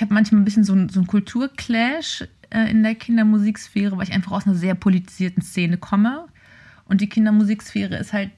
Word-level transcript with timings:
ich 0.00 0.02
habe 0.02 0.14
manchmal 0.14 0.40
ein 0.40 0.46
bisschen 0.46 0.64
so, 0.64 0.72
so 0.88 1.00
einen 1.00 1.06
Kulturclash 1.06 2.24
äh, 2.48 2.70
in 2.70 2.82
der 2.82 2.94
Kindermusiksphäre, 2.94 3.98
weil 3.98 4.08
ich 4.08 4.14
einfach 4.14 4.32
aus 4.32 4.46
einer 4.46 4.56
sehr 4.56 4.74
politisierten 4.74 5.42
Szene 5.42 5.76
komme. 5.76 6.24
Und 6.86 7.02
die 7.02 7.08
Kindermusiksphäre 7.10 7.98
ist 7.98 8.14
halt 8.14 8.30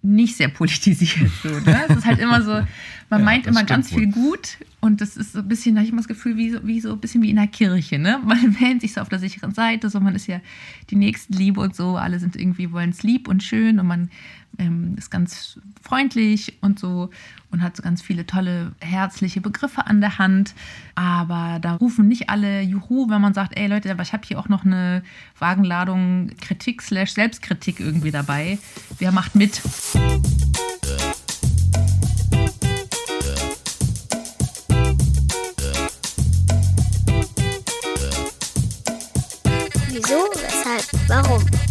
nicht 0.00 0.38
sehr 0.38 0.48
politisiert. 0.48 1.30
So, 1.42 1.50
ne? 1.50 1.84
Es 1.86 1.98
ist 1.98 2.06
halt 2.06 2.18
immer 2.18 2.40
so, 2.40 2.52
man 3.10 3.20
ja, 3.20 3.24
meint 3.26 3.46
immer 3.46 3.64
ganz 3.64 3.92
wohl. 3.92 3.98
viel 3.98 4.10
gut 4.10 4.56
und 4.80 5.02
das 5.02 5.18
ist 5.18 5.34
so 5.34 5.40
ein 5.40 5.48
bisschen, 5.48 5.74
da 5.74 5.80
habe 5.80 5.84
ich 5.84 5.92
immer 5.92 6.00
das 6.00 6.08
Gefühl, 6.08 6.38
wie 6.38 6.48
so, 6.48 6.66
wie 6.66 6.80
so 6.80 6.92
ein 6.92 6.98
bisschen 6.98 7.20
wie 7.22 7.28
in 7.28 7.36
der 7.36 7.48
Kirche. 7.48 7.98
Ne? 7.98 8.18
Man 8.24 8.58
wählt 8.58 8.80
sich 8.80 8.94
so 8.94 9.02
auf 9.02 9.10
der 9.10 9.18
sicheren 9.18 9.52
Seite, 9.52 9.90
so 9.90 10.00
man 10.00 10.14
ist 10.14 10.28
ja 10.28 10.40
die 10.88 10.96
Nächstenliebe 10.96 11.60
und 11.60 11.76
so, 11.76 11.98
alle 11.98 12.18
sind 12.18 12.36
irgendwie, 12.36 12.72
wollen 12.72 12.88
es 12.88 13.02
lieb 13.02 13.28
und 13.28 13.42
schön 13.42 13.78
und 13.78 13.86
man 13.86 14.10
ähm, 14.58 14.94
ist 14.96 15.10
ganz 15.10 15.58
freundlich 15.82 16.58
und 16.60 16.78
so 16.78 17.10
und 17.50 17.62
hat 17.62 17.76
so 17.76 17.82
ganz 17.82 18.02
viele 18.02 18.26
tolle, 18.26 18.72
herzliche 18.80 19.40
Begriffe 19.40 19.86
an 19.86 20.00
der 20.00 20.18
Hand. 20.18 20.54
Aber 20.94 21.58
da 21.60 21.74
rufen 21.74 22.08
nicht 22.08 22.30
alle 22.30 22.60
Juhu, 22.62 23.08
wenn 23.08 23.20
man 23.20 23.34
sagt, 23.34 23.56
ey 23.58 23.66
Leute, 23.66 23.90
aber 23.90 24.02
ich 24.02 24.12
habe 24.12 24.26
hier 24.26 24.38
auch 24.38 24.48
noch 24.48 24.64
eine 24.64 25.02
Wagenladung 25.38 26.30
Kritik 26.40 26.82
slash 26.82 27.12
Selbstkritik 27.12 27.80
irgendwie 27.80 28.10
dabei. 28.10 28.58
Wer 28.98 29.12
macht 29.12 29.34
mit? 29.34 29.60
Wieso, 39.92 40.24
weshalb, 40.34 41.08
warum? 41.08 41.69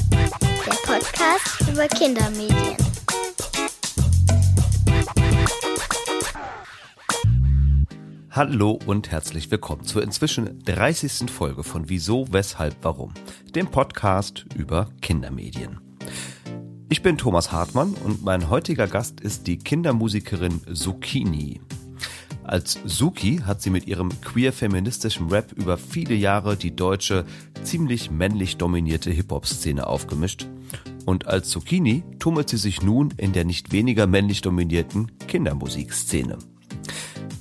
Podcast 1.19 1.69
über 1.69 1.87
Kindermedien. 1.89 2.77
Hallo 8.31 8.79
und 8.85 9.11
herzlich 9.11 9.51
willkommen 9.51 9.83
zur 9.83 10.01
inzwischen 10.01 10.63
30. 10.63 11.29
Folge 11.29 11.65
von 11.65 11.89
Wieso, 11.89 12.31
Weshalb, 12.31 12.77
Warum, 12.83 13.13
dem 13.53 13.67
Podcast 13.67 14.45
über 14.55 14.91
Kindermedien. 15.01 15.81
Ich 16.87 17.01
bin 17.01 17.17
Thomas 17.17 17.51
Hartmann 17.51 17.95
und 18.05 18.23
mein 18.23 18.49
heutiger 18.49 18.87
Gast 18.87 19.19
ist 19.19 19.45
die 19.47 19.57
Kindermusikerin 19.57 20.61
Zucchini. 20.73 21.59
Als 22.43 22.79
Suki 22.85 23.41
hat 23.45 23.61
sie 23.61 23.71
mit 23.71 23.87
ihrem 23.87 24.09
queer-feministischen 24.21 25.27
Rap 25.27 25.51
über 25.51 25.77
viele 25.77 26.15
Jahre 26.15 26.55
die 26.55 26.73
deutsche, 26.73 27.25
ziemlich 27.63 28.09
männlich 28.09 28.55
dominierte 28.55 29.11
Hip-Hop-Szene 29.11 29.85
aufgemischt. 29.85 30.47
Und 31.05 31.27
als 31.27 31.49
Zucchini 31.49 32.03
tummelt 32.19 32.49
sie 32.49 32.57
sich 32.57 32.81
nun 32.81 33.13
in 33.17 33.33
der 33.33 33.45
nicht 33.45 33.71
weniger 33.71 34.07
männlich 34.07 34.41
dominierten 34.41 35.11
Kindermusikszene. 35.27 36.37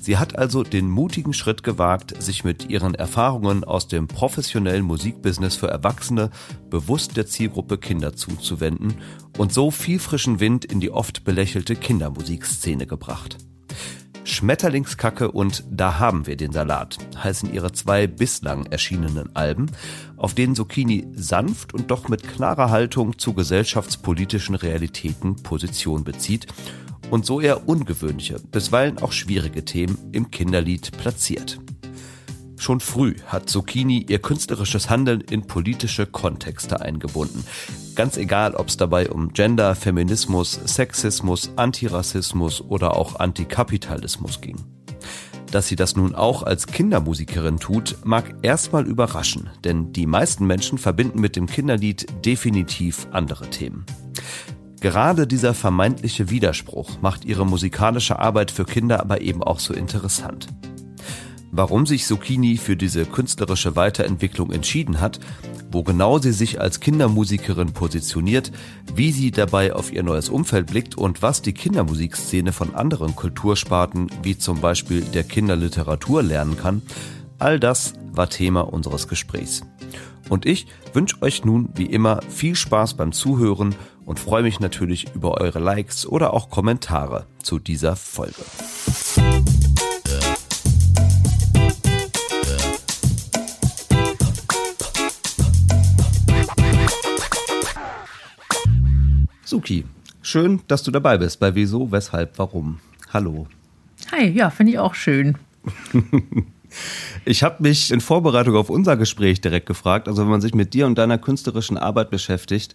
Sie 0.01 0.17
hat 0.17 0.39
also 0.39 0.63
den 0.63 0.89
mutigen 0.89 1.35
Schritt 1.35 1.63
gewagt, 1.63 2.23
sich 2.23 2.43
mit 2.43 2.71
ihren 2.71 2.95
Erfahrungen 2.95 3.63
aus 3.63 3.89
dem 3.89 4.09
professionellen 4.09 4.85
Musikbusiness 4.85 5.57
für 5.57 5.69
Erwachsene 5.69 6.31
bewusst 6.71 7.19
der 7.19 7.27
Zielgruppe 7.27 7.77
Kinder 7.77 8.17
zuzuwenden 8.17 8.95
und 9.37 9.53
so 9.53 9.71
viel 9.71 9.99
frischen 9.99 10.41
Wind 10.41 10.65
in 10.65 10.81
die 10.81 10.91
oft 10.91 11.25
belächelte 11.25 11.77
Kindermusikszene 11.77 12.87
gebracht. 12.87 13.37
Schmetterlingskacke 14.29 15.31
und 15.31 15.65
Da 15.71 15.99
haben 15.99 16.27
wir 16.27 16.37
den 16.37 16.53
Salat 16.53 16.99
heißen 17.17 17.53
ihre 17.53 17.73
zwei 17.73 18.07
bislang 18.07 18.67
erschienenen 18.67 19.35
Alben, 19.35 19.67
auf 20.17 20.35
denen 20.35 20.55
Zucchini 20.55 21.07
sanft 21.15 21.75
und 21.75 21.91
doch 21.91 22.09
mit 22.09 22.29
klarer 22.29 22.71
Haltung 22.71 23.19
zu 23.19 23.33
gesellschaftspolitischen 23.33 24.55
Realitäten 24.55 25.37
Position 25.37 26.05
bezieht 26.05 26.47
und 27.11 27.25
so 27.25 27.41
eher 27.41 27.69
ungewöhnliche, 27.69 28.39
bisweilen 28.39 28.99
auch 28.99 29.13
schwierige 29.13 29.65
Themen 29.65 29.97
im 30.13 30.31
Kinderlied 30.31 30.93
platziert. 30.99 31.59
Schon 32.59 32.81
früh 32.81 33.15
hat 33.27 33.49
Zucchini 33.49 34.05
ihr 34.09 34.19
künstlerisches 34.19 34.91
Handeln 34.91 35.21
in 35.21 35.47
politische 35.47 36.07
Kontexte 36.07 36.81
eingebunden. 36.81 37.45
Ganz 37.95 38.17
egal, 38.17 38.55
ob 38.55 38.69
es 38.69 38.77
dabei 38.77 39.11
um 39.11 39.33
Gender, 39.33 39.77
Feminismus, 39.77 40.59
Sexismus, 40.65 41.53
Antirassismus 41.55 42.61
oder 42.61 42.97
auch 42.97 43.21
Antikapitalismus 43.21 44.41
ging. 44.41 44.57
Dass 45.53 45.69
sie 45.69 45.77
das 45.77 45.97
nun 45.97 46.15
auch 46.15 46.43
als 46.43 46.67
Kindermusikerin 46.67 47.59
tut, 47.59 47.97
mag 48.05 48.35
erstmal 48.43 48.87
überraschen, 48.87 49.51
denn 49.65 49.93
die 49.93 50.07
meisten 50.07 50.45
Menschen 50.45 50.79
verbinden 50.79 51.21
mit 51.21 51.37
dem 51.37 51.47
Kinderlied 51.47 52.07
definitiv 52.27 53.07
andere 53.13 53.49
Themen. 53.49 53.87
Gerade 54.81 55.27
dieser 55.27 55.55
vermeintliche 55.55 56.29
Widerspruch 56.29 57.01
macht 57.01 57.25
ihre 57.25 57.47
musikalische 57.47 58.19
Arbeit 58.19 58.51
für 58.51 58.65
Kinder 58.65 59.01
aber 59.01 59.21
eben 59.21 59.43
auch 59.43 59.59
so 59.59 59.75
interessant. 59.75 60.49
Warum 61.59 61.87
sich 61.87 62.07
Zucchini 62.07 62.57
für 62.57 62.77
diese 62.77 63.05
künstlerische 63.05 63.75
Weiterentwicklung 63.75 64.53
entschieden 64.53 65.01
hat, 65.01 65.19
wo 65.73 65.83
genau 65.83 66.21
sie 66.21 66.31
sich 66.31 66.61
als 66.61 66.79
Kindermusikerin 66.79 67.73
positioniert, 67.73 68.53
wie 68.95 69.11
sie 69.11 69.33
dabei 69.33 69.73
auf 69.73 69.93
ihr 69.93 70.05
neues 70.05 70.29
Umfeld 70.29 70.69
blickt 70.69 70.97
und 70.97 71.21
was 71.21 71.43
die 71.43 71.53
Kindermusikszene 71.53 72.53
von 72.53 72.77
anderen 72.77 73.17
Kultursparten 73.17 74.09
wie 74.23 74.39
zum 74.39 74.61
Beispiel 74.61 75.01
der 75.01 75.25
Kinderliteratur 75.25 76.23
lernen 76.23 76.57
kann, 76.57 76.81
all 77.41 77.59
das 77.59 77.95
war 78.13 78.31
Thema 78.31 78.61
unseres 78.61 79.09
Gesprächs. 79.09 79.63
Und 80.29 80.47
ich 80.47 80.69
wünsche 80.93 81.21
euch 81.23 81.45
nun 81.45 81.71
wie 81.75 81.87
immer 81.87 82.21
viel 82.29 82.55
Spaß 82.55 82.95
beim 82.95 83.11
Zuhören 83.11 83.75
und 84.07 84.21
freue 84.21 84.45
mich 84.45 84.61
natürlich 84.61 85.13
über 85.13 85.41
eure 85.41 85.59
Likes 85.59 86.07
oder 86.07 86.35
auch 86.35 86.51
Kommentare 86.51 87.27
zu 87.43 87.59
dieser 87.59 87.97
Folge. 87.97 88.45
Suki, 99.49 99.87
schön, 100.21 100.61
dass 100.69 100.83
du 100.83 100.91
dabei 100.91 101.17
bist 101.17 101.41
bei 101.41 101.55
Wieso, 101.55 101.91
Weshalb, 101.91 102.39
Warum. 102.39 102.81
Hallo. 103.15 103.47
Hi, 104.13 104.29
ja, 104.29 104.51
finde 104.51 104.73
ich 104.73 104.79
auch 104.79 104.95
schön. 104.95 105.39
Ich 107.25 107.43
habe 107.43 107.63
mich 107.63 107.91
in 107.91 108.03
Vorbereitung 108.03 108.55
auf 108.55 108.69
unser 108.69 108.99
Gespräch 108.99 109.41
direkt 109.41 109.65
gefragt, 109.65 110.07
also 110.07 110.21
wenn 110.21 110.31
man 110.31 110.43
sich 110.43 110.53
mit 110.53 110.75
dir 110.75 110.85
und 110.85 110.99
deiner 110.99 111.17
künstlerischen 111.17 111.79
Arbeit 111.79 112.11
beschäftigt, 112.11 112.75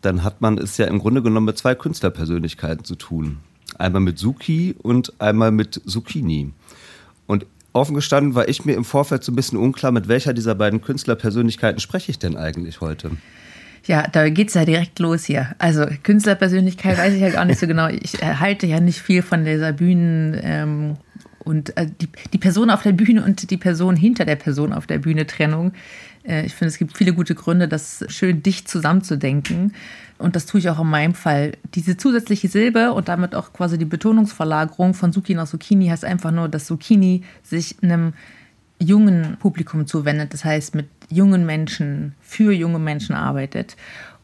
dann 0.00 0.24
hat 0.24 0.40
man 0.40 0.56
es 0.56 0.78
ja 0.78 0.86
im 0.86 1.00
Grunde 1.00 1.22
genommen 1.22 1.44
mit 1.44 1.58
zwei 1.58 1.74
Künstlerpersönlichkeiten 1.74 2.82
zu 2.82 2.94
tun. 2.94 3.36
Einmal 3.76 4.00
mit 4.00 4.18
Suki 4.18 4.74
und 4.78 5.12
einmal 5.20 5.50
mit 5.50 5.82
Zucchini. 5.84 6.54
Und 7.26 7.44
offen 7.74 7.94
gestanden 7.94 8.34
war 8.34 8.48
ich 8.48 8.64
mir 8.64 8.72
im 8.74 8.86
Vorfeld 8.86 9.22
so 9.22 9.32
ein 9.32 9.36
bisschen 9.36 9.58
unklar, 9.58 9.92
mit 9.92 10.08
welcher 10.08 10.32
dieser 10.32 10.54
beiden 10.54 10.80
Künstlerpersönlichkeiten 10.80 11.78
spreche 11.78 12.10
ich 12.10 12.18
denn 12.18 12.38
eigentlich 12.38 12.80
heute? 12.80 13.10
Ja, 13.86 14.06
da 14.06 14.28
geht 14.28 14.48
es 14.48 14.54
ja 14.54 14.64
direkt 14.64 14.98
los 14.98 15.24
hier. 15.24 15.54
Also 15.58 15.86
Künstlerpersönlichkeit 16.02 16.98
weiß 16.98 17.14
ich 17.14 17.20
ja 17.20 17.30
gar 17.30 17.44
nicht 17.44 17.58
so 17.58 17.66
genau. 17.66 17.88
Ich 17.88 18.22
halte 18.22 18.66
ja 18.66 18.80
nicht 18.80 19.00
viel 19.00 19.22
von 19.22 19.44
dieser 19.44 19.72
Bühnen 19.72 20.38
ähm, 20.42 20.96
und 21.44 21.76
äh, 21.76 21.86
die, 21.86 22.08
die 22.32 22.38
Person 22.38 22.70
auf 22.70 22.82
der 22.82 22.92
Bühne 22.92 23.24
und 23.24 23.50
die 23.50 23.56
Person 23.56 23.96
hinter 23.96 24.24
der 24.24 24.36
Person 24.36 24.72
auf 24.72 24.86
der 24.86 24.98
Bühne 24.98 25.26
Trennung. 25.26 25.72
Äh, 26.26 26.44
ich 26.46 26.54
finde, 26.54 26.70
es 26.70 26.78
gibt 26.78 26.96
viele 26.96 27.14
gute 27.14 27.34
Gründe, 27.34 27.68
das 27.68 28.04
schön 28.08 28.42
dicht 28.42 28.68
zusammenzudenken. 28.68 29.72
Und 30.18 30.36
das 30.36 30.44
tue 30.44 30.60
ich 30.60 30.68
auch 30.68 30.78
in 30.78 30.86
meinem 30.86 31.14
Fall. 31.14 31.52
Diese 31.74 31.96
zusätzliche 31.96 32.48
Silbe 32.48 32.92
und 32.92 33.08
damit 33.08 33.34
auch 33.34 33.54
quasi 33.54 33.78
die 33.78 33.86
Betonungsverlagerung 33.86 34.92
von 34.92 35.12
Zucchini 35.14 35.38
nach 35.38 35.48
Zucchini 35.48 35.88
heißt 35.88 36.04
einfach 36.04 36.30
nur, 36.30 36.48
dass 36.48 36.66
Zucchini 36.66 37.24
sich 37.42 37.76
einem 37.82 38.12
jungen 38.80 39.36
Publikum 39.38 39.86
zuwendet. 39.86 40.32
Das 40.32 40.44
heißt, 40.44 40.74
mit 40.74 40.88
jungen 41.08 41.46
Menschen, 41.46 42.14
für 42.20 42.52
junge 42.52 42.78
Menschen 42.78 43.14
arbeitet. 43.14 43.76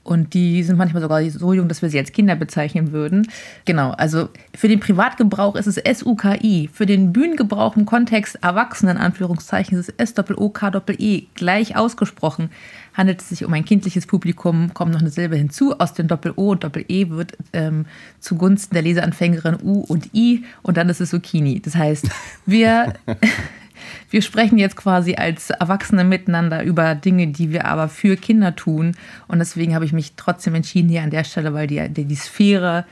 Und 0.06 0.34
die 0.34 0.62
sind 0.62 0.76
manchmal 0.76 1.02
sogar 1.02 1.28
so 1.28 1.52
jung, 1.52 1.66
dass 1.66 1.82
wir 1.82 1.90
sie 1.90 1.98
als 1.98 2.12
Kinder 2.12 2.36
bezeichnen 2.36 2.92
würden. 2.92 3.26
Genau, 3.64 3.90
also 3.90 4.28
für 4.54 4.68
den 4.68 4.78
Privatgebrauch 4.78 5.56
ist 5.56 5.66
es 5.66 5.98
SUKI. 5.98 6.70
Für 6.72 6.86
den 6.86 7.12
Bühnengebrauch 7.12 7.76
im 7.76 7.86
Kontext 7.86 8.38
Erwachsenen, 8.40 8.98
Anführungszeichen, 8.98 9.76
ist 9.76 9.88
es 9.88 10.12
S-O-K-E. 10.12 11.26
Gleich 11.34 11.76
ausgesprochen 11.76 12.50
handelt 12.94 13.20
es 13.20 13.30
sich 13.30 13.44
um 13.44 13.52
ein 13.52 13.64
kindliches 13.64 14.06
Publikum, 14.06 14.72
kommt 14.74 14.92
noch 14.92 15.00
eine 15.00 15.10
Silbe 15.10 15.34
hinzu. 15.36 15.78
Aus 15.78 15.92
dem 15.92 16.06
Doppel-O 16.06 16.52
und 16.52 16.62
Doppel-E 16.62 17.10
wird 17.10 17.36
ähm, 17.52 17.86
zugunsten 18.20 18.74
der 18.74 18.84
Leseanfängerin 18.84 19.58
U 19.60 19.80
und 19.80 20.14
I 20.14 20.44
und 20.62 20.76
dann 20.76 20.88
ist 20.88 21.00
es 21.00 21.10
Zucchini. 21.10 21.60
Das 21.60 21.74
heißt, 21.74 22.08
wir 22.46 22.94
wir 24.10 24.22
sprechen 24.22 24.58
jetzt 24.58 24.76
quasi 24.76 25.14
als 25.14 25.50
Erwachsene 25.50 26.04
miteinander 26.04 26.62
über 26.62 26.94
Dinge, 26.94 27.28
die 27.28 27.50
wir 27.50 27.66
aber 27.66 27.88
für 27.88 28.16
Kinder 28.16 28.54
tun. 28.54 28.96
Und 29.28 29.38
deswegen 29.38 29.74
habe 29.74 29.84
ich 29.84 29.92
mich 29.92 30.14
trotzdem 30.16 30.54
entschieden 30.54 30.88
hier 30.88 31.02
an 31.02 31.10
der 31.10 31.24
Stelle, 31.24 31.54
weil 31.54 31.66
die, 31.66 31.88
die, 31.88 32.04
die 32.04 32.14
Sphäre, 32.14 32.84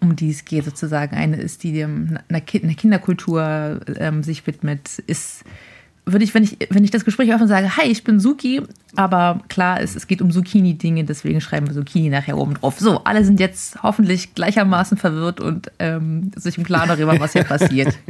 um 0.00 0.16
die 0.16 0.30
es 0.30 0.44
geht, 0.44 0.64
sozusagen 0.64 1.16
eine 1.16 1.36
ist, 1.36 1.62
die 1.62 1.82
einer 1.82 2.40
Kinderkultur 2.40 3.80
ähm, 3.98 4.22
sich 4.22 4.46
widmet, 4.46 4.98
ist 5.06 5.44
würde 6.12 6.24
ich, 6.24 6.34
wenn 6.34 6.44
ich, 6.44 6.56
wenn 6.70 6.84
ich 6.84 6.90
das 6.90 7.04
Gespräch 7.04 7.32
offen 7.34 7.48
sage, 7.48 7.76
hi, 7.76 7.86
ich 7.86 8.04
bin 8.04 8.20
Suki, 8.20 8.62
aber 8.96 9.40
klar, 9.48 9.80
es, 9.80 9.94
es 9.94 10.06
geht 10.06 10.22
um 10.22 10.30
Zucchini-Dinge, 10.30 11.04
deswegen 11.04 11.40
schreiben 11.40 11.66
wir 11.66 11.74
Zucchini 11.74 12.08
nachher 12.08 12.36
oben 12.36 12.54
drauf. 12.54 12.78
So, 12.78 13.04
alle 13.04 13.24
sind 13.24 13.40
jetzt 13.40 13.82
hoffentlich 13.82 14.34
gleichermaßen 14.34 14.96
verwirrt 14.96 15.40
und 15.40 15.70
ähm, 15.78 16.30
sich 16.36 16.58
im 16.58 16.64
Klaren 16.64 16.88
darüber, 16.88 17.18
was 17.20 17.32
hier 17.32 17.44
passiert. 17.44 17.96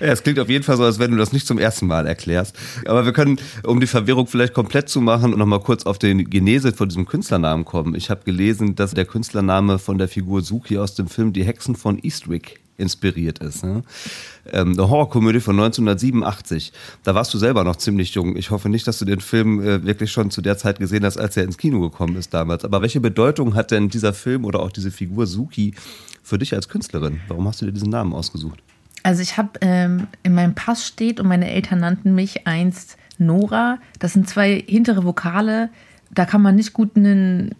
Ja, 0.00 0.08
es 0.08 0.22
klingt 0.22 0.38
auf 0.38 0.48
jeden 0.48 0.64
Fall 0.64 0.76
so, 0.76 0.84
als 0.84 0.98
wenn 0.98 1.10
du 1.10 1.16
das 1.16 1.32
nicht 1.32 1.46
zum 1.46 1.58
ersten 1.58 1.86
Mal 1.86 2.06
erklärst. 2.06 2.56
Aber 2.86 3.04
wir 3.04 3.12
können, 3.12 3.38
um 3.64 3.80
die 3.80 3.86
Verwirrung 3.86 4.26
vielleicht 4.26 4.54
komplett 4.54 4.88
zu 4.88 5.00
machen 5.00 5.32
und 5.32 5.38
nochmal 5.38 5.60
kurz 5.60 5.84
auf 5.84 5.98
den 5.98 6.30
Genese 6.30 6.72
von 6.72 6.88
diesem 6.88 7.06
Künstlernamen 7.06 7.64
kommen. 7.64 7.94
Ich 7.94 8.10
habe 8.10 8.22
gelesen, 8.24 8.74
dass 8.76 8.92
der 8.92 9.04
Künstlername 9.04 9.78
von 9.78 9.98
der 9.98 10.08
Figur 10.08 10.42
Suki 10.42 10.78
aus 10.78 10.94
dem 10.94 11.08
Film 11.08 11.32
Die 11.32 11.44
Hexen 11.44 11.74
von 11.74 11.98
Eastwick 12.02 12.63
inspiriert 12.76 13.38
ist. 13.38 13.64
Ne? 13.64 13.82
Ähm, 14.50 14.72
eine 14.72 14.88
Horrorkomödie 14.88 15.40
von 15.40 15.58
1987. 15.58 16.72
Da 17.02 17.14
warst 17.14 17.32
du 17.32 17.38
selber 17.38 17.64
noch 17.64 17.76
ziemlich 17.76 18.14
jung. 18.14 18.36
Ich 18.36 18.50
hoffe 18.50 18.68
nicht, 18.68 18.86
dass 18.86 18.98
du 18.98 19.04
den 19.04 19.20
Film 19.20 19.60
äh, 19.62 19.84
wirklich 19.84 20.10
schon 20.12 20.30
zu 20.30 20.42
der 20.42 20.58
Zeit 20.58 20.78
gesehen 20.78 21.04
hast, 21.04 21.18
als 21.18 21.36
er 21.36 21.44
ins 21.44 21.58
Kino 21.58 21.80
gekommen 21.80 22.16
ist 22.16 22.34
damals. 22.34 22.64
Aber 22.64 22.82
welche 22.82 23.00
Bedeutung 23.00 23.54
hat 23.54 23.70
denn 23.70 23.88
dieser 23.88 24.12
Film 24.12 24.44
oder 24.44 24.60
auch 24.60 24.72
diese 24.72 24.90
Figur 24.90 25.26
Suki 25.26 25.74
für 26.22 26.38
dich 26.38 26.54
als 26.54 26.68
Künstlerin? 26.68 27.20
Warum 27.28 27.46
hast 27.46 27.60
du 27.62 27.66
dir 27.66 27.72
diesen 27.72 27.90
Namen 27.90 28.12
ausgesucht? 28.12 28.60
Also 29.02 29.22
ich 29.22 29.36
habe 29.36 29.50
ähm, 29.60 30.06
in 30.22 30.34
meinem 30.34 30.54
Pass 30.54 30.86
steht 30.86 31.20
und 31.20 31.28
meine 31.28 31.50
Eltern 31.50 31.80
nannten 31.80 32.14
mich 32.14 32.46
einst 32.46 32.96
Nora. 33.18 33.78
Das 33.98 34.14
sind 34.14 34.28
zwei 34.28 34.64
hintere 34.66 35.04
Vokale. 35.04 35.70
Da 36.10 36.24
kann 36.24 36.42
man 36.42 36.56
nicht 36.56 36.72
gut 36.72 36.96
einen 36.96 37.54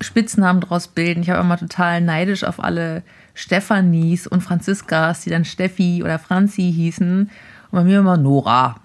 Spitznamen 0.00 0.60
draus 0.60 0.88
bilden. 0.88 1.22
Ich 1.22 1.30
habe 1.30 1.40
immer 1.40 1.58
total 1.58 2.00
neidisch 2.00 2.44
auf 2.44 2.62
alle 2.62 3.02
Stephanies 3.34 4.26
und 4.26 4.42
Franziskas, 4.42 5.22
die 5.22 5.30
dann 5.30 5.44
Steffi 5.44 6.02
oder 6.02 6.18
Franzi 6.18 6.72
hießen. 6.72 7.30
Und 7.70 7.78
bei 7.78 7.84
mir 7.84 8.00
immer 8.00 8.16
Nora. 8.16 8.76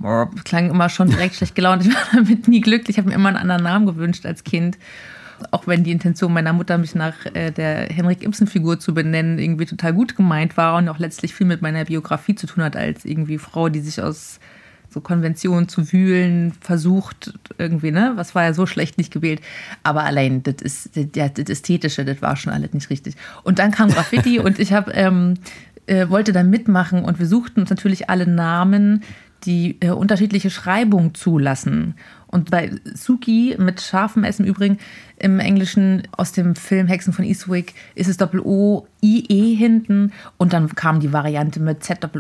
Klang 0.46 0.70
immer 0.70 0.90
schon 0.90 1.10
direkt 1.10 1.36
schlecht 1.36 1.56
gelaunt. 1.56 1.86
Ich 1.86 1.94
war 1.94 2.02
damit 2.14 2.48
nie 2.48 2.62
glücklich. 2.62 2.92
Ich 2.92 2.98
habe 2.98 3.10
mir 3.10 3.16
immer 3.16 3.30
einen 3.30 3.38
anderen 3.38 3.64
Namen 3.64 3.86
gewünscht 3.86 4.26
als 4.26 4.44
Kind. 4.44 4.78
Auch 5.52 5.68
wenn 5.68 5.84
die 5.84 5.92
Intention 5.92 6.34
meiner 6.34 6.54
Mutter, 6.54 6.78
mich 6.78 6.96
nach 6.96 7.14
äh, 7.34 7.52
der 7.52 7.90
Henrik 7.90 8.24
Ibsen-Figur 8.24 8.80
zu 8.80 8.94
benennen, 8.94 9.38
irgendwie 9.38 9.66
total 9.66 9.94
gut 9.94 10.16
gemeint 10.16 10.58
war 10.58 10.78
und 10.78 10.90
auch 10.90 10.98
letztlich 10.98 11.34
viel 11.34 11.46
mit 11.46 11.62
meiner 11.62 11.86
Biografie 11.86 12.34
zu 12.34 12.48
tun 12.48 12.64
hat, 12.64 12.76
als 12.76 13.06
irgendwie 13.06 13.38
Frau, 13.38 13.70
die 13.70 13.82
sich 13.82 14.02
aus 14.02 14.40
so 14.98 15.02
Konventionen 15.02 15.70
zu 15.70 15.92
wühlen 15.92 16.54
versucht, 16.60 17.34
irgendwie, 17.58 17.92
ne? 17.92 18.14
Was 18.16 18.34
war 18.34 18.44
ja 18.44 18.54
so 18.54 18.66
schlecht 18.66 18.98
nicht 18.98 19.14
gewählt. 19.14 19.42
Aber 19.84 20.04
allein, 20.04 20.42
das 20.42 20.56
ist 20.62 20.90
das, 20.96 21.34
das 21.34 21.50
Ästhetische, 21.50 22.04
das 22.04 22.22
war 22.22 22.36
schon 22.36 22.52
alles 22.52 22.74
nicht 22.74 22.90
richtig. 22.90 23.16
Und 23.44 23.60
dann 23.60 23.72
kam 23.72 23.90
Graffiti 23.90 24.40
und 24.46 24.60
ich 24.60 24.74
habe 24.74 24.92
ähm, 24.94 25.36
äh, 25.86 26.10
wollte 26.10 26.34
da 26.34 26.44
mitmachen 26.44 27.06
und 27.06 27.20
wir 27.20 27.28
suchten 27.28 27.62
uns 27.62 27.70
natürlich 27.70 28.10
alle 28.10 28.28
Namen, 28.28 29.04
die 29.44 29.78
äh, 29.82 29.92
unterschiedliche 29.92 30.50
Schreibungen 30.50 31.14
zulassen. 31.14 31.96
Und 32.30 32.52
bei 32.52 32.72
Suki 32.94 33.56
mit 33.58 33.80
scharfem 33.82 34.24
S 34.24 34.40
im 34.40 34.46
Übrigen 34.46 34.80
im 35.18 35.40
Englischen 35.40 36.04
aus 36.12 36.32
dem 36.34 36.56
Film 36.56 36.88
Hexen 36.88 37.14
von 37.14 37.26
Eastwick 37.26 37.74
ist 37.96 38.08
es 38.08 38.18
Doppel-O-I-E 38.18 39.56
hinten 39.56 40.12
und 40.38 40.54
dann 40.54 40.76
kam 40.76 41.00
die 41.00 41.14
Variante 41.14 41.60
mit 41.60 41.84
Z-O-K-E-Y-S-U-K-I, 41.84 42.20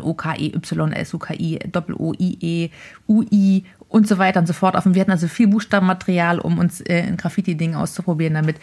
Doppel-O-I-E, 1.71 2.69
U-I 3.07 3.63
und 3.89 4.07
so 4.07 4.17
weiter 4.17 4.39
und 4.39 4.47
so 4.47 4.53
fort 4.53 4.75
wir 4.85 5.01
hatten 5.01 5.11
also 5.11 5.27
viel 5.27 5.47
Buchstabenmaterial, 5.47 6.39
um 6.39 6.57
uns 6.57 6.81
äh, 6.81 7.03
ein 7.05 7.17
Graffiti-Ding 7.17 7.75
auszuprobieren 7.75 8.33
damit. 8.33 8.55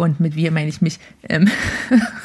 Und 0.00 0.18
mit 0.18 0.34
wir 0.34 0.50
meine 0.50 0.70
ich 0.70 0.80
mich. 0.80 0.98
Ähm 1.28 1.50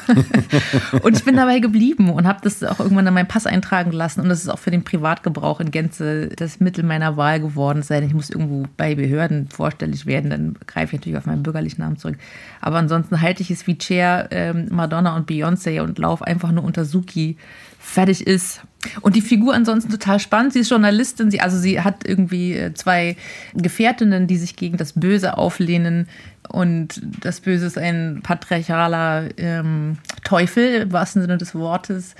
und 1.02 1.14
ich 1.14 1.24
bin 1.24 1.36
dabei 1.36 1.58
geblieben 1.58 2.08
und 2.08 2.26
habe 2.26 2.40
das 2.42 2.64
auch 2.64 2.80
irgendwann 2.80 3.06
in 3.06 3.12
meinen 3.12 3.28
Pass 3.28 3.46
eintragen 3.46 3.92
lassen. 3.92 4.22
Und 4.22 4.30
das 4.30 4.40
ist 4.40 4.48
auch 4.48 4.58
für 4.58 4.70
den 4.70 4.82
Privatgebrauch 4.82 5.60
in 5.60 5.70
Gänze 5.70 6.30
das 6.34 6.58
Mittel 6.58 6.84
meiner 6.84 7.18
Wahl 7.18 7.38
geworden. 7.38 7.82
Sei 7.82 8.00
denn, 8.00 8.08
ich 8.08 8.14
muss 8.14 8.30
irgendwo 8.30 8.66
bei 8.78 8.94
Behörden 8.94 9.48
vorstellig 9.50 10.06
werden, 10.06 10.30
dann 10.30 10.56
greife 10.66 10.96
ich 10.96 11.00
natürlich 11.02 11.18
auf 11.18 11.26
meinen 11.26 11.42
bürgerlichen 11.42 11.82
Namen 11.82 11.98
zurück. 11.98 12.16
Aber 12.62 12.78
ansonsten 12.78 13.20
halte 13.20 13.42
ich 13.42 13.50
es 13.50 13.66
wie 13.66 13.76
Cher, 13.78 14.28
ähm, 14.30 14.68
Madonna 14.70 15.14
und 15.14 15.28
Beyoncé 15.28 15.82
und 15.82 15.98
laufe 15.98 16.26
einfach 16.26 16.52
nur 16.52 16.64
unter 16.64 16.86
Suki. 16.86 17.36
Fertig 17.78 18.26
ist. 18.26 18.62
Und 19.00 19.16
die 19.16 19.20
Figur 19.20 19.54
ansonsten 19.54 19.90
total 19.90 20.18
spannend. 20.18 20.52
Sie 20.52 20.60
ist 20.60 20.70
Journalistin, 20.70 21.30
sie, 21.30 21.40
also 21.40 21.56
sie 21.56 21.80
hat 21.80 22.06
irgendwie 22.06 22.54
äh, 22.54 22.74
zwei 22.74 23.16
Gefährtinnen, 23.54 24.26
die 24.26 24.36
sich 24.36 24.56
gegen 24.56 24.76
das 24.76 24.94
Böse 24.94 25.38
auflehnen. 25.38 26.08
Und 26.48 27.00
das 27.20 27.40
Böse 27.40 27.66
ist 27.66 27.78
ein 27.78 28.20
patriarchaler 28.22 29.28
ähm, 29.36 29.98
Teufel, 30.24 30.82
im 30.82 30.92
wahrsten 30.92 31.22
Sinne 31.22 31.38
des 31.38 31.54
Wortes, 31.54 32.14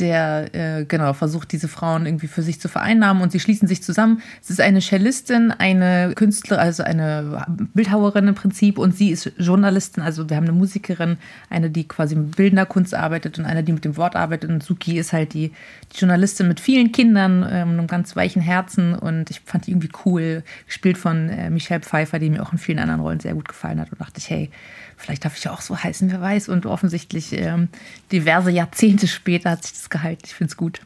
der 0.00 0.54
äh, 0.54 0.84
genau 0.84 1.12
versucht, 1.12 1.52
diese 1.52 1.68
Frauen 1.68 2.06
irgendwie 2.06 2.26
für 2.26 2.42
sich 2.42 2.60
zu 2.60 2.68
vereinnahmen 2.68 3.22
und 3.22 3.32
sie 3.32 3.40
schließen 3.40 3.68
sich 3.68 3.82
zusammen. 3.82 4.22
Es 4.42 4.50
ist 4.50 4.60
eine 4.60 4.80
Cellistin, 4.80 5.50
eine 5.50 6.12
Künstlerin, 6.14 6.62
also 6.62 6.82
eine 6.82 7.44
Bildhauerin 7.74 8.28
im 8.28 8.34
Prinzip 8.34 8.78
und 8.78 8.96
sie 8.96 9.10
ist 9.10 9.32
Journalistin. 9.38 10.02
Also 10.02 10.28
wir 10.28 10.36
haben 10.36 10.44
eine 10.44 10.52
Musikerin, 10.52 11.18
eine, 11.50 11.70
die 11.70 11.86
quasi 11.88 12.14
mit 12.14 12.36
bildender 12.36 12.66
Kunst 12.66 12.94
arbeitet 12.94 13.38
und 13.38 13.44
eine, 13.44 13.62
die 13.62 13.72
mit 13.72 13.84
dem 13.84 13.96
Wort 13.96 14.16
arbeitet. 14.16 14.50
Und 14.50 14.62
Suki 14.62 14.98
ist 14.98 15.12
halt 15.12 15.34
die, 15.34 15.52
die 15.92 15.98
Journalistin 15.98 16.48
mit 16.48 16.60
vielen 16.60 16.92
Kindern, 16.92 17.46
ähm, 17.50 17.70
einem 17.70 17.86
ganz 17.86 18.16
weichen 18.16 18.42
Herzen 18.42 18.94
und 18.94 19.30
ich 19.30 19.40
fand 19.40 19.66
die 19.66 19.72
irgendwie 19.72 19.90
cool, 20.04 20.42
gespielt 20.66 20.98
von 20.98 21.28
äh, 21.28 21.50
Michelle 21.50 21.80
Pfeiffer, 21.80 22.18
die 22.18 22.30
mir 22.30 22.42
auch 22.42 22.52
in 22.52 22.58
vielen 22.58 22.78
anderen 22.78 23.00
Rollen 23.00 23.20
sehr 23.20 23.34
gut 23.34 23.48
gefallen 23.48 23.80
hat 23.80 23.90
und 23.92 24.00
dachte 24.00 24.18
ich, 24.18 24.30
hey, 24.30 24.50
Vielleicht 24.96 25.24
darf 25.24 25.36
ich 25.36 25.44
ja 25.44 25.52
auch 25.52 25.60
so 25.60 25.76
heißen, 25.76 26.10
wer 26.10 26.20
weiß. 26.20 26.48
Und 26.48 26.66
offensichtlich 26.66 27.32
ähm, 27.32 27.68
diverse 28.12 28.50
Jahrzehnte 28.50 29.06
später 29.06 29.50
hat 29.50 29.64
sich 29.64 29.74
das 29.74 29.90
gehalten. 29.90 30.22
Ich 30.24 30.34
finde 30.34 30.50
es 30.50 30.56
gut. 30.56 30.80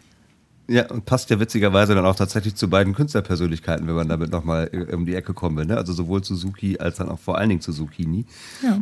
Ja, 0.68 0.88
und 0.88 1.04
passt 1.04 1.30
ja 1.30 1.40
witzigerweise 1.40 1.96
dann 1.96 2.06
auch 2.06 2.14
tatsächlich 2.14 2.54
zu 2.54 2.70
beiden 2.70 2.94
Künstlerpersönlichkeiten, 2.94 3.88
wenn 3.88 3.94
man 3.94 4.08
damit 4.08 4.30
nochmal 4.30 4.70
äh, 4.72 4.94
um 4.94 5.04
die 5.04 5.16
Ecke 5.16 5.34
kommen 5.34 5.56
will. 5.56 5.66
Ne? 5.66 5.76
Also 5.76 5.92
sowohl 5.92 6.22
Suzuki 6.22 6.78
als 6.78 6.98
dann 6.98 7.08
auch 7.08 7.18
vor 7.18 7.38
allen 7.38 7.48
Dingen 7.48 7.60
zu 7.60 7.72
Zucchini. 7.72 8.24
Ja. 8.62 8.80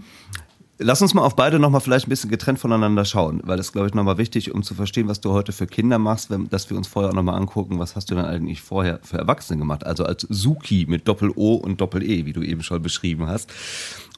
Lass 0.81 1.03
uns 1.03 1.13
mal 1.13 1.23
auf 1.23 1.35
beide 1.35 1.59
nochmal 1.59 1.81
vielleicht 1.81 2.07
ein 2.07 2.11
bisschen 2.11 2.31
getrennt 2.31 2.61
voneinander 2.61 3.05
schauen, 3.05 3.41
weil 3.43 3.57
das, 3.57 3.73
glaube 3.73 3.89
ich, 3.89 3.95
nochmal 3.95 4.17
wichtig, 4.17 4.55
um 4.55 4.63
zu 4.63 4.75
verstehen, 4.75 5.09
was 5.09 5.21
du 5.21 5.33
heute 5.33 5.51
für 5.51 5.67
Kinder 5.67 5.99
machst, 5.99 6.31
wenn, 6.31 6.49
dass 6.51 6.71
wir 6.71 6.77
uns 6.77 6.87
vorher 6.87 7.11
auch 7.11 7.15
nochmal 7.15 7.35
angucken, 7.35 7.81
was 7.81 7.97
hast 7.97 8.13
du 8.13 8.15
dann 8.15 8.27
eigentlich 8.27 8.63
vorher 8.63 9.01
für 9.03 9.19
Erwachsene 9.19 9.59
gemacht? 9.59 9.85
Also 9.85 10.05
als 10.05 10.25
Suki 10.31 10.87
mit 10.89 11.09
Doppel-O 11.09 11.55
und 11.55 11.81
Doppel-E, 11.81 12.27
wie 12.27 12.33
du 12.33 12.43
eben 12.43 12.63
schon 12.63 12.81
beschrieben 12.81 13.27
hast. 13.27 13.51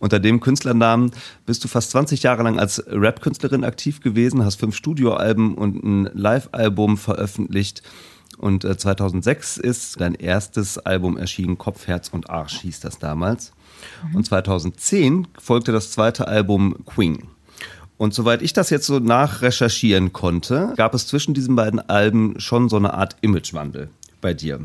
Unter 0.00 0.20
dem 0.20 0.40
Künstlernamen 0.40 1.12
bist 1.46 1.64
du 1.64 1.68
fast 1.68 1.92
20 1.92 2.22
Jahre 2.22 2.42
lang 2.42 2.58
als 2.58 2.84
Rap-Künstlerin 2.86 3.64
aktiv 3.64 4.02
gewesen, 4.02 4.44
hast 4.44 4.60
fünf 4.60 4.76
Studioalben 4.76 5.54
und 5.54 5.82
ein 5.82 6.10
Live-Album 6.12 6.98
veröffentlicht. 6.98 7.82
Und 8.36 8.64
2006 8.64 9.56
äh, 9.56 9.66
ist 9.66 9.98
dein 9.98 10.14
erstes 10.14 10.76
Album 10.76 11.16
erschienen, 11.16 11.56
Kopf, 11.56 11.86
Herz 11.86 12.10
und 12.10 12.28
Arsch 12.28 12.60
hieß 12.60 12.80
das 12.80 12.98
damals. 12.98 13.52
Und 14.14 14.24
2010 14.26 15.28
folgte 15.38 15.72
das 15.72 15.90
zweite 15.90 16.28
Album 16.28 16.76
Queen. 16.86 17.28
Und 17.96 18.14
soweit 18.14 18.40
ich 18.40 18.54
das 18.54 18.70
jetzt 18.70 18.86
so 18.86 18.98
nachrecherchieren 18.98 20.12
konnte, 20.12 20.72
gab 20.76 20.94
es 20.94 21.06
zwischen 21.06 21.34
diesen 21.34 21.54
beiden 21.54 21.80
Alben 21.80 22.40
schon 22.40 22.68
so 22.68 22.76
eine 22.76 22.94
Art 22.94 23.16
Imagewandel 23.20 23.90
bei 24.22 24.32
dir. 24.32 24.60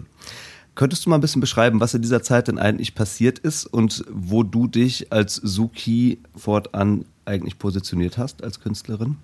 Könntest 0.75 1.05
du 1.05 1.09
mal 1.09 1.17
ein 1.17 1.21
bisschen 1.21 1.41
beschreiben, 1.41 1.79
was 1.79 1.93
in 1.93 2.01
dieser 2.01 2.23
Zeit 2.23 2.47
denn 2.47 2.59
eigentlich 2.59 2.95
passiert 2.95 3.39
ist 3.39 3.65
und 3.65 4.05
wo 4.09 4.43
du 4.43 4.67
dich 4.67 5.11
als 5.11 5.35
Suki 5.35 6.19
fortan 6.35 7.05
eigentlich 7.25 7.59
positioniert 7.59 8.17
hast 8.17 8.43
als 8.43 8.59
Künstlerin? 8.59 9.17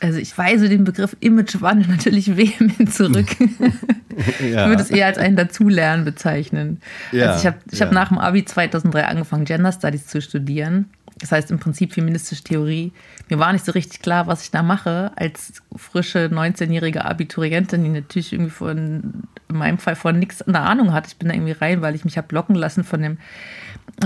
Also 0.00 0.18
ich 0.18 0.36
weise 0.36 0.68
den 0.68 0.84
Begriff 0.84 1.16
Imagewandel 1.20 1.88
natürlich 1.90 2.36
vehement 2.36 2.92
zurück. 2.92 3.26
ja. 3.38 4.64
Ich 4.64 4.68
würde 4.68 4.82
es 4.82 4.90
eher 4.90 5.06
als 5.06 5.18
ein 5.18 5.36
Dazulernen 5.36 6.04
bezeichnen. 6.04 6.80
Ja, 7.12 7.32
also 7.32 7.40
ich 7.40 7.46
habe 7.46 7.58
ich 7.70 7.78
ja. 7.78 7.86
hab 7.86 7.92
nach 7.92 8.08
dem 8.08 8.18
Abi 8.18 8.44
2003 8.44 9.06
angefangen, 9.06 9.44
Gender 9.44 9.72
Studies 9.72 10.06
zu 10.06 10.20
studieren. 10.20 10.86
Das 11.18 11.30
heißt 11.30 11.50
im 11.52 11.60
Prinzip 11.60 11.94
feministische 11.94 12.42
Theorie. 12.42 12.92
Mir 13.28 13.38
war 13.38 13.52
nicht 13.52 13.64
so 13.64 13.72
richtig 13.72 14.02
klar, 14.02 14.26
was 14.26 14.42
ich 14.42 14.50
da 14.50 14.62
mache, 14.62 15.12
als 15.14 15.62
frische 15.76 16.26
19-jährige 16.26 17.04
Abiturientin, 17.04 17.84
die 17.84 17.90
natürlich 17.90 18.32
irgendwie 18.32 18.50
von, 18.50 19.26
in 19.48 19.56
meinem 19.56 19.78
Fall 19.78 19.94
von 19.94 20.18
nichts 20.18 20.42
eine 20.42 20.60
Ahnung 20.60 20.92
hat. 20.92 21.06
Ich 21.06 21.16
bin 21.16 21.28
da 21.28 21.34
irgendwie 21.34 21.52
rein, 21.52 21.82
weil 21.82 21.94
ich 21.94 22.04
mich 22.04 22.18
habe 22.18 22.34
locken 22.34 22.56
lassen 22.56 22.82
von 22.82 23.00
dem 23.00 23.18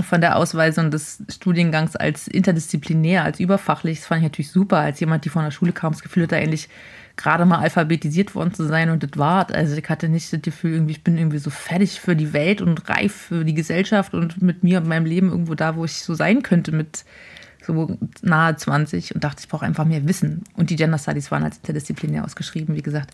von 0.07 0.21
der 0.21 0.35
Ausweisung 0.35 0.91
des 0.91 1.23
Studiengangs 1.29 1.95
als 1.95 2.27
interdisziplinär, 2.27 3.23
als 3.23 3.39
überfachlich. 3.39 3.99
Das 3.99 4.07
fand 4.07 4.19
ich 4.19 4.23
natürlich 4.23 4.51
super, 4.51 4.77
als 4.77 4.99
jemand, 4.99 5.25
die 5.25 5.29
von 5.29 5.43
der 5.43 5.51
Schule 5.51 5.71
kam, 5.71 5.93
das 5.93 6.01
Gefühl 6.01 6.23
hatte, 6.23 6.37
eigentlich 6.37 6.69
gerade 7.15 7.45
mal 7.45 7.59
alphabetisiert 7.59 8.33
worden 8.33 8.53
zu 8.53 8.65
sein 8.65 8.89
und 8.89 9.03
das 9.03 9.11
war. 9.15 9.53
Also 9.53 9.75
ich 9.75 9.89
hatte 9.89 10.07
nicht 10.07 10.31
das 10.31 10.41
Gefühl, 10.41 10.73
irgendwie, 10.73 10.93
ich 10.93 11.03
bin 11.03 11.17
irgendwie 11.17 11.39
so 11.39 11.49
fertig 11.49 11.99
für 11.99 12.15
die 12.15 12.31
Welt 12.33 12.61
und 12.61 12.87
reif 12.87 13.13
für 13.13 13.43
die 13.43 13.53
Gesellschaft 13.53 14.13
und 14.13 14.41
mit 14.41 14.63
mir 14.63 14.77
und 14.77 14.87
meinem 14.87 15.05
Leben 15.05 15.29
irgendwo 15.29 15.55
da, 15.55 15.75
wo 15.75 15.83
ich 15.83 16.01
so 16.01 16.13
sein 16.13 16.43
könnte 16.43 16.71
mit 16.71 17.03
so 17.69 17.97
nahe 18.21 18.55
20 18.55 19.15
und 19.15 19.23
dachte, 19.23 19.41
ich 19.41 19.47
brauche 19.47 19.65
einfach 19.65 19.85
mehr 19.85 20.07
Wissen. 20.07 20.43
Und 20.55 20.69
die 20.69 20.75
Gender 20.75 20.97
Studies 20.97 21.31
waren 21.31 21.43
als 21.43 21.57
interdisziplinär 21.57 22.25
ausgeschrieben, 22.25 22.75
wie 22.75 22.81
gesagt. 22.81 23.11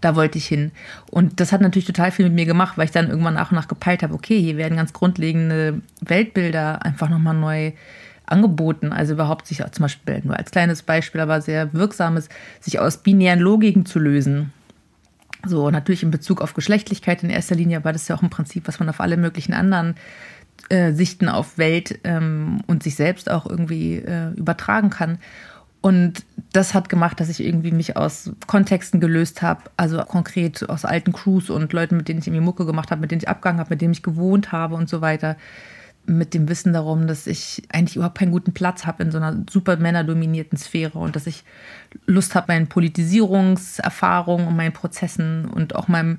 Da 0.00 0.16
wollte 0.16 0.38
ich 0.38 0.46
hin. 0.46 0.72
Und 1.10 1.40
das 1.40 1.52
hat 1.52 1.60
natürlich 1.60 1.86
total 1.86 2.10
viel 2.10 2.26
mit 2.26 2.34
mir 2.34 2.46
gemacht, 2.46 2.78
weil 2.78 2.86
ich 2.86 2.90
dann 2.90 3.08
irgendwann 3.08 3.34
nach 3.34 3.50
und 3.50 3.56
nach 3.56 3.68
gepeilt 3.68 4.02
habe, 4.02 4.14
okay, 4.14 4.40
hier 4.40 4.56
werden 4.56 4.76
ganz 4.76 4.92
grundlegende 4.92 5.80
Weltbilder 6.00 6.84
einfach 6.84 7.08
nochmal 7.08 7.34
neu 7.34 7.72
angeboten. 8.26 8.92
Also 8.92 9.14
überhaupt 9.14 9.46
sich 9.46 9.58
zum 9.58 9.82
Beispiel, 9.82 10.20
nur 10.24 10.36
als 10.36 10.50
kleines 10.50 10.82
Beispiel, 10.82 11.20
aber 11.20 11.40
sehr 11.40 11.72
wirksames, 11.72 12.28
sich 12.60 12.78
aus 12.78 12.98
binären 12.98 13.40
Logiken 13.40 13.86
zu 13.86 13.98
lösen. 13.98 14.52
So, 15.44 15.70
natürlich 15.70 16.02
in 16.02 16.10
Bezug 16.10 16.40
auf 16.40 16.54
Geschlechtlichkeit 16.54 17.22
in 17.22 17.30
erster 17.30 17.54
Linie, 17.54 17.76
aber 17.76 17.92
das 17.92 18.02
ist 18.02 18.08
ja 18.08 18.16
auch 18.16 18.22
ein 18.22 18.30
Prinzip, 18.30 18.66
was 18.66 18.80
man 18.80 18.88
auf 18.88 19.00
alle 19.00 19.16
möglichen 19.16 19.52
anderen 19.52 19.94
äh, 20.68 20.92
Sichten 20.92 21.28
auf 21.28 21.58
Welt 21.58 22.00
ähm, 22.04 22.60
und 22.66 22.82
sich 22.82 22.96
selbst 22.96 23.30
auch 23.30 23.46
irgendwie 23.46 23.96
äh, 23.96 24.30
übertragen 24.32 24.90
kann. 24.90 25.18
Und 25.80 26.24
das 26.52 26.74
hat 26.74 26.88
gemacht, 26.88 27.20
dass 27.20 27.28
ich 27.28 27.44
irgendwie 27.44 27.70
mich 27.70 27.96
aus 27.96 28.32
Kontexten 28.48 28.98
gelöst 28.98 29.42
habe, 29.42 29.62
also 29.76 29.98
konkret 29.98 30.68
aus 30.68 30.84
alten 30.84 31.12
Crews 31.12 31.48
und 31.48 31.72
Leuten, 31.72 31.96
mit 31.96 32.08
denen 32.08 32.18
ich 32.18 32.26
irgendwie 32.26 32.44
Mucke 32.44 32.66
gemacht 32.66 32.90
habe, 32.90 33.00
mit 33.00 33.12
denen 33.12 33.20
ich 33.20 33.28
abgegangen 33.28 33.60
habe, 33.60 33.70
mit 33.70 33.80
denen 33.80 33.92
ich 33.92 34.02
gewohnt 34.02 34.50
habe 34.50 34.74
und 34.74 34.88
so 34.88 35.00
weiter. 35.00 35.36
Mit 36.04 36.34
dem 36.34 36.48
Wissen 36.48 36.72
darum, 36.72 37.06
dass 37.06 37.28
ich 37.28 37.62
eigentlich 37.72 37.94
überhaupt 37.94 38.18
keinen 38.18 38.32
guten 38.32 38.52
Platz 38.52 38.84
habe 38.84 39.04
in 39.04 39.12
so 39.12 39.18
einer 39.18 39.44
super 39.48 39.76
männerdominierten 39.76 40.58
Sphäre 40.58 40.98
und 40.98 41.14
dass 41.14 41.28
ich 41.28 41.44
Lust 42.06 42.34
habe, 42.34 42.46
meinen 42.48 42.66
Politisierungserfahrungen 42.66 44.48
und 44.48 44.56
meinen 44.56 44.72
Prozessen 44.72 45.44
und 45.46 45.76
auch 45.76 45.86
meinem 45.86 46.18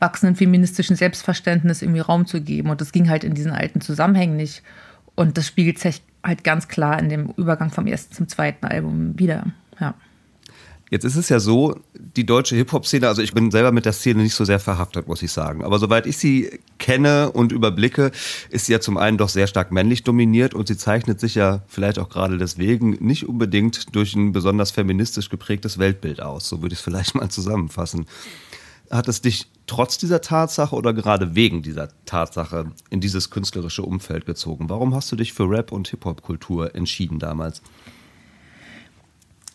wachsenden 0.00 0.36
feministischen 0.36 0.96
Selbstverständnis 0.96 1.82
irgendwie 1.82 2.00
Raum 2.00 2.26
zu 2.26 2.40
geben. 2.40 2.70
Und 2.70 2.80
das 2.80 2.92
ging 2.92 3.08
halt 3.08 3.24
in 3.24 3.34
diesen 3.34 3.52
alten 3.52 3.80
Zusammenhängen 3.80 4.36
nicht. 4.36 4.62
Und 5.14 5.38
das 5.38 5.46
spiegelt 5.46 5.78
sich 5.78 6.02
halt 6.22 6.44
ganz 6.44 6.68
klar 6.68 6.98
in 6.98 7.08
dem 7.08 7.30
Übergang 7.36 7.70
vom 7.70 7.86
ersten 7.86 8.14
zum 8.14 8.28
zweiten 8.28 8.66
Album 8.66 9.18
wieder. 9.18 9.46
Ja. 9.80 9.94
Jetzt 10.90 11.04
ist 11.04 11.16
es 11.16 11.28
ja 11.28 11.40
so, 11.40 11.80
die 11.94 12.26
deutsche 12.26 12.56
Hip-Hop-Szene, 12.56 13.08
also 13.08 13.22
ich 13.22 13.32
bin 13.32 13.50
selber 13.50 13.72
mit 13.72 13.84
der 13.84 13.92
Szene 13.92 14.22
nicht 14.22 14.34
so 14.34 14.44
sehr 14.44 14.60
verhaftet, 14.60 15.08
muss 15.08 15.22
ich 15.22 15.32
sagen. 15.32 15.64
Aber 15.64 15.78
soweit 15.78 16.06
ich 16.06 16.18
sie 16.18 16.60
kenne 16.78 17.32
und 17.32 17.52
überblicke, 17.52 18.12
ist 18.50 18.66
sie 18.66 18.72
ja 18.72 18.80
zum 18.80 18.96
einen 18.96 19.16
doch 19.16 19.30
sehr 19.30 19.46
stark 19.46 19.72
männlich 19.72 20.04
dominiert 20.04 20.54
und 20.54 20.68
sie 20.68 20.76
zeichnet 20.76 21.18
sich 21.20 21.34
ja 21.34 21.62
vielleicht 21.66 21.98
auch 21.98 22.10
gerade 22.10 22.36
deswegen 22.36 22.90
nicht 23.00 23.26
unbedingt 23.26 23.96
durch 23.96 24.14
ein 24.14 24.32
besonders 24.32 24.70
feministisch 24.70 25.30
geprägtes 25.30 25.78
Weltbild 25.78 26.20
aus. 26.20 26.48
So 26.48 26.62
würde 26.62 26.74
ich 26.74 26.78
es 26.78 26.84
vielleicht 26.84 27.14
mal 27.16 27.28
zusammenfassen. 27.28 28.06
Hat 28.90 29.08
es 29.08 29.22
dich 29.22 29.46
trotz 29.66 29.98
dieser 29.98 30.20
Tatsache 30.20 30.76
oder 30.76 30.92
gerade 30.92 31.34
wegen 31.34 31.62
dieser 31.62 31.88
Tatsache 32.04 32.72
in 32.90 33.00
dieses 33.00 33.30
künstlerische 33.30 33.82
Umfeld 33.82 34.26
gezogen? 34.26 34.68
Warum 34.68 34.94
hast 34.94 35.10
du 35.10 35.16
dich 35.16 35.32
für 35.32 35.48
Rap 35.48 35.72
und 35.72 35.88
Hip-Hop-Kultur 35.88 36.74
entschieden 36.74 37.18
damals? 37.18 37.62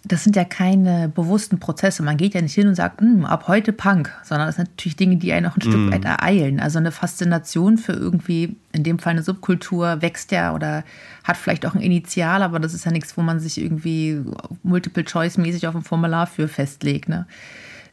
Das 0.05 0.23
sind 0.23 0.37
ja 0.37 0.45
keine 0.45 1.09
bewussten 1.09 1.59
Prozesse. 1.59 2.03
Man 2.03 2.15
geht 2.15 2.33
ja 2.33 2.41
nicht 2.41 2.53
hin 2.53 2.69
und 2.69 2.75
sagt, 2.75 3.01
hm, 3.01 3.25
ab 3.25 3.49
heute 3.49 3.73
Punk, 3.73 4.09
sondern 4.23 4.47
das 4.47 4.55
sind 4.55 4.69
natürlich 4.69 4.95
Dinge, 4.95 5.17
die 5.17 5.33
einen 5.33 5.45
auch 5.45 5.57
ein 5.57 5.61
Stück 5.61 5.75
mm. 5.75 5.91
weit 5.91 6.05
ereilen. 6.05 6.61
Also 6.61 6.79
eine 6.79 6.93
Faszination 6.93 7.77
für 7.77 7.91
irgendwie, 7.91 8.55
in 8.71 8.85
dem 8.85 8.97
Fall 8.97 9.11
eine 9.11 9.23
Subkultur, 9.23 10.01
wächst 10.01 10.31
ja 10.31 10.55
oder 10.55 10.85
hat 11.25 11.35
vielleicht 11.35 11.65
auch 11.65 11.75
ein 11.75 11.81
Initial, 11.81 12.43
aber 12.43 12.59
das 12.59 12.73
ist 12.73 12.85
ja 12.85 12.91
nichts, 12.91 13.17
wo 13.17 13.21
man 13.21 13.41
sich 13.41 13.59
irgendwie 13.59 14.21
Multiple-Choice-mäßig 14.63 15.67
auf 15.67 15.75
ein 15.75 15.83
Formular 15.83 16.27
für 16.27 16.47
festlegt. 16.47 17.09
Ne? 17.09 17.27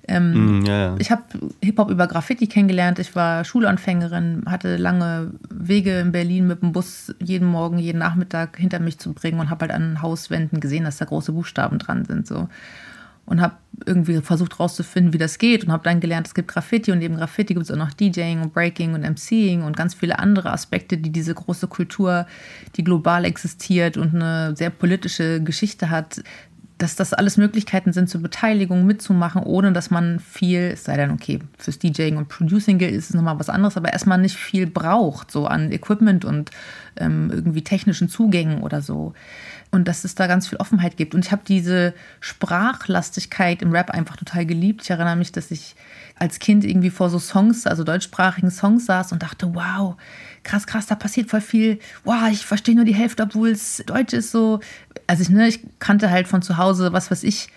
Ähm, 0.08 0.60
mm, 0.60 0.66
ja, 0.66 0.78
ja. 0.78 0.96
Ich 0.98 1.10
habe 1.10 1.22
Hip-Hop 1.62 1.90
über 1.90 2.06
Graffiti 2.06 2.46
kennengelernt. 2.46 2.98
Ich 2.98 3.16
war 3.16 3.44
Schulanfängerin, 3.44 4.44
hatte 4.46 4.76
lange 4.76 5.32
Wege 5.50 5.98
in 5.98 6.12
Berlin 6.12 6.46
mit 6.46 6.62
dem 6.62 6.72
Bus 6.72 7.14
jeden 7.20 7.48
Morgen, 7.48 7.78
jeden 7.78 7.98
Nachmittag 7.98 8.56
hinter 8.56 8.78
mich 8.78 8.98
zu 8.98 9.12
bringen 9.12 9.40
und 9.40 9.50
habe 9.50 9.62
halt 9.62 9.72
an 9.72 10.02
Hauswänden 10.02 10.60
gesehen, 10.60 10.84
dass 10.84 10.98
da 10.98 11.04
große 11.04 11.32
Buchstaben 11.32 11.78
dran 11.78 12.04
sind. 12.04 12.26
So. 12.26 12.48
Und 13.24 13.40
habe 13.40 13.56
irgendwie 13.84 14.20
versucht 14.22 14.60
rauszufinden, 14.60 15.12
wie 15.12 15.18
das 15.18 15.38
geht 15.38 15.64
und 15.64 15.72
habe 15.72 15.82
dann 15.82 15.98
gelernt, 15.98 16.28
es 16.28 16.34
gibt 16.34 16.48
Graffiti 16.48 16.92
und 16.92 17.00
neben 17.00 17.16
Graffiti 17.16 17.54
gibt 17.54 17.64
es 17.64 17.72
auch 17.72 17.76
noch 17.76 17.92
DJing 17.92 18.40
und 18.40 18.54
Breaking 18.54 18.94
und 18.94 19.02
MCing 19.02 19.62
und 19.62 19.76
ganz 19.76 19.94
viele 19.94 20.20
andere 20.20 20.52
Aspekte, 20.52 20.96
die 20.96 21.10
diese 21.10 21.34
große 21.34 21.66
Kultur, 21.66 22.26
die 22.76 22.84
global 22.84 23.24
existiert 23.24 23.96
und 23.96 24.14
eine 24.14 24.54
sehr 24.56 24.70
politische 24.70 25.42
Geschichte 25.42 25.90
hat, 25.90 26.22
dass 26.78 26.94
das 26.94 27.14
alles 27.14 27.38
Möglichkeiten 27.38 27.92
sind 27.92 28.10
zur 28.10 28.20
Beteiligung, 28.20 28.84
mitzumachen, 28.84 29.42
ohne 29.42 29.72
dass 29.72 29.90
man 29.90 30.20
viel, 30.20 30.76
sei 30.76 30.96
denn, 30.96 31.10
okay, 31.10 31.40
fürs 31.56 31.78
DJing 31.78 32.18
und 32.18 32.28
Producing 32.28 32.80
ist 32.80 33.10
es 33.10 33.14
nochmal 33.14 33.38
was 33.38 33.48
anderes, 33.48 33.78
aber 33.78 33.92
erstmal 33.92 34.18
nicht 34.18 34.36
viel 34.36 34.66
braucht, 34.66 35.30
so 35.30 35.46
an 35.46 35.72
Equipment 35.72 36.26
und 36.26 36.50
ähm, 36.96 37.30
irgendwie 37.32 37.62
technischen 37.62 38.08
Zugängen 38.08 38.62
oder 38.62 38.82
so. 38.82 39.14
Und 39.70 39.88
dass 39.88 40.04
es 40.04 40.14
da 40.14 40.26
ganz 40.26 40.48
viel 40.48 40.58
Offenheit 40.58 40.96
gibt. 40.96 41.14
Und 41.14 41.24
ich 41.24 41.32
habe 41.32 41.42
diese 41.46 41.92
Sprachlastigkeit 42.20 43.62
im 43.62 43.72
Rap 43.72 43.90
einfach 43.90 44.16
total 44.16 44.46
geliebt. 44.46 44.82
Ich 44.84 44.90
erinnere 44.90 45.16
mich, 45.16 45.32
dass 45.32 45.50
ich 45.50 45.74
als 46.18 46.38
Kind 46.38 46.64
irgendwie 46.64 46.90
vor 46.90 47.10
so 47.10 47.18
Songs, 47.18 47.66
also 47.66 47.84
deutschsprachigen 47.84 48.50
Songs 48.50 48.86
saß 48.86 49.12
und 49.12 49.22
dachte, 49.22 49.54
wow, 49.54 49.96
krass, 50.44 50.66
krass, 50.66 50.86
da 50.86 50.94
passiert 50.94 51.28
voll 51.30 51.40
viel. 51.40 51.78
Wow, 52.04 52.28
ich 52.30 52.46
verstehe 52.46 52.74
nur 52.74 52.84
die 52.84 52.94
Hälfte, 52.94 53.24
obwohl 53.24 53.50
es 53.50 53.82
Deutsch 53.86 54.14
ist 54.14 54.30
so. 54.30 54.60
Also 55.06 55.22
ich, 55.22 55.30
ne, 55.30 55.48
ich 55.48 55.60
kannte 55.78 56.10
halt 56.10 56.28
von 56.28 56.42
zu 56.42 56.56
Hause, 56.56 56.92
was 56.92 57.10
weiß 57.10 57.22
ich, 57.24 57.48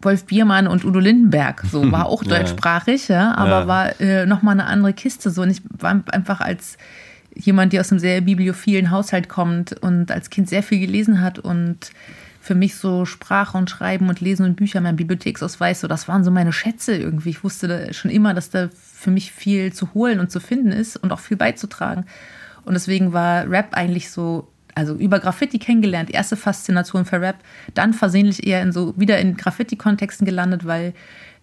Wolf 0.00 0.24
Biermann 0.26 0.66
und 0.68 0.84
Udo 0.84 1.00
Lindenberg. 1.00 1.62
So 1.70 1.90
war 1.90 2.06
auch 2.08 2.22
deutschsprachig, 2.24 3.08
ja, 3.08 3.34
aber 3.34 3.50
ja. 3.50 3.66
war 3.66 4.00
äh, 4.00 4.26
nochmal 4.26 4.52
eine 4.52 4.66
andere 4.66 4.92
Kiste. 4.92 5.30
So 5.30 5.42
und 5.42 5.50
ich 5.50 5.62
war 5.70 6.02
einfach 6.12 6.40
als 6.40 6.78
jemand, 7.34 7.72
der 7.72 7.80
aus 7.80 7.90
einem 7.90 8.00
sehr 8.00 8.20
bibliophilen 8.20 8.90
Haushalt 8.90 9.28
kommt 9.28 9.72
und 9.72 10.10
als 10.10 10.30
Kind 10.30 10.48
sehr 10.48 10.62
viel 10.62 10.80
gelesen 10.80 11.20
hat 11.20 11.38
und 11.38 11.92
für 12.40 12.54
mich 12.54 12.76
so 12.76 13.04
Sprache 13.04 13.58
und 13.58 13.68
Schreiben 13.68 14.08
und 14.08 14.20
Lesen 14.20 14.46
und 14.46 14.56
Bücher, 14.56 14.80
mein 14.80 14.96
Bibliotheksausweis, 14.96 15.80
so 15.80 15.88
das 15.88 16.08
waren 16.08 16.24
so 16.24 16.30
meine 16.30 16.52
Schätze 16.52 16.96
irgendwie. 16.96 17.30
Ich 17.30 17.44
wusste 17.44 17.92
schon 17.92 18.10
immer, 18.10 18.32
dass 18.32 18.50
da 18.50 18.70
für 18.72 19.10
mich 19.10 19.32
viel 19.32 19.72
zu 19.72 19.92
holen 19.92 20.18
und 20.18 20.30
zu 20.30 20.40
finden 20.40 20.72
ist 20.72 20.96
und 20.96 21.12
auch 21.12 21.20
viel 21.20 21.36
beizutragen. 21.36 22.06
Und 22.64 22.74
deswegen 22.74 23.12
war 23.12 23.48
Rap 23.50 23.68
eigentlich 23.72 24.10
so, 24.10 24.48
also 24.78 24.94
über 24.94 25.18
Graffiti 25.18 25.58
kennengelernt, 25.58 26.10
erste 26.10 26.36
Faszination 26.36 27.04
für 27.04 27.20
Rap, 27.20 27.36
dann 27.74 27.92
versehentlich 27.92 28.46
eher 28.46 28.62
in 28.62 28.72
so 28.72 28.94
wieder 28.96 29.18
in 29.18 29.36
Graffiti-Kontexten 29.36 30.24
gelandet, 30.24 30.64
weil 30.64 30.94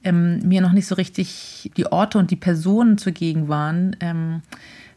ähm, 0.04 0.40
mir 0.48 0.62
noch 0.62 0.72
nicht 0.72 0.88
so 0.88 0.96
richtig 0.96 1.72
die 1.76 1.86
Orte 1.88 2.18
und 2.18 2.32
die 2.32 2.38
Personen 2.38 2.98
zugegen 2.98 3.48
waren. 3.50 3.96
Ähm, 4.00 4.42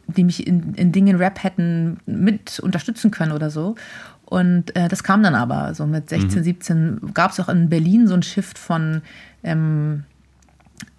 die 0.09 0.25
mich 0.25 0.47
in, 0.47 0.75
in 0.75 0.90
Dingen 0.90 1.16
Rap 1.16 1.42
hätten 1.45 1.99
mit 2.07 2.61
unterstützen 2.61 3.11
können 3.11 3.33
oder 3.33 3.50
so. 3.50 3.75
Und 4.25 4.75
äh, 4.75 4.88
das 4.88 5.02
kam 5.02 5.23
dann 5.23 5.35
aber. 5.35 5.75
So 5.75 5.87
mit 5.87 6.09
16, 6.09 6.38
mhm. 6.38 6.45
17 6.45 7.00
gab 7.12 7.33
es 7.33 7.40
auch 7.40 7.50
in 7.50 7.68
Berlin 7.68 8.09
so 8.09 8.14
ein 8.14 8.23
Shift 8.23 8.59
von 8.59 9.02
ähm, 9.42 10.04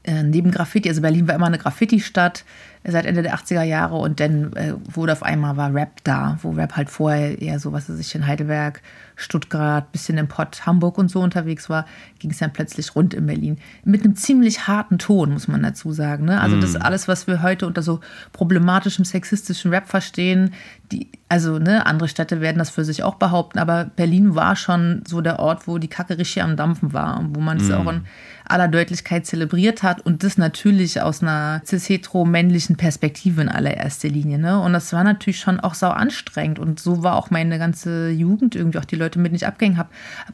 äh, 0.03 0.21
neben 0.21 0.51
Graffiti. 0.51 0.89
Also 0.89 1.01
Berlin 1.01 1.27
war 1.27 1.33
immer 1.33 1.47
eine 1.47 1.57
Graffiti-Stadt 1.57 2.45
seit 2.87 3.05
Ende 3.05 3.21
der 3.21 3.35
80er 3.35 3.63
Jahre 3.63 3.97
und 3.97 4.19
dann 4.21 4.53
äh, 4.53 4.73
wurde 4.91 5.11
auf 5.11 5.21
einmal 5.21 5.57
war 5.57 5.73
Rap 5.73 6.01
da, 6.05 6.37
wo 6.41 6.51
Rap 6.51 6.77
halt 6.77 6.89
vorher 6.89 7.41
eher 7.41 7.59
so, 7.59 7.73
was 7.73 7.89
weiß 7.89 7.99
ich, 7.99 8.15
in 8.15 8.25
Heidelberg, 8.25 8.81
Stuttgart, 9.17 9.91
bisschen 9.91 10.17
im 10.17 10.29
Pott, 10.29 10.65
Hamburg 10.65 10.97
und 10.97 11.11
so 11.11 11.19
unterwegs 11.19 11.69
war, 11.69 11.85
ging 12.19 12.31
es 12.31 12.37
dann 12.37 12.53
plötzlich 12.53 12.95
rund 12.95 13.13
in 13.13 13.25
Berlin. 13.25 13.57
Mit 13.83 14.05
einem 14.05 14.15
ziemlich 14.15 14.67
harten 14.67 14.97
Ton, 14.97 15.31
muss 15.33 15.49
man 15.49 15.61
dazu 15.61 15.91
sagen. 15.91 16.23
Ne? 16.23 16.39
Also 16.39 16.55
mm. 16.55 16.61
das 16.61 16.77
alles, 16.77 17.09
was 17.09 17.27
wir 17.27 17.43
heute 17.43 17.67
unter 17.67 17.81
so 17.81 17.99
problematischem, 18.31 19.03
sexistischen 19.03 19.71
Rap 19.71 19.89
verstehen, 19.89 20.53
die, 20.93 21.09
also 21.27 21.59
ne, 21.59 21.85
andere 21.85 22.07
Städte 22.07 22.39
werden 22.39 22.59
das 22.59 22.69
für 22.69 22.85
sich 22.85 23.03
auch 23.03 23.15
behaupten, 23.15 23.59
aber 23.59 23.85
Berlin 23.93 24.35
war 24.35 24.55
schon 24.55 25.03
so 25.05 25.19
der 25.19 25.39
Ort, 25.39 25.67
wo 25.67 25.79
die 25.79 25.89
Kacke 25.89 26.17
richtig 26.17 26.41
am 26.41 26.55
Dampfen 26.55 26.93
war 26.93 27.19
und 27.19 27.35
wo 27.35 27.41
man 27.41 27.57
es 27.57 27.67
mm. 27.67 27.73
auch 27.73 27.91
in 27.91 28.05
aller 28.49 28.67
Deutlichkeit 28.67 29.25
zelebriert 29.25 29.83
hat 29.83 30.01
und 30.01 30.23
das 30.23 30.37
natürlich 30.37 31.01
aus 31.01 31.21
einer 31.21 31.61
cis-hetero-männlichen 31.65 32.77
Perspektive 32.77 33.41
in 33.41 33.49
allererster 33.49 34.09
Linie. 34.09 34.39
Ne? 34.39 34.59
Und 34.59 34.73
das 34.73 34.91
war 34.91 35.03
natürlich 35.03 35.39
schon 35.39 35.59
auch 35.59 35.75
sau 35.75 35.89
anstrengend 35.89 36.57
und 36.57 36.79
so 36.79 37.03
war 37.03 37.15
auch 37.15 37.29
meine 37.29 37.59
ganze 37.59 38.09
Jugend 38.09 38.55
irgendwie, 38.55 38.79
auch 38.79 38.85
die 38.85 38.95
Leute, 38.95 39.19
mit 39.19 39.27
denen 39.27 39.35
ich 39.35 39.47
abgegangen 39.47 39.77
habe. 39.77 39.89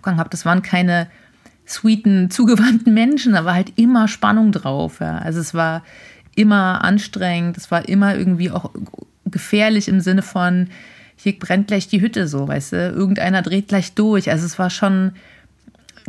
Hab. 0.06 0.32
Das 0.32 0.46
waren 0.46 0.62
keine 0.62 1.08
sweeten, 1.68 2.30
zugewandten 2.32 2.94
Menschen, 2.94 3.34
da 3.34 3.44
war 3.44 3.54
halt 3.54 3.74
immer 3.76 4.08
Spannung 4.08 4.52
drauf. 4.52 5.02
Ja. 5.02 5.18
Also 5.18 5.42
es 5.42 5.54
war 5.54 5.84
immer 6.36 6.84
anstrengend, 6.84 7.58
es 7.58 7.70
war 7.70 7.88
immer 7.88 8.16
irgendwie 8.16 8.50
auch 8.50 8.72
gefährlich 9.26 9.88
im 9.88 10.00
Sinne 10.00 10.22
von, 10.22 10.70
hier 11.18 11.38
brennt 11.38 11.68
gleich 11.68 11.88
die 11.88 12.02
Hütte 12.02 12.28
so, 12.28 12.48
weißt 12.48 12.74
du, 12.74 12.90
irgendeiner 12.90 13.42
dreht 13.42 13.70
gleich 13.70 13.94
durch. 13.94 14.30
Also 14.30 14.46
es 14.46 14.60
war 14.60 14.70
schon 14.70 15.14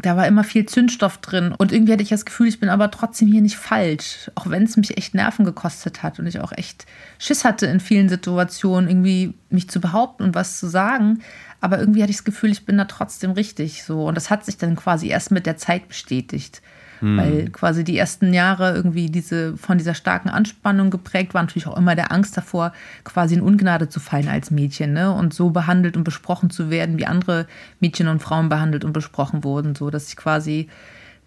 da 0.03 0.17
war 0.17 0.27
immer 0.27 0.45
viel 0.45 0.67
Zündstoff 0.67 1.19
drin. 1.19 1.55
Und 1.57 1.73
irgendwie 1.73 1.93
hatte 1.93 2.03
ich 2.03 2.11
das 2.11 2.27
Gefühl, 2.27 2.49
ich 2.49 2.61
bin 2.61 2.69
aber 2.69 2.91
trotzdem 2.91 3.29
hier 3.29 3.41
nicht 3.41 3.57
falsch. 3.57 4.31
Auch 4.35 4.49
wenn 4.49 4.65
es 4.65 4.77
mich 4.77 4.97
echt 4.97 5.15
Nerven 5.15 5.45
gekostet 5.45 6.03
hat 6.03 6.19
und 6.19 6.27
ich 6.27 6.41
auch 6.41 6.53
echt 6.53 6.85
Schiss 7.19 7.45
hatte 7.45 7.67
in 7.67 7.81
vielen 7.81 8.09
Situationen, 8.09 8.91
irgendwie 8.91 9.35
mich 9.49 9.71
zu 9.71 9.81
behaupten 9.81 10.23
und 10.23 10.35
was 10.35 10.59
zu 10.59 10.67
sagen. 10.67 11.23
Aber 11.61 11.79
irgendwie 11.79 12.03
hatte 12.03 12.11
ich 12.11 12.19
das 12.19 12.25
Gefühl, 12.25 12.51
ich 12.51 12.67
bin 12.67 12.77
da 12.77 12.85
trotzdem 12.85 13.31
richtig. 13.31 13.85
So. 13.85 14.07
Und 14.07 14.17
das 14.17 14.29
hat 14.29 14.45
sich 14.45 14.59
dann 14.59 14.77
quasi 14.77 15.09
erst 15.09 15.31
mit 15.31 15.47
der 15.47 15.57
Zeit 15.57 15.89
bestätigt. 15.89 16.61
Hm. 17.01 17.17
Weil 17.17 17.51
quasi 17.51 17.85
die 17.85 17.99
ersten 17.99 18.33
Jahre 18.33 18.75
irgendwie 18.75 19.11
diese 19.11 19.57
von 19.57 19.79
dieser 19.79 19.95
starken 19.95 20.29
Anspannung 20.29 20.91
geprägt 20.91 21.35
war, 21.35 21.43
natürlich 21.43 21.67
auch 21.67 21.77
immer 21.77 21.95
der 21.95 22.13
Angst 22.13 22.37
davor, 22.37 22.73
quasi 23.05 23.35
in 23.35 23.43
Ungnade 23.43 23.89
zu 23.89 24.01
fallen 24.01 24.29
als 24.29 24.51
Mädchen, 24.51 24.93
ne? 24.93 25.13
Und 25.13 25.35
so 25.35 25.51
behandelt 25.51 25.97
und 25.97 26.05
besprochen 26.05 26.51
zu 26.51 26.71
werden, 26.71 26.99
wie 26.99 27.07
andere 27.07 27.47
Mädchen 27.81 28.09
und 28.09 28.23
Frauen 28.23 28.49
behandelt 28.49 28.85
und 28.85 28.93
besprochen 28.93 29.45
wurden, 29.45 29.75
so 29.75 29.91
dass 29.91 30.09
ich 30.09 30.17
quasi 30.17 30.69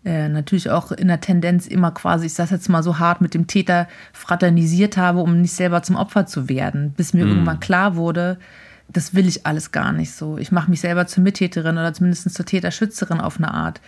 äh, 0.05 0.29
natürlich 0.29 0.69
auch 0.69 0.91
in 0.91 1.07
der 1.09 1.21
Tendenz 1.21 1.67
immer 1.67 1.91
quasi, 1.91 2.27
ich 2.27 2.33
sage 2.33 2.55
jetzt 2.55 2.69
mal 2.69 2.83
so 2.83 2.99
hart, 2.99 3.21
mit 3.21 3.33
dem 3.33 3.47
Täter 3.47 3.88
fraternisiert 4.13 4.97
habe, 4.97 5.19
um 5.19 5.41
nicht 5.41 5.53
selber 5.53 5.83
zum 5.83 5.97
Opfer 5.97 6.25
zu 6.25 6.49
werden, 6.49 6.93
bis 6.95 7.13
mir 7.13 7.23
hm. 7.23 7.29
irgendwann 7.29 7.59
klar 7.59 7.95
wurde, 7.95 8.39
das 8.91 9.13
will 9.13 9.27
ich 9.27 9.45
alles 9.45 9.71
gar 9.71 9.91
nicht 9.91 10.11
so. 10.11 10.38
Ich 10.38 10.51
mache 10.51 10.69
mich 10.69 10.81
selber 10.81 11.05
zur 11.05 11.23
Mittäterin 11.23 11.77
oder 11.77 11.93
zumindest 11.93 12.33
zur 12.33 12.45
Täterschützerin 12.45 13.21
auf 13.21 13.38
eine 13.38 13.53
Art 13.53 13.81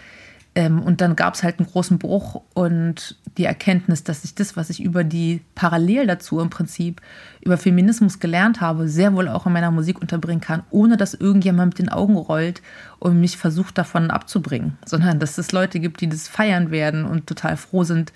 Ähm, 0.54 0.82
und 0.82 1.00
dann 1.00 1.16
gab 1.16 1.36
es 1.36 1.44
halt 1.44 1.60
einen 1.60 1.70
großen 1.70 1.98
Bruch 1.98 2.42
und 2.54 3.16
die 3.38 3.46
Erkenntnis, 3.46 4.04
dass 4.04 4.26
ich 4.26 4.36
das, 4.36 4.58
was 4.58 4.70
ich 4.70 4.84
über 4.84 5.06
die 5.06 5.42
parallel 5.56 6.08
dazu 6.08 6.42
im 6.42 6.50
Prinzip 6.50 7.02
über 7.42 7.58
Feminismus 7.58 8.20
gelernt 8.20 8.60
habe, 8.60 8.90
sehr 8.90 9.14
wohl 9.14 9.30
auch 9.30 9.46
in 9.46 9.54
meiner 9.54 9.72
Musik 9.72 10.02
unterbringen 10.02 10.42
kann, 10.42 10.64
ohne 10.70 10.98
dass 10.98 11.14
irgendjemand 11.14 11.74
mit 11.74 11.80
den 11.80 11.90
Augen 11.90 12.18
rollt 12.18 12.62
und 13.00 13.22
mich 13.22 13.38
versucht 13.38 13.78
davon 13.78 14.12
abzubringen, 14.12 14.78
sondern 14.86 15.20
dass 15.20 15.38
es 15.38 15.54
Leute 15.54 15.80
gibt, 15.80 16.02
die 16.02 16.10
das 16.10 16.28
feiern 16.28 16.70
werden 16.70 17.06
und 17.06 17.28
total 17.28 17.56
froh 17.56 17.86
sind, 17.86 18.12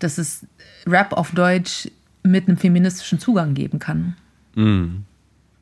dass 0.00 0.18
es 0.18 0.46
Rap 0.86 1.14
auf 1.14 1.32
Deutsch 1.32 1.88
mit 2.22 2.46
einem 2.46 2.58
feministischen 2.58 3.18
Zugang 3.18 3.54
geben 3.54 3.78
kann. 3.78 4.16
Mhm. 4.54 5.04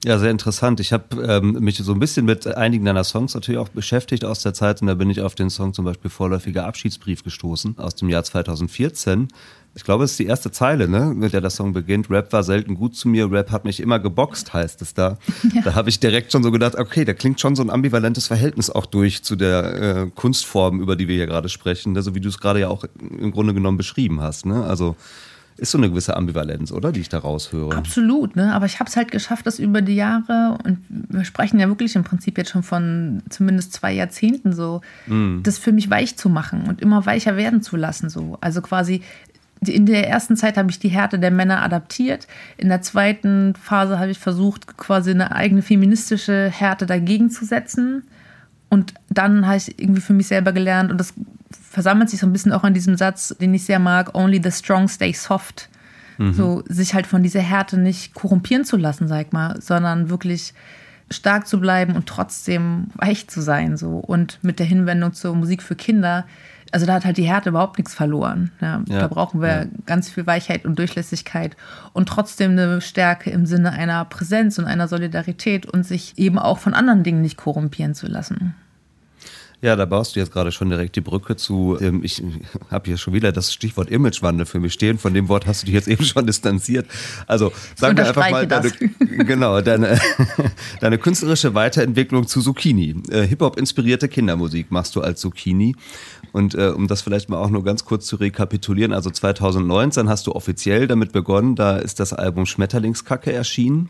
Ja, 0.05 0.17
sehr 0.19 0.31
interessant. 0.31 0.79
Ich 0.79 0.93
habe 0.93 1.21
ähm, 1.25 1.53
mich 1.59 1.79
so 1.79 1.93
ein 1.93 1.99
bisschen 1.99 2.25
mit 2.25 2.47
einigen 2.47 2.85
deiner 2.85 3.03
Songs 3.03 3.35
natürlich 3.35 3.59
auch 3.59 3.69
beschäftigt 3.69 4.25
aus 4.25 4.43
der 4.43 4.55
Zeit 4.55 4.81
und 4.81 4.87
da 4.87 4.95
bin 4.95 5.11
ich 5.11 5.21
auf 5.23 5.35
den 5.35 5.51
Song 5.51 5.75
zum 5.75 5.85
Beispiel 5.85 6.09
Vorläufiger 6.09 6.67
Abschiedsbrief 6.67 7.25
gestoßen 7.25 7.79
aus 7.79 7.97
dem 7.97 8.09
Jahr 8.09 8.23
2014. 8.23 9.27
Ich 9.75 9.83
glaube, 9.83 10.05
es 10.05 10.13
ist 10.13 10.21
die 10.21 10.27
erste 10.27 10.53
Zeile, 10.53 10.89
ne, 10.89 11.13
mit 11.15 11.33
der 11.33 11.41
der 11.41 11.51
Song 11.51 11.73
beginnt. 11.73 12.11
Rap 12.11 12.33
war 12.33 12.45
selten 12.45 12.77
gut 12.77 12.95
zu 12.95 13.09
mir, 13.09 13.31
Rap 13.31 13.51
hat 13.51 13.65
mich 13.65 13.81
immer 13.81 13.99
geboxt, 13.99 14.53
heißt 14.53 14.83
es 14.83 14.95
da. 14.95 15.19
Ja. 15.53 15.63
Da 15.65 15.75
habe 15.75 15.89
ich 15.89 15.99
direkt 15.99 16.31
schon 16.31 16.45
so 16.45 16.53
gedacht, 16.53 16.77
okay, 16.77 17.05
da 17.05 17.13
klingt 17.13 17.41
schon 17.41 17.57
so 17.57 17.63
ein 17.63 17.71
ambivalentes 17.71 18.29
Verhältnis 18.29 18.71
auch 18.71 18.87
durch 18.87 19.25
zu 19.25 19.35
der 19.35 19.83
äh, 19.83 20.11
Kunstform, 20.15 20.81
über 20.81 20.95
die 20.95 21.09
wir 21.09 21.17
hier 21.17 21.27
gerade 21.27 21.49
sprechen, 21.49 21.93
ne? 21.93 22.03
so 22.03 22.15
wie 22.15 22.21
du 22.21 22.29
es 22.29 22.39
gerade 22.39 22.61
ja 22.61 22.69
auch 22.69 22.85
im 23.01 23.33
Grunde 23.33 23.53
genommen 23.53 23.77
beschrieben 23.77 24.21
hast. 24.21 24.47
Ne? 24.47 24.65
Also 24.65 24.97
ist 25.59 25.73
so 25.73 25.79
eine 25.79 25.91
gewisse 25.91 26.17
Ambivalenz, 26.17 26.73
oder, 26.73 26.93
die 26.93 27.01
ich 27.01 27.09
da 27.09 27.19
raushöre. 27.19 27.77
Absolut, 27.77 28.37
ne? 28.37 28.55
aber 28.55 28.67
ich 28.67 28.81
habe 28.81 28.89
es 28.89 28.97
halt 28.97 29.11
geschafft, 29.11 29.47
das 29.47 29.59
über 29.59 29.83
die 29.83 29.95
Jahre, 29.95 30.57
und 30.65 30.79
wir 30.89 31.25
sprechen 31.25 31.59
ja 31.59 31.69
wirklich 31.69 31.97
im 31.97 32.05
Prinzip 32.05 32.39
jetzt 32.39 32.51
schon 32.51 32.63
von 32.63 33.23
zumindest 33.29 33.73
zwei 33.73 33.93
Jahrzehnten 33.93 34.53
so, 34.53 34.81
mm. 35.07 35.43
das 35.43 35.59
für 35.59 35.73
mich 35.73 35.91
weich 35.91 36.17
zu 36.17 36.29
machen 36.29 36.69
und 36.69 36.81
immer 36.81 37.07
weicher 37.07 37.37
werden 37.37 37.61
zu 37.61 37.77
lassen. 37.77 38.09
So. 38.09 38.39
Also 38.41 38.63
quasi 38.63 39.03
in 39.67 39.87
der 39.87 40.09
ersten 40.09 40.37
Zeit 40.37 40.57
habe 40.57 40.71
ich 40.71 40.79
die 40.79 40.89
Härte 40.89 41.19
der 41.19 41.33
Männer 41.33 41.63
adaptiert. 41.63 42.29
In 42.57 42.69
der 42.69 42.83
zweiten 42.83 43.55
Phase 43.57 43.99
habe 43.99 44.11
ich 44.11 44.19
versucht, 44.19 44.77
quasi 44.77 45.11
eine 45.11 45.35
eigene 45.35 45.63
feministische 45.63 46.51
Härte 46.51 46.87
dagegen 46.87 47.31
zu 47.31 47.45
setzen. 47.45 48.05
Und 48.71 48.95
dann 49.09 49.47
habe 49.47 49.57
ich 49.57 49.81
irgendwie 49.81 50.01
für 50.01 50.13
mich 50.13 50.29
selber 50.29 50.53
gelernt, 50.53 50.91
und 50.91 50.99
das 50.99 51.15
versammelt 51.71 52.11
sich 52.11 52.21
so 52.21 52.27
ein 52.27 52.33
bisschen 52.33 52.53
auch 52.53 52.65
an 52.65 52.75
diesem 52.75 52.97
Satz, 52.97 53.35
den 53.41 53.55
ich 53.55 53.65
sehr 53.65 53.79
mag, 53.79 54.15
only 54.15 54.41
the 54.43 54.51
strong 54.51 54.89
stay 54.89 55.13
soft. 55.13 55.69
Mhm. 56.17 56.33
So, 56.33 56.65
sich 56.67 56.95
halt 56.95 57.07
von 57.07 57.23
dieser 57.23 57.41
Härte 57.41 57.79
nicht 57.79 58.15
korrumpieren 58.15 58.65
zu 58.65 58.77
lassen, 58.77 59.07
sag 59.07 59.27
ich 59.27 59.33
mal, 59.33 59.61
sondern 59.61 60.11
wirklich 60.11 60.55
stark 61.11 61.47
zu 61.47 61.61
bleiben 61.61 61.95
und 61.95 62.07
trotzdem 62.07 62.89
weich 62.95 63.29
zu 63.29 63.41
sein. 63.41 63.77
So. 63.77 63.99
Und 63.99 64.39
mit 64.43 64.59
der 64.59 64.67
Hinwendung 64.67 65.13
zur 65.13 65.35
Musik 65.35 65.63
für 65.63 65.77
Kinder, 65.77 66.27
also 66.73 66.87
da 66.87 66.95
hat 66.95 67.05
halt 67.05 67.17
die 67.17 67.25
Härte 67.25 67.51
überhaupt 67.51 67.79
nichts 67.79 67.95
verloren. 67.95 68.51
Ja, 68.61 68.83
ja, 68.89 68.99
da 69.01 69.09
brauchen 69.09 69.41
wir 69.41 69.49
ja. 69.49 69.67
ganz 69.87 70.11
viel 70.11 70.27
Weichheit 70.27 70.65
und 70.65 70.79
Durchlässigkeit 70.79 71.57
und 71.93 72.09
trotzdem 72.09 72.53
eine 72.53 72.81
Stärke 72.81 73.31
im 73.31 73.47
Sinne 73.47 73.73
einer 73.73 74.05
Präsenz 74.05 74.59
und 74.59 74.67
einer 74.67 74.89
Solidarität 74.89 75.67
und 75.67 75.85
sich 75.85 76.19
eben 76.19 76.39
auch 76.39 76.59
von 76.59 76.75
anderen 76.75 77.05
Dingen 77.05 77.23
nicht 77.23 77.37
korrumpieren 77.37 77.95
zu 77.95 78.07
lassen. 78.07 78.55
Ja, 79.61 79.75
da 79.75 79.87
baust 79.87 80.15
du 80.15 80.21
jetzt 80.21 80.31
gerade 80.31 80.53
schon 80.53 80.69
direkt 80.69 80.95
die 80.95 81.01
Brücke 81.01 81.35
zu. 81.35 81.77
Ähm, 81.81 82.05
ich 82.05 82.23
habe 82.71 82.87
hier 82.87 82.97
schon 82.97 83.13
wieder 83.13 83.33
das 83.33 83.53
Stichwort 83.53 83.91
Imagewandel 83.91 84.47
für 84.47 84.61
mich 84.61 84.73
stehen. 84.73 84.99
Von 84.99 85.15
dem 85.15 85.29
Wort 85.29 85.47
hast 85.47 85.63
du 85.63 85.67
dich 85.67 85.75
jetzt 85.75 85.89
eben 85.89 86.05
schon 86.05 86.27
distanziert. 86.27 86.87
Also 87.27 87.53
sagen 87.75 87.97
wir 87.97 88.07
einfach 88.07 88.31
mal, 88.31 88.47
deine, 88.47 88.71
genau, 89.25 89.61
deine, 89.61 89.99
deine 90.81 90.99
künstlerische 90.99 91.55
Weiterentwicklung 91.55 92.29
zu 92.29 92.41
Zucchini. 92.41 93.03
Äh, 93.11 93.27
Hip-Hop-inspirierte 93.27 94.09
Kindermusik 94.09 94.71
machst 94.71 94.95
du 94.95 95.01
als 95.01 95.21
Zucchini. 95.21 95.75
Und 96.31 96.55
äh, 96.55 96.69
um 96.69 96.87
das 96.87 97.03
vielleicht 97.03 97.29
mal 97.29 97.39
auch 97.39 97.51
nur 97.51 97.65
ganz 97.65 97.85
kurz 97.85 98.07
zu 98.07 98.17
rekapitulieren, 98.17 98.93
also 98.93 99.11
2019 99.11 100.09
hast 100.09 100.27
du 100.27 100.33
offiziell 100.33 100.87
damit 100.87 101.11
begonnen, 101.11 101.57
da 101.57 101.79
ist 101.79 101.99
das 101.99 102.13
Album 102.13 102.47
Schmetterlingskacke 102.47 103.33
erschienen. 103.33 103.89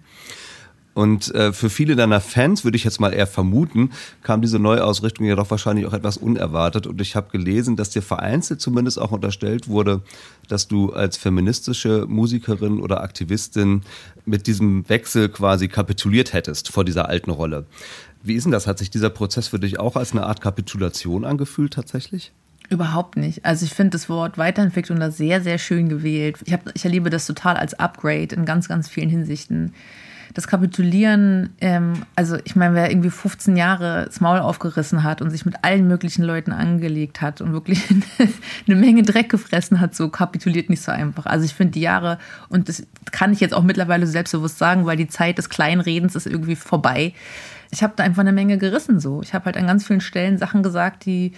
Und 0.98 1.32
äh, 1.32 1.52
für 1.52 1.70
viele 1.70 1.94
deiner 1.94 2.20
Fans, 2.20 2.64
würde 2.64 2.76
ich 2.76 2.82
jetzt 2.82 2.98
mal 2.98 3.14
eher 3.14 3.28
vermuten, 3.28 3.90
kam 4.24 4.42
diese 4.42 4.58
Neuausrichtung 4.58 5.26
ja 5.26 5.36
doch 5.36 5.48
wahrscheinlich 5.48 5.86
auch 5.86 5.92
etwas 5.92 6.16
unerwartet. 6.16 6.88
Und 6.88 7.00
ich 7.00 7.14
habe 7.14 7.30
gelesen, 7.30 7.76
dass 7.76 7.90
dir 7.90 8.02
vereinzelt 8.02 8.60
zumindest 8.60 9.00
auch 9.00 9.12
unterstellt 9.12 9.68
wurde, 9.68 10.02
dass 10.48 10.66
du 10.66 10.92
als 10.92 11.16
feministische 11.16 12.06
Musikerin 12.08 12.80
oder 12.80 13.00
Aktivistin 13.00 13.82
mit 14.26 14.48
diesem 14.48 14.88
Wechsel 14.88 15.28
quasi 15.28 15.68
kapituliert 15.68 16.32
hättest 16.32 16.72
vor 16.72 16.84
dieser 16.84 17.08
alten 17.08 17.30
Rolle. 17.30 17.66
Wie 18.24 18.34
ist 18.34 18.42
denn 18.42 18.50
das? 18.50 18.66
Hat 18.66 18.80
sich 18.80 18.90
dieser 18.90 19.11
Prozess 19.11 19.46
für 19.46 19.61
dich 19.61 19.78
auch 19.78 19.94
als 19.94 20.11
eine 20.11 20.26
Art 20.26 20.40
Kapitulation 20.40 21.24
angefühlt 21.24 21.74
tatsächlich? 21.74 22.32
Überhaupt 22.70 23.16
nicht. 23.16 23.44
Also 23.44 23.64
ich 23.64 23.72
finde 23.72 23.90
das 23.90 24.08
Wort 24.08 24.37
Weiterentwicklung 24.37 24.98
da 24.98 25.12
sehr, 25.12 25.42
sehr 25.42 25.58
schön 25.58 25.88
gewählt. 25.88 26.38
Ich, 26.44 26.52
hab, 26.52 26.74
ich 26.74 26.84
erlebe 26.84 27.08
das 27.08 27.24
total 27.24 27.56
als 27.56 27.74
Upgrade 27.74 28.34
in 28.34 28.44
ganz, 28.44 28.66
ganz 28.66 28.88
vielen 28.88 29.11
Hinsichten 29.11 29.72
das 30.34 30.46
Kapitulieren, 30.46 31.50
ähm, 31.60 32.02
also 32.16 32.36
ich 32.44 32.56
meine, 32.56 32.74
wer 32.74 32.90
irgendwie 32.90 33.10
15 33.10 33.56
Jahre 33.56 34.06
das 34.06 34.20
Maul 34.20 34.38
aufgerissen 34.38 35.02
hat 35.02 35.22
und 35.22 35.30
sich 35.30 35.46
mit 35.46 35.56
allen 35.62 35.86
möglichen 35.86 36.22
Leuten 36.22 36.52
angelegt 36.52 37.20
hat 37.20 37.40
und 37.40 37.52
wirklich 37.52 37.82
eine 38.66 38.76
Menge 38.76 39.02
Dreck 39.02 39.28
gefressen 39.30 39.80
hat, 39.80 39.94
so 39.94 40.08
kapituliert 40.08 40.70
nicht 40.70 40.82
so 40.82 40.92
einfach. 40.92 41.26
Also 41.26 41.44
ich 41.44 41.54
finde 41.54 41.72
die 41.72 41.80
Jahre, 41.80 42.18
und 42.48 42.68
das 42.68 42.86
kann 43.10 43.32
ich 43.32 43.40
jetzt 43.40 43.54
auch 43.54 43.62
mittlerweile 43.62 44.06
selbstbewusst 44.06 44.58
sagen, 44.58 44.86
weil 44.86 44.96
die 44.96 45.08
Zeit 45.08 45.38
des 45.38 45.48
Kleinredens 45.48 46.14
ist 46.14 46.26
irgendwie 46.26 46.56
vorbei. 46.56 47.14
Ich 47.70 47.82
habe 47.82 47.94
da 47.96 48.04
einfach 48.04 48.20
eine 48.20 48.32
Menge 48.32 48.58
gerissen 48.58 49.00
so. 49.00 49.22
Ich 49.22 49.34
habe 49.34 49.46
halt 49.46 49.56
an 49.56 49.66
ganz 49.66 49.86
vielen 49.86 50.00
Stellen 50.00 50.38
Sachen 50.38 50.62
gesagt, 50.62 51.04
die 51.04 51.32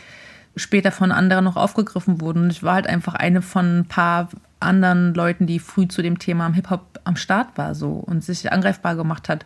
später 0.56 0.92
von 0.92 1.12
anderen 1.12 1.44
noch 1.44 1.56
aufgegriffen 1.56 2.20
wurden. 2.20 2.44
Und 2.44 2.50
ich 2.50 2.62
war 2.62 2.74
halt 2.74 2.86
einfach 2.86 3.14
eine 3.14 3.42
von 3.42 3.80
ein 3.80 3.84
paar 3.86 4.28
anderen 4.60 5.14
Leuten, 5.14 5.46
die 5.46 5.58
früh 5.58 5.88
zu 5.88 6.02
dem 6.02 6.18
Thema 6.18 6.52
Hip-Hop 6.52 7.00
am 7.04 7.16
Start 7.16 7.56
war 7.56 7.74
so 7.74 7.92
und 7.92 8.22
sich 8.22 8.52
angreifbar 8.52 8.94
gemacht 8.96 9.28
hat 9.28 9.44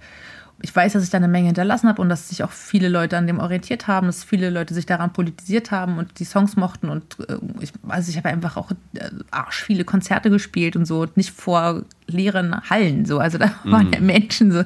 ich 0.62 0.74
weiß, 0.74 0.92
dass 0.92 1.04
ich 1.04 1.10
da 1.10 1.18
eine 1.18 1.28
Menge 1.28 1.46
hinterlassen 1.46 1.88
habe 1.88 2.00
und 2.00 2.08
dass 2.08 2.28
sich 2.28 2.42
auch 2.42 2.50
viele 2.50 2.88
Leute 2.88 3.16
an 3.16 3.26
dem 3.26 3.38
orientiert 3.38 3.86
haben, 3.86 4.06
dass 4.06 4.24
viele 4.24 4.50
Leute 4.50 4.72
sich 4.72 4.86
daran 4.86 5.12
politisiert 5.12 5.70
haben 5.70 5.98
und 5.98 6.18
die 6.18 6.24
Songs 6.24 6.56
mochten. 6.56 6.88
Und 6.88 7.18
äh, 7.28 7.36
ich, 7.60 7.72
also 7.88 8.08
ich 8.10 8.16
habe 8.16 8.28
einfach 8.28 8.56
auch 8.56 8.70
äh, 8.94 9.10
arsch 9.30 9.62
viele 9.64 9.84
Konzerte 9.84 10.30
gespielt 10.30 10.76
und 10.76 10.86
so, 10.86 11.02
und 11.02 11.16
nicht 11.16 11.32
vor 11.32 11.82
leeren 12.06 12.54
Hallen. 12.68 13.04
So. 13.04 13.18
Also 13.18 13.38
da 13.38 13.52
waren 13.64 13.92
ja 13.92 14.00
mhm. 14.00 14.06
Menschen, 14.06 14.52
so, 14.52 14.64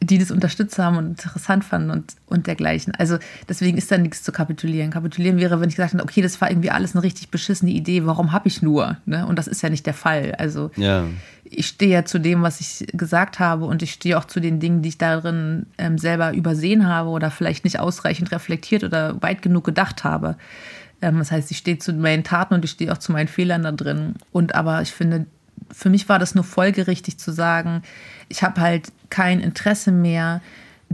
die 0.00 0.18
das 0.18 0.30
unterstützt 0.30 0.78
haben 0.78 0.96
und 0.96 1.08
interessant 1.08 1.64
fanden 1.64 1.90
und, 1.90 2.14
und 2.26 2.46
dergleichen. 2.46 2.94
Also 2.96 3.18
deswegen 3.48 3.78
ist 3.78 3.90
da 3.90 3.98
nichts 3.98 4.22
zu 4.22 4.32
kapitulieren. 4.32 4.90
Kapitulieren 4.90 5.38
wäre, 5.38 5.60
wenn 5.60 5.68
ich 5.68 5.76
gesagt 5.76 5.94
hätte, 5.94 6.02
okay, 6.02 6.22
das 6.22 6.40
war 6.40 6.50
irgendwie 6.50 6.70
alles 6.70 6.94
eine 6.94 7.02
richtig 7.02 7.30
beschissene 7.30 7.70
Idee, 7.70 8.06
warum 8.06 8.32
habe 8.32 8.48
ich 8.48 8.62
nur? 8.62 8.96
Ne? 9.06 9.26
Und 9.26 9.38
das 9.38 9.46
ist 9.46 9.62
ja 9.62 9.70
nicht 9.70 9.86
der 9.86 9.94
Fall. 9.94 10.34
Also 10.38 10.70
ja 10.76 11.04
ich 11.54 11.66
stehe 11.66 11.92
ja 11.92 12.04
zu 12.04 12.18
dem, 12.18 12.42
was 12.42 12.60
ich 12.60 12.86
gesagt 12.92 13.38
habe 13.38 13.66
und 13.66 13.82
ich 13.82 13.92
stehe 13.92 14.18
auch 14.18 14.24
zu 14.24 14.40
den 14.40 14.60
Dingen, 14.60 14.82
die 14.82 14.90
ich 14.90 14.98
darin 14.98 15.66
ähm, 15.78 15.98
selber 15.98 16.32
übersehen 16.32 16.86
habe 16.86 17.10
oder 17.10 17.30
vielleicht 17.30 17.64
nicht 17.64 17.78
ausreichend 17.78 18.32
reflektiert 18.32 18.84
oder 18.84 19.20
weit 19.22 19.42
genug 19.42 19.64
gedacht 19.64 20.04
habe. 20.04 20.36
Ähm, 21.00 21.18
das 21.18 21.30
heißt, 21.30 21.50
ich 21.50 21.58
stehe 21.58 21.78
zu 21.78 21.92
meinen 21.92 22.24
Taten 22.24 22.54
und 22.54 22.64
ich 22.64 22.70
stehe 22.70 22.92
auch 22.92 22.98
zu 22.98 23.12
meinen 23.12 23.28
Fehlern 23.28 23.62
da 23.62 23.72
drin. 23.72 24.14
Und 24.32 24.54
aber 24.54 24.82
ich 24.82 24.92
finde, 24.92 25.26
für 25.70 25.90
mich 25.90 26.08
war 26.08 26.18
das 26.18 26.34
nur 26.34 26.44
folgerichtig 26.44 27.18
zu 27.18 27.32
sagen, 27.32 27.82
ich 28.28 28.42
habe 28.42 28.60
halt 28.60 28.92
kein 29.10 29.40
Interesse 29.40 29.92
mehr, 29.92 30.40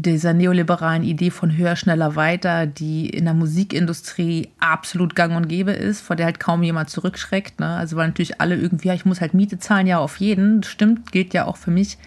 dieser 0.03 0.33
neoliberalen 0.33 1.03
Idee 1.03 1.31
von 1.31 1.57
höher, 1.57 1.77
schneller, 1.77 2.17
weiter, 2.17 2.67
die 2.67 3.09
in 3.09 3.25
der 3.25 3.35
Musikindustrie 3.35 4.49
absolut 4.59 5.15
gang 5.15 5.37
und 5.37 5.49
gäbe 5.49 5.73
ist, 5.73 6.01
vor 6.01 6.17
der 6.17 6.27
halt 6.27 6.41
kaum 6.41 6.63
jemand 6.63 6.91
zurückschreckt. 6.91 7.61
Ne? 7.61 7.67
Also 7.67 7.97
weil 7.97 8.09
natürlich 8.09 8.41
alle 8.41 8.57
irgendwie, 8.57 8.89
ja, 8.89 8.95
ich 8.95 9.05
muss 9.05 9.21
halt 9.21 9.35
Miete 9.35 9.59
zahlen, 9.59 9.87
ja, 9.87 9.99
auf 9.99 10.19
jeden. 10.19 10.63
Stimmt, 10.63 11.13
gilt 11.13 11.35
ja 11.35 11.47
auch 11.47 11.57
für 11.57 11.71
mich. 11.71 11.99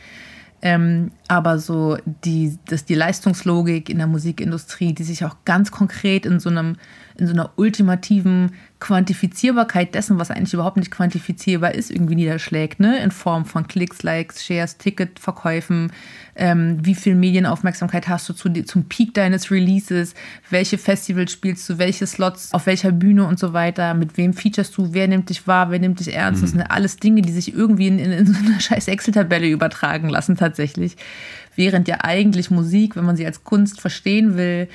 Ähm, 0.61 1.11
aber 1.27 1.57
so 1.59 1.97
die, 2.05 2.57
das, 2.67 2.85
die 2.85 2.95
Leistungslogik 2.95 3.89
in 3.89 3.97
der 3.97 4.07
Musikindustrie, 4.07 4.93
die 4.93 5.03
sich 5.03 5.25
auch 5.25 5.37
ganz 5.43 5.71
konkret 5.71 6.25
in 6.25 6.39
so 6.39 6.49
einem 6.49 6.75
in 7.17 7.27
so 7.27 7.33
einer 7.33 7.51
ultimativen 7.55 8.51
Quantifizierbarkeit 8.79 9.93
dessen, 9.93 10.19
was 10.19 10.31
eigentlich 10.31 10.53
überhaupt 10.53 10.77
nicht 10.77 10.91
quantifizierbar 10.91 11.75
ist, 11.75 11.91
irgendwie 11.91 12.15
niederschlägt, 12.15 12.79
ne? 12.79 12.97
In 13.01 13.11
Form 13.11 13.45
von 13.45 13.67
Klicks, 13.67 14.01
Likes, 14.01 14.43
Shares, 14.43 14.77
Ticketverkäufen, 14.77 15.91
ähm, 16.35 16.79
wie 16.81 16.95
viel 16.95 17.13
Medienaufmerksamkeit 17.13 18.07
hast 18.07 18.27
du 18.27 18.33
zu, 18.33 18.51
zum 18.63 18.85
Peak 18.85 19.13
deines 19.13 19.51
Releases, 19.51 20.15
welche 20.49 20.79
Festivals 20.79 21.31
spielst 21.31 21.69
du, 21.69 21.77
welche 21.77 22.07
Slots, 22.07 22.53
auf 22.53 22.65
welcher 22.65 22.91
Bühne 22.91 23.25
und 23.25 23.37
so 23.37 23.53
weiter, 23.53 23.93
mit 23.93 24.17
wem 24.17 24.33
featurest 24.33 24.75
du, 24.77 24.93
wer 24.93 25.07
nimmt 25.07 25.29
dich 25.29 25.45
wahr, 25.45 25.69
wer 25.69 25.79
nimmt 25.79 25.99
dich 25.99 26.13
ernst. 26.15 26.41
Mhm. 26.41 26.45
Das 26.45 26.51
sind 26.51 26.61
alles 26.61 26.97
Dinge, 26.97 27.21
die 27.21 27.31
sich 27.31 27.53
irgendwie 27.53 27.87
in, 27.87 27.99
in, 27.99 28.11
in 28.11 28.25
so 28.25 28.33
eine 28.33 28.59
scheiß 28.59 28.87
Excel-Tabelle 28.87 29.47
übertragen 29.47 30.09
lassen 30.09 30.37
tatsächlich. 30.37 30.97
Während 31.55 31.87
ja 31.87 31.97
eigentlich 32.01 32.49
Musik, 32.49 32.95
wenn 32.95 33.05
man 33.05 33.17
sie 33.17 33.25
als 33.25 33.43
Kunst 33.43 33.81
verstehen 33.81 34.37
will, 34.37 34.69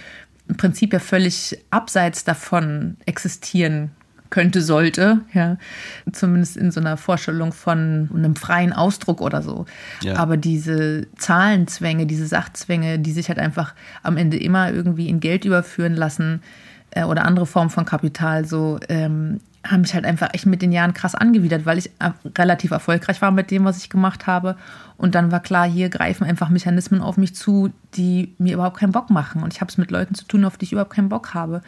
im 0.49 0.57
Prinzip 0.57 0.93
ja 0.93 0.99
völlig 0.99 1.59
abseits 1.71 2.25
davon 2.25 2.97
existieren 3.07 3.91
könnte, 4.31 4.61
sollte, 4.61 5.21
ja, 5.33 5.57
zumindest 6.13 6.57
in 6.57 6.71
so 6.71 6.81
einer 6.81 6.97
Vorstellung 6.97 7.53
von 7.53 8.11
einem 8.15 8.35
freien 8.35 8.73
Ausdruck 8.73 9.21
oder 9.21 9.41
so. 9.41 9.67
Ja. 10.03 10.17
Aber 10.17 10.37
diese 10.37 11.07
Zahlenzwänge, 11.17 12.07
diese 12.07 12.27
Sachzwänge, 12.27 12.99
die 12.99 13.13
sich 13.13 13.29
halt 13.29 13.39
einfach 13.39 13.75
am 14.03 14.17
Ende 14.17 14.37
immer 14.37 14.73
irgendwie 14.73 15.09
in 15.09 15.21
Geld 15.21 15.45
überführen 15.45 15.95
lassen, 15.95 16.43
äh, 16.91 17.05
oder 17.05 17.25
andere 17.25 17.47
Formen 17.47 17.71
von 17.71 17.85
Kapital 17.85 18.45
so 18.45 18.81
ähm, 18.89 19.41
haben 19.71 19.83
mich 19.83 19.95
halt 19.95 20.05
einfach 20.05 20.29
echt 20.33 20.47
mit 20.47 20.63
den 20.63 20.73
Jahren 20.73 20.95
krass 20.95 21.15
angewidert, 21.15 21.67
weil 21.67 21.79
ich 21.79 21.91
relativ 22.37 22.71
erfolgreich 22.71 23.21
war 23.23 23.31
mit 23.31 23.51
dem, 23.51 23.65
was 23.65 23.79
ich 23.79 23.91
gemacht 23.91 24.27
habe. 24.27 24.57
Und 24.97 25.15
dann 25.15 25.31
war 25.31 25.41
klar, 25.41 25.69
hier 25.69 25.89
greifen 25.89 26.25
einfach 26.25 26.49
Mechanismen 26.49 27.03
auf 27.03 27.17
mich 27.17 27.35
zu, 27.35 27.73
die 27.95 28.35
mir 28.39 28.55
überhaupt 28.55 28.79
keinen 28.79 28.93
Bock 28.93 29.11
machen. 29.11 29.43
Und 29.43 29.53
ich 29.53 29.61
habe 29.61 29.71
es 29.71 29.79
mit 29.79 29.91
Leuten 29.91 30.15
zu 30.15 30.25
tun, 30.25 30.45
auf 30.45 30.57
die 30.57 30.65
ich 30.65 30.73
überhaupt 30.73 30.93
keinen 30.93 31.09
Bock 31.09 31.35
habe, 31.35 31.61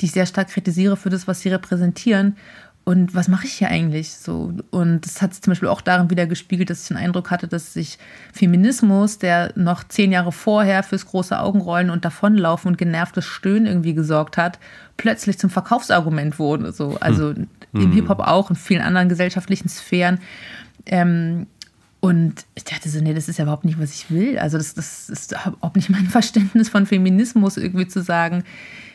die 0.00 0.06
ich 0.06 0.12
sehr 0.12 0.26
stark 0.26 0.48
kritisiere 0.48 0.96
für 0.96 1.10
das, 1.10 1.26
was 1.26 1.40
sie 1.40 1.48
repräsentieren 1.48 2.36
und 2.84 3.14
was 3.14 3.28
mache 3.28 3.46
ich 3.46 3.54
hier 3.54 3.68
eigentlich 3.68 4.12
so? 4.12 4.52
Und 4.70 5.06
das 5.06 5.22
hat 5.22 5.32
sich 5.32 5.42
zum 5.42 5.52
Beispiel 5.52 5.68
auch 5.68 5.80
darin 5.80 6.10
wieder 6.10 6.26
gespiegelt, 6.26 6.68
dass 6.68 6.82
ich 6.82 6.88
den 6.88 6.98
Eindruck 6.98 7.30
hatte, 7.30 7.48
dass 7.48 7.72
sich 7.72 7.98
Feminismus, 8.32 9.18
der 9.18 9.52
noch 9.56 9.84
zehn 9.84 10.12
Jahre 10.12 10.32
vorher 10.32 10.82
fürs 10.82 11.06
große 11.06 11.38
Augenrollen 11.38 11.88
und 11.88 12.04
Davonlaufen 12.04 12.70
und 12.70 12.78
genervtes 12.78 13.24
Stöhnen 13.24 13.64
irgendwie 13.64 13.94
gesorgt 13.94 14.36
hat, 14.36 14.58
plötzlich 14.98 15.38
zum 15.38 15.48
Verkaufsargument 15.48 16.38
wurde. 16.38 16.72
So. 16.72 16.98
Also 17.00 17.34
hm. 17.34 17.48
im 17.72 17.92
Hip-Hop 17.92 18.20
auch, 18.20 18.50
in 18.50 18.56
vielen 18.56 18.82
anderen 18.82 19.08
gesellschaftlichen 19.08 19.70
Sphären. 19.70 20.18
Ähm, 20.84 21.46
und 22.04 22.44
ich 22.54 22.64
dachte 22.64 22.90
so, 22.90 23.00
nee, 23.00 23.14
das 23.14 23.30
ist 23.30 23.38
ja 23.38 23.44
überhaupt 23.44 23.64
nicht, 23.64 23.80
was 23.80 23.94
ich 23.94 24.10
will. 24.10 24.38
Also 24.38 24.58
das, 24.58 24.74
das 24.74 25.08
ist 25.08 25.32
überhaupt 25.32 25.74
nicht 25.74 25.88
mein 25.88 26.04
Verständnis 26.10 26.68
von 26.68 26.84
Feminismus, 26.84 27.56
irgendwie 27.56 27.88
zu 27.88 28.02
sagen, 28.02 28.44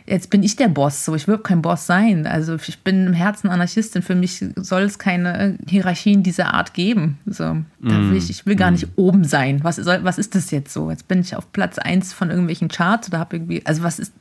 jetzt 0.06 0.30
bin 0.30 0.44
ich 0.44 0.58
der 0.58 0.68
Boss, 0.68 1.06
so 1.06 1.16
ich 1.16 1.28
will 1.28 1.40
kein 1.40 1.64
Boss 1.64 1.88
sein. 1.88 2.28
Also 2.28 2.58
ich 2.68 2.84
bin 2.84 3.08
im 3.08 3.14
Herzen 3.14 3.50
Anarchistin. 3.50 4.04
Für 4.04 4.14
mich 4.14 4.46
soll 4.58 4.84
es 4.84 5.00
keine 5.00 5.58
Hierarchien 5.68 6.22
dieser 6.22 6.54
Art 6.54 6.76
geben. 6.76 7.18
So, 7.26 7.56
mm. 7.56 7.66
will 7.80 8.16
ich, 8.16 8.30
ich 8.30 8.46
will 8.46 8.56
gar 8.56 8.70
nicht 8.70 8.86
mm. 8.86 8.92
oben 8.98 9.24
sein. 9.24 9.64
Was, 9.64 9.78
soll, 9.78 10.04
was 10.04 10.20
ist 10.20 10.36
das 10.36 10.52
jetzt 10.52 10.72
so? 10.72 10.92
Jetzt 10.92 11.08
bin 11.08 11.22
ich 11.22 11.36
auf 11.36 11.52
Platz 11.52 11.80
1 11.80 12.14
von 12.14 12.30
irgendwelchen 12.30 12.68
Charts 12.68 13.08
oder 13.08 13.18
habe 13.18 13.38
irgendwie, 13.38 13.66
also 13.66 13.82
was 13.82 13.98
ist, 13.98 14.14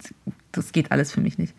das 0.53 0.73
geht 0.73 0.93
alles 0.93 1.13
für 1.13 1.21
mich 1.21 1.37
nicht. 1.37 1.53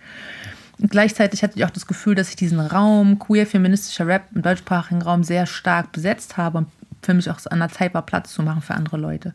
Und 0.79 0.89
gleichzeitig 0.89 1.43
hatte 1.43 1.57
ich 1.57 1.65
auch 1.65 1.69
das 1.69 1.85
Gefühl, 1.85 2.15
dass 2.15 2.29
ich 2.29 2.37
diesen 2.37 2.59
Raum 2.59 3.19
queer-feministischer 3.19 4.07
Rap 4.07 4.29
im 4.33 4.41
deutschsprachigen 4.41 5.03
Raum 5.03 5.23
sehr 5.23 5.45
stark 5.45 5.91
besetzt 5.91 6.37
habe 6.37 6.59
und 6.59 6.67
für 7.01 7.13
mich 7.13 7.29
auch 7.29 7.39
an 7.49 7.59
der 7.59 7.69
Zeit 7.69 7.93
war, 7.93 8.05
Platz 8.05 8.33
zu 8.33 8.43
machen 8.43 8.61
für 8.61 8.73
andere 8.73 8.97
Leute. 8.97 9.33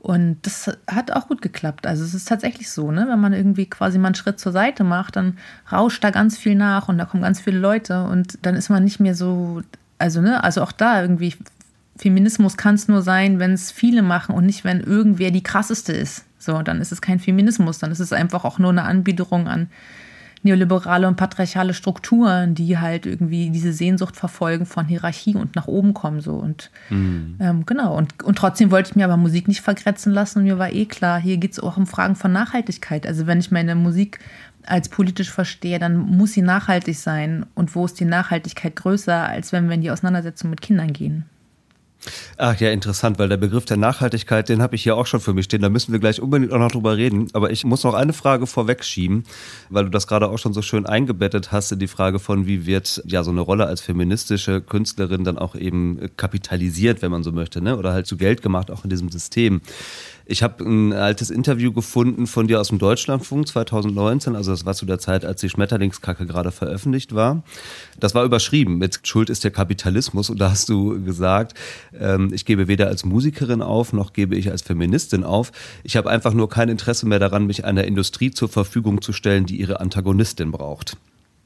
Und 0.00 0.38
das 0.42 0.70
hat 0.86 1.10
auch 1.10 1.26
gut 1.26 1.42
geklappt. 1.42 1.86
Also 1.86 2.04
es 2.04 2.14
ist 2.14 2.28
tatsächlich 2.28 2.70
so, 2.70 2.92
ne? 2.92 3.06
wenn 3.08 3.20
man 3.20 3.32
irgendwie 3.32 3.66
quasi 3.66 3.98
mal 3.98 4.08
einen 4.08 4.14
Schritt 4.14 4.38
zur 4.38 4.52
Seite 4.52 4.84
macht, 4.84 5.16
dann 5.16 5.38
rauscht 5.72 6.04
da 6.04 6.10
ganz 6.10 6.38
viel 6.38 6.54
nach 6.54 6.88
und 6.88 6.98
da 6.98 7.06
kommen 7.06 7.24
ganz 7.24 7.40
viele 7.40 7.58
Leute 7.58 8.04
und 8.04 8.38
dann 8.42 8.54
ist 8.54 8.68
man 8.68 8.84
nicht 8.84 9.00
mehr 9.00 9.16
so, 9.16 9.62
also 9.98 10.20
ne, 10.20 10.44
also 10.44 10.62
auch 10.62 10.70
da 10.70 11.02
irgendwie 11.02 11.34
Feminismus 11.96 12.56
kann 12.56 12.76
es 12.76 12.86
nur 12.88 13.02
sein, 13.02 13.38
wenn 13.40 13.52
es 13.52 13.72
viele 13.72 14.02
machen 14.02 14.34
und 14.34 14.46
nicht, 14.46 14.64
wenn 14.64 14.80
irgendwer 14.80 15.30
die 15.30 15.42
krasseste 15.42 15.92
ist. 15.92 16.24
So, 16.38 16.62
dann 16.62 16.80
ist 16.80 16.92
es 16.92 17.00
kein 17.00 17.18
Feminismus, 17.18 17.78
dann 17.78 17.90
ist 17.90 18.00
es 18.00 18.12
einfach 18.12 18.44
auch 18.44 18.58
nur 18.58 18.70
eine 18.70 18.84
Anbiederung 18.84 19.48
an 19.48 19.68
neoliberale 20.46 21.06
und 21.06 21.16
patriarchale 21.16 21.74
Strukturen, 21.74 22.54
die 22.54 22.78
halt 22.78 23.04
irgendwie 23.04 23.50
diese 23.50 23.72
Sehnsucht 23.72 24.16
verfolgen 24.16 24.64
von 24.64 24.86
Hierarchie 24.86 25.34
und 25.34 25.54
nach 25.54 25.66
oben 25.66 25.92
kommen. 25.92 26.20
So. 26.20 26.34
Und 26.34 26.70
mhm. 26.88 27.36
ähm, 27.40 27.66
genau, 27.66 27.96
und, 27.96 28.22
und 28.22 28.38
trotzdem 28.38 28.70
wollte 28.70 28.90
ich 28.90 28.96
mir 28.96 29.04
aber 29.04 29.16
Musik 29.16 29.48
nicht 29.48 29.60
vergrätzen 29.60 30.12
lassen 30.12 30.38
und 30.38 30.44
mir 30.44 30.58
war 30.58 30.72
eh 30.72 30.86
klar, 30.86 31.20
hier 31.20 31.36
geht 31.36 31.52
es 31.52 31.60
auch 31.60 31.76
um 31.76 31.86
Fragen 31.86 32.16
von 32.16 32.32
Nachhaltigkeit. 32.32 33.06
Also 33.06 33.26
wenn 33.26 33.38
ich 33.38 33.50
meine 33.50 33.74
Musik 33.74 34.20
als 34.64 34.88
politisch 34.88 35.30
verstehe, 35.30 35.78
dann 35.78 35.98
muss 35.98 36.32
sie 36.32 36.42
nachhaltig 36.42 36.96
sein. 36.96 37.46
Und 37.54 37.74
wo 37.74 37.84
ist 37.84 38.00
die 38.00 38.04
Nachhaltigkeit 38.04 38.76
größer, 38.76 39.28
als 39.28 39.52
wenn 39.52 39.68
wir 39.68 39.74
in 39.74 39.82
die 39.82 39.90
Auseinandersetzung 39.90 40.50
mit 40.50 40.60
Kindern 40.60 40.92
gehen? 40.92 41.26
Ach 42.36 42.58
ja, 42.60 42.70
interessant, 42.70 43.18
weil 43.18 43.28
der 43.28 43.36
Begriff 43.36 43.64
der 43.64 43.76
Nachhaltigkeit, 43.76 44.48
den 44.48 44.62
habe 44.62 44.74
ich 44.74 44.82
hier 44.82 44.96
auch 44.96 45.06
schon 45.06 45.20
für 45.20 45.34
mich 45.34 45.46
stehen. 45.46 45.62
Da 45.62 45.68
müssen 45.68 45.92
wir 45.92 45.98
gleich 45.98 46.20
unbedingt 46.20 46.52
auch 46.52 46.58
noch 46.58 46.70
drüber 46.70 46.96
reden. 46.96 47.28
Aber 47.32 47.50
ich 47.50 47.64
muss 47.64 47.84
noch 47.84 47.94
eine 47.94 48.12
Frage 48.12 48.46
vorwegschieben, 48.46 49.24
weil 49.70 49.84
du 49.84 49.90
das 49.90 50.06
gerade 50.06 50.28
auch 50.28 50.38
schon 50.38 50.52
so 50.52 50.62
schön 50.62 50.86
eingebettet 50.86 51.52
hast 51.52 51.72
in 51.72 51.78
die 51.78 51.86
Frage 51.86 52.18
von, 52.18 52.46
wie 52.46 52.66
wird 52.66 53.02
ja 53.06 53.22
so 53.22 53.30
eine 53.30 53.40
Rolle 53.40 53.66
als 53.66 53.80
feministische 53.80 54.60
Künstlerin 54.60 55.24
dann 55.24 55.38
auch 55.38 55.54
eben 55.54 56.10
kapitalisiert, 56.16 57.02
wenn 57.02 57.10
man 57.10 57.22
so 57.22 57.32
möchte, 57.32 57.60
ne? 57.60 57.76
oder 57.76 57.92
halt 57.92 58.06
zu 58.06 58.16
Geld 58.16 58.42
gemacht, 58.42 58.70
auch 58.70 58.84
in 58.84 58.90
diesem 58.90 59.10
System. 59.10 59.60
Ich 60.28 60.42
habe 60.42 60.64
ein 60.64 60.92
altes 60.92 61.30
Interview 61.30 61.72
gefunden 61.72 62.26
von 62.26 62.48
dir 62.48 62.60
aus 62.60 62.68
dem 62.68 62.80
Deutschlandfunk 62.80 63.46
2019, 63.46 64.34
also 64.34 64.50
das 64.50 64.66
war 64.66 64.74
zu 64.74 64.84
der 64.84 64.98
Zeit, 64.98 65.24
als 65.24 65.40
die 65.40 65.48
Schmetterlingskacke 65.48 66.26
gerade 66.26 66.50
veröffentlicht 66.50 67.14
war. 67.14 67.44
Das 68.00 68.16
war 68.16 68.24
überschrieben 68.24 68.76
mit 68.76 69.06
Schuld 69.06 69.30
ist 69.30 69.44
der 69.44 69.52
Kapitalismus 69.52 70.28
und 70.28 70.40
da 70.40 70.50
hast 70.50 70.68
du 70.68 71.00
gesagt, 71.04 71.54
ähm, 71.96 72.32
ich 72.34 72.44
gebe 72.44 72.66
weder 72.66 72.88
als 72.88 73.04
Musikerin 73.04 73.62
auf, 73.62 73.92
noch 73.92 74.12
gebe 74.12 74.34
ich 74.34 74.50
als 74.50 74.62
Feministin 74.62 75.22
auf. 75.22 75.52
Ich 75.84 75.96
habe 75.96 76.10
einfach 76.10 76.34
nur 76.34 76.48
kein 76.48 76.70
Interesse 76.70 77.06
mehr 77.06 77.20
daran, 77.20 77.46
mich 77.46 77.64
einer 77.64 77.84
Industrie 77.84 78.32
zur 78.32 78.48
Verfügung 78.48 79.02
zu 79.02 79.12
stellen, 79.12 79.46
die 79.46 79.60
ihre 79.60 79.78
Antagonistin 79.78 80.50
braucht. 80.50 80.96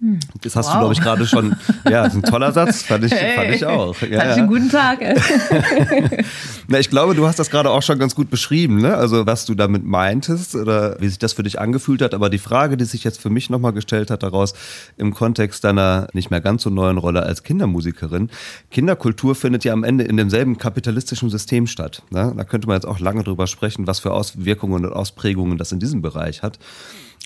Hm. 0.00 0.18
Das 0.40 0.56
hast 0.56 0.66
wow. 0.66 0.72
du, 0.72 0.78
glaube 0.78 0.94
ich, 0.94 1.00
gerade 1.00 1.26
schon. 1.26 1.56
Ja, 1.84 2.04
das 2.04 2.14
ist 2.14 2.24
ein 2.24 2.30
toller 2.30 2.52
Satz, 2.52 2.82
fand 2.82 3.04
ich, 3.04 3.12
hey, 3.12 3.36
fand 3.36 3.54
ich 3.54 3.66
auch. 3.66 4.00
Ja, 4.02 4.20
fand 4.20 4.30
ich 4.32 4.38
einen 4.38 4.48
guten 4.48 4.68
Tag. 4.70 5.00
Na, 6.68 6.78
ich 6.78 6.88
glaube, 6.88 7.14
du 7.14 7.26
hast 7.26 7.38
das 7.38 7.50
gerade 7.50 7.70
auch 7.70 7.82
schon 7.82 7.98
ganz 7.98 8.14
gut 8.14 8.30
beschrieben, 8.30 8.80
ne? 8.80 8.96
Also, 8.96 9.26
was 9.26 9.44
du 9.44 9.54
damit 9.54 9.84
meintest 9.84 10.54
oder 10.54 10.96
wie 11.00 11.08
sich 11.08 11.18
das 11.18 11.32
für 11.32 11.42
dich 11.42 11.58
angefühlt 11.58 12.00
hat. 12.02 12.14
Aber 12.14 12.30
die 12.30 12.38
Frage, 12.38 12.76
die 12.76 12.84
sich 12.84 13.02
jetzt 13.02 13.20
für 13.20 13.30
mich 13.30 13.50
nochmal 13.50 13.72
gestellt 13.72 14.10
hat 14.10 14.22
daraus 14.22 14.54
im 14.96 15.14
Kontext 15.14 15.64
deiner 15.64 16.08
nicht 16.12 16.30
mehr 16.30 16.40
ganz 16.40 16.62
so 16.62 16.70
neuen 16.70 16.98
Rolle 16.98 17.22
als 17.22 17.42
Kindermusikerin. 17.42 18.30
Kinderkultur 18.70 19.34
findet 19.34 19.64
ja 19.64 19.72
am 19.72 19.84
Ende 19.84 20.04
in 20.04 20.16
demselben 20.16 20.58
kapitalistischen 20.58 21.30
System 21.30 21.66
statt. 21.66 22.02
Ne? 22.10 22.32
Da 22.36 22.44
könnte 22.44 22.68
man 22.68 22.76
jetzt 22.76 22.86
auch 22.86 23.00
lange 23.00 23.24
drüber 23.24 23.46
sprechen, 23.46 23.86
was 23.86 24.00
für 24.00 24.12
Auswirkungen 24.12 24.84
und 24.84 24.92
Ausprägungen 24.92 25.58
das 25.58 25.72
in 25.72 25.80
diesem 25.80 26.02
Bereich 26.02 26.42
hat. 26.42 26.58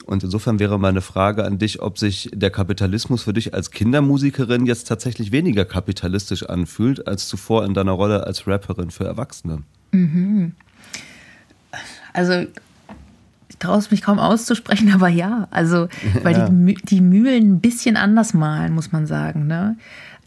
Und 0.05 0.23
insofern 0.23 0.59
wäre 0.59 0.79
meine 0.79 1.01
Frage 1.01 1.45
an 1.45 1.59
dich, 1.59 1.81
ob 1.81 1.99
sich 1.99 2.31
der 2.35 2.51
Kapitalismus 2.51 3.23
für 3.23 3.33
dich 3.33 3.55
als 3.55 3.71
Kindermusikerin 3.71 4.67
jetzt 4.67 4.89
tatsächlich 4.89 5.33
weniger 5.33 5.65
kapitalistisch 5.65 6.45
anfühlt 6.45 7.07
als 7.07 7.29
zuvor 7.29 7.65
in 7.65 7.75
deiner 7.75 7.93
Rolle 7.93 8.27
als 8.27 8.47
Rapperin 8.47 8.91
für 8.91 9.05
Erwachsene. 9.05 9.63
Mhm. 9.93 10.53
Also 12.13 12.47
ich 13.49 13.59
traue 13.59 13.79
es 13.79 13.91
mich 13.91 14.03
kaum 14.03 14.19
auszusprechen, 14.19 14.93
aber 14.95 15.09
ja. 15.09 15.49
Also, 15.51 15.89
weil 16.23 16.37
ja. 16.37 16.49
Die, 16.49 16.75
die 16.75 17.01
Mühlen 17.01 17.55
ein 17.55 17.61
bisschen 17.61 17.97
anders 17.97 18.35
malen, 18.35 18.75
muss 18.75 18.93
man 18.93 19.07
sagen. 19.07 19.47
Ne? 19.47 19.77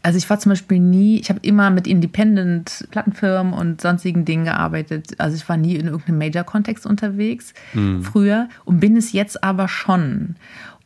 Also 0.02 0.16
ich 0.16 0.30
war 0.30 0.38
zum 0.38 0.50
Beispiel 0.50 0.78
nie, 0.78 1.18
ich 1.18 1.28
habe 1.28 1.40
immer 1.42 1.70
mit 1.70 1.86
Independent-Plattenfirmen 1.86 3.52
und 3.52 3.80
sonstigen 3.80 4.24
Dingen 4.24 4.44
gearbeitet. 4.44 5.18
Also 5.18 5.36
ich 5.36 5.48
war 5.48 5.56
nie 5.56 5.74
in 5.74 5.86
irgendeinem 5.86 6.18
Major-Kontext 6.18 6.86
unterwegs 6.86 7.52
mhm. 7.74 8.02
früher 8.02 8.48
und 8.64 8.80
bin 8.80 8.96
es 8.96 9.12
jetzt 9.12 9.42
aber 9.42 9.68
schon. 9.68 10.36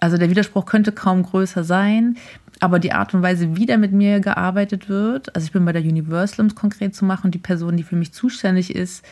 Also 0.00 0.16
der 0.16 0.30
Widerspruch 0.30 0.66
könnte 0.66 0.92
kaum 0.92 1.22
größer 1.22 1.62
sein, 1.62 2.16
aber 2.60 2.78
die 2.78 2.92
Art 2.92 3.12
und 3.14 3.22
Weise, 3.22 3.56
wie 3.56 3.66
da 3.66 3.76
mit 3.76 3.92
mir 3.92 4.20
gearbeitet 4.20 4.88
wird, 4.88 5.34
also 5.34 5.44
ich 5.44 5.52
bin 5.52 5.64
bei 5.64 5.72
der 5.72 5.82
Universal, 5.82 6.40
um 6.40 6.46
es 6.46 6.54
konkret 6.54 6.94
zu 6.94 7.04
machen, 7.04 7.26
und 7.26 7.34
die 7.34 7.38
Person, 7.38 7.76
die 7.76 7.82
für 7.82 7.96
mich 7.96 8.12
zuständig 8.12 8.74
ist, 8.74 9.04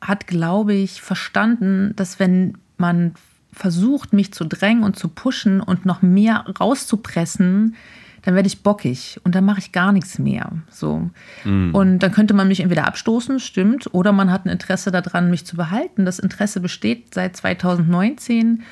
hat, 0.00 0.26
glaube 0.26 0.74
ich, 0.74 1.02
verstanden, 1.02 1.92
dass 1.96 2.20
wenn 2.20 2.58
man 2.76 3.14
versucht, 3.52 4.12
mich 4.12 4.32
zu 4.32 4.44
drängen 4.44 4.84
und 4.84 4.96
zu 4.96 5.08
pushen 5.08 5.60
und 5.60 5.84
noch 5.84 6.02
mehr 6.02 6.44
rauszupressen, 6.60 7.74
dann 8.22 8.34
werde 8.34 8.46
ich 8.46 8.62
bockig 8.62 9.20
und 9.24 9.34
dann 9.34 9.44
mache 9.44 9.60
ich 9.60 9.72
gar 9.72 9.92
nichts 9.92 10.18
mehr. 10.18 10.52
So. 10.70 11.10
Mm. 11.44 11.74
Und 11.74 11.98
dann 12.00 12.12
könnte 12.12 12.34
man 12.34 12.48
mich 12.48 12.60
entweder 12.60 12.86
abstoßen, 12.86 13.40
stimmt, 13.40 13.92
oder 13.92 14.12
man 14.12 14.30
hat 14.30 14.46
ein 14.46 14.50
Interesse 14.50 14.90
daran, 14.90 15.30
mich 15.30 15.46
zu 15.46 15.56
behalten. 15.56 16.04
Das 16.04 16.18
Interesse 16.18 16.60
besteht 16.60 17.14
seit 17.14 17.36
2019 17.36 18.62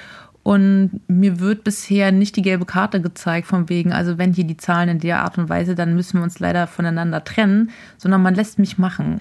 und 0.47 1.01
mir 1.09 1.41
wird 1.41 1.65
bisher 1.65 2.13
nicht 2.13 2.37
die 2.37 2.43
gelbe 2.43 2.67
Karte 2.67 3.01
gezeigt, 3.01 3.49
von 3.49 3.69
wegen, 3.69 3.93
also 3.93 4.17
wenn 4.17 4.33
hier 4.33 4.45
die 4.45 4.57
Zahlen 4.57 4.89
in 4.89 5.01
der 5.01 5.23
Art 5.23 5.39
und 5.39 5.49
Weise, 5.49 5.75
dann 5.75 5.97
müssen 5.97 6.21
wir 6.21 6.23
uns 6.23 6.39
leider 6.39 6.69
voneinander 6.69 7.25
trennen, 7.25 7.71
sondern 7.97 8.23
man 8.23 8.37
lässt 8.37 8.61
mich 8.61 8.79
machen. 8.79 9.19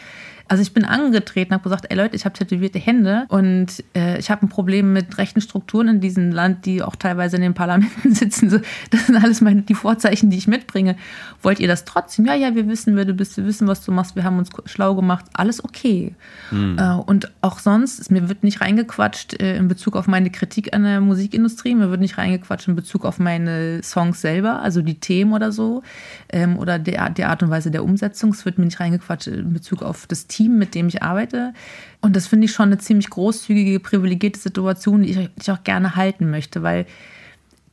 Also 0.48 0.62
ich 0.62 0.74
bin 0.74 0.86
angetreten, 0.86 1.54
habe 1.54 1.64
gesagt, 1.64 1.88
ey 1.90 1.98
Leute, 1.98 2.16
ich 2.16 2.26
habe 2.26 2.38
tätowierte 2.38 2.78
Hände 2.78 3.26
und 3.30 3.84
äh, 3.96 4.20
ich 4.20 4.30
habe 4.30 4.46
ein 4.46 4.50
Problem 4.50 4.94
mit 4.94 5.18
rechten 5.18 5.42
Strukturen 5.42 5.88
in 5.88 6.02
diesem 6.02 6.32
Land, 6.32 6.66
die 6.66 6.84
auch 6.84 6.96
teilweise 6.96 7.38
in 7.38 7.42
den 7.42 7.56
Parlamenten 7.56 8.14
sitzen. 8.14 8.50
So, 8.50 8.60
das 8.92 9.08
sind 9.08 9.16
alles 9.16 9.42
meine, 9.42 9.64
die 9.64 9.74
Vorzeichen, 9.74 10.30
die 10.30 10.38
ich 10.38 10.48
mitbringe. 10.48 10.98
Wollt 11.42 11.60
ihr 11.60 11.68
das 11.68 11.86
trotzdem? 11.86 12.26
Ja, 12.26 12.36
ja, 12.36 12.54
wir 12.54 12.68
wissen, 12.68 12.96
wer 12.96 13.06
du 13.06 13.14
bist, 13.14 13.38
wir 13.38 13.46
wissen, 13.46 13.68
was 13.68 13.84
du 13.84 13.92
machst, 13.92 14.16
wir 14.16 14.24
haben 14.24 14.38
uns 14.38 14.50
schlau 14.66 14.94
gemacht, 14.94 15.26
alles 15.34 15.64
okay. 15.64 16.14
Mhm. 16.52 16.78
Äh, 16.78 16.94
und 16.94 17.32
auch 17.42 17.58
sonst, 17.58 18.12
mir 18.12 18.30
wird 18.30 18.44
nicht 18.44 18.62
reingequatscht 18.62 19.42
äh, 19.42 19.58
in 19.58 19.68
Bezug 19.68 19.96
auf 19.96 20.08
meine 20.08 20.30
Kritik 20.30 20.76
an 20.76 20.84
der 20.84 21.02
Musikindustrie, 21.02 21.74
mir 21.74 21.90
wird 21.90 22.02
nicht 22.02 22.20
reingequatscht 22.20 22.68
in 22.68 22.76
Bezug 22.76 23.06
auf 23.06 23.18
meine 23.18 23.82
Songs 23.82 24.22
selber, 24.22 24.62
also 24.62 24.84
die 24.84 25.00
Themen 25.00 25.34
oder 25.34 25.52
so, 25.52 25.82
ähm, 26.30 26.60
oder 26.60 26.78
der, 26.78 27.10
der 27.10 27.30
Art 27.30 27.42
und 27.42 27.50
Weise 27.50 27.72
der 27.72 27.84
Umsetzung. 27.84 28.30
Es 28.30 28.46
wird 28.46 28.60
mir 28.60 28.66
nicht 28.66 28.80
reingequatscht 28.80 29.28
in 29.28 29.54
Bezug 29.54 29.82
auf 29.82 30.06
das 30.06 30.28
Team, 30.28 30.35
mit 30.44 30.76
dem 30.76 30.88
ich 30.88 31.02
arbeite. 31.04 31.54
Und 32.02 32.16
das 32.16 32.28
finde 32.28 32.46
ich 32.46 32.52
schon 32.52 32.68
eine 32.68 32.78
ziemlich 32.78 33.10
großzügige, 33.10 33.80
privilegierte 33.80 34.40
Situation, 34.40 35.04
die 35.04 35.10
ich, 35.10 35.18
die 35.18 35.42
ich 35.42 35.52
auch 35.52 35.64
gerne 35.64 35.96
halten 35.96 36.30
möchte, 36.30 36.64
weil 36.64 36.86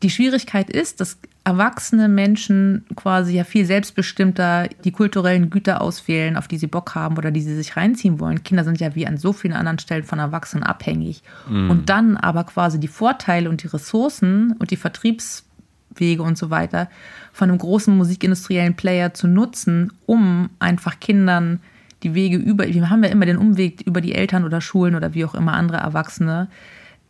die 0.03 0.11
Schwierigkeit 0.11 0.70
ist, 0.70 1.01
dass 1.01 1.18
erwachsene 1.44 2.09
Menschen 2.09 2.85
quasi 2.94 3.35
ja 3.35 3.44
viel 3.44 3.66
selbstbestimmter 3.66 4.68
die 4.85 4.92
kulturellen 4.92 5.51
Güter 5.51 5.81
auswählen, 5.81 6.37
auf 6.37 6.46
die 6.46 6.59
sie 6.59 6.68
Bock 6.68 6.94
haben 6.94 7.18
oder 7.18 7.31
die 7.31 7.40
sie 7.40 7.57
sich 7.57 7.77
reinziehen 7.77 8.20
wollen. 8.20 8.44
Kinder 8.44 8.64
sind 8.64 8.81
ja 8.81 8.94
wie 8.94 9.07
an 9.07 9.16
so 9.16 9.33
vielen 9.33 9.55
anderen 9.55 9.81
Stellen 9.81 10.05
von 10.05 10.20
Erwachsenen 10.20 10.62
abhängig. 10.62 11.22
Mm. 11.48 11.70
Und 11.70 11.88
dann 11.88 12.16
aber 12.16 12.44
quasi 12.44 12.79
die 12.79 12.88
Vorteile 12.88 13.48
und 13.48 13.62
die 13.62 13.66
Ressourcen 13.66 14.55
und 14.59 14.70
die 14.70 14.77
Vertriebswege 14.77 16.22
und 16.22 16.38
so 16.38 16.51
weiter 16.51 16.88
von 17.33 17.48
einem 17.48 17.59
großen 17.59 17.96
musikindustriellen 17.96 18.75
Player 18.75 19.12
zu 19.12 19.27
nutzen, 19.27 19.92
um 20.07 20.51
einfach 20.61 21.01
Kindern 21.01 21.61
die 22.02 22.14
Wege 22.14 22.36
über, 22.36 22.66
wir 22.66 22.90
haben 22.90 23.04
ja 23.04 23.10
immer 23.10 23.26
den 23.26 23.38
Umweg 23.38 23.82
über 23.82 24.00
die 24.00 24.14
Eltern 24.14 24.44
oder 24.44 24.60
Schulen 24.60 24.94
oder 24.94 25.14
wie 25.14 25.24
auch 25.24 25.34
immer 25.34 25.54
andere 25.54 25.78
Erwachsene, 25.78 26.48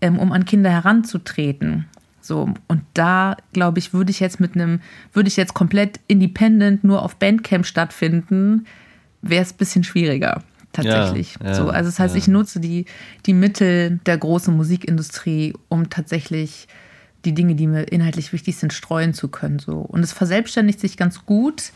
ähm, 0.01 0.19
um 0.19 0.33
an 0.33 0.45
Kinder 0.45 0.71
heranzutreten. 0.71 1.87
So, 2.21 2.55
und 2.69 2.83
da, 2.95 3.37
glaube 3.53 3.81
ich, 3.81 3.93
würde 3.93 4.11
ich 4.11 4.21
jetzt 4.21 4.39
mit 4.39 4.55
einem, 4.55 4.81
würde 5.13 5.29
ich 5.29 5.37
jetzt 5.37 5.55
komplett 5.55 5.99
independent 6.07 6.85
nur 6.85 7.03
auf 7.03 7.17
Bandcamp 7.17 7.67
stattfinden, 7.67 8.67
wäre 9.23 9.43
es 9.43 9.53
ein 9.53 9.57
bisschen 9.57 9.85
schwieriger, 9.85 10.43
tatsächlich. 10.73 11.37
Ja, 11.41 11.49
ja, 11.49 11.55
so, 11.55 11.69
also 11.69 11.89
das 11.89 11.99
heißt, 11.99 12.15
ja. 12.15 12.19
ich 12.19 12.29
nutze 12.29 12.61
die, 12.61 12.87
die 13.27 13.35
Mittel 13.35 13.99
der 14.07 14.19
großen 14.19 14.57
Musikindustrie, 14.57 15.55
um 15.69 15.91
tatsächlich 15.91 16.69
die 17.25 17.35
Dinge, 17.35 17.55
die 17.55 17.67
mir 17.67 17.85
inhaltlich 17.85 18.33
wichtig 18.33 18.57
sind, 18.57 18.73
streuen 18.73 19.15
zu 19.15 19.29
können. 19.29 19.59
So. 19.59 19.79
Und 19.79 20.03
es 20.03 20.13
verselbstständigt 20.13 20.81
sich 20.81 20.97
ganz 20.97 21.25
gut. 21.25 21.73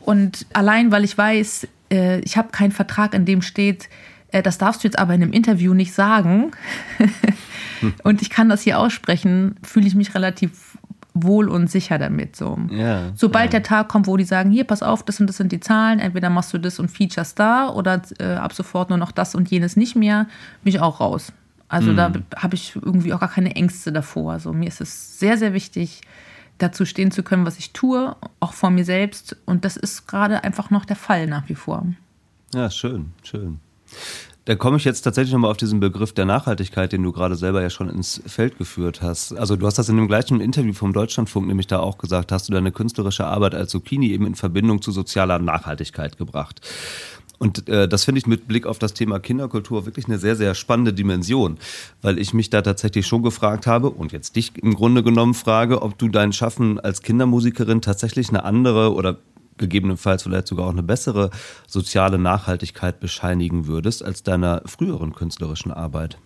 Und 0.00 0.46
allein, 0.52 0.92
weil 0.92 1.04
ich 1.04 1.16
weiß, 1.16 1.66
äh, 1.90 2.20
ich 2.20 2.36
habe 2.36 2.48
keinen 2.48 2.72
Vertrag, 2.72 3.14
in 3.14 3.24
dem 3.24 3.42
steht, 3.42 3.88
äh, 4.32 4.42
das 4.42 4.58
darfst 4.58 4.82
du 4.82 4.88
jetzt 4.88 4.98
aber 4.98 5.14
in 5.14 5.22
einem 5.22 5.32
Interview 5.32 5.74
nicht 5.74 5.92
sagen. 5.92 6.52
und 8.02 8.22
ich 8.22 8.30
kann 8.30 8.48
das 8.48 8.62
hier 8.62 8.78
aussprechen, 8.78 9.56
fühle 9.62 9.86
ich 9.86 9.94
mich 9.94 10.14
relativ 10.14 10.78
wohl 11.14 11.48
und 11.48 11.70
sicher 11.70 11.98
damit. 11.98 12.36
So. 12.36 12.58
Ja, 12.70 13.12
Sobald 13.14 13.46
ja. 13.46 13.60
der 13.60 13.62
Tag 13.62 13.88
kommt, 13.88 14.06
wo 14.06 14.16
die 14.16 14.24
sagen, 14.24 14.50
hier, 14.50 14.64
pass 14.64 14.82
auf, 14.82 15.02
das 15.02 15.20
und 15.20 15.26
das 15.26 15.38
sind 15.38 15.50
die 15.52 15.60
Zahlen, 15.60 15.98
entweder 15.98 16.30
machst 16.30 16.52
du 16.52 16.58
das 16.58 16.78
und 16.78 16.90
Features 16.90 17.34
da 17.34 17.70
oder 17.70 18.02
äh, 18.18 18.34
ab 18.34 18.52
sofort 18.52 18.90
nur 18.90 18.98
noch 18.98 19.12
das 19.12 19.34
und 19.34 19.50
jenes 19.50 19.76
nicht 19.76 19.96
mehr, 19.96 20.26
bin 20.62 20.74
ich 20.74 20.80
auch 20.80 21.00
raus. 21.00 21.32
Also 21.68 21.92
mhm. 21.92 21.96
da 21.96 22.12
habe 22.36 22.54
ich 22.54 22.76
irgendwie 22.76 23.12
auch 23.12 23.20
gar 23.20 23.30
keine 23.30 23.56
Ängste 23.56 23.92
davor. 23.92 24.32
Also 24.32 24.52
mir 24.52 24.68
ist 24.68 24.80
es 24.80 25.18
sehr, 25.18 25.36
sehr 25.36 25.52
wichtig, 25.52 26.02
dazu 26.58 26.84
stehen 26.84 27.10
zu 27.10 27.22
können, 27.22 27.46
was 27.46 27.58
ich 27.58 27.72
tue, 27.72 28.16
auch 28.40 28.52
vor 28.52 28.70
mir 28.70 28.84
selbst. 28.84 29.36
Und 29.46 29.64
das 29.64 29.76
ist 29.76 30.06
gerade 30.06 30.44
einfach 30.44 30.70
noch 30.70 30.84
der 30.84 30.96
Fall 30.96 31.26
nach 31.26 31.48
wie 31.48 31.54
vor. 31.54 31.86
Ja, 32.54 32.70
schön, 32.70 33.12
schön. 33.22 33.60
Da 34.46 34.54
komme 34.54 34.76
ich 34.76 34.84
jetzt 34.84 35.02
tatsächlich 35.02 35.32
nochmal 35.32 35.50
auf 35.50 35.56
diesen 35.56 35.80
Begriff 35.80 36.12
der 36.12 36.24
Nachhaltigkeit, 36.24 36.92
den 36.92 37.02
du 37.02 37.10
gerade 37.10 37.34
selber 37.34 37.62
ja 37.62 37.68
schon 37.68 37.90
ins 37.90 38.22
Feld 38.26 38.58
geführt 38.58 39.02
hast. 39.02 39.32
Also 39.32 39.56
du 39.56 39.66
hast 39.66 39.76
das 39.76 39.88
in 39.88 39.96
dem 39.96 40.06
gleichen 40.06 40.40
Interview 40.40 40.72
vom 40.72 40.92
Deutschlandfunk 40.92 41.48
nämlich 41.48 41.66
da 41.66 41.80
auch 41.80 41.98
gesagt, 41.98 42.30
hast 42.30 42.48
du 42.48 42.52
deine 42.52 42.70
künstlerische 42.70 43.26
Arbeit 43.26 43.56
als 43.56 43.72
Zucchini 43.72 44.12
eben 44.12 44.24
in 44.24 44.36
Verbindung 44.36 44.82
zu 44.82 44.92
sozialer 44.92 45.40
Nachhaltigkeit 45.40 46.16
gebracht. 46.16 46.60
Und 47.38 47.68
äh, 47.68 47.86
das 47.88 48.04
finde 48.04 48.18
ich 48.18 48.26
mit 48.26 48.48
Blick 48.48 48.66
auf 48.66 48.78
das 48.78 48.94
Thema 48.94 49.18
Kinderkultur 49.18 49.86
wirklich 49.86 50.06
eine 50.06 50.18
sehr, 50.18 50.36
sehr 50.36 50.54
spannende 50.54 50.92
Dimension, 50.92 51.58
weil 52.02 52.18
ich 52.18 52.32
mich 52.32 52.50
da 52.50 52.62
tatsächlich 52.62 53.06
schon 53.06 53.22
gefragt 53.22 53.66
habe 53.66 53.90
und 53.90 54.12
jetzt 54.12 54.36
dich 54.36 54.52
im 54.62 54.74
Grunde 54.74 55.02
genommen 55.02 55.34
frage, 55.34 55.82
ob 55.82 55.98
du 55.98 56.08
dein 56.08 56.32
Schaffen 56.32 56.80
als 56.80 57.02
Kindermusikerin 57.02 57.82
tatsächlich 57.82 58.30
eine 58.30 58.44
andere 58.44 58.94
oder 58.94 59.18
gegebenenfalls 59.58 60.22
vielleicht 60.22 60.48
sogar 60.48 60.66
auch 60.66 60.72
eine 60.72 60.82
bessere 60.82 61.30
soziale 61.66 62.18
Nachhaltigkeit 62.18 63.00
bescheinigen 63.00 63.66
würdest 63.66 64.02
als 64.02 64.22
deiner 64.22 64.62
früheren 64.66 65.14
künstlerischen 65.14 65.72
Arbeit. 65.72 66.18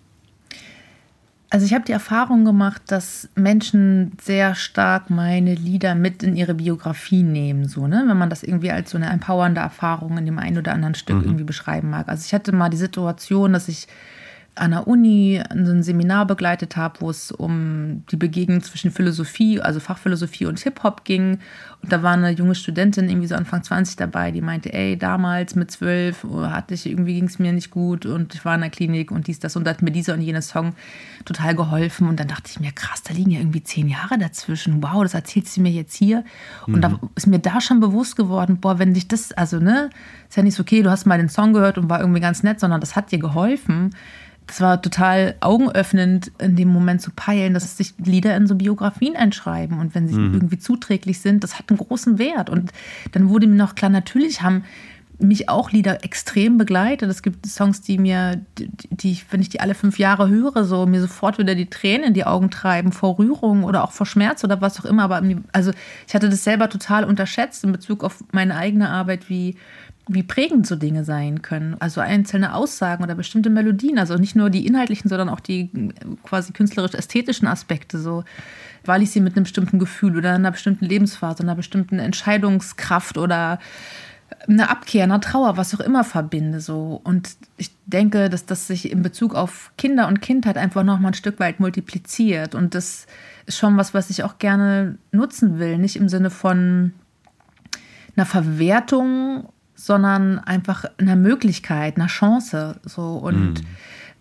Also 1.53 1.67
ich 1.67 1.75
habe 1.75 1.85
die 1.85 1.93
Erfahrung 1.93 2.45
gemacht, 2.45 2.83
dass 2.87 3.29
Menschen 3.35 4.13
sehr 4.23 4.55
stark 4.55 5.11
meine 5.11 5.57
Lieder 5.57 5.97
mit 5.97 6.23
in 6.23 6.37
ihre 6.37 6.55
Biografie 6.55 7.25
nehmen, 7.25 7.67
so 7.67 7.89
ne, 7.89 8.05
wenn 8.07 8.17
man 8.17 8.31
das 8.31 8.45
irgendwie 8.45 8.71
als 8.71 8.91
so 8.91 8.97
eine 8.97 9.11
empowernde 9.11 9.61
Erfahrung 9.61 10.17
in 10.17 10.27
dem 10.27 10.39
einen 10.39 10.59
oder 10.59 10.73
anderen 10.73 10.95
Stück 10.95 11.17
mhm. 11.17 11.25
irgendwie 11.25 11.45
beschreiben 11.45 11.91
mag. 11.91 12.09
Also 12.09 12.25
ich 12.25 12.33
hatte 12.33 12.53
mal 12.53 12.69
die 12.69 12.77
Situation, 12.77 13.53
dass 13.53 13.67
ich 13.67 13.89
an 14.61 14.73
der 14.73 14.87
Uni 14.87 15.43
ein 15.49 15.83
Seminar 15.83 16.27
begleitet 16.27 16.77
habe, 16.77 17.01
wo 17.01 17.11
es 17.11 17.33
um 17.33 18.05
die 18.11 18.17
Begegnung 18.17 18.63
zwischen 18.63 18.91
Philosophie, 18.91 19.61
also 19.61 19.81
Fachphilosophie 19.81 20.47
und 20.47 20.61
Hip-Hop 20.61 21.05
ging. 21.05 21.39
Und 21.83 21.91
da 21.91 22.03
war 22.03 22.13
eine 22.13 22.31
junge 22.31 22.55
Studentin, 22.55 23.09
irgendwie 23.09 23.27
so 23.27 23.35
Anfang 23.35 23.63
20 23.63 23.97
dabei, 23.97 24.31
die 24.31 24.43
meinte, 24.43 24.73
ey, 24.73 24.99
damals 24.99 25.55
mit 25.55 25.71
zwölf 25.71 26.25
hatte 26.25 26.75
ich, 26.75 26.85
irgendwie 26.85 27.15
ging 27.15 27.25
es 27.25 27.39
mir 27.39 27.53
nicht 27.53 27.71
gut 27.71 28.05
und 28.05 28.35
ich 28.35 28.45
war 28.45 28.55
in 28.55 28.61
der 28.61 28.69
Klinik 28.69 29.11
und 29.11 29.29
dies, 29.29 29.41
das 29.41 29.57
und 29.57 29.65
da 29.65 29.71
hat 29.71 29.81
mir 29.81 29.93
dieser 29.93 30.13
und 30.13 30.21
jener 30.21 30.43
Song 30.43 30.75
total 31.25 31.55
geholfen. 31.55 32.07
Und 32.07 32.21
dann 32.21 32.29
dachte 32.29 32.51
ich 32.51 32.61
mir, 32.61 32.73
krass, 32.73 33.03
da 33.03 33.15
liegen 33.15 33.31
ja 33.31 33.41
irgendwie 33.41 33.63
zehn 33.63 33.89
Jahre 33.89 34.19
dazwischen. 34.19 34.83
Wow, 34.83 35.03
das 35.03 35.15
erzählt 35.15 35.49
sie 35.49 35.63
mir 35.63 35.73
jetzt 35.73 35.95
hier. 35.95 36.23
Und 36.67 36.77
mhm. 36.77 36.81
da 36.83 37.01
ist 37.15 37.27
mir 37.27 37.39
da 37.39 37.63
schon 37.63 37.81
bewusst 37.81 38.15
geworden, 38.15 38.59
boah, 38.61 38.79
wenn 38.79 38.93
dich 38.93 39.09
das, 39.09 39.33
also 39.33 39.59
ne, 39.59 39.89
ist 40.29 40.37
ja 40.37 40.43
nicht 40.43 40.55
so, 40.55 40.63
okay, 40.63 40.83
du 40.83 40.91
hast 40.91 41.07
mal 41.07 41.19
den 41.19 41.31
Song 41.31 41.55
gehört 41.55 41.79
und 41.79 41.89
war 41.89 42.01
irgendwie 42.01 42.21
ganz 42.21 42.43
nett, 42.43 42.61
sondern 42.61 42.81
das 42.81 42.95
hat 42.95 43.11
dir 43.11 43.19
geholfen 43.19 43.95
das 44.51 44.61
war 44.61 44.83
total 44.83 45.37
augenöffnend, 45.39 46.33
in 46.39 46.57
dem 46.57 46.69
Moment 46.69 47.01
zu 47.01 47.13
peilen, 47.13 47.55
dass 47.55 47.77
sich 47.77 47.95
Lieder 47.99 48.37
in 48.37 48.49
so 48.49 48.57
Biografien 48.57 49.15
einschreiben. 49.15 49.79
Und 49.79 49.95
wenn 49.95 50.09
sie 50.09 50.17
mhm. 50.17 50.35
irgendwie 50.35 50.59
zuträglich 50.59 51.21
sind, 51.21 51.45
das 51.45 51.57
hat 51.57 51.71
einen 51.71 51.79
großen 51.79 52.19
Wert. 52.19 52.51
Und 52.51 52.73
dann 53.13 53.29
wurde 53.29 53.47
mir 53.47 53.55
noch 53.55 53.77
klar, 53.77 53.93
natürlich 53.93 54.43
haben 54.43 54.65
mich 55.21 55.49
auch 55.49 55.71
Lieder 55.71 56.03
extrem 56.03 56.59
begleitet. 56.59 57.09
Es 57.09 57.23
gibt 57.23 57.47
Songs, 57.47 57.81
die 57.81 57.97
mir, 57.97 58.41
die, 58.59 58.71
die, 58.91 59.21
wenn 59.31 59.41
ich 59.41 59.51
die 59.51 59.61
alle 59.61 59.77
fünf 59.77 60.01
Jahre 60.01 60.29
höre, 60.29 60.65
so 60.65 60.85
mir 60.85 61.01
sofort 61.01 61.39
wieder 61.39 61.55
die 61.55 61.71
Tränen 61.71 62.09
in 62.09 62.15
die 62.15 62.25
Augen 62.25 62.51
treiben, 62.51 62.91
vor 62.91 63.21
Rührung 63.21 63.63
oder 63.63 63.85
auch 63.85 63.93
vor 63.93 64.07
Schmerz 64.07 64.43
oder 64.43 64.61
was 64.61 64.81
auch 64.81 64.85
immer. 64.85 65.05
Aber 65.05 65.23
also 65.53 65.71
ich 66.09 66.15
hatte 66.17 66.29
das 66.29 66.43
selber 66.43 66.69
total 66.69 67.05
unterschätzt 67.05 67.63
in 67.63 67.71
Bezug 67.71 68.03
auf 68.03 68.25
meine 68.33 68.57
eigene 68.57 68.89
Arbeit, 68.89 69.29
wie 69.29 69.57
wie 70.09 70.23
prägend 70.23 70.67
so 70.67 70.77
Dinge 70.77 71.05
sein 71.05 71.43
können. 71.43 71.77
Also 71.79 72.01
einzelne 72.01 72.55
Aussagen 72.55 73.05
oder 73.05 73.15
bestimmte 73.15 73.51
Melodien, 73.51 73.99
also 73.99 74.17
nicht 74.17 74.35
nur 74.35 74.51
die 74.51 74.67
inhaltlichen, 74.67 75.09
sondern 75.09 75.29
auch 75.29 75.41
die 75.41 75.71
quasi 76.25 76.53
künstlerisch-ästhetischen 76.53 77.47
Aspekte, 77.47 77.99
so 77.99 78.25
weil 78.85 79.03
ich 79.03 79.11
sie 79.11 79.21
mit 79.21 79.37
einem 79.37 79.45
bestimmten 79.45 79.79
Gefühl 79.79 80.17
oder 80.17 80.35
einer 80.35 80.51
bestimmten 80.51 80.87
Lebensphase, 80.87 81.43
einer 81.43 81.55
bestimmten 81.55 81.99
Entscheidungskraft 81.99 83.19
oder 83.19 83.59
einer 84.49 84.71
Abkehr, 84.71 85.05
einer 85.05 85.21
Trauer, 85.21 85.57
was 85.57 85.75
auch 85.75 85.81
immer 85.81 86.05
verbinde. 86.05 86.61
So. 86.61 87.01
Und 87.05 87.37
ich 87.57 87.71
denke, 87.87 88.31
dass 88.31 88.47
das 88.47 88.67
sich 88.67 88.91
in 88.91 89.03
Bezug 89.03 89.35
auf 89.35 89.73
Kinder 89.77 90.09
und 90.09 90.23
Kindheit 90.23 90.57
einfach 90.57 90.83
noch 90.83 90.99
mal 90.99 91.09
ein 91.09 91.15
Stück 91.15 91.39
weit 91.41 91.61
multipliziert. 91.61 92.55
Und 92.55 92.75
das 92.75 93.07
ist 93.47 93.59
schon 93.59 93.77
was, 93.77 93.93
was 93.93 94.11
ich 94.11 94.25
auch 94.25 94.39
gerne 94.39 94.97
nutzen 95.13 95.59
will. 95.59 95.79
Nicht 95.79 95.97
im 95.97 96.09
Sinne 96.09 96.31
von 96.31 96.93
einer 98.17 98.27
Verwertung 98.27 99.49
sondern 99.81 100.39
einfach 100.39 100.85
einer 100.99 101.17
Möglichkeit, 101.17 101.97
einer 101.97 102.07
Chance. 102.07 102.77
So 102.85 103.17
und 103.17 103.55
mhm. 103.55 103.67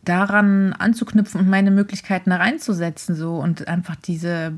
daran 0.05 0.73
anzuknüpfen 0.73 1.41
und 1.41 1.49
meine 1.49 1.71
Möglichkeiten 1.71 2.29
da 2.29 2.37
reinzusetzen. 2.37 3.15
So 3.15 3.35
und 3.37 3.67
einfach 3.67 3.95
diese, 3.95 4.53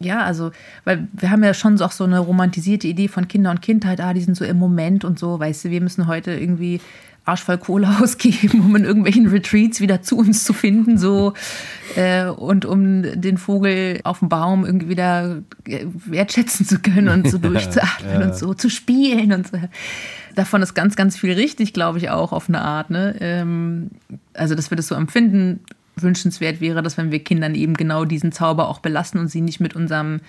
ja, 0.00 0.22
also, 0.22 0.52
weil 0.84 1.06
wir 1.12 1.30
haben 1.30 1.44
ja 1.44 1.52
schon 1.52 1.76
so 1.76 1.84
auch 1.84 1.92
so 1.92 2.04
eine 2.04 2.18
romantisierte 2.18 2.88
Idee 2.88 3.08
von 3.08 3.28
Kinder 3.28 3.50
und 3.50 3.60
Kindheit, 3.60 4.00
ah, 4.00 4.14
die 4.14 4.22
sind 4.22 4.36
so 4.36 4.44
im 4.44 4.58
Moment 4.58 5.04
und 5.04 5.18
so, 5.18 5.38
weißt 5.38 5.66
du, 5.66 5.70
wir 5.70 5.82
müssen 5.82 6.06
heute 6.06 6.32
irgendwie 6.32 6.80
arschvoll 7.28 7.58
Kohle 7.58 7.88
ausgeben, 8.02 8.60
um 8.60 8.74
in 8.74 8.84
irgendwelchen 8.84 9.28
Retreats 9.28 9.80
wieder 9.80 10.02
zu 10.02 10.16
uns 10.16 10.44
zu 10.44 10.52
finden, 10.54 10.98
so 10.98 11.34
äh, 11.94 12.26
und 12.26 12.64
um 12.64 13.02
den 13.02 13.36
Vogel 13.36 14.00
auf 14.04 14.20
dem 14.20 14.28
Baum 14.28 14.64
irgendwie 14.64 14.88
wieder 14.88 15.42
äh, 15.66 15.84
wertschätzen 16.06 16.66
zu 16.66 16.78
können 16.78 17.08
und 17.08 17.30
so 17.30 17.38
durchzuatmen 17.38 18.10
ja, 18.12 18.20
ja. 18.20 18.26
und 18.26 18.34
so 18.34 18.54
zu 18.54 18.70
spielen 18.70 19.32
und 19.32 19.46
so 19.46 19.58
davon 20.38 20.62
ist 20.62 20.74
ganz, 20.74 20.94
ganz 20.96 21.18
viel 21.18 21.32
richtig, 21.32 21.72
glaube 21.72 21.98
ich, 21.98 22.10
auch 22.10 22.32
auf 22.32 22.48
eine 22.48 22.62
Art. 22.62 22.90
Ne? 22.90 23.16
Ähm, 23.20 23.90
also, 24.34 24.54
dass 24.54 24.70
wir 24.70 24.76
das 24.76 24.86
so 24.86 24.94
empfinden, 24.94 25.60
wünschenswert 25.96 26.60
wäre, 26.60 26.82
dass 26.82 26.96
wenn 26.96 27.10
wir 27.10 27.22
Kindern 27.24 27.56
eben 27.56 27.74
genau 27.74 28.04
diesen 28.04 28.30
Zauber 28.30 28.68
auch 28.68 28.78
belassen 28.78 29.18
und 29.18 29.28
sie 29.28 29.40
nicht 29.40 29.58
mit 29.58 29.74
unserem 29.74 30.20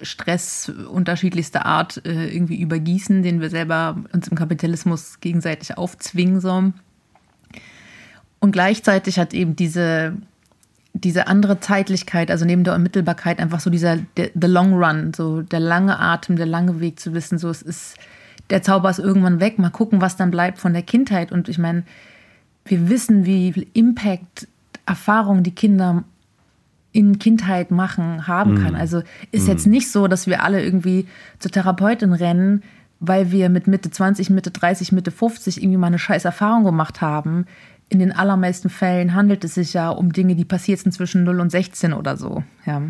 Stress 0.00 0.72
unterschiedlichster 0.90 1.66
Art 1.66 2.00
äh, 2.06 2.34
irgendwie 2.34 2.58
übergießen, 2.60 3.22
den 3.22 3.42
wir 3.42 3.50
selber 3.50 3.96
uns 4.14 4.28
im 4.28 4.38
Kapitalismus 4.38 5.20
gegenseitig 5.20 5.76
aufzwingen. 5.76 6.40
So. 6.40 6.72
Und 8.40 8.52
gleichzeitig 8.52 9.18
hat 9.18 9.34
eben 9.34 9.54
diese, 9.54 10.16
diese 10.94 11.26
andere 11.26 11.60
Zeitlichkeit, 11.60 12.30
also 12.30 12.46
neben 12.46 12.64
der 12.64 12.74
Unmittelbarkeit, 12.74 13.38
einfach 13.38 13.60
so 13.60 13.68
dieser 13.68 13.98
der, 14.16 14.30
the 14.34 14.46
long 14.46 14.72
run, 14.72 15.12
so 15.14 15.42
der 15.42 15.60
lange 15.60 15.98
Atem, 15.98 16.36
der 16.36 16.46
lange 16.46 16.80
Weg 16.80 16.98
zu 16.98 17.12
wissen, 17.12 17.36
so 17.36 17.50
es 17.50 17.60
ist 17.60 17.98
der 18.52 18.62
Zauber 18.62 18.90
ist 18.90 18.98
irgendwann 18.98 19.40
weg. 19.40 19.58
Mal 19.58 19.70
gucken, 19.70 20.02
was 20.02 20.16
dann 20.16 20.30
bleibt 20.30 20.58
von 20.58 20.74
der 20.74 20.82
Kindheit. 20.82 21.32
Und 21.32 21.48
ich 21.48 21.58
meine, 21.58 21.84
wir 22.66 22.90
wissen, 22.90 23.24
wie 23.24 23.54
viel 23.54 23.66
Impact 23.72 24.46
Erfahrungen 24.84 25.42
die 25.42 25.54
Kinder 25.54 26.04
in 26.92 27.18
Kindheit 27.18 27.70
machen, 27.70 28.26
haben 28.26 28.62
kann. 28.62 28.74
Mhm. 28.74 28.78
Also 28.78 29.02
ist 29.30 29.46
mm. 29.46 29.50
jetzt 29.50 29.66
nicht 29.66 29.90
so, 29.90 30.06
dass 30.06 30.26
wir 30.26 30.42
alle 30.42 30.62
irgendwie 30.62 31.06
zur 31.38 31.50
Therapeutin 31.50 32.12
rennen, 32.12 32.62
weil 33.00 33.30
wir 33.30 33.48
mit 33.48 33.68
Mitte 33.68 33.90
20, 33.90 34.28
Mitte 34.28 34.50
30, 34.50 34.92
Mitte 34.92 35.10
50 35.10 35.62
irgendwie 35.62 35.78
mal 35.78 35.86
eine 35.86 35.98
scheiß 35.98 36.26
Erfahrung 36.26 36.64
gemacht 36.64 37.00
haben. 37.00 37.46
In 37.88 38.00
den 38.00 38.12
allermeisten 38.12 38.68
Fällen 38.68 39.14
handelt 39.14 39.44
es 39.44 39.54
sich 39.54 39.72
ja 39.72 39.88
um 39.88 40.12
Dinge, 40.12 40.34
die 40.34 40.44
passiert 40.44 40.80
sind 40.80 40.92
zwischen 40.92 41.24
0 41.24 41.40
und 41.40 41.50
16 41.50 41.94
oder 41.94 42.18
so. 42.18 42.44
Ja. 42.66 42.82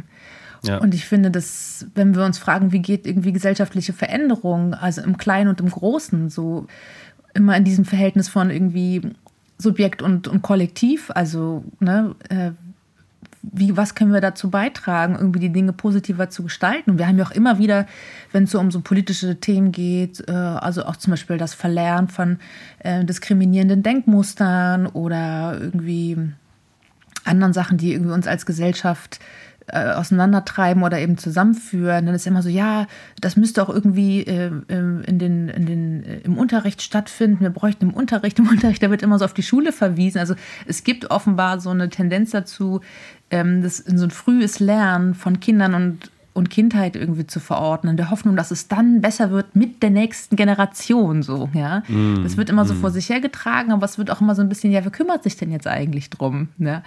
Ja. 0.64 0.79
Und 0.79 0.94
ich 0.94 1.05
finde, 1.07 1.31
dass, 1.31 1.87
wenn 1.94 2.14
wir 2.14 2.25
uns 2.25 2.38
fragen, 2.38 2.72
wie 2.72 2.81
geht 2.81 3.07
irgendwie 3.07 3.33
gesellschaftliche 3.33 3.92
Veränderung, 3.92 4.75
also 4.75 5.03
im 5.03 5.16
Kleinen 5.16 5.48
und 5.48 5.61
im 5.61 5.70
Großen, 5.70 6.29
so 6.31 6.66
immer 7.35 7.57
in 7.57 7.64
diesem 7.64 7.85
Verhältnis 7.85 8.29
von 8.29 8.51
irgendwie 8.51 9.03
Subjekt 9.59 10.03
und, 10.03 10.29
und 10.29 10.42
Kollektiv, 10.42 11.11
also 11.14 11.64
ne, 11.81 12.14
äh, 12.29 12.53
wie, 13.42 13.77
was 13.77 13.96
können 13.96 14.12
wir 14.12 14.20
dazu 14.20 14.51
beitragen, 14.51 15.16
irgendwie 15.16 15.40
die 15.40 15.53
Dinge 15.53 15.72
positiver 15.72 16.31
zu 16.31 16.44
gestalten? 16.44 16.92
Und 16.92 16.98
wir 16.98 17.09
haben 17.09 17.18
ja 17.18 17.25
auch 17.25 17.33
immer 17.33 17.59
wieder, 17.59 17.87
wenn 18.31 18.44
es 18.44 18.53
so 18.53 18.61
um 18.61 18.70
so 18.70 18.81
politische 18.81 19.40
Themen 19.40 19.72
geht, 19.72 20.22
äh, 20.29 20.33
also 20.33 20.85
auch 20.85 20.96
zum 20.96 21.11
Beispiel 21.12 21.38
das 21.38 21.55
Verlernen 21.55 22.09
von 22.09 22.38
äh, 22.79 23.05
diskriminierenden 23.05 23.83
Denkmustern 23.83 24.87
oder 24.87 25.59
irgendwie 25.61 26.16
anderen 27.25 27.53
Sachen, 27.53 27.79
die 27.79 27.92
irgendwie 27.92 28.12
uns 28.12 28.27
als 28.27 28.46
Gesellschaft 28.46 29.18
äh, 29.68 29.92
auseinandertreiben 29.92 30.83
oder 30.83 30.98
eben 30.98 31.18
zusammenführen, 31.18 32.07
dann 32.07 32.14
ist 32.14 32.27
immer 32.27 32.42
so, 32.42 32.48
ja, 32.48 32.87
das 33.20 33.37
müsste 33.37 33.62
auch 33.62 33.68
irgendwie 33.68 34.22
äh, 34.22 34.51
in 34.68 35.18
den, 35.18 35.48
in 35.48 35.66
den, 35.66 36.05
äh, 36.05 36.18
im 36.25 36.38
Unterricht 36.38 36.83
stattfinden. 36.83 37.40
Wir 37.40 37.51
bräuchten 37.51 37.90
im 37.90 37.94
Unterricht, 37.94 38.38
im 38.38 38.48
Unterricht, 38.51 38.83
da 38.83 38.90
wird 38.90 39.03
immer 39.03 39.18
so 39.18 39.25
auf 39.25 39.35
die 39.35 39.42
Schule 39.42 39.72
verwiesen. 39.72 40.18
Also 40.18 40.35
es 40.66 40.85
gibt 40.85 41.11
offenbar 41.11 41.61
so 41.61 41.70
eine 41.70 41.88
Tendenz 41.88 42.31
dazu, 42.31 42.81
ähm, 43.31 43.62
das 43.62 43.81
in 43.81 43.98
so 43.98 44.05
ein 44.05 44.11
frühes 44.11 44.61
Lernen 44.61 45.14
von 45.14 45.40
Kindern 45.40 45.75
und 45.75 46.11
und 46.35 46.51
Kindheit 46.51 46.96
irgendwie 46.96 47.27
zu 47.27 47.40
verordnen, 47.40 47.96
der 47.96 48.11
Hoffnung, 48.11 48.37
dass 48.37 48.51
es 48.51 48.68
dann 48.68 49.01
besser 49.01 49.31
wird 49.31 49.55
mit 49.55 49.83
der 49.83 49.90
nächsten 49.90 50.37
Generation 50.37 51.22
so, 51.22 51.51
ja. 51.53 51.83
Mm, 51.88 52.22
das 52.22 52.37
wird 52.37 52.48
immer 52.48 52.64
so 52.64 52.75
mm. 52.75 52.79
vor 52.79 52.90
sich 52.90 53.09
hergetragen, 53.11 53.72
aber 53.72 53.85
es 53.85 53.98
wird 53.98 54.11
auch 54.11 54.20
immer 54.20 54.35
so 54.35 54.40
ein 54.40 54.48
bisschen, 54.48 54.72
ja, 54.72 54.83
wer 54.83 54.90
kümmert 54.90 55.22
sich 55.22 55.37
denn 55.37 55.51
jetzt 55.51 55.66
eigentlich 55.66 56.09
drum, 56.09 56.48
ne? 56.57 56.83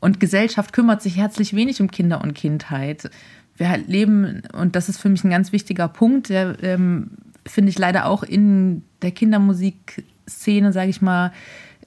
Und 0.00 0.20
Gesellschaft 0.20 0.72
kümmert 0.72 1.02
sich 1.02 1.16
herzlich 1.16 1.54
wenig 1.54 1.80
um 1.80 1.90
Kinder 1.90 2.22
und 2.22 2.34
Kindheit. 2.34 3.10
Wir 3.56 3.76
leben, 3.78 4.42
und 4.52 4.76
das 4.76 4.88
ist 4.88 4.98
für 4.98 5.08
mich 5.08 5.24
ein 5.24 5.30
ganz 5.30 5.52
wichtiger 5.52 5.88
Punkt, 5.88 6.28
der 6.28 6.62
ähm, 6.62 7.12
finde 7.46 7.70
ich 7.70 7.78
leider 7.78 8.06
auch 8.06 8.22
in 8.22 8.82
der 9.02 9.12
Kindermusikszene, 9.12 10.72
sage 10.72 10.90
ich 10.90 11.00
mal, 11.00 11.32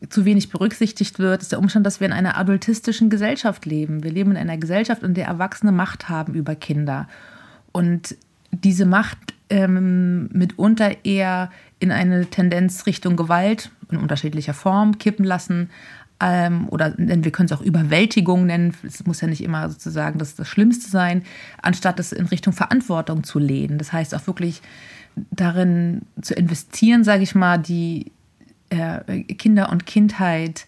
zu 0.07 0.23
wenig 0.23 0.49
berücksichtigt 0.49 1.19
wird, 1.19 1.41
ist 1.41 1.51
der 1.51 1.59
Umstand, 1.59 1.85
dass 1.85 1.99
wir 1.99 2.07
in 2.07 2.13
einer 2.13 2.37
adultistischen 2.37 3.09
Gesellschaft 3.09 3.65
leben. 3.65 4.03
Wir 4.03 4.11
leben 4.11 4.31
in 4.31 4.37
einer 4.37 4.57
Gesellschaft, 4.57 5.03
in 5.03 5.13
der 5.13 5.27
Erwachsene 5.27 5.73
Macht 5.73 6.07
haben 6.07 6.35
über 6.35 6.55
Kinder. 6.55 7.07
Und 7.73 8.15
diese 8.51 8.85
Macht 8.85 9.17
ähm, 9.49 10.29
mitunter 10.31 11.03
eher 11.03 11.51
in 11.79 11.91
eine 11.91 12.25
Tendenz 12.27 12.85
Richtung 12.85 13.15
Gewalt 13.17 13.71
in 13.91 13.97
unterschiedlicher 13.97 14.53
Form 14.53 14.97
kippen 14.97 15.25
lassen, 15.25 15.69
oder 16.21 16.93
wir 16.97 17.31
können 17.31 17.45
es 17.45 17.53
auch 17.53 17.61
Überwältigung 17.61 18.45
nennen, 18.45 18.73
es 18.83 19.05
muss 19.05 19.21
ja 19.21 19.27
nicht 19.27 19.41
immer 19.41 19.69
sozusagen 19.69 20.19
das, 20.19 20.35
das 20.35 20.49
Schlimmste 20.49 20.89
sein, 20.89 21.23
anstatt 21.61 21.99
es 21.99 22.11
in 22.11 22.25
Richtung 22.25 22.51
Verantwortung 22.51 23.23
zu 23.23 23.39
lehnen. 23.39 23.77
Das 23.77 23.93
heißt 23.93 24.13
auch 24.13 24.27
wirklich 24.27 24.61
darin 25.31 26.01
zu 26.21 26.33
investieren, 26.33 27.03
sage 27.03 27.23
ich 27.23 27.35
mal, 27.35 27.57
die 27.57 28.11
äh, 28.69 29.23
Kinder 29.23 29.69
und 29.69 29.85
Kindheit 29.85 30.65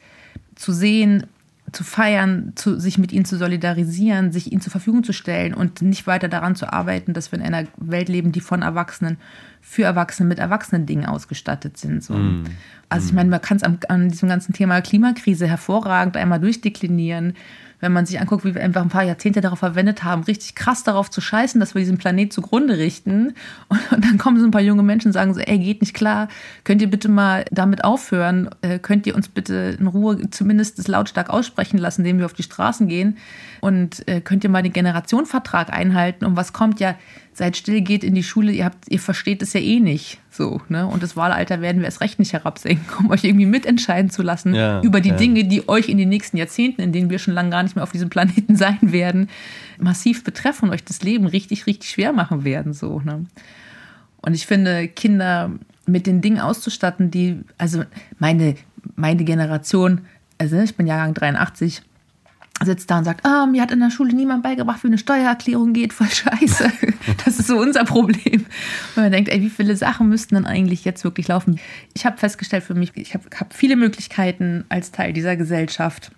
zu 0.55 0.71
sehen, 0.71 1.25
zu 1.71 1.83
feiern, 1.83 2.53
zu, 2.55 2.79
sich 2.79 2.97
mit 2.97 3.11
ihnen 3.11 3.25
zu 3.25 3.37
solidarisieren, 3.37 4.31
sich 4.31 4.51
ihnen 4.51 4.61
zur 4.61 4.71
Verfügung 4.71 5.03
zu 5.03 5.13
stellen 5.13 5.53
und 5.53 5.81
nicht 5.81 6.05
weiter 6.07 6.27
daran 6.27 6.55
zu 6.55 6.71
arbeiten, 6.71 7.13
dass 7.13 7.31
wir 7.31 7.39
in 7.39 7.45
einer 7.45 7.67
Welt 7.77 8.09
leben, 8.09 8.31
die 8.31 8.41
von 8.41 8.61
Erwachsenen 8.61 9.17
für 9.61 9.83
Erwachsene 9.83 10.27
mit 10.27 10.39
erwachsenen 10.39 10.85
Dingen 10.85 11.05
ausgestattet 11.05 11.77
sind. 11.77 12.03
So. 12.03 12.15
Mm. 12.15 12.45
Also 12.89 13.07
ich 13.07 13.13
meine, 13.13 13.29
man 13.29 13.41
kann 13.41 13.57
es 13.57 13.63
an 13.63 14.09
diesem 14.09 14.27
ganzen 14.27 14.53
Thema 14.53 14.81
Klimakrise 14.81 15.47
hervorragend 15.47 16.17
einmal 16.17 16.39
durchdeklinieren 16.39 17.35
wenn 17.81 17.91
man 17.91 18.05
sich 18.05 18.19
anguckt, 18.19 18.45
wie 18.45 18.55
wir 18.55 18.63
einfach 18.63 18.81
ein 18.81 18.89
paar 18.89 19.03
Jahrzehnte 19.03 19.41
darauf 19.41 19.59
verwendet 19.59 20.03
haben, 20.03 20.23
richtig 20.23 20.55
krass 20.55 20.83
darauf 20.83 21.09
zu 21.09 21.19
scheißen, 21.19 21.59
dass 21.59 21.75
wir 21.75 21.79
diesen 21.79 21.97
Planet 21.97 22.31
zugrunde 22.31 22.77
richten. 22.77 23.33
Und, 23.67 23.91
und 23.91 24.05
dann 24.05 24.17
kommen 24.17 24.39
so 24.39 24.45
ein 24.45 24.51
paar 24.51 24.61
junge 24.61 24.83
Menschen 24.83 25.09
und 25.09 25.13
sagen 25.13 25.33
so, 25.33 25.39
ey, 25.39 25.59
geht 25.59 25.81
nicht 25.81 25.93
klar, 25.93 26.29
könnt 26.63 26.81
ihr 26.81 26.89
bitte 26.89 27.09
mal 27.09 27.45
damit 27.51 27.83
aufhören? 27.83 28.49
Äh, 28.61 28.79
könnt 28.79 29.05
ihr 29.07 29.15
uns 29.15 29.27
bitte 29.27 29.75
in 29.79 29.87
Ruhe 29.87 30.29
zumindest 30.29 30.79
das 30.79 30.87
lautstark 30.87 31.29
aussprechen 31.29 31.77
lassen, 31.77 32.01
indem 32.01 32.19
wir 32.19 32.25
auf 32.25 32.33
die 32.33 32.43
Straßen 32.43 32.87
gehen? 32.87 33.17
Und 33.59 34.07
äh, 34.07 34.21
könnt 34.21 34.43
ihr 34.43 34.49
mal 34.49 34.63
den 34.63 34.73
Generationenvertrag 34.73 35.71
einhalten? 35.71 36.25
Und 36.25 36.35
was 36.35 36.53
kommt 36.53 36.79
ja, 36.79 36.95
seid 37.41 37.57
still, 37.57 37.81
geht 37.81 38.03
in 38.03 38.13
die 38.13 38.21
Schule, 38.21 38.51
ihr, 38.51 38.65
habt, 38.65 38.85
ihr 38.87 38.99
versteht 38.99 39.41
es 39.41 39.53
ja 39.53 39.59
eh 39.59 39.79
nicht. 39.79 40.19
So, 40.29 40.61
ne? 40.69 40.85
Und 40.85 41.01
das 41.01 41.17
Wahlalter 41.17 41.59
werden 41.59 41.79
wir 41.79 41.85
erst 41.85 41.99
recht 41.99 42.19
nicht 42.19 42.33
herabsenken, 42.33 42.85
um 42.99 43.09
euch 43.09 43.23
irgendwie 43.23 43.47
mitentscheiden 43.47 44.11
zu 44.11 44.21
lassen 44.21 44.53
ja, 44.53 44.79
über 44.81 45.01
die 45.01 45.09
ja. 45.09 45.15
Dinge, 45.15 45.45
die 45.45 45.67
euch 45.67 45.89
in 45.89 45.97
den 45.97 46.09
nächsten 46.09 46.37
Jahrzehnten, 46.37 46.81
in 46.81 46.91
denen 46.91 47.09
wir 47.09 47.17
schon 47.17 47.33
lange 47.33 47.49
gar 47.49 47.63
nicht 47.63 47.75
mehr 47.75 47.81
auf 47.81 47.91
diesem 47.91 48.11
Planeten 48.11 48.55
sein 48.63 48.77
werden, 48.81 49.27
massiv 49.79 50.23
betreffen 50.23 50.65
und 50.69 50.75
euch 50.75 50.83
das 50.83 51.01
Leben 51.01 51.25
richtig, 51.25 51.65
richtig 51.65 51.89
schwer 51.89 52.13
machen 52.13 52.43
werden. 52.43 52.73
So, 52.73 52.99
ne? 52.99 53.25
Und 54.21 54.35
ich 54.35 54.45
finde, 54.45 54.87
Kinder 54.87 55.49
mit 55.87 56.05
den 56.05 56.21
Dingen 56.21 56.39
auszustatten, 56.39 57.09
die, 57.09 57.39
also 57.57 57.83
meine, 58.19 58.53
meine 58.95 59.23
Generation, 59.23 60.01
also 60.37 60.59
ich 60.59 60.75
bin 60.75 60.85
Jahrgang 60.85 61.15
83, 61.15 61.81
sitzt 62.65 62.89
da 62.91 62.99
und 62.99 63.05
sagt, 63.05 63.25
ah, 63.25 63.45
mir 63.45 63.61
hat 63.61 63.71
in 63.71 63.79
der 63.79 63.89
Schule 63.89 64.13
niemand 64.13 64.43
beigebracht, 64.43 64.83
wie 64.83 64.87
eine 64.87 64.97
Steuererklärung 64.97 65.73
geht, 65.73 65.93
voll 65.93 66.09
scheiße. 66.09 66.71
Das 67.25 67.39
ist 67.39 67.47
so 67.47 67.57
unser 67.57 67.83
Problem. 67.83 68.45
Und 68.95 69.03
man 69.03 69.11
denkt, 69.11 69.29
ey, 69.29 69.41
wie 69.41 69.49
viele 69.49 69.75
Sachen 69.75 70.07
müssten 70.09 70.35
dann 70.35 70.45
eigentlich 70.45 70.85
jetzt 70.85 71.03
wirklich 71.03 71.27
laufen? 71.27 71.59
Ich 71.93 72.05
habe 72.05 72.17
festgestellt 72.17 72.63
für 72.63 72.75
mich, 72.75 72.91
ich 72.95 73.13
habe 73.15 73.23
hab 73.39 73.53
viele 73.53 73.75
Möglichkeiten 73.75 74.65
als 74.69 74.91
Teil 74.91 75.11
dieser 75.13 75.35
Gesellschaft. 75.35 76.11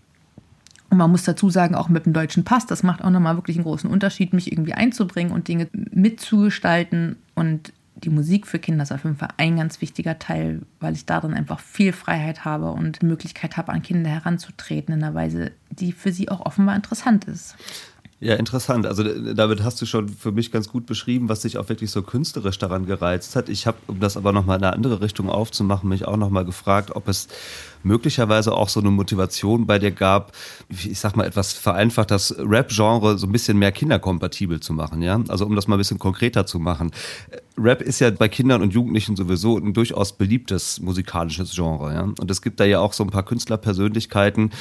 Und 0.90 0.98
man 0.98 1.10
muss 1.10 1.24
dazu 1.24 1.50
sagen, 1.50 1.76
auch 1.76 1.90
mit 1.90 2.06
dem 2.06 2.14
deutschen 2.14 2.44
Pass, 2.44 2.66
das 2.66 2.84
macht 2.84 3.04
auch 3.04 3.10
nochmal 3.10 3.36
wirklich 3.36 3.58
einen 3.58 3.64
großen 3.64 3.90
Unterschied, 3.90 4.34
mich 4.34 4.52
irgendwie 4.52 4.74
einzubringen 4.74 5.32
und 5.32 5.48
Dinge 5.48 5.68
mitzugestalten. 5.74 7.16
Und 7.34 7.74
die 8.04 8.10
Musik 8.10 8.48
für 8.48 8.60
Kinder 8.60 8.84
ist 8.84 8.92
auf 8.92 9.04
jeden 9.04 9.16
Fall 9.16 9.30
ein 9.38 9.56
ganz 9.56 9.82
wichtiger 9.82 10.20
Teil, 10.20 10.62
weil 10.80 10.94
ich 10.94 11.06
darin 11.06 11.34
einfach 11.34 11.60
viel 11.60 11.94
Freiheit 11.94 12.46
habe 12.46 12.72
und 12.72 13.02
Möglichkeit 13.02 13.58
habe, 13.58 13.72
an 13.72 13.82
Kinder 13.82 14.10
heranzutreten 14.10 14.94
in 14.94 15.04
einer 15.04 15.16
Weise, 15.16 15.52
die 15.70 15.92
für 15.92 16.12
sie 16.12 16.30
auch 16.30 16.46
offenbar 16.46 16.76
interessant 16.76 17.26
ist. 17.26 17.56
Ja, 18.24 18.36
interessant. 18.36 18.86
Also 18.86 19.04
damit 19.34 19.64
hast 19.64 19.82
du 19.82 19.86
schon 19.86 20.08
für 20.08 20.32
mich 20.32 20.50
ganz 20.50 20.70
gut 20.70 20.86
beschrieben, 20.86 21.28
was 21.28 21.42
sich 21.42 21.58
auch 21.58 21.68
wirklich 21.68 21.92
so 21.92 22.02
künstlerisch 22.02 22.58
daran 22.58 22.86
gereizt 22.86 23.36
hat. 23.36 23.50
Ich 23.50 23.68
habe, 23.68 23.78
um 23.88 24.00
das 24.00 24.16
aber 24.16 24.32
nochmal 24.32 24.60
in 24.60 24.64
eine 24.64 24.72
andere 24.72 25.02
Richtung 25.02 25.30
aufzumachen, 25.30 25.90
mich 25.90 26.08
auch 26.08 26.16
nochmal 26.16 26.46
gefragt, 26.46 26.96
ob 26.96 27.10
es 27.10 27.28
möglicherweise 27.84 28.54
auch 28.54 28.70
so 28.70 28.80
eine 28.80 28.92
Motivation 28.92 29.68
bei 29.68 29.78
dir 29.78 29.92
gab, 29.92 30.32
ich 30.70 30.98
sag 31.02 31.18
mal 31.18 31.26
etwas 31.26 31.52
vereinfacht, 31.52 32.12
das 32.12 32.34
Rap-Genre 32.40 33.18
so 33.18 33.28
ein 33.28 33.34
bisschen 33.34 33.60
mehr 33.60 33.74
kinderkompatibel 33.74 34.62
zu 34.62 34.72
machen, 34.72 35.02
ja? 35.02 35.20
Also 35.28 35.46
um 35.46 35.58
das 35.58 35.68
mal 35.68 35.76
ein 35.76 35.80
bisschen 35.80 36.00
konkreter 36.00 36.46
zu 36.46 36.60
machen. 36.60 36.92
Rap 37.58 37.82
ist 37.82 38.00
ja 38.00 38.10
bei 38.10 38.30
Kindern 38.30 38.62
und 38.62 38.74
Jugendlichen 38.74 39.18
sowieso 39.18 39.58
ein 39.58 39.74
durchaus 39.74 40.14
beliebtes 40.14 40.80
musikalisches 40.80 41.54
Genre, 41.54 41.94
ja? 41.94 42.04
Und 42.04 42.32
es 42.32 42.42
gibt 42.42 42.62
da 42.62 42.64
ja 42.64 42.80
auch 42.80 42.94
so 42.94 43.04
ein 43.04 43.10
paar 43.10 43.24
Künstlerpersönlichkeiten 43.24 44.52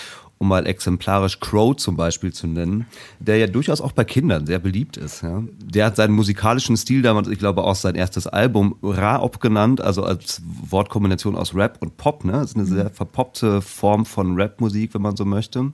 um 0.43 0.49
mal 0.49 0.67
exemplarisch 0.67 1.39
Crow 1.39 1.77
zum 1.77 1.97
Beispiel 1.97 2.33
zu 2.33 2.49
nennen, 2.49 2.87
der 3.21 3.37
ja 3.37 3.47
durchaus 3.47 3.81
auch 3.81 3.93
bei 3.93 4.03
Kindern 4.03 4.45
sehr 4.45 4.59
beliebt 4.59 4.97
ist. 4.97 5.23
Ja. 5.23 5.45
Der 5.65 5.87
hat 5.87 5.95
seinen 5.95 6.15
musikalischen 6.15 6.77
Stil 6.77 7.01
damals, 7.01 7.29
ich 7.29 7.39
glaube 7.39 7.63
auch 7.63 7.77
sein 7.77 7.95
erstes 7.95 8.27
Album 8.27 8.75
Ra-Op 8.83 9.39
genannt, 9.41 9.81
also 9.81 10.03
als 10.03 10.43
Wortkombination 10.69 11.37
aus 11.37 11.55
Rap 11.55 11.79
und 11.81 11.97
Pop. 11.97 12.25
Ne? 12.25 12.33
Das 12.33 12.51
ist 12.51 12.57
eine 12.57 12.67
sehr 12.67 12.91
verpoppte 12.91 13.63
Form 13.63 14.05
von 14.05 14.39
Rapmusik, 14.39 14.95
wenn 14.95 15.03
man 15.03 15.15
so 15.15 15.25
möchte. 15.25 15.73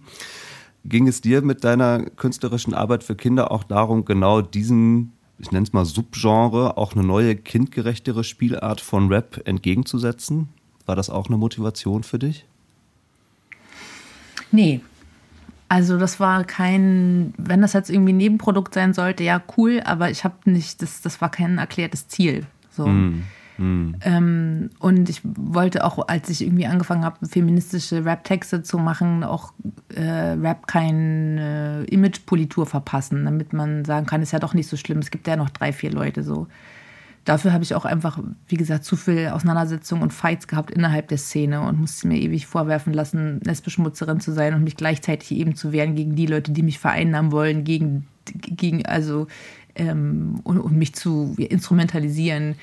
Ging 0.85 1.09
es 1.09 1.23
dir 1.23 1.41
mit 1.41 1.65
deiner 1.65 2.05
künstlerischen 2.05 2.75
Arbeit 2.75 3.03
für 3.03 3.17
Kinder 3.17 3.51
auch 3.51 3.65
darum, 3.65 4.05
genau 4.05 4.43
diesen 4.43 5.15
ich 5.39 5.51
nenne 5.51 5.65
es 5.65 5.73
mal 5.73 5.87
Subgenre, 5.87 6.77
auch 6.77 6.95
eine 6.95 7.05
neue 7.05 7.37
kindgerechtere 7.37 8.23
Spielart 8.23 8.83
von 8.83 9.09
Rap 9.09 9.41
entgegenzusetzen? 9.47 10.49
War 10.85 10.97
das 10.97 11.09
auch 11.09 11.29
eine 11.29 11.39
Motivation 11.39 12.03
für 12.03 12.19
dich? 12.19 12.45
Nee. 14.51 14.81
Also 15.69 15.99
das 15.99 16.19
war 16.19 16.45
kein, 16.45 17.35
wenn 17.37 17.61
das 17.61 17.75
jetzt 17.75 17.91
irgendwie 17.91 18.13
ein 18.13 18.17
Nebenprodukt 18.17 18.73
sein 18.73 18.95
sollte, 18.95 19.23
ja 19.23 19.43
cool, 19.57 19.83
aber 19.85 20.11
ich 20.11 20.25
habe 20.25 20.37
nicht, 20.51 20.81
das, 20.81 21.03
das 21.03 21.21
war 21.21 21.31
kein 21.31 21.59
erklärtes 21.59 22.09
Ziel. 22.09 22.47
So. 22.71 22.87
Mm. 22.87 23.25
Mm. 23.59 23.97
Ähm, 24.03 24.71
und 24.79 25.11
ich 25.11 25.21
wollte 25.25 25.85
auch, 25.85 26.09
als 26.09 26.31
ich 26.31 26.43
irgendwie 26.43 26.67
angefangen 26.67 27.05
habe, 27.05 27.27
feministische 27.27 28.05
Rap-Texte 28.05 28.63
zu 28.63 28.79
machen, 28.79 29.25
auch 29.25 29.53
äh, 29.95 30.01
Rap 30.01 30.69
keine 30.69 31.85
äh, 31.87 31.95
Image-Politur 31.95 32.67
verpassen, 32.67 33.25
damit 33.25 33.53
man 33.53 33.85
sagen 33.85 34.07
kann, 34.07 34.23
ist 34.23 34.33
ja 34.33 34.39
doch 34.39 34.55
nicht 34.55 34.69
so 34.69 34.77
schlimm, 34.77 34.99
es 34.99 35.11
gibt 35.11 35.27
ja 35.27 35.37
noch 35.37 35.51
drei, 35.51 35.73
vier 35.73 35.91
Leute 35.91 36.23
so 36.23 36.47
dafür 37.29 37.53
habe 37.53 37.63
ich 37.63 37.75
auch 37.75 37.85
einfach, 37.85 38.19
wie 38.47 38.57
gesagt, 38.57 38.85
zu 38.85 38.97
viel 38.97 39.29
Auseinandersetzungen 39.29 40.03
und 40.03 40.13
Fights 40.13 40.49
gehabt 40.49 40.71
innerhalb 40.71 41.09
der 41.09 41.19
Szene 41.19 41.61
und 41.61 41.79
musste 41.79 42.09
mir 42.09 42.19
ewig 42.19 42.47
vorwerfen 42.47 42.93
lassen, 42.93 43.41
Lesbeschmutzerin 43.45 44.21
zu 44.21 44.33
sein 44.33 44.55
und 44.55 44.65
mich 44.65 44.77
gleichzeitig 44.77 45.33
eben 45.33 45.55
zu 45.55 45.73
wehren 45.73 45.95
gegen 45.95 46.17
die 46.17 46.27
Leute, 46.27 46.53
die 46.53 46.63
mich 46.63 46.79
vereinnahmen 46.79 47.31
wollen, 47.31 47.65
gegen, 47.65 48.07
gegen 48.25 48.87
also 48.87 49.27
ähm, 49.75 50.41
und, 50.45 50.59
und, 50.59 50.77
mich 50.77 50.95
zu 50.95 51.35
instrumentalisieren 51.37 52.55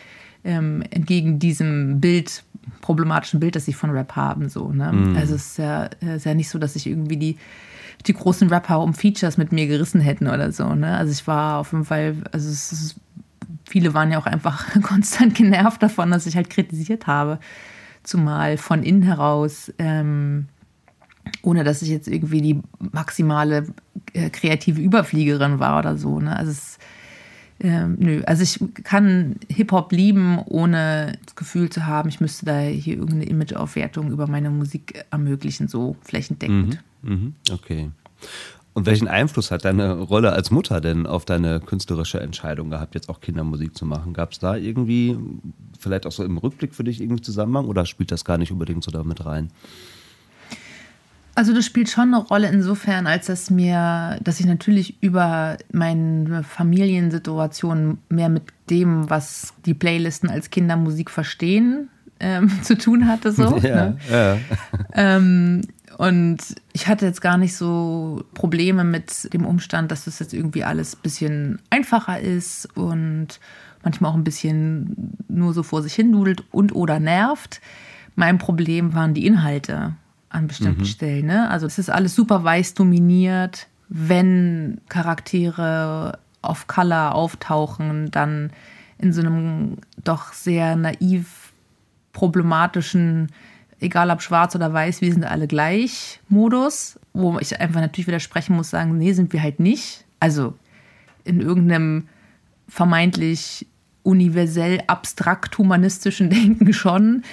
ähm, 0.44 0.84
entgegen 0.90 1.38
diesem 1.38 2.02
Bild, 2.02 2.44
problematischen 2.82 3.40
Bild, 3.40 3.56
das 3.56 3.66
sie 3.66 3.74
von 3.74 3.92
Rap 3.92 4.16
haben. 4.16 4.50
So, 4.50 4.72
ne? 4.72 4.92
Mhm. 4.92 5.16
Also 5.16 5.36
es 5.36 5.52
ist 5.52 5.58
ja, 5.60 5.86
ist 5.86 6.26
ja 6.26 6.34
nicht 6.34 6.50
so, 6.50 6.58
dass 6.58 6.76
ich 6.76 6.88
irgendwie 6.88 7.18
die 7.18 7.38
die 8.08 8.14
großen 8.14 8.50
Rapper 8.50 8.82
um 8.82 8.94
Features 8.94 9.38
mit 9.38 9.52
mir 9.52 9.68
gerissen 9.68 10.02
hätten 10.02 10.28
oder 10.28 10.52
so. 10.52 10.76
Ne? 10.76 10.96
Also 10.96 11.12
ich 11.12 11.26
war 11.28 11.60
auf 11.60 11.72
jeden 11.72 11.86
Fall, 11.86 12.18
also 12.32 12.50
es 12.50 12.72
ist, 12.72 12.96
viele 13.68 13.94
waren 13.94 14.12
ja 14.12 14.20
auch 14.20 14.26
einfach 14.26 14.66
konstant 14.82 15.36
genervt 15.36 15.82
davon, 15.84 16.12
dass 16.12 16.26
ich 16.26 16.36
halt 16.36 16.50
kritisiert 16.50 17.08
habe. 17.08 17.40
Zumal 18.04 18.58
von 18.58 18.84
innen 18.84 19.02
heraus, 19.02 19.74
ähm, 19.80 20.48
ohne 21.42 21.64
dass 21.64 21.82
ich 21.82 21.90
jetzt 21.90 22.08
irgendwie 22.08 22.42
die 22.42 22.62
maximale 22.92 23.68
äh, 24.14 24.30
kreative 24.30 24.80
Überfliegerin 24.80 25.60
war 25.60 25.80
oder 25.80 25.98
so. 25.98 26.20
Ne? 26.20 26.36
Also 26.36 26.52
es 26.52 26.78
ähm, 27.62 27.96
nö, 28.00 28.22
also 28.26 28.44
ich 28.44 28.60
kann 28.84 29.38
Hip-Hop 29.48 29.92
lieben, 29.94 30.40
ohne 30.40 31.18
das 31.26 31.36
Gefühl 31.36 31.70
zu 31.70 31.86
haben, 31.86 32.10
ich 32.10 32.20
müsste 32.20 32.46
da 32.46 32.60
hier 32.60 32.98
irgendeine 32.98 33.30
Imageaufwertung 33.30 34.12
über 34.12 34.28
meine 34.28 34.50
Musik 34.50 35.06
ermöglichen, 35.10 35.70
so 35.70 35.96
flächendeckend. 36.02 36.84
Mhm, 37.02 37.10
mhm, 37.10 37.34
okay. 37.52 37.92
Und 38.76 38.86
welchen 38.86 39.08
Einfluss 39.08 39.52
hat 39.52 39.64
deine 39.64 39.94
Rolle 39.94 40.34
als 40.34 40.52
Mutter 40.52 40.82
denn 40.82 41.08
auf 41.08 41.24
deine 41.24 41.62
künstlerische 41.62 42.20
Entscheidung 42.20 42.70
gehabt, 42.70 42.94
jetzt 42.94 43.08
auch 43.08 43.22
Kindermusik 43.22 43.76
zu 43.76 43.86
machen? 43.86 44.12
Gab 44.12 44.34
es 44.34 44.40
da 44.40 44.58
irgendwie, 44.58 45.18
vielleicht 45.80 46.06
auch 46.06 46.12
so 46.12 46.26
im 46.26 46.38
Rückblick 46.38 46.76
für 46.76 46.84
dich 46.84 47.00
irgendwie 47.00 47.22
Zusammenhang 47.22 47.68
oder 47.68 47.86
spielt 47.86 48.12
das 48.12 48.26
gar 48.26 48.38
nicht 48.38 48.52
unbedingt 48.52 48.84
so 48.84 48.92
damit 48.92 49.26
rein? 49.26 49.50
Also 51.36 51.54
das 51.54 51.66
spielt 51.66 51.90
schon 51.90 52.14
eine 52.14 52.18
Rolle 52.18 52.50
insofern, 52.50 53.08
als 53.08 53.28
dass 53.28 53.50
mir, 53.50 54.20
dass 54.22 54.42
ich 54.42 54.46
natürlich 54.46 55.02
über 55.02 55.58
meine 55.72 56.44
Familiensituation 56.44 58.00
mehr 58.10 58.28
mit 58.28 58.44
dem, 58.70 59.10
was 59.10 59.54
die 59.66 59.74
Playlisten 59.74 60.30
als 60.30 60.50
Kindermusik 60.50 61.10
verstehen, 61.10 61.88
ähm, 62.20 62.52
zu 62.62 62.78
tun 62.78 63.08
hatte. 63.08 63.32
So, 63.32 63.58
ja, 63.64 63.86
ne? 63.86 63.98
ja. 64.12 64.38
Ähm, 64.94 65.62
und 65.98 66.38
ich 66.74 66.88
hatte 66.88 67.06
jetzt 67.06 67.22
gar 67.22 67.38
nicht 67.38 67.56
so 67.56 68.24
Probleme 68.34 68.84
mit 68.84 69.34
dem 69.34 69.46
Umstand, 69.46 69.92
dass 69.92 70.06
das 70.06 70.20
jetzt 70.20 70.34
irgendwie 70.34 70.64
alles 70.64 70.96
ein 70.96 71.02
bisschen 71.02 71.60
einfacher 71.70 72.20
ist 72.20 72.68
und 72.76 73.40
manchmal 73.84 74.12
auch 74.12 74.16
ein 74.16 74.24
bisschen 74.24 75.18
nur 75.30 75.54
so 75.54 75.64
vor 75.64 75.82
sich 75.84 75.94
hin 75.94 76.12
nudelt 76.12 76.44
und 76.52 76.76
oder 76.76 77.00
nervt. 77.00 77.62
Mein 78.16 78.38
Problem 78.38 78.94
waren 78.94 79.14
die 79.14 79.26
Inhalte 79.26 79.94
an 80.30 80.48
bestimmten 80.48 80.82
mhm. 80.82 80.86
Stellen. 80.86 81.28
Ne? 81.28 81.50
Also 81.50 81.66
es 81.66 81.80
ist 81.80 81.90
alles 81.90 82.14
super 82.14 82.44
weiß 82.44 82.74
dominiert. 82.74 83.68
Wenn 83.88 84.82
Charaktere 84.90 86.20
auf 86.42 86.68
Color 86.68 87.16
auftauchen, 87.16 88.12
dann 88.12 88.52
in 88.98 89.14
so 89.14 89.22
einem 89.22 89.78
doch 90.04 90.34
sehr 90.34 90.76
naiv 90.76 91.54
problematischen, 92.12 93.32
egal 93.80 94.10
ob 94.10 94.22
schwarz 94.22 94.56
oder 94.56 94.72
weiß, 94.72 95.02
wir 95.02 95.12
sind 95.12 95.26
alle 95.26 95.48
gleich 95.48 96.20
Modus, 96.30 97.00
wo 97.14 97.38
ich 97.40 97.60
einfach 97.60 97.82
natürlich 97.82 98.08
widersprechen 98.08 98.56
muss, 98.56 98.70
sagen, 98.70 98.98
nee, 98.98 99.14
sind 99.14 99.34
wir 99.34 99.42
halt 99.42 99.60
nicht. 99.60 100.06
Also 100.20 100.54
in 101.24 101.42
irgendeinem 101.42 102.08
vermeintlich 102.68 103.68
universell 104.04 104.82
abstrakt 104.88 105.58
humanistischen 105.58 106.30
Denken 106.32 106.74
schon, 106.74 107.24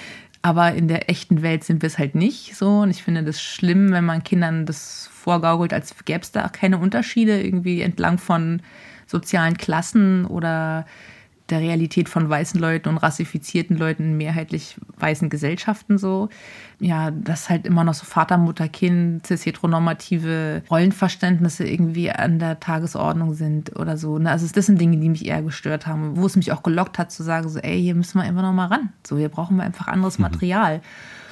aber 0.41 0.73
in 0.73 0.89
der 0.89 1.09
echten 1.09 1.41
Welt 1.41 1.63
sind 1.63 1.81
wir 1.81 1.87
es 1.87 1.97
halt 1.97 2.15
nicht 2.15 2.55
so. 2.55 2.79
Und 2.81 2.89
ich 2.89 3.01
finde 3.01 3.23
das 3.23 3.41
schlimm, 3.41 3.91
wenn 3.91 4.03
man 4.03 4.23
Kindern 4.23 4.65
das 4.65 5.09
vorgaukelt, 5.13 5.73
als 5.73 5.95
gäbe 6.03 6.19
es 6.21 6.31
da 6.31 6.49
keine 6.49 6.77
Unterschiede 6.77 7.41
irgendwie 7.41 7.81
entlang 7.81 8.17
von 8.17 8.61
sozialen 9.07 9.57
Klassen 9.57 10.25
oder 10.25 10.85
der 11.49 11.59
Realität 11.59 12.07
von 12.07 12.29
weißen 12.29 12.59
Leuten 12.59 12.89
und 12.89 12.97
rassifizierten 12.97 13.77
Leuten 13.77 14.03
in 14.03 14.17
mehrheitlich 14.17 14.77
weißen 14.97 15.29
Gesellschaften 15.29 15.97
so. 15.97 16.29
Ja, 16.79 17.11
dass 17.11 17.49
halt 17.49 17.65
immer 17.65 17.83
noch 17.83 17.93
so 17.93 18.05
Vater, 18.05 18.37
Mutter, 18.37 18.69
Kind, 18.69 19.27
cis-heteronormative 19.27 20.63
Rollenverständnisse 20.69 21.65
irgendwie 21.65 22.11
an 22.11 22.39
der 22.39 22.59
Tagesordnung 22.59 23.33
sind 23.33 23.77
oder 23.77 23.97
so. 23.97 24.17
Ne? 24.17 24.31
Also 24.31 24.47
das 24.53 24.65
sind 24.65 24.79
Dinge, 24.79 24.97
die 24.97 25.09
mich 25.09 25.25
eher 25.25 25.41
gestört 25.41 25.85
haben, 25.85 26.15
wo 26.17 26.25
es 26.25 26.35
mich 26.35 26.51
auch 26.51 26.63
gelockt 26.63 26.97
hat 26.97 27.11
zu 27.11 27.23
sagen, 27.23 27.49
so, 27.49 27.59
ey, 27.59 27.81
hier 27.81 27.95
müssen 27.95 28.19
wir 28.19 28.23
einfach 28.23 28.41
noch 28.41 28.53
mal 28.53 28.67
ran. 28.67 28.89
So, 29.05 29.17
hier 29.17 29.29
brauchen 29.29 29.57
wir 29.57 29.63
einfach 29.63 29.87
anderes 29.87 30.19
mhm. 30.19 30.23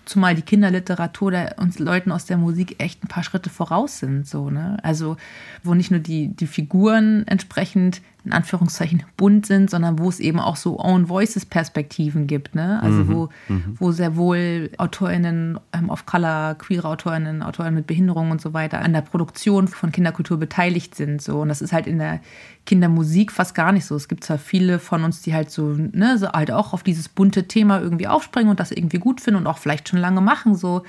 Zumal 0.06 0.36
die 0.36 0.42
Kinderliteratur 0.42 1.32
der 1.32 1.56
uns 1.60 1.80
Leuten 1.80 2.12
aus 2.12 2.26
der 2.26 2.38
Musik 2.38 2.76
echt 2.80 3.04
ein 3.04 3.08
paar 3.08 3.24
Schritte 3.24 3.50
voraus 3.50 4.00
sind. 4.00 4.28
So, 4.28 4.50
ne? 4.50 4.78
Also, 4.84 5.18
wo 5.64 5.74
nicht 5.74 5.92
nur 5.92 6.00
die, 6.00 6.30
die 6.30 6.48
Figuren 6.48 7.26
entsprechend 7.28 8.02
in 8.24 8.34
Anführungszeichen 8.34 9.04
bunt 9.18 9.48
sind, 9.48 9.72
sondern 9.72 9.98
wo 9.98 10.08
es 10.08 10.20
eben 10.20 10.40
auch 10.40 10.56
so 10.56 10.80
Own 10.80 11.10
Voices 11.10 11.44
Perspektiven 11.44 12.28
gibt, 12.28 12.54
ne? 12.54 12.80
Also 12.84 13.00
mhm. 13.04 13.14
wo, 13.14 13.30
mhm. 13.48 13.76
wo 13.80 13.92
sehr 13.92 14.16
wohl 14.16 14.70
AutorInnen 14.78 15.60
ähm, 15.74 15.90
of 15.90 16.06
Color, 16.06 16.56
queere 16.56 16.88
AutorInnen, 16.88 17.42
AutorInnen 17.42 17.76
mit 17.76 17.88
Behinderung 17.88 18.30
und 18.30 18.40
so 18.40 18.54
weiter 18.54 18.80
an 18.80 18.94
der 18.94 19.02
Produktion 19.02 19.68
von 19.68 19.92
Kinderkultur 19.92 20.38
beteiligt 20.38 20.94
sind. 20.94 21.20
So. 21.22 21.42
Und 21.42 21.50
das 21.50 21.62
ist 21.62 21.74
halt 21.74 21.88
in 21.88 21.98
der 21.98 22.20
Kindermusik 22.68 23.32
fast 23.32 23.56
gar 23.56 23.72
nicht 23.72 23.86
so. 23.86 23.96
Es 23.96 24.08
gibt 24.08 24.24
zwar 24.24 24.38
viele 24.38 24.78
von 24.78 25.04
uns, 25.04 25.24
die 25.24 25.34
halt 25.34 25.50
so, 25.50 25.74
ne, 25.74 26.20
so 26.20 26.32
halt 26.32 26.52
auch 26.52 26.74
auf 26.74 26.84
dieses 26.84 27.10
bunte 27.10 27.48
Thema 27.48 27.82
irgendwie 27.82 28.08
aufspringen 28.08 28.52
und 28.52 28.60
das 28.60 28.72
irgendwie 28.72 29.00
gut 29.00 29.20
finden 29.20 29.40
und 29.40 29.48
auch 29.48 29.58
vielleicht 29.58 29.90
schon 29.92 30.00
lange 30.00 30.22
machen. 30.22 30.56
So. 30.56 30.84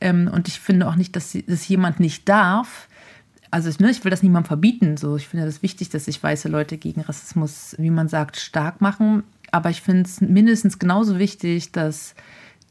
Ähm, 0.00 0.30
und 0.32 0.48
ich 0.48 0.60
finde 0.60 0.86
auch 0.88 0.96
nicht, 0.96 1.16
dass 1.16 1.36
das 1.46 1.66
jemand 1.68 2.00
nicht 2.00 2.28
darf 2.28 2.88
also 3.52 3.68
ich, 3.68 3.78
ne, 3.78 3.90
ich 3.90 4.02
will 4.02 4.10
das 4.10 4.22
niemandem 4.22 4.48
verbieten. 4.48 4.96
So, 4.96 5.16
ich 5.16 5.28
finde 5.28 5.44
das 5.44 5.62
wichtig, 5.62 5.90
dass 5.90 6.06
sich 6.06 6.20
weiße 6.20 6.48
Leute 6.48 6.78
gegen 6.78 7.02
Rassismus, 7.02 7.76
wie 7.78 7.90
man 7.90 8.08
sagt, 8.08 8.38
stark 8.38 8.80
machen. 8.80 9.24
Aber 9.50 9.68
ich 9.68 9.82
finde 9.82 10.04
es 10.04 10.22
mindestens 10.22 10.78
genauso 10.78 11.18
wichtig, 11.18 11.70
dass 11.70 12.14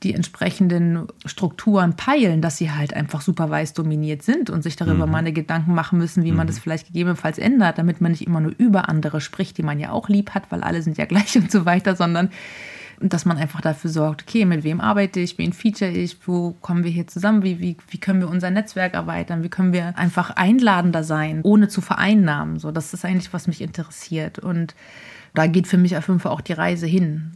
die 0.02 0.16
entsprechenden 0.16 1.08
Strukturen 1.26 1.96
peilen, 1.96 2.42
dass 2.42 2.58
sie 2.58 2.72
halt 2.72 2.96
einfach 2.96 3.22
super 3.22 3.52
weiß 3.52 3.74
dominiert 3.74 4.24
sind 4.24 4.50
und 4.50 4.64
sich 4.64 4.76
darüber 4.76 5.06
mhm. 5.06 5.12
mal 5.12 5.32
Gedanken 5.32 5.76
machen 5.76 6.00
müssen, 6.00 6.24
wie 6.24 6.32
mhm. 6.32 6.38
man 6.38 6.48
das 6.48 6.58
vielleicht 6.58 6.88
gegebenenfalls 6.88 7.38
ändert, 7.38 7.78
damit 7.78 8.02
man 8.02 8.10
nicht 8.10 8.26
immer 8.26 8.42
nur 8.42 8.54
über 8.58 8.90
andere 8.90 9.22
spricht, 9.22 9.60
die 9.60 9.64
man 9.64 9.80
ja 9.80 9.92
auch 9.92 10.10
lieb 10.10 10.32
hat, 10.32 10.52
weil 10.52 10.64
alle 10.64 10.82
sind 10.82 10.98
ja 10.98 11.06
gleich 11.06 11.36
und 11.38 11.52
so 11.52 11.66
weiter, 11.66 11.96
sondern 11.96 12.32
dass 13.02 13.26
man 13.26 13.38
einfach 13.38 13.62
dafür 13.62 13.90
sorgt, 13.90 14.24
okay, 14.24 14.46
mit 14.46 14.64
wem 14.64 14.80
arbeite 14.80 15.20
ich, 15.20 15.38
wen 15.38 15.54
feature 15.54 15.90
ich, 15.90 16.18
wo 16.28 16.52
kommen 16.62 16.84
wir 16.84 16.92
hier 16.92 17.08
zusammen, 17.08 17.44
wie, 17.44 17.60
wie, 17.60 17.78
wie 17.90 17.98
können 17.98 18.22
wir 18.22 18.30
unser 18.30 18.52
Netzwerk 18.52 18.94
erweitern, 18.94 19.44
wie 19.44 19.50
können 19.50 19.74
wir 19.74 19.98
einfach 19.98 20.32
einladender 20.32 21.04
sein, 21.04 21.42
ohne 21.44 21.68
zu 21.68 21.82
vereinnahmen. 21.82 22.60
So, 22.60 22.72
das 22.72 22.94
ist 22.94 23.06
eigentlich, 23.06 23.34
was 23.34 23.48
mich 23.48 23.62
interessiert. 23.62 24.40
Und 24.40 24.76
da 25.34 25.48
geht 25.48 25.68
für 25.68 25.78
mich 25.78 25.98
auf 25.98 26.08
jeden 26.08 26.20
Fall 26.20 26.32
auch 26.32 26.42
die 26.42 26.54
Reise 26.54 26.88
hin. 26.88 27.34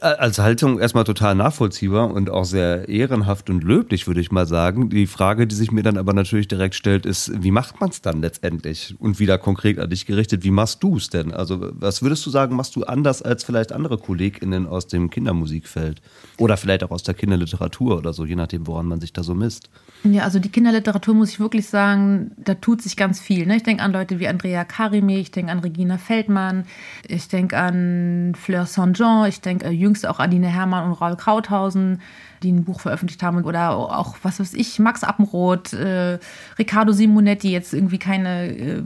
Als 0.00 0.38
Haltung 0.38 0.78
erstmal 0.78 1.04
total 1.04 1.34
nachvollziehbar 1.36 2.12
und 2.12 2.28
auch 2.28 2.44
sehr 2.44 2.88
ehrenhaft 2.88 3.48
und 3.48 3.64
löblich, 3.64 4.06
würde 4.06 4.20
ich 4.20 4.30
mal 4.30 4.46
sagen. 4.46 4.90
Die 4.90 5.06
Frage, 5.06 5.46
die 5.46 5.54
sich 5.54 5.70
mir 5.70 5.82
dann 5.82 5.96
aber 5.96 6.12
natürlich 6.12 6.48
direkt 6.48 6.74
stellt, 6.74 7.06
ist, 7.06 7.32
wie 7.42 7.50
macht 7.50 7.80
man 7.80 7.90
es 7.90 8.02
dann 8.02 8.20
letztendlich? 8.20 8.94
Und 8.98 9.20
wieder 9.20 9.38
konkret 9.38 9.78
an 9.78 9.88
dich 9.88 10.04
gerichtet, 10.04 10.42
wie 10.44 10.50
machst 10.50 10.82
du 10.82 10.96
es 10.96 11.08
denn? 11.08 11.32
Also, 11.32 11.70
was 11.72 12.02
würdest 12.02 12.26
du 12.26 12.30
sagen, 12.30 12.56
machst 12.56 12.76
du 12.76 12.84
anders 12.84 13.22
als 13.22 13.44
vielleicht 13.44 13.72
andere 13.72 13.96
KollegInnen 13.96 14.66
aus 14.66 14.86
dem 14.86 15.08
Kindermusikfeld? 15.08 16.02
Oder 16.36 16.56
vielleicht 16.56 16.82
auch 16.84 16.90
aus 16.90 17.04
der 17.04 17.14
Kinderliteratur 17.14 17.96
oder 17.96 18.12
so, 18.12 18.26
je 18.26 18.36
nachdem, 18.36 18.66
woran 18.66 18.86
man 18.86 19.00
sich 19.00 19.12
da 19.12 19.22
so 19.22 19.34
misst. 19.34 19.70
Ja, 20.02 20.24
also 20.24 20.38
die 20.38 20.50
Kinderliteratur 20.50 21.14
muss 21.14 21.30
ich 21.30 21.40
wirklich 21.40 21.68
sagen, 21.68 22.32
da 22.36 22.54
tut 22.54 22.82
sich 22.82 22.96
ganz 22.96 23.20
viel. 23.20 23.46
Ne? 23.46 23.56
Ich 23.56 23.62
denke 23.62 23.82
an 23.82 23.92
Leute 23.92 24.18
wie 24.20 24.28
Andrea 24.28 24.64
Karimi, 24.64 25.18
ich 25.18 25.30
denke 25.30 25.52
an 25.52 25.60
Regina 25.60 25.96
Feldmann, 25.96 26.64
ich 27.06 27.28
denke 27.28 27.56
an 27.56 28.34
Fleur 28.34 28.66
Saint-Jean, 28.66 29.26
ich 29.26 29.40
denke 29.40 29.75
jüngst 29.76 30.06
auch 30.06 30.18
Adine 30.18 30.48
Hermann 30.48 30.86
und 30.86 30.92
Raul 30.92 31.16
Krauthausen, 31.16 32.00
die 32.42 32.52
ein 32.52 32.64
Buch 32.64 32.80
veröffentlicht 32.80 33.22
haben. 33.22 33.42
Oder 33.44 33.70
auch, 33.70 34.16
was 34.22 34.40
weiß 34.40 34.54
ich, 34.54 34.78
Max 34.78 35.04
Appenroth, 35.04 35.72
äh, 35.72 36.18
Riccardo 36.58 36.92
Simonetti, 36.92 37.50
jetzt 37.50 37.72
irgendwie 37.74 37.98
keine 37.98 38.48
äh, 38.48 38.82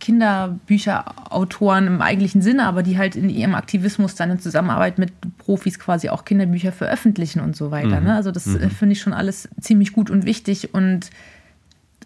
Kinderbücherautoren 0.00 1.86
im 1.86 2.00
eigentlichen 2.00 2.42
Sinne, 2.42 2.66
aber 2.66 2.82
die 2.82 2.98
halt 2.98 3.16
in 3.16 3.28
ihrem 3.28 3.54
Aktivismus 3.54 4.14
dann 4.14 4.30
in 4.30 4.38
Zusammenarbeit 4.38 4.98
mit 4.98 5.12
Profis 5.38 5.78
quasi 5.78 6.08
auch 6.08 6.24
Kinderbücher 6.24 6.72
veröffentlichen 6.72 7.40
und 7.40 7.56
so 7.56 7.70
weiter. 7.70 8.00
Mhm. 8.00 8.06
Ne? 8.06 8.14
Also 8.14 8.30
das 8.30 8.46
äh, 8.46 8.66
mhm. 8.66 8.70
finde 8.70 8.92
ich 8.94 9.00
schon 9.00 9.12
alles 9.12 9.48
ziemlich 9.60 9.92
gut 9.92 10.10
und 10.10 10.24
wichtig. 10.24 10.74
Und 10.74 11.10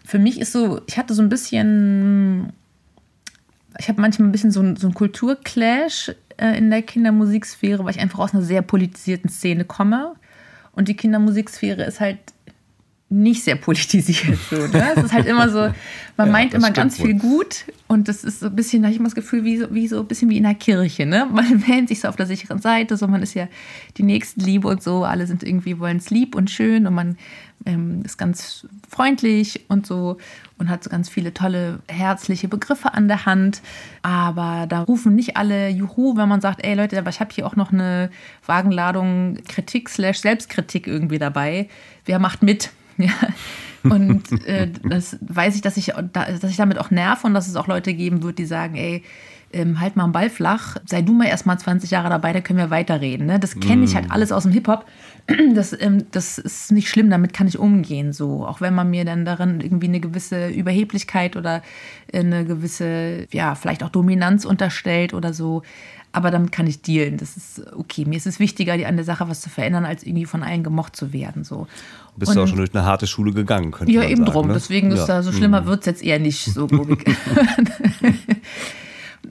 für 0.05 0.19
mich 0.19 0.39
ist 0.39 0.51
so, 0.51 0.81
ich 0.87 0.97
hatte 0.97 1.13
so 1.13 1.21
ein 1.21 1.29
bisschen 1.29 2.53
ich 3.79 3.87
habe 3.87 4.01
manchmal 4.01 4.27
ein 4.27 4.31
bisschen 4.31 4.51
so, 4.51 4.61
ein, 4.61 4.75
so 4.75 4.87
einen 4.87 4.93
Kulturclash 4.93 6.11
äh, 6.37 6.57
in 6.57 6.69
der 6.69 6.81
Kindermusiksphäre, 6.81 7.83
weil 7.83 7.95
ich 7.95 8.01
einfach 8.01 8.19
aus 8.19 8.33
einer 8.33 8.43
sehr 8.43 8.61
politisierten 8.61 9.29
Szene 9.29 9.63
komme. 9.63 10.15
Und 10.73 10.89
die 10.89 10.95
Kindermusiksphäre 10.95 11.83
ist 11.83 12.01
halt 12.01 12.19
nicht 13.11 13.43
sehr 13.43 13.55
politisiert. 13.55 14.37
So, 14.49 14.67
ne? 14.67 14.93
Es 14.95 15.05
ist 15.05 15.13
halt 15.13 15.25
immer 15.25 15.49
so, 15.49 15.59
man 15.59 15.75
ja, 16.17 16.25
meint 16.25 16.53
immer 16.53 16.69
ganz 16.71 16.99
wohl. 16.99 17.07
viel 17.07 17.15
gut 17.17 17.65
und 17.87 18.07
das 18.07 18.23
ist 18.23 18.41
so 18.41 18.47
ein 18.47 18.55
bisschen, 18.55 18.83
da 18.83 18.87
habe 18.87 18.93
ich 18.93 18.99
immer 18.99 19.07
das 19.07 19.15
Gefühl, 19.15 19.43
wie 19.43 19.57
so, 19.57 19.73
wie 19.73 19.87
so 19.87 19.99
ein 19.99 20.05
bisschen 20.05 20.29
wie 20.29 20.37
in 20.37 20.43
der 20.43 20.53
Kirche. 20.53 21.07
Ne? 21.07 21.27
Man 21.31 21.67
wählt 21.67 21.87
sich 21.87 22.01
so 22.01 22.07
auf 22.07 22.15
der 22.15 22.27
sicheren 22.27 22.59
Seite, 22.59 22.97
so 22.97 23.07
man 23.07 23.23
ist 23.23 23.33
ja 23.33 23.47
die 23.97 24.03
Nächstenliebe 24.03 24.67
und 24.67 24.83
so, 24.83 25.05
alle 25.05 25.25
sind 25.25 25.41
irgendwie, 25.41 25.79
wollen 25.79 25.97
es 25.97 26.11
lieb 26.11 26.35
und 26.35 26.51
schön 26.51 26.85
und 26.85 26.93
man 26.93 27.17
ähm, 27.65 28.03
ist 28.05 28.17
ganz 28.17 28.67
freundlich 28.87 29.65
und 29.69 29.87
so 29.87 30.17
und 30.59 30.69
hat 30.69 30.83
so 30.83 30.89
ganz 30.89 31.09
viele 31.09 31.33
tolle, 31.33 31.79
herzliche 31.87 32.47
Begriffe 32.47 32.93
an 32.93 33.07
der 33.07 33.25
Hand. 33.25 33.61
Aber 34.01 34.67
da 34.67 34.81
rufen 34.81 35.15
nicht 35.15 35.37
alle 35.37 35.69
Juhu, 35.69 36.17
wenn 36.17 36.29
man 36.29 36.41
sagt, 36.41 36.63
ey 36.63 36.75
Leute, 36.75 36.97
aber 36.97 37.09
ich 37.09 37.19
habe 37.19 37.33
hier 37.33 37.47
auch 37.47 37.55
noch 37.55 37.71
eine 37.71 38.09
Wagenladung 38.45 39.37
Kritik 39.47 39.89
slash 39.89 40.19
Selbstkritik 40.19 40.87
irgendwie 40.87 41.19
dabei. 41.19 41.69
Wer 42.05 42.19
macht 42.19 42.43
mit? 42.43 42.71
Ja, 43.01 43.13
Und 43.83 44.45
äh, 44.45 44.69
das 44.83 45.17
weiß 45.21 45.55
ich 45.55 45.61
dass, 45.61 45.77
ich, 45.77 45.93
dass 46.11 46.43
ich 46.43 46.57
damit 46.57 46.79
auch 46.79 46.91
nerv 46.91 47.23
und 47.23 47.33
dass 47.33 47.47
es 47.47 47.55
auch 47.55 47.67
Leute 47.67 47.93
geben 47.93 48.23
wird, 48.23 48.37
die 48.37 48.45
sagen, 48.45 48.75
ey, 48.75 49.03
ähm, 49.51 49.79
halt 49.79 49.95
mal 49.95 50.03
einen 50.03 50.11
Ball 50.11 50.29
flach, 50.29 50.77
sei 50.85 51.01
du 51.01 51.13
mal 51.13 51.27
erst 51.27 51.45
mal 51.45 51.57
20 51.57 51.89
Jahre 51.91 52.09
dabei, 52.09 52.33
dann 52.33 52.43
können 52.43 52.59
wir 52.59 52.69
weiterreden. 52.69 53.25
Ne? 53.25 53.39
Das 53.39 53.59
kenne 53.59 53.83
ich 53.83 53.95
halt 53.95 54.09
mm. 54.09 54.11
alles 54.11 54.31
aus 54.31 54.43
dem 54.43 54.51
Hip-Hop. 54.51 54.85
Das, 55.53 55.75
ähm, 55.79 56.05
das 56.11 56.37
ist 56.37 56.71
nicht 56.71 56.89
schlimm, 56.89 57.09
damit 57.09 57.33
kann 57.33 57.47
ich 57.47 57.57
umgehen. 57.57 58.13
So, 58.13 58.45
auch 58.45 58.61
wenn 58.61 58.73
man 58.73 58.89
mir 58.89 59.05
dann 59.05 59.25
darin 59.25 59.61
irgendwie 59.61 59.87
eine 59.87 59.99
gewisse 59.99 60.49
Überheblichkeit 60.49 61.35
oder 61.35 61.61
eine 62.13 62.45
gewisse, 62.45 63.27
ja, 63.31 63.55
vielleicht 63.55 63.83
auch 63.83 63.89
Dominanz 63.89 64.45
unterstellt 64.45 65.13
oder 65.13 65.33
so. 65.33 65.63
Aber 66.11 66.31
damit 66.31 66.51
kann 66.51 66.65
ich 66.65 66.81
dealen. 66.81 67.17
Das 67.17 67.37
ist 67.37 67.61
okay. 67.75 68.03
Mir 68.05 68.17
ist 68.17 68.25
es 68.25 68.39
wichtiger, 68.39 68.73
an 68.87 68.95
der 68.95 69.05
Sache 69.05 69.29
was 69.29 69.41
zu 69.41 69.49
verändern, 69.49 69.85
als 69.85 70.03
irgendwie 70.03 70.25
von 70.25 70.41
allen 70.41 70.63
gemocht 70.63 70.95
zu 70.95 71.13
werden. 71.13 71.43
So. 71.43 71.67
Bist 72.17 72.35
du 72.35 72.41
auch 72.41 72.47
schon 72.47 72.57
durch 72.57 72.73
eine 72.73 72.83
harte 72.83 73.05
Schule 73.05 73.31
gegangen, 73.31 73.69
könnte 73.71 73.93
Ja, 73.93 74.03
eben 74.03 74.21
sagen, 74.21 74.31
drum. 74.31 74.47
Ne? 74.47 74.53
Deswegen 74.53 74.91
ist 74.91 75.01
ja. 75.01 75.05
da 75.07 75.23
so 75.23 75.31
schlimmer 75.31 75.61
Mhm. 75.61 75.65
wird 75.67 75.79
es 75.81 75.85
jetzt 75.85 76.03
eher 76.03 76.17
nicht, 76.19 76.45
so. 76.45 76.67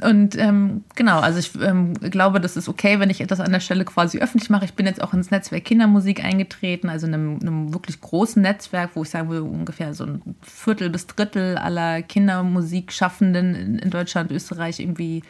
Und 0.02 0.36
ähm, 0.36 0.84
genau, 0.94 1.18
also 1.20 1.38
ich 1.38 1.50
ähm, 1.60 1.94
glaube, 1.94 2.40
das 2.40 2.56
ist 2.56 2.68
okay, 2.68 3.00
wenn 3.00 3.10
ich 3.10 3.20
etwas 3.20 3.40
an 3.40 3.52
der 3.52 3.60
Stelle 3.60 3.84
quasi 3.84 4.18
öffentlich 4.18 4.50
mache. 4.50 4.64
Ich 4.64 4.74
bin 4.74 4.86
jetzt 4.86 5.02
auch 5.02 5.14
ins 5.14 5.30
Netzwerk 5.30 5.64
Kindermusik 5.64 6.22
eingetreten, 6.22 6.88
also 6.88 7.06
in 7.06 7.14
einem, 7.14 7.38
einem 7.40 7.72
wirklich 7.72 8.00
großen 8.00 8.40
Netzwerk, 8.40 8.90
wo 8.94 9.02
ich 9.02 9.10
sagen 9.10 9.28
würde, 9.28 9.44
ungefähr 9.44 9.94
so 9.94 10.04
ein 10.04 10.22
Viertel 10.42 10.90
bis 10.90 11.06
Drittel 11.06 11.56
aller 11.56 12.02
Kindermusikschaffenden 12.02 13.54
in, 13.54 13.78
in 13.78 13.90
Deutschland, 13.90 14.30
Österreich 14.30 14.78
irgendwie 14.78 15.22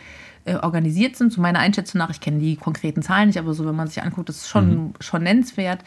äh, 0.45 0.57
organisiert 0.57 1.17
sind. 1.17 1.33
Zu 1.33 1.41
meiner 1.41 1.61
Einschätzung 1.61 2.01
nach, 2.01 2.11
ich 2.11 2.21
kenne 2.21 2.39
die 2.39 2.57
konkreten 2.57 3.03
Zahlen 3.03 3.29
nicht, 3.29 3.39
aber 3.39 3.55
so, 3.55 3.65
wenn 3.65 3.77
man 3.77 3.89
sich 3.89 4.03
anguckt, 4.03 4.29
das 4.29 4.39
ist 4.39 4.49
schon, 4.49 4.95
schon 5.01 5.23
nennenswert. 5.23 5.81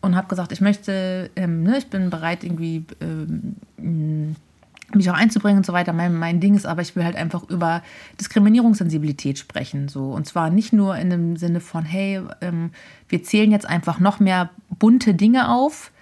Und 0.00 0.16
habe 0.16 0.28
gesagt, 0.28 0.52
ich 0.52 0.60
möchte, 0.60 1.30
ähm, 1.36 1.62
ne, 1.62 1.78
ich 1.78 1.86
bin 1.86 2.10
bereit, 2.10 2.44
irgendwie 2.44 2.84
ähm, 3.00 4.36
mich 4.96 5.10
auch 5.10 5.14
einzubringen 5.14 5.58
und 5.58 5.66
so 5.66 5.72
weiter. 5.72 5.92
Mein, 5.92 6.14
mein 6.14 6.40
Ding 6.40 6.54
ist 6.54 6.66
aber, 6.66 6.82
ich 6.82 6.96
will 6.96 7.04
halt 7.04 7.16
einfach 7.16 7.48
über 7.48 7.82
Diskriminierungssensibilität 8.20 9.38
sprechen. 9.38 9.88
So. 9.88 10.10
Und 10.10 10.26
zwar 10.26 10.50
nicht 10.50 10.72
nur 10.72 10.96
in 10.96 11.10
dem 11.10 11.36
Sinne 11.36 11.60
von, 11.60 11.84
hey, 11.84 12.20
ähm, 12.40 12.70
wir 13.08 13.22
zählen 13.22 13.50
jetzt 13.50 13.68
einfach 13.68 14.00
noch 14.00 14.20
mehr 14.20 14.50
bunte 14.78 15.14
Dinge 15.14 15.50
auf 15.50 15.92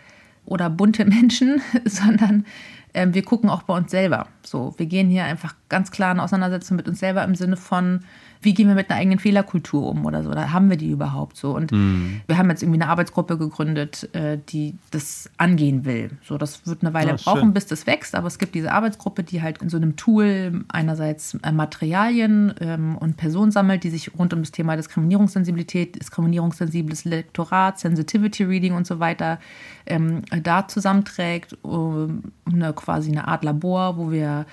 oder 0.45 0.71
bunte 0.71 1.05
Menschen, 1.07 1.61
sondern 1.85 2.47
ähm, 2.95 3.15
wir 3.15 3.23
gucken 3.23 3.51
auch 3.51 3.63
bei 3.63 3.77
uns 3.77 3.91
selber. 3.91 4.29
So, 4.45 4.75
wir 4.77 4.87
gehen 4.87 5.09
hier 5.09 5.25
einfach 5.25 5.55
ganz 5.69 5.91
klar 5.91 6.13
in 6.13 6.21
Auseinandersetzung 6.21 6.77
mit 6.77 6.89
uns 6.89 7.01
selber 7.01 7.25
im 7.25 7.35
Sinne 7.35 7.57
von, 7.57 8.01
wie 8.43 8.55
gehen 8.55 8.69
wir 8.69 8.75
mit 8.75 8.91
einer 8.91 8.99
eigenen 9.01 9.19
Fehlerkultur 9.19 9.89
um 9.89 10.05
oder 10.05 10.23
so? 10.23 10.31
Oder 10.31 10.53
haben 10.53 10.69
wir 10.69 10.77
die 10.77 10.91
überhaupt 10.91 11.37
so? 11.37 11.55
Und 11.55 11.73
wir 11.73 12.37
haben 12.39 12.51
jetzt 12.51 12.63
irgendwie 12.63 12.81
eine 12.81 12.91
Arbeitsgruppe 12.91 13.39
gegründet, 13.39 14.09
äh, 14.15 14.39
die 14.49 14.75
das 14.91 15.31
angehen 15.39 15.85
will. 15.85 16.11
So, 16.25 16.39
das 16.39 16.67
wird 16.67 16.83
eine 16.83 16.93
Weile 16.93 17.13
Ah, 17.13 17.17
brauchen, 17.23 17.41
schön. 17.41 17.53
bis 17.55 17.67
das 17.67 17.87
wächst, 17.87 18.15
aber 18.15 18.27
es 18.27 18.39
gibt 18.39 18.55
diese 18.55 18.73
Arbeitsgruppe, 18.73 19.23
die 19.23 19.43
halt 19.43 19.63
in 19.63 19.69
so 19.69 19.77
einem 19.77 19.97
Tool 19.97 20.65
einerseits 20.69 21.35
äh, 21.43 21.53
Materialien 21.53 22.55
ähm, 22.61 22.97
und 22.97 23.17
Personen 23.17 23.53
sammelt, 23.53 23.85
die 23.85 23.91
sich 23.91 24.13
rund 24.19 24.33
um 24.35 24.41
das 24.41 24.51
Thema 24.51 24.77
Diskriminierungssensibilität, 24.77 25.99
diskriminierungssensibles 26.01 27.05
Lektorat, 27.05 27.79
Sensitivity 27.79 28.45
Reading 28.45 28.75
und 28.75 28.87
so 28.87 28.99
weiter 29.01 29.39
ähm, 29.87 30.23
da 30.43 30.67
zusammenträgt, 30.69 31.57
um 31.63 32.25
eine, 32.45 32.73
quasi 32.73 33.11
eine 33.11 33.29
Art 33.29 33.45
Labor, 33.45 33.97
wo 33.97 34.11
wir 34.11 34.47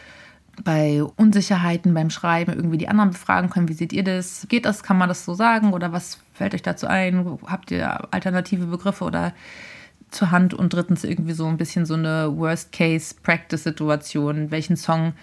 bei 0.64 1.04
Unsicherheiten 1.04 1.94
beim 1.94 2.10
Schreiben 2.10 2.54
irgendwie 2.54 2.78
die 2.78 2.88
anderen 2.88 3.12
befragen 3.12 3.50
können. 3.50 3.70
Wie 3.70 3.74
seht 3.74 3.94
ihr 3.94 4.04
das? 4.04 4.46
Geht 4.50 4.66
das? 4.66 4.84
Kann 4.84 4.98
man 4.98 5.10
das 5.10 5.26
so 5.26 5.34
sagen? 5.34 5.74
Oder 5.74 5.92
was 5.92 6.20
fällt 6.34 6.54
euch 6.54 6.62
dazu 6.62 6.88
ein? 6.88 7.40
Habt 7.46 7.72
ihr 7.72 8.14
alternative 8.14 8.66
Begriffe 8.66 9.04
oder 9.04 9.34
zur 10.12 10.32
Hand? 10.32 10.54
Und 10.54 10.74
drittens 10.74 11.04
irgendwie 11.04 11.34
so 11.34 11.48
ein 11.48 11.58
bisschen 11.58 11.86
so 11.86 11.96
eine 11.96 12.36
Worst-Case-Practice-Situation. 12.36 14.52
Welchen 14.52 14.76
Song 14.76 15.14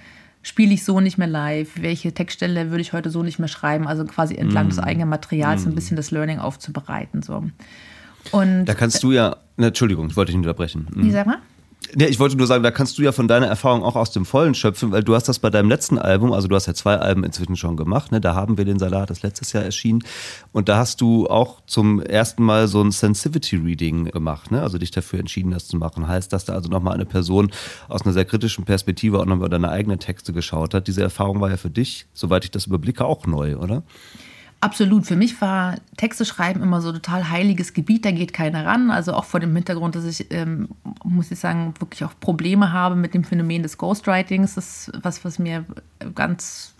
spiele 0.42 0.74
ich 0.74 0.84
so 0.84 1.00
nicht 1.00 1.18
mehr 1.18 1.26
live? 1.26 1.70
Welche 1.80 2.12
Textstelle 2.12 2.70
würde 2.70 2.82
ich 2.82 2.92
heute 2.92 3.10
so 3.10 3.22
nicht 3.22 3.38
mehr 3.38 3.48
schreiben? 3.48 3.86
Also 3.86 4.04
quasi 4.04 4.36
entlang 4.36 4.68
des 4.68 4.78
eigenen 4.78 5.08
Materials 5.08 5.66
ein 5.66 5.74
bisschen 5.74 5.96
das 5.96 6.10
Learning 6.10 6.38
aufzubereiten. 6.38 7.22
So. 7.22 7.44
Und 8.32 8.64
Da 8.64 8.74
kannst 8.74 9.02
du 9.02 9.12
ja, 9.12 9.36
ne, 9.56 9.68
Entschuldigung, 9.68 10.08
ich 10.08 10.16
wollte 10.16 10.32
dich 10.32 10.38
nicht 10.38 10.46
unterbrechen. 10.46 10.88
Mhm. 10.94 11.04
wie 11.04 11.10
sag 11.10 11.26
mal? 11.26 11.38
Ja, 11.94 12.08
ich 12.08 12.18
wollte 12.18 12.36
nur 12.36 12.46
sagen, 12.46 12.62
da 12.62 12.70
kannst 12.70 12.98
du 12.98 13.02
ja 13.02 13.12
von 13.12 13.28
deiner 13.28 13.46
Erfahrung 13.46 13.82
auch 13.82 13.96
aus 13.96 14.10
dem 14.10 14.24
Vollen 14.24 14.54
schöpfen, 14.54 14.90
weil 14.92 15.04
du 15.04 15.14
hast 15.14 15.28
das 15.28 15.38
bei 15.38 15.50
deinem 15.50 15.68
letzten 15.68 15.98
Album, 15.98 16.32
also 16.32 16.48
du 16.48 16.56
hast 16.56 16.66
ja 16.66 16.74
zwei 16.74 16.96
Alben 16.96 17.22
inzwischen 17.22 17.56
schon 17.56 17.76
gemacht, 17.76 18.12
ne? 18.12 18.20
da 18.20 18.34
haben 18.34 18.58
wir 18.58 18.64
den 18.64 18.78
Salat, 18.78 19.10
das 19.10 19.22
letztes 19.22 19.52
Jahr 19.52 19.62
erschienen 19.62 20.02
und 20.52 20.68
da 20.68 20.78
hast 20.78 21.00
du 21.00 21.28
auch 21.28 21.60
zum 21.66 22.00
ersten 22.00 22.42
Mal 22.42 22.66
so 22.68 22.82
ein 22.82 22.90
Sensitivity 22.90 23.56
Reading 23.56 24.06
gemacht, 24.06 24.50
ne? 24.50 24.62
also 24.62 24.78
dich 24.78 24.90
dafür 24.90 25.20
entschieden, 25.20 25.52
das 25.52 25.68
zu 25.68 25.76
machen. 25.76 26.08
Heißt, 26.08 26.32
dass 26.32 26.44
da 26.44 26.54
also 26.54 26.68
nochmal 26.68 26.94
eine 26.94 27.06
Person 27.06 27.52
aus 27.88 28.02
einer 28.02 28.12
sehr 28.12 28.24
kritischen 28.24 28.64
Perspektive 28.64 29.20
auch 29.20 29.26
nochmal 29.26 29.48
deine 29.48 29.70
eigenen 29.70 29.98
Texte 29.98 30.32
geschaut 30.32 30.74
hat. 30.74 30.88
Diese 30.88 31.02
Erfahrung 31.02 31.40
war 31.40 31.50
ja 31.50 31.56
für 31.56 31.70
dich, 31.70 32.06
soweit 32.14 32.44
ich 32.44 32.50
das 32.50 32.66
überblicke, 32.66 33.04
auch 33.04 33.26
neu, 33.26 33.56
oder? 33.56 33.82
Absolut. 34.60 35.06
Für 35.06 35.16
mich 35.16 35.40
war 35.40 35.76
Texte 35.96 36.24
schreiben 36.24 36.62
immer 36.62 36.80
so 36.80 36.90
total 36.90 37.28
heiliges 37.30 37.74
Gebiet, 37.74 38.04
da 38.04 38.10
geht 38.10 38.32
keiner 38.32 38.64
ran. 38.64 38.90
Also 38.90 39.12
auch 39.12 39.24
vor 39.24 39.38
dem 39.38 39.54
Hintergrund, 39.54 39.94
dass 39.94 40.04
ich, 40.04 40.32
ähm, 40.32 40.68
muss 41.04 41.30
ich 41.30 41.38
sagen, 41.38 41.74
wirklich 41.78 42.04
auch 42.04 42.12
Probleme 42.18 42.72
habe 42.72 42.96
mit 42.96 43.12
dem 43.14 43.22
Phänomen 43.22 43.62
des 43.62 43.76
Ghostwritings. 43.76 44.54
Das 44.54 44.86
ist 44.88 44.92
was, 45.02 45.24
was 45.24 45.38
mir 45.38 45.64
ganz. 46.14 46.74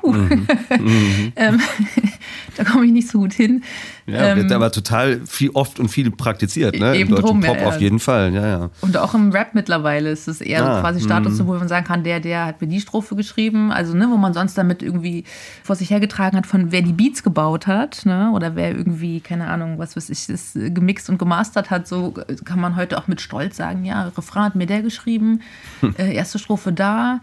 Puh. 0.00 0.14
ähm, 1.36 1.60
da 2.56 2.64
komme 2.64 2.86
ich 2.86 2.92
nicht 2.92 3.08
so 3.08 3.18
gut 3.18 3.32
hin. 3.32 3.62
Ja, 4.06 4.30
Ähm, 4.30 4.38
wird 4.38 4.52
aber 4.52 4.72
total 4.72 5.20
viel, 5.26 5.50
oft 5.50 5.78
und 5.78 5.88
viel 5.88 6.10
praktiziert, 6.10 6.78
ne? 6.78 6.94
Eben 6.94 7.10
Im 7.10 7.16
deutschen 7.16 7.26
drum, 7.26 7.40
Pop 7.40 7.60
ja. 7.60 7.66
auf 7.66 7.80
jeden 7.80 7.98
Fall, 7.98 8.32
ja, 8.34 8.46
ja. 8.46 8.70
Und 8.80 8.96
auch 8.96 9.14
im 9.14 9.30
Rap 9.30 9.54
mittlerweile 9.54 10.10
ist 10.10 10.26
es 10.26 10.40
eher 10.40 10.64
Ah, 10.64 10.76
so 10.76 10.80
quasi 10.80 11.00
Status, 11.00 11.46
wo 11.46 11.54
man 11.54 11.68
sagen 11.68 11.86
kann, 11.86 12.02
der, 12.02 12.20
der 12.20 12.46
hat 12.46 12.60
mir 12.60 12.66
die 12.66 12.80
Strophe 12.80 13.14
geschrieben. 13.14 13.70
Also, 13.70 13.94
ne, 13.94 14.08
wo 14.10 14.16
man 14.16 14.34
sonst 14.34 14.56
damit 14.58 14.82
irgendwie 14.82 15.24
vor 15.62 15.76
sich 15.76 15.90
hergetragen 15.90 16.36
hat, 16.36 16.46
von 16.46 16.72
wer 16.72 16.82
die 16.82 16.92
Beats 16.92 17.22
gebaut 17.22 17.66
hat, 17.66 18.04
ne, 18.04 18.30
oder 18.34 18.56
wer 18.56 18.74
irgendwie, 18.76 19.20
keine 19.20 19.46
Ahnung, 19.48 19.78
was 19.78 19.96
weiß 19.96 20.10
ich, 20.10 20.26
das 20.26 20.56
äh, 20.56 20.70
gemixt 20.70 21.08
und 21.08 21.18
gemastert 21.18 21.70
hat, 21.70 21.86
so 21.86 22.14
äh, 22.26 22.34
kann 22.44 22.60
man 22.60 22.76
heute 22.76 22.98
auch 22.98 23.06
mit 23.06 23.20
Stolz 23.20 23.56
sagen, 23.56 23.84
ja, 23.84 24.10
Refrain 24.16 24.44
hat 24.44 24.54
mir 24.54 24.66
der 24.66 24.82
geschrieben, 24.82 25.40
äh, 25.98 26.14
erste 26.14 26.38
Strophe 26.38 26.72
da. 26.72 27.20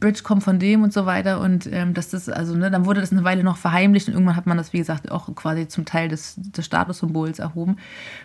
Bridge 0.00 0.22
kommt 0.22 0.42
von 0.42 0.58
dem 0.58 0.82
und 0.82 0.92
so 0.92 1.06
weiter 1.06 1.40
und 1.40 1.68
ähm, 1.70 1.94
das 1.94 2.12
ist 2.14 2.28
also 2.28 2.56
ne, 2.56 2.70
dann 2.70 2.86
wurde 2.86 3.00
das 3.00 3.12
eine 3.12 3.22
Weile 3.22 3.44
noch 3.44 3.58
verheimlicht 3.58 4.08
und 4.08 4.14
irgendwann 4.14 4.36
hat 4.36 4.46
man 4.46 4.56
das 4.56 4.72
wie 4.72 4.78
gesagt 4.78 5.10
auch 5.10 5.34
quasi 5.34 5.68
zum 5.68 5.84
Teil 5.84 6.08
des, 6.08 6.34
des 6.36 6.64
Statussymbols 6.64 7.38
erhoben. 7.38 7.76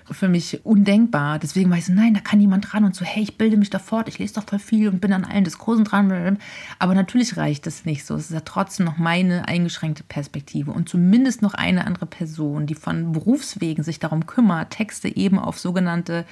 Für 0.09 0.29
mich 0.29 0.65
undenkbar. 0.65 1.39
Deswegen 1.39 1.69
war 1.69 1.77
ich 1.77 1.85
so, 1.85 1.93
nein, 1.93 2.13
da 2.13 2.21
kann 2.21 2.39
niemand 2.39 2.71
dran 2.71 2.85
und 2.85 2.95
so, 2.95 3.03
hey, 3.03 3.23
ich 3.23 3.37
bilde 3.37 3.57
mich 3.57 3.69
da 3.69 3.79
fort, 3.79 4.07
ich 4.07 4.19
lese 4.19 4.35
doch 4.35 4.45
voll 4.47 4.59
viel 4.59 4.87
und 4.87 5.01
bin 5.01 5.13
an 5.13 5.25
allen 5.25 5.43
Diskursen 5.43 5.83
dran. 5.83 6.37
Aber 6.79 6.95
natürlich 6.95 7.37
reicht 7.37 7.65
das 7.65 7.85
nicht 7.85 8.05
so. 8.05 8.15
Es 8.15 8.25
ist 8.25 8.33
ja 8.33 8.41
trotzdem 8.41 8.85
noch 8.85 8.97
meine 8.97 9.47
eingeschränkte 9.47 10.03
Perspektive 10.03 10.71
und 10.71 10.87
zumindest 10.87 11.41
noch 11.41 11.53
eine 11.53 11.85
andere 11.85 12.05
Person, 12.05 12.67
die 12.67 12.75
von 12.75 13.11
Berufswegen 13.11 13.83
sich 13.83 13.99
darum 13.99 14.25
kümmert, 14.25 14.71
Texte 14.71 15.13
eben 15.15 15.39
auf 15.39 15.59
sogenannte 15.59 16.25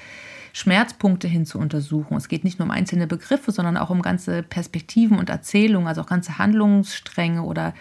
Schmerzpunkte 0.55 1.27
hin 1.27 1.47
zu 1.47 1.57
untersuchen. 1.57 2.15
Es 2.15 2.27
geht 2.27 2.43
nicht 2.43 2.59
nur 2.59 2.67
um 2.67 2.71
einzelne 2.71 3.07
Begriffe, 3.07 3.51
sondern 3.51 3.75
auch 3.75 3.89
um 3.89 4.03
ganze 4.03 4.43
Perspektiven 4.43 5.17
und 5.17 5.31
Erzählungen, 5.31 5.87
also 5.87 6.01
auch 6.01 6.07
ganze 6.07 6.37
Handlungsstränge 6.37 7.41
oder 7.41 7.73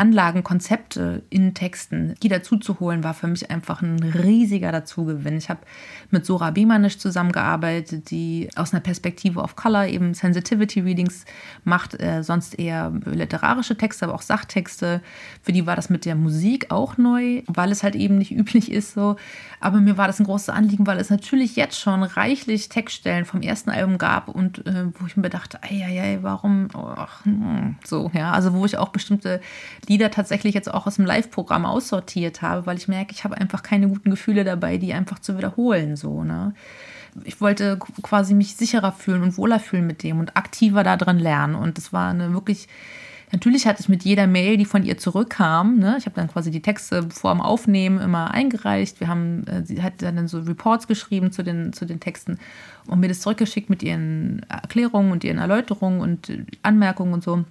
Anlagen, 0.00 0.42
Konzepte 0.42 1.22
in 1.28 1.52
Texten, 1.52 2.14
die 2.22 2.28
dazu 2.28 2.56
zu 2.56 2.80
holen, 2.80 3.04
war 3.04 3.12
für 3.12 3.26
mich 3.26 3.50
einfach 3.50 3.82
ein 3.82 4.02
riesiger 4.02 4.72
Dazugewinn. 4.72 5.36
Ich 5.36 5.50
habe 5.50 5.60
mit 6.10 6.24
Sora 6.24 6.50
Bemanisch 6.50 6.96
zusammengearbeitet, 6.96 8.10
die 8.10 8.48
aus 8.56 8.72
einer 8.72 8.80
Perspektive 8.80 9.40
of 9.40 9.56
Color 9.56 9.88
eben 9.88 10.14
Sensitivity 10.14 10.80
Readings 10.80 11.26
macht, 11.64 12.00
äh, 12.00 12.22
sonst 12.22 12.58
eher 12.58 12.92
literarische 13.04 13.76
Texte, 13.76 14.06
aber 14.06 14.14
auch 14.14 14.22
Sachtexte. 14.22 15.02
Für 15.42 15.52
die 15.52 15.66
war 15.66 15.76
das 15.76 15.90
mit 15.90 16.06
der 16.06 16.14
Musik 16.14 16.70
auch 16.70 16.96
neu, 16.96 17.42
weil 17.46 17.70
es 17.70 17.82
halt 17.82 17.94
eben 17.94 18.16
nicht 18.16 18.30
üblich 18.36 18.72
ist 18.72 18.94
so. 18.94 19.16
Aber 19.60 19.80
mir 19.80 19.98
war 19.98 20.06
das 20.06 20.18
ein 20.18 20.24
großes 20.24 20.48
Anliegen, 20.48 20.86
weil 20.86 20.98
es 20.98 21.10
natürlich 21.10 21.56
jetzt 21.56 21.78
schon 21.78 22.02
reichlich 22.02 22.70
Textstellen 22.70 23.26
vom 23.26 23.42
ersten 23.42 23.68
Album 23.68 23.98
gab 23.98 24.28
und 24.28 24.66
äh, 24.66 24.86
wo 24.98 25.06
ich 25.06 25.18
mir 25.18 25.28
dachte, 25.28 25.62
ei, 25.62 25.84
ei, 25.84 26.00
ei, 26.00 26.18
warum 26.22 26.68
ach, 26.74 27.26
hm, 27.26 27.76
so, 27.84 28.10
ja, 28.14 28.32
also 28.32 28.54
wo 28.54 28.64
ich 28.64 28.78
auch 28.78 28.88
bestimmte 28.88 29.42
Lieder 29.90 30.12
tatsächlich 30.12 30.54
jetzt 30.54 30.72
auch 30.72 30.86
aus 30.86 30.96
dem 30.96 31.04
Live-Programm 31.04 31.66
aussortiert 31.66 32.42
habe, 32.42 32.64
weil 32.64 32.76
ich 32.76 32.86
merke, 32.86 33.12
ich 33.12 33.24
habe 33.24 33.36
einfach 33.36 33.64
keine 33.64 33.88
guten 33.88 34.10
Gefühle 34.10 34.44
dabei, 34.44 34.78
die 34.78 34.94
einfach 34.94 35.18
zu 35.18 35.36
wiederholen, 35.36 35.96
so, 35.96 36.22
ne. 36.22 36.54
Ich 37.24 37.40
wollte 37.40 37.76
quasi 38.02 38.34
mich 38.34 38.54
sicherer 38.54 38.92
fühlen 38.92 39.24
und 39.24 39.36
wohler 39.36 39.58
fühlen 39.58 39.88
mit 39.88 40.04
dem 40.04 40.20
und 40.20 40.36
aktiver 40.36 40.84
darin 40.84 41.18
lernen 41.18 41.56
und 41.56 41.76
das 41.76 41.92
war 41.92 42.10
eine 42.10 42.32
wirklich 42.32 42.68
Natürlich 43.32 43.66
hatte 43.66 43.80
ich 43.80 43.88
mit 43.88 44.04
jeder 44.04 44.26
Mail, 44.26 44.56
die 44.56 44.64
von 44.64 44.84
ihr 44.84 44.98
zurückkam, 44.98 45.78
ne, 45.78 45.96
ich 45.98 46.06
habe 46.06 46.16
dann 46.16 46.28
quasi 46.28 46.50
die 46.50 46.62
Texte 46.62 47.08
vor 47.10 47.32
dem 47.32 47.40
Aufnehmen 47.40 48.00
immer 48.00 48.32
eingereicht. 48.32 48.98
Wir 48.98 49.06
haben, 49.08 49.46
äh, 49.46 49.64
sie 49.64 49.82
hat 49.82 50.02
dann 50.02 50.26
so 50.26 50.40
Reports 50.40 50.88
geschrieben 50.88 51.30
zu 51.30 51.44
den, 51.44 51.72
zu 51.72 51.84
den 51.84 52.00
Texten 52.00 52.38
und 52.86 52.98
mir 52.98 53.08
das 53.08 53.20
zurückgeschickt 53.20 53.70
mit 53.70 53.82
ihren 53.82 54.44
Erklärungen 54.48 55.12
und 55.12 55.22
ihren 55.22 55.38
Erläuterungen 55.38 56.00
und 56.00 56.28
äh, 56.28 56.44
Anmerkungen 56.62 57.14
und 57.14 57.22
so. 57.22 57.44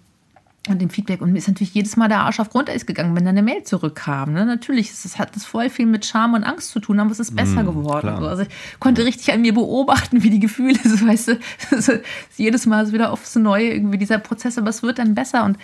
Und 0.68 0.82
dem 0.82 0.90
Feedback. 0.90 1.22
Und 1.22 1.32
mir 1.32 1.38
ist 1.38 1.48
natürlich 1.48 1.74
jedes 1.74 1.96
Mal 1.96 2.10
der 2.10 2.20
Arsch 2.20 2.40
auf 2.40 2.50
Grundeis 2.50 2.86
gegangen, 2.86 3.16
wenn 3.16 3.24
dann 3.24 3.38
eine 3.38 3.44
Mail 3.44 3.64
zurückkam. 3.64 4.34
Ne? 4.34 4.46
Natürlich, 4.46 4.92
es 4.92 5.18
hat 5.18 5.36
das 5.36 5.46
voll 5.46 5.70
viel 5.70 5.86
mit 5.86 6.06
Scham 6.06 6.34
und 6.34 6.44
Angst 6.44 6.72
zu 6.72 6.80
tun, 6.80 7.00
aber 7.00 7.12
es 7.12 7.20
ist 7.20 7.36
besser 7.36 7.64
mm, 7.64 7.66
geworden. 7.66 8.18
So. 8.20 8.28
Also 8.28 8.44
ich 8.44 8.50
konnte 8.80 9.06
richtig 9.06 9.32
an 9.32 9.42
mir 9.42 9.54
beobachten, 9.54 10.22
wie 10.22 10.30
die 10.30 10.40
Gefühle, 10.40 10.78
so, 10.84 11.08
weißt 11.08 11.30
du, 11.30 11.40
so, 11.80 11.94
jedes 12.38 12.66
Mal 12.66 12.86
so 12.86 12.94
wieder 12.94 13.12
aufs 13.12 13.36
Neue 13.36 13.74
irgendwie 13.74 13.98
dieser 13.98 14.20
Prozess, 14.20 14.58
aber 14.58 14.70
es 14.70 14.84
wird 14.84 15.00
dann 15.00 15.16
besser. 15.16 15.46
Und 15.46 15.58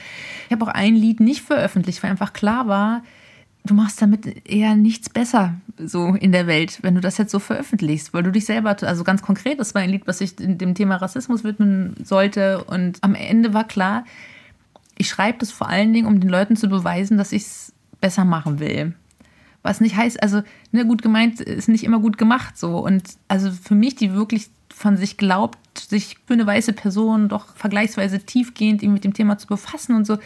ich 0.48 0.54
habe 0.54 0.66
auch 0.66 0.74
ein 0.74 0.96
Lied 0.96 1.20
nicht 1.20 1.42
veröffentlicht, 1.42 2.02
weil 2.02 2.12
einfach 2.12 2.34
klar 2.34 2.68
war, 2.68 3.04
du 3.66 3.74
machst 3.74 4.02
damit 4.02 4.48
eher 4.48 4.76
nichts 4.76 5.10
besser 5.10 5.56
so 5.78 6.16
in 6.16 6.32
der 6.32 6.48
Welt, 6.48 6.80
wenn 6.84 6.96
du 6.96 7.02
das 7.02 7.18
jetzt 7.18 7.32
so 7.32 7.40
veröffentlichst, 7.40 8.14
weil 8.14 8.24
du 8.24 8.32
dich 8.32 8.46
selber, 8.46 8.78
also 8.82 9.04
ganz 9.04 9.22
konkret, 9.22 9.60
das 9.60 9.76
war 9.76 9.82
ein 9.82 9.90
Lied, 9.90 10.08
was 10.08 10.20
sich 10.20 10.36
dem 10.36 10.76
Thema 10.76 10.98
Rassismus 10.98 11.44
widmen 11.44 11.96
sollte 12.04 12.64
und 12.64 13.00
am 13.02 13.16
Ende 13.16 13.54
war 13.54 13.66
klar, 13.66 14.06
ich 14.98 15.10
schreibe 15.10 15.40
das 15.40 15.52
vor 15.52 15.70
allen 15.70 15.94
Dingen, 15.94 16.08
um 16.08 16.20
den 16.20 16.30
Leuten 16.30 16.56
zu 16.56 16.68
beweisen, 16.68 17.18
dass 17.18 17.32
ich 17.32 17.44
es 17.44 17.74
besser 18.02 18.26
machen 18.26 18.60
will. 18.60 18.94
Was 19.62 19.82
nicht 19.82 19.96
heißt, 19.96 20.22
also, 20.22 20.44
ne, 20.72 20.86
gut 20.86 21.02
gemeint 21.02 21.42
ist 21.42 21.68
nicht 21.68 21.84
immer 21.84 22.00
gut 22.00 22.18
gemacht 22.18 22.58
so. 22.58 22.78
Und 22.78 23.04
also 23.28 23.52
für 23.52 23.76
mich, 23.76 23.96
die 23.96 24.14
wirklich 24.14 24.50
von 24.70 24.98
sich 24.98 25.18
glaubt, 25.18 25.58
sich 25.80 26.18
für 26.28 26.34
eine 26.34 26.46
weiße 26.46 26.74
Person 26.74 27.30
doch 27.30 27.56
vergleichsweise 27.56 28.20
tiefgehend 28.20 28.84
mit 28.84 29.04
dem 29.04 29.14
Thema 29.14 29.38
zu 29.38 29.48
befassen 29.48 29.96
und 29.96 30.06
so. 30.06 30.18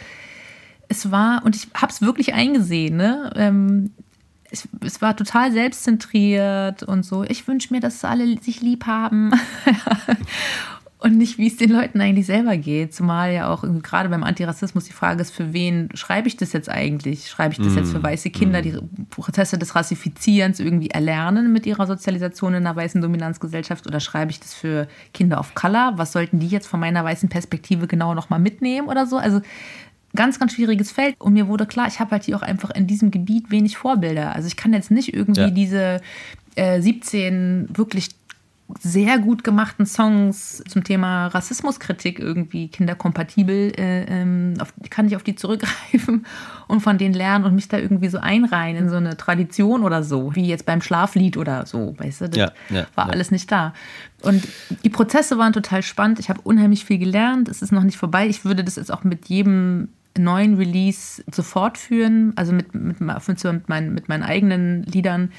Es 0.88 1.10
war, 1.10 1.44
und 1.44 1.56
ich 1.56 1.68
habe 1.74 1.92
es 1.92 2.02
wirklich 2.02 2.34
eingesehen, 2.34 2.96
ne? 2.96 3.32
Ähm, 3.36 3.92
es, 4.50 4.68
es, 4.84 5.00
war 5.00 5.16
total 5.16 5.52
selbstzentriert 5.52 6.82
und 6.82 7.04
so. 7.04 7.22
Ich 7.22 7.46
wünsche 7.46 7.72
mir, 7.72 7.80
dass 7.80 8.04
alle 8.04 8.40
sich 8.42 8.60
lieb 8.60 8.86
haben. 8.86 9.30
und 11.00 11.16
nicht, 11.16 11.38
wie 11.38 11.46
es 11.46 11.56
den 11.56 11.70
Leuten 11.70 12.00
eigentlich 12.00 12.26
selber 12.26 12.56
geht. 12.58 12.94
Zumal 12.94 13.32
ja 13.32 13.48
auch 13.50 13.64
gerade 13.82 14.10
beim 14.10 14.22
Antirassismus 14.22 14.84
die 14.84 14.92
Frage 14.92 15.22
ist, 15.22 15.30
für 15.30 15.54
wen 15.54 15.88
schreibe 15.94 16.28
ich 16.28 16.36
das 16.36 16.52
jetzt 16.52 16.68
eigentlich? 16.68 17.28
Schreibe 17.28 17.52
ich 17.52 17.58
das 17.58 17.74
mm. 17.74 17.78
jetzt 17.78 17.92
für 17.92 18.00
mm, 18.00 18.02
weiße 18.02 18.30
Kinder, 18.30 18.60
mm. 18.60 18.62
die 18.62 18.78
Prozesse 19.08 19.56
des 19.56 19.74
Rassifizierens 19.74 20.60
irgendwie 20.60 20.90
erlernen 20.90 21.52
mit 21.54 21.64
ihrer 21.64 21.86
Sozialisation 21.86 22.52
in 22.52 22.66
einer 22.66 22.76
weißen 22.76 23.00
Dominanzgesellschaft 23.00 23.86
oder 23.86 23.98
schreibe 23.98 24.30
ich 24.30 24.40
das 24.40 24.52
für 24.52 24.88
Kinder 25.14 25.40
of 25.40 25.54
Color? 25.54 25.94
Was 25.96 26.12
sollten 26.12 26.38
die 26.38 26.48
jetzt 26.48 26.66
von 26.66 26.80
meiner 26.80 27.02
weißen 27.02 27.30
Perspektive 27.30 27.86
genau 27.86 28.14
nochmal 28.14 28.38
mitnehmen 28.38 28.88
oder 28.88 29.06
so? 29.06 29.16
Also 29.16 29.40
ganz, 30.14 30.38
ganz 30.38 30.52
schwieriges 30.52 30.92
Feld. 30.92 31.14
Und 31.18 31.32
mir 31.32 31.48
wurde 31.48 31.64
klar, 31.66 31.86
ich 31.88 31.98
habe 31.98 32.10
halt 32.10 32.24
hier 32.24 32.36
auch 32.36 32.42
einfach 32.42 32.70
in 32.70 32.86
diesem 32.86 33.10
Gebiet 33.10 33.50
wenig 33.50 33.78
Vorbilder. 33.78 34.34
Also 34.34 34.48
ich 34.48 34.56
kann 34.56 34.74
jetzt 34.74 34.90
nicht 34.90 35.14
irgendwie 35.14 35.40
ja. 35.40 35.50
diese 35.50 36.00
äh, 36.56 36.80
17 36.80 37.68
wirklich 37.72 38.10
sehr 38.80 39.18
gut 39.18 39.44
gemachten 39.44 39.86
Songs 39.86 40.62
zum 40.68 40.84
Thema 40.84 41.28
Rassismuskritik 41.28 42.18
irgendwie 42.18 42.68
kinderkompatibel, 42.68 43.72
äh, 43.78 44.04
ähm, 44.04 44.54
auf, 44.60 44.72
kann 44.90 45.06
ich 45.06 45.16
auf 45.16 45.22
die 45.22 45.34
zurückgreifen 45.34 46.26
und 46.68 46.80
von 46.80 46.98
denen 46.98 47.14
lernen 47.14 47.44
und 47.44 47.54
mich 47.54 47.68
da 47.68 47.78
irgendwie 47.78 48.08
so 48.08 48.18
einreihen 48.18 48.76
in 48.76 48.88
so 48.88 48.96
eine 48.96 49.16
Tradition 49.16 49.82
oder 49.82 50.02
so, 50.02 50.34
wie 50.34 50.46
jetzt 50.46 50.66
beim 50.66 50.82
Schlaflied 50.82 51.36
oder 51.36 51.66
so, 51.66 51.94
weißt 51.98 52.22
du, 52.22 52.28
das 52.28 52.36
ja, 52.36 52.52
ja, 52.70 52.86
war 52.94 53.06
ja. 53.06 53.12
alles 53.12 53.30
nicht 53.30 53.50
da. 53.50 53.74
Und 54.22 54.46
die 54.84 54.90
Prozesse 54.90 55.38
waren 55.38 55.52
total 55.52 55.82
spannend, 55.82 56.18
ich 56.18 56.28
habe 56.28 56.40
unheimlich 56.42 56.84
viel 56.84 56.98
gelernt, 56.98 57.48
es 57.48 57.62
ist 57.62 57.72
noch 57.72 57.84
nicht 57.84 57.96
vorbei, 57.96 58.26
ich 58.28 58.44
würde 58.44 58.64
das 58.64 58.76
jetzt 58.76 58.92
auch 58.92 59.04
mit 59.04 59.26
jedem 59.28 59.88
neuen 60.18 60.56
Release 60.56 61.22
sofort 61.30 61.78
führen, 61.78 62.32
also 62.36 62.52
mit, 62.52 62.74
mit, 62.74 63.00
mit, 63.00 63.68
meinen, 63.68 63.94
mit 63.94 64.08
meinen 64.08 64.22
eigenen 64.22 64.82
Liedern 64.84 65.30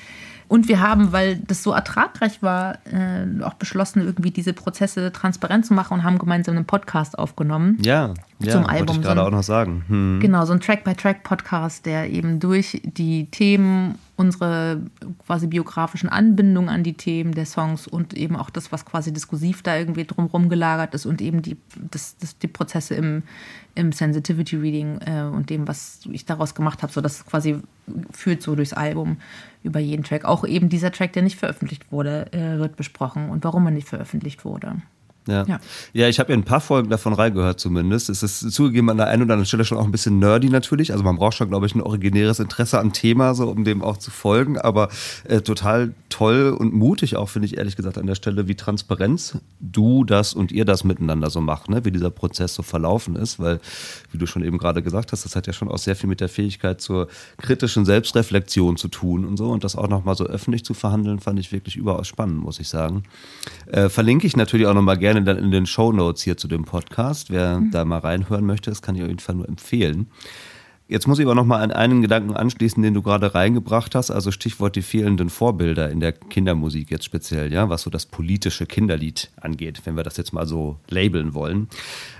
und 0.52 0.68
wir 0.68 0.82
haben, 0.82 1.14
weil 1.14 1.38
das 1.38 1.64
so 1.64 1.72
ertragreich 1.72 2.43
war, 2.43 2.80
äh, 2.86 3.41
auch 3.41 3.54
beschlossen, 3.54 4.02
irgendwie 4.02 4.32
diese 4.32 4.52
Prozesse 4.52 5.14
transparent 5.14 5.66
zu 5.66 5.74
machen 5.74 5.93
und 5.93 6.04
haben 6.04 6.18
gemeinsam 6.18 6.58
einen 6.58 6.66
Podcast 6.66 7.18
aufgenommen. 7.18 7.78
Ja, 7.82 8.14
ja 8.39 8.52
zum 8.52 8.66
Album. 8.66 8.88
Wollte 8.88 8.99
ich 8.99 9.02
gerade 9.02 9.22
so 9.22 9.26
ein, 9.28 9.28
auch 9.28 9.38
noch 9.38 9.43
sagen. 9.43 9.86
Hm. 9.88 10.20
Genau, 10.22 10.43
so 10.43 10.52
ein 10.52 10.60
Track-by-Track-Podcast, 10.60 11.86
der 11.86 12.10
eben 12.10 12.41
durch 12.41 12.82
die 12.84 13.32
Themen, 13.32 13.95
unsere 14.18 14.82
quasi 15.26 15.47
biografischen 15.47 16.10
Anbindungen 16.10 16.70
an 16.70 16.84
die 16.84 16.95
Themen 16.95 17.34
der 17.34 17.45
Songs 17.45 17.88
und 17.88 18.14
eben 18.14 18.36
auch 18.36 18.49
das, 18.49 18.74
was 18.74 18.86
quasi 18.86 19.14
diskursiv 19.14 19.64
da 19.64 19.78
irgendwie 19.78 20.04
drumherum 20.04 20.49
gelagert 20.49 20.93
ist 20.93 21.06
und 21.06 21.22
eben 21.22 21.41
die, 21.41 21.56
das, 21.89 22.18
das, 22.18 22.38
die 22.38 22.49
Prozesse 22.49 22.95
im, 22.95 23.24
im 23.74 23.93
Sensitivity 23.93 24.58
Reading 24.58 24.99
äh, 25.06 25.24
und 25.24 25.49
dem, 25.49 25.66
was 25.66 26.02
ich 26.12 26.26
daraus 26.26 26.56
gemacht 26.56 26.84
habe, 26.84 26.91
so 26.91 26.99
das 26.99 27.26
quasi 27.26 27.62
führt 28.12 28.41
so 28.41 28.54
durchs 28.56 28.74
Album 28.74 29.18
über 29.64 29.80
jeden 29.80 30.03
Track. 30.03 30.26
Auch 30.26 30.45
eben 30.45 30.70
dieser 30.70 30.91
Track, 30.91 31.14
der 31.14 31.24
nicht 31.24 31.38
veröffentlicht 31.38 31.91
wurde, 31.91 32.32
äh, 32.34 32.57
wird 32.59 32.76
besprochen 32.76 33.30
und 33.30 33.43
warum 33.43 33.66
er 33.66 33.72
nicht 33.72 33.88
veröffentlicht 33.88 34.45
wurde. 34.45 34.82
Ja. 35.28 35.46
ja. 35.46 35.60
ja, 35.94 36.08
ich 36.08 36.20
habe 36.20 36.32
ja 36.32 36.38
ein 36.38 36.44
paar 36.44 36.62
Folgen 36.62 36.90
davon 36.90 37.14
reingehört 37.14 37.60
zumindest. 37.60 38.10
Es 38.10 38.24
ist 38.24 38.52
zugegeben 38.52 38.90
an 38.90 38.98
der 38.98 39.08
einen 39.08 39.24
oder 39.24 39.34
anderen 39.34 39.46
Stelle 39.46 39.66
schon 39.66 39.78
auch 39.78 39.86
ein 39.86 39.92
bisschen 39.92 40.18
nerdy 40.18 40.50
natürlich. 40.50 40.92
Also 40.92 41.04
man 41.04 41.18
braucht 41.18 41.36
schon, 41.36 41.50
glaube 41.50 41.68
ich, 41.68 41.76
ein 41.76 41.82
originäres 41.82 42.40
Interesse 42.40 42.80
am 42.80 42.92
Thema, 42.92 43.36
so 43.36 43.48
um 43.50 43.64
dem 43.64 43.84
auch 43.84 43.98
zu 43.98 44.10
folgen. 44.10 44.58
Aber 44.58 44.90
äh, 45.26 45.42
total 45.42 45.94
toll 46.10 46.56
und 46.58 46.74
mutig 46.74 47.18
auch, 47.18 47.30
finde 47.30 47.46
ich 47.46 47.58
ehrlich 47.58 47.76
gesagt 47.76 48.00
an 48.00 48.08
der 48.08 48.16
Stelle, 48.16 48.48
wie 48.48 48.56
Transparenz 48.56 49.38
du 49.60 50.04
das 50.04 50.34
und 50.34 50.52
ihr 50.52 50.66
das 50.66 50.84
miteinander 50.84 51.30
so 51.30 51.40
macht, 51.40 51.70
ne? 51.70 51.86
wie 51.86 51.92
dieser 51.92 52.10
Prozess 52.10 52.56
so 52.56 52.64
verlaufen 52.64 53.16
ist. 53.16 53.40
Weil, 53.40 53.60
wie 54.12 54.18
du 54.18 54.26
schon 54.26 54.44
eben 54.44 54.58
gerade 54.58 54.82
gesagt 54.82 55.12
hast, 55.12 55.24
das 55.24 55.36
hat 55.36 55.46
ja 55.46 55.54
schon 55.54 55.70
auch 55.70 55.78
sehr 55.78 55.96
viel 55.96 56.10
mit 56.10 56.20
der 56.20 56.30
Fähigkeit 56.30 56.82
zur 56.82 57.08
kritischen 57.38 57.86
Selbstreflexion 57.86 58.76
zu 58.76 58.88
tun 58.88 59.26
und 59.26 59.38
so. 59.38 59.52
Und 59.52 59.64
das 59.64 59.76
auch 59.76 59.88
nochmal 59.88 60.16
so 60.16 60.26
öffentlich 60.26 60.66
zu 60.66 60.74
verhandeln, 60.74 61.20
fand 61.20 61.38
ich 61.38 61.52
wirklich 61.52 61.76
überaus 61.76 62.08
spannend, 62.08 62.40
muss 62.40 62.60
ich 62.60 62.70
sagen. 62.70 63.04
Äh, 63.68 63.90
verlinke 63.90 64.26
ich 64.26 64.36
natürlich 64.36 64.66
auch 64.66 64.74
nochmal 64.74 64.98
gerne 64.98 65.11
gerne 65.14 65.26
dann 65.26 65.38
in 65.38 65.51
den 65.51 65.66
Show 65.66 65.91
Notes 65.91 66.22
hier 66.22 66.38
zu 66.38 66.47
dem 66.47 66.64
Podcast. 66.64 67.30
Wer 67.32 67.59
mhm. 67.59 67.72
da 67.72 67.84
mal 67.84 67.99
reinhören 67.99 68.45
möchte, 68.45 68.70
das 68.70 68.82
kann 68.82 68.95
ich 68.95 69.01
auf 69.01 69.09
jeden 69.09 69.20
Fall 69.20 69.36
nur 69.36 69.47
empfehlen. 69.47 70.07
Jetzt 70.92 71.08
muss 71.08 71.20
ich 71.20 71.26
aber 71.26 71.36
noch 71.36 71.46
mal 71.46 71.62
an 71.62 71.72
einen 71.72 72.02
Gedanken 72.02 72.36
anschließen, 72.36 72.84
den 72.84 72.94
du 72.94 73.02
gerade 73.02 73.34
reingebracht 73.34 73.96
hast, 73.96 74.12
also 74.12 74.30
Stichwort 74.30 74.76
die 74.76 74.82
fehlenden 74.82 75.30
Vorbilder 75.30 75.89
in 75.89 76.02
der 76.02 76.12
Kindermusik 76.12 76.92
jetzt 76.92 77.06
speziell, 77.06 77.54
ja, 77.54 77.70
was 77.70 77.84
so 77.84 77.89
das 77.89 78.06
politische 78.06 78.66
Kinderlied 78.66 79.32
angeht, 79.39 79.84
wenn 79.86 79.96
wir 79.96 80.04
das 80.04 80.18
jetzt 80.18 80.34
mal 80.34 80.46
so 80.46 80.80
labeln 80.89 81.34
wollen. 81.34 81.70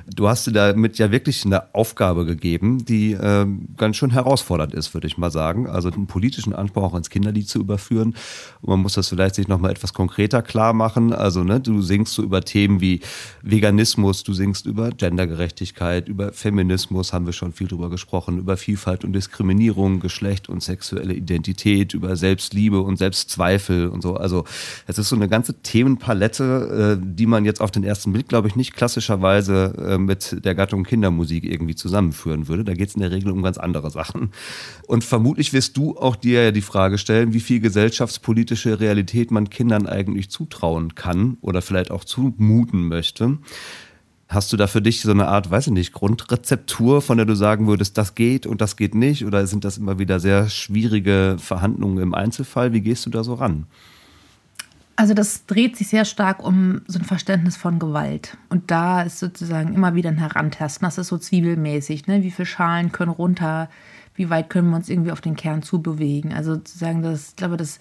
Du 0.08 0.30
hast 0.30 0.48
dir 0.48 0.54
damit 0.54 0.98
ja 0.98 1.12
wirklich 1.12 1.46
eine 1.46 1.76
Aufgabe 1.76 2.26
gegeben, 2.26 2.86
die 2.86 3.12
äh, 3.12 3.46
ganz 3.76 3.98
schön 3.98 4.12
herausfordernd 4.12 4.74
ist, 4.74 4.94
würde 4.94 5.08
ich 5.08 5.18
mal 5.18 5.32
sagen. 5.32 5.68
Also 5.68 5.90
einen 5.90 6.08
politischen 6.08 6.54
Anspruch 6.54 6.84
auch 6.84 6.96
ins 6.96 7.10
Kinderlied 7.10 7.48
zu 7.48 7.60
überführen. 7.60 8.16
Und 8.62 8.70
man 8.70 8.80
muss 8.80 8.94
das 8.94 9.10
vielleicht 9.10 9.36
sich 9.36 9.48
noch 9.48 9.60
mal 9.60 9.72
etwas 9.72 9.94
konkreter 9.94 10.42
klar 10.42 10.74
machen. 10.74 11.14
Also 11.14 11.44
ne, 11.44 11.60
du 11.60 11.82
singst 11.82 12.14
so 12.14 12.24
über 12.24 12.42
Themen 12.42 12.82
wie 12.82 13.02
Veganismus, 13.42 14.24
du 14.24 14.34
singst 14.34 14.66
über 14.66 14.90
Gendergerechtigkeit, 14.92 16.08
über 16.08 16.34
Feminismus, 16.34 17.14
haben 17.14 17.26
wir 17.26 17.34
schon 17.34 17.54
viel 17.54 17.68
drüber 17.68 17.90
gesprochen, 17.90 18.38
über 18.38 18.58
Vielfalt 18.62 19.04
und 19.04 19.14
Diskriminierung, 19.14 20.00
Geschlecht 20.00 20.48
und 20.48 20.64
sexuelle 20.64 21.14
Identität, 21.14 21.94
über 21.94 22.16
Selbstliebe 22.16 22.80
und 22.82 22.98
Selbstzweifel 22.98 23.88
und 23.88 24.02
so. 24.02 24.16
Also 24.16 24.46
es 24.88 24.98
ist 24.98 25.10
so 25.10 25.16
eine 25.16 25.28
ganze 25.28 25.62
Themenpalette, 25.62 26.98
äh, 27.02 27.06
die 27.06 27.26
man 27.26 27.44
jetzt 27.46 27.62
auf 27.62 27.72
den 27.72 27.84
ersten 27.84 28.14
Blick, 28.14 28.28
glaube 28.28 28.48
ich, 28.48 28.56
nicht 28.56 28.76
klassischerweise 28.76 29.74
äh, 29.78 29.98
mit 29.98 30.46
der 30.46 30.56
Gattung 30.56 30.84
Kindermusik 30.84 31.44
irgendwie 31.44 31.76
zusammenführen 31.76 32.48
würde. 32.48 32.64
Da 32.64 32.74
geht 32.74 32.90
es 32.90 32.96
in 32.96 33.02
der 33.02 33.12
Regel 33.12 33.32
um 33.32 33.42
ganz 33.42 33.58
andere 33.58 33.92
Sachen. 33.92 34.32
Und 34.88 35.04
vermutlich 35.04 35.54
wirst 35.54 35.78
du 35.78 35.98
auch 35.98 36.16
dir 36.16 36.44
ja 36.44 36.52
die 36.52 36.62
Frage 36.62 36.98
stellen, 36.98 37.34
wie 37.34 37.40
viel 37.40 37.60
gesellschaftspolitische 37.60 38.80
Realität 38.80 39.32
man 39.32 39.50
Kindern 39.50 39.88
eigentlich 39.88 40.30
zutrauen 40.30 40.96
kann 40.96 41.38
oder 41.42 41.62
vielleicht 41.62 41.92
auch 41.92 42.04
zumuten 42.04 42.88
möchte. 42.88 43.40
Hast 44.32 44.54
du 44.54 44.56
da 44.56 44.68
für 44.68 44.82
dich 44.82 45.02
so 45.02 45.12
eine 45.12 45.28
Art, 45.28 45.52
weiß 45.52 45.68
ich 45.68 45.74
nicht, 45.74 45.92
Grundrezeptur, 45.92 47.02
von 47.02 47.18
der 47.18 47.26
du 47.26 47.36
sagen 47.36 47.68
würdest, 47.68 47.98
das 47.98 48.16
geht 48.16 48.46
und 48.48 48.62
das 48.62 48.78
geht 48.78 48.96
nicht? 48.96 49.26
Oder 49.26 49.46
sind 49.46 49.66
das 49.66 49.78
immer 49.78 50.00
wieder 50.00 50.22
sehr 50.22 50.48
schwierige 50.48 51.36
Verhandlungen 51.38 51.98
im 51.98 52.14
Einzelfall? 52.14 52.72
Wie 52.72 52.80
gehst 52.80 53.06
du 53.06 53.10
da 53.10 53.26
so 53.26 53.34
ran? 53.34 53.66
Also 54.96 55.14
das 55.14 55.48
dreht 55.48 55.76
sich 55.76 55.90
sehr 55.90 56.06
stark 56.06 56.42
um 56.42 56.80
so 56.88 56.98
ein 56.98 57.04
Verständnis 57.04 57.58
von 57.58 57.78
Gewalt. 57.78 58.38
Und 58.48 58.72
da 58.72 59.02
ist 59.02 59.20
sozusagen 59.20 59.74
immer 59.74 59.96
wieder 59.96 60.10
ein 60.10 60.18
Herantasten. 60.18 60.86
Das 60.86 60.98
ist 60.98 61.08
so 61.08 61.18
zwiebelmäßig. 61.18 62.08
Ne? 62.08 62.24
Wie 62.24 62.32
viele 62.32 62.46
Schalen 62.46 62.94
können 62.94 63.12
runter? 63.12 63.70
Wie 64.16 64.30
weit 64.30 64.50
können 64.50 64.70
wir 64.70 64.78
uns 64.78 64.88
irgendwie 64.88 65.12
auf 65.12 65.20
den 65.20 65.36
Kern 65.36 65.62
zubewegen? 65.62 66.32
Also 66.32 66.54
sozusagen 66.54 67.02
das, 67.02 67.32
ich 67.32 67.36
glaube, 67.36 67.58
das 67.58 67.80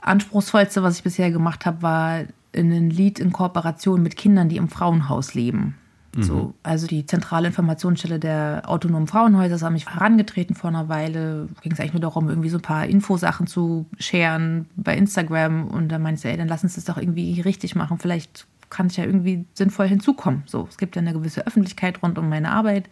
Anspruchsvollste, 0.00 0.82
was 0.82 0.96
ich 0.96 1.04
bisher 1.04 1.30
gemacht 1.30 1.66
habe, 1.66 1.82
war 1.82 2.24
ein 2.54 2.90
Lied 2.90 3.18
in 3.18 3.32
Kooperation 3.32 4.02
mit 4.02 4.16
Kindern, 4.16 4.48
die 4.48 4.56
im 4.56 4.68
Frauenhaus 4.68 5.34
leben. 5.34 5.76
So, 6.16 6.34
mhm. 6.34 6.54
also 6.62 6.86
die 6.86 7.06
zentrale 7.06 7.48
Informationsstelle 7.48 8.18
der 8.18 8.62
autonomen 8.66 9.06
Frauenhäuser 9.06 9.56
ist 9.56 9.62
an 9.62 9.74
mich 9.74 9.88
herangetreten 9.88 10.56
vor 10.56 10.68
einer 10.68 10.88
Weile. 10.88 11.48
Ging 11.60 11.72
es 11.72 11.80
eigentlich 11.80 11.92
nur 11.92 12.00
darum, 12.00 12.28
irgendwie 12.28 12.48
so 12.48 12.58
ein 12.58 12.62
paar 12.62 12.86
Infosachen 12.86 13.46
zu 13.46 13.86
scheren 13.98 14.66
bei 14.76 14.96
Instagram. 14.96 15.68
Und 15.68 15.90
da 15.90 15.98
meinte 15.98 16.22
sie, 16.22 16.28
ey, 16.28 16.36
dann 16.36 16.48
lass 16.48 16.64
uns 16.64 16.74
das 16.74 16.84
doch 16.84 16.96
irgendwie 16.96 17.40
richtig 17.42 17.76
machen. 17.76 17.98
Vielleicht 17.98 18.46
kann 18.70 18.86
ich 18.86 18.96
ja 18.96 19.04
irgendwie 19.04 19.44
sinnvoll 19.54 19.86
hinzukommen. 19.86 20.42
So, 20.46 20.66
es 20.68 20.78
gibt 20.78 20.96
ja 20.96 21.02
eine 21.02 21.12
gewisse 21.12 21.46
Öffentlichkeit 21.46 22.02
rund 22.02 22.18
um 22.18 22.28
meine 22.28 22.50
Arbeit. 22.50 22.88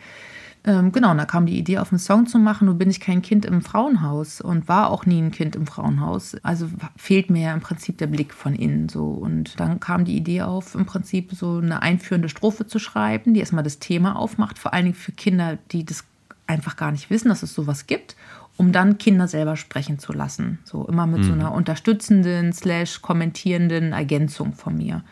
Ähm, 0.67 0.91
genau, 0.91 1.13
und 1.13 1.19
da 1.19 1.27
kam 1.27 1.47
die 1.47 1.57
Idee 1.57 1.79
auf 1.79 1.93
einen 1.93 2.01
Song 2.01 2.27
zu 2.27 2.39
machen. 2.39 2.67
Nun 2.67 2.77
bin 2.77 2.91
ich 2.91 2.99
kein 2.99 3.23
Kind 3.23 3.45
im 3.45 3.63
Frauenhaus 3.63 4.41
und 4.41 4.69
war 4.69 4.91
auch 4.91 5.07
nie 5.07 5.23
ein 5.23 5.31
Kind 5.31 5.55
im 5.55 5.67
Frauenhaus. 5.67 6.37
Also 6.43 6.69
fehlt 6.97 7.31
mir 7.31 7.43
ja 7.43 7.55
im 7.55 7.61
Prinzip 7.61 7.99
der 7.99 8.09
Blick 8.09 8.35
von 8.35 8.55
innen 8.55 8.89
so. 8.89 9.07
Und 9.07 9.61
dann 9.61 9.79
kam 9.79 10.05
die 10.05 10.17
Idee 10.17 10.43
auf, 10.43 10.75
im 10.75 10.85
Prinzip 10.85 11.33
so 11.33 11.59
eine 11.59 11.83
einführende 11.83 12.29
Strophe 12.29 12.67
zu 12.67 12.81
schreiben, 12.81 13.33
die 13.33 13.41
erstmal 13.41 13.63
das 13.63 13.79
Thema 13.79 14.17
aufmacht, 14.17 14.59
vor 14.59 14.75
allen 14.75 14.87
Dingen 14.87 14.97
für 14.97 15.13
Kinder, 15.13 15.57
die 15.71 15.85
das 15.85 16.03
einfach 16.49 16.77
gar 16.77 16.91
nicht 16.91 17.11
wissen, 17.11 17.29
dass 17.29 17.45
es 17.45 17.55
sowas 17.55 17.87
gibt 17.87 18.17
um 18.57 18.73
dann 18.73 18.99
Kinder 18.99 19.29
selber 19.29 19.57
sprechen 19.57 19.99
zu 19.99 20.13
lassen. 20.13 20.59
So 20.65 20.87
immer 20.87 21.07
mit 21.07 21.21
mhm. 21.21 21.25
so 21.25 21.33
einer 21.33 21.53
unterstützenden, 21.53 22.53
slash 22.53 23.03
kommentierenden 23.03 23.93
Ergänzung 23.93 24.55
von 24.55 24.77
mir. 24.77 25.03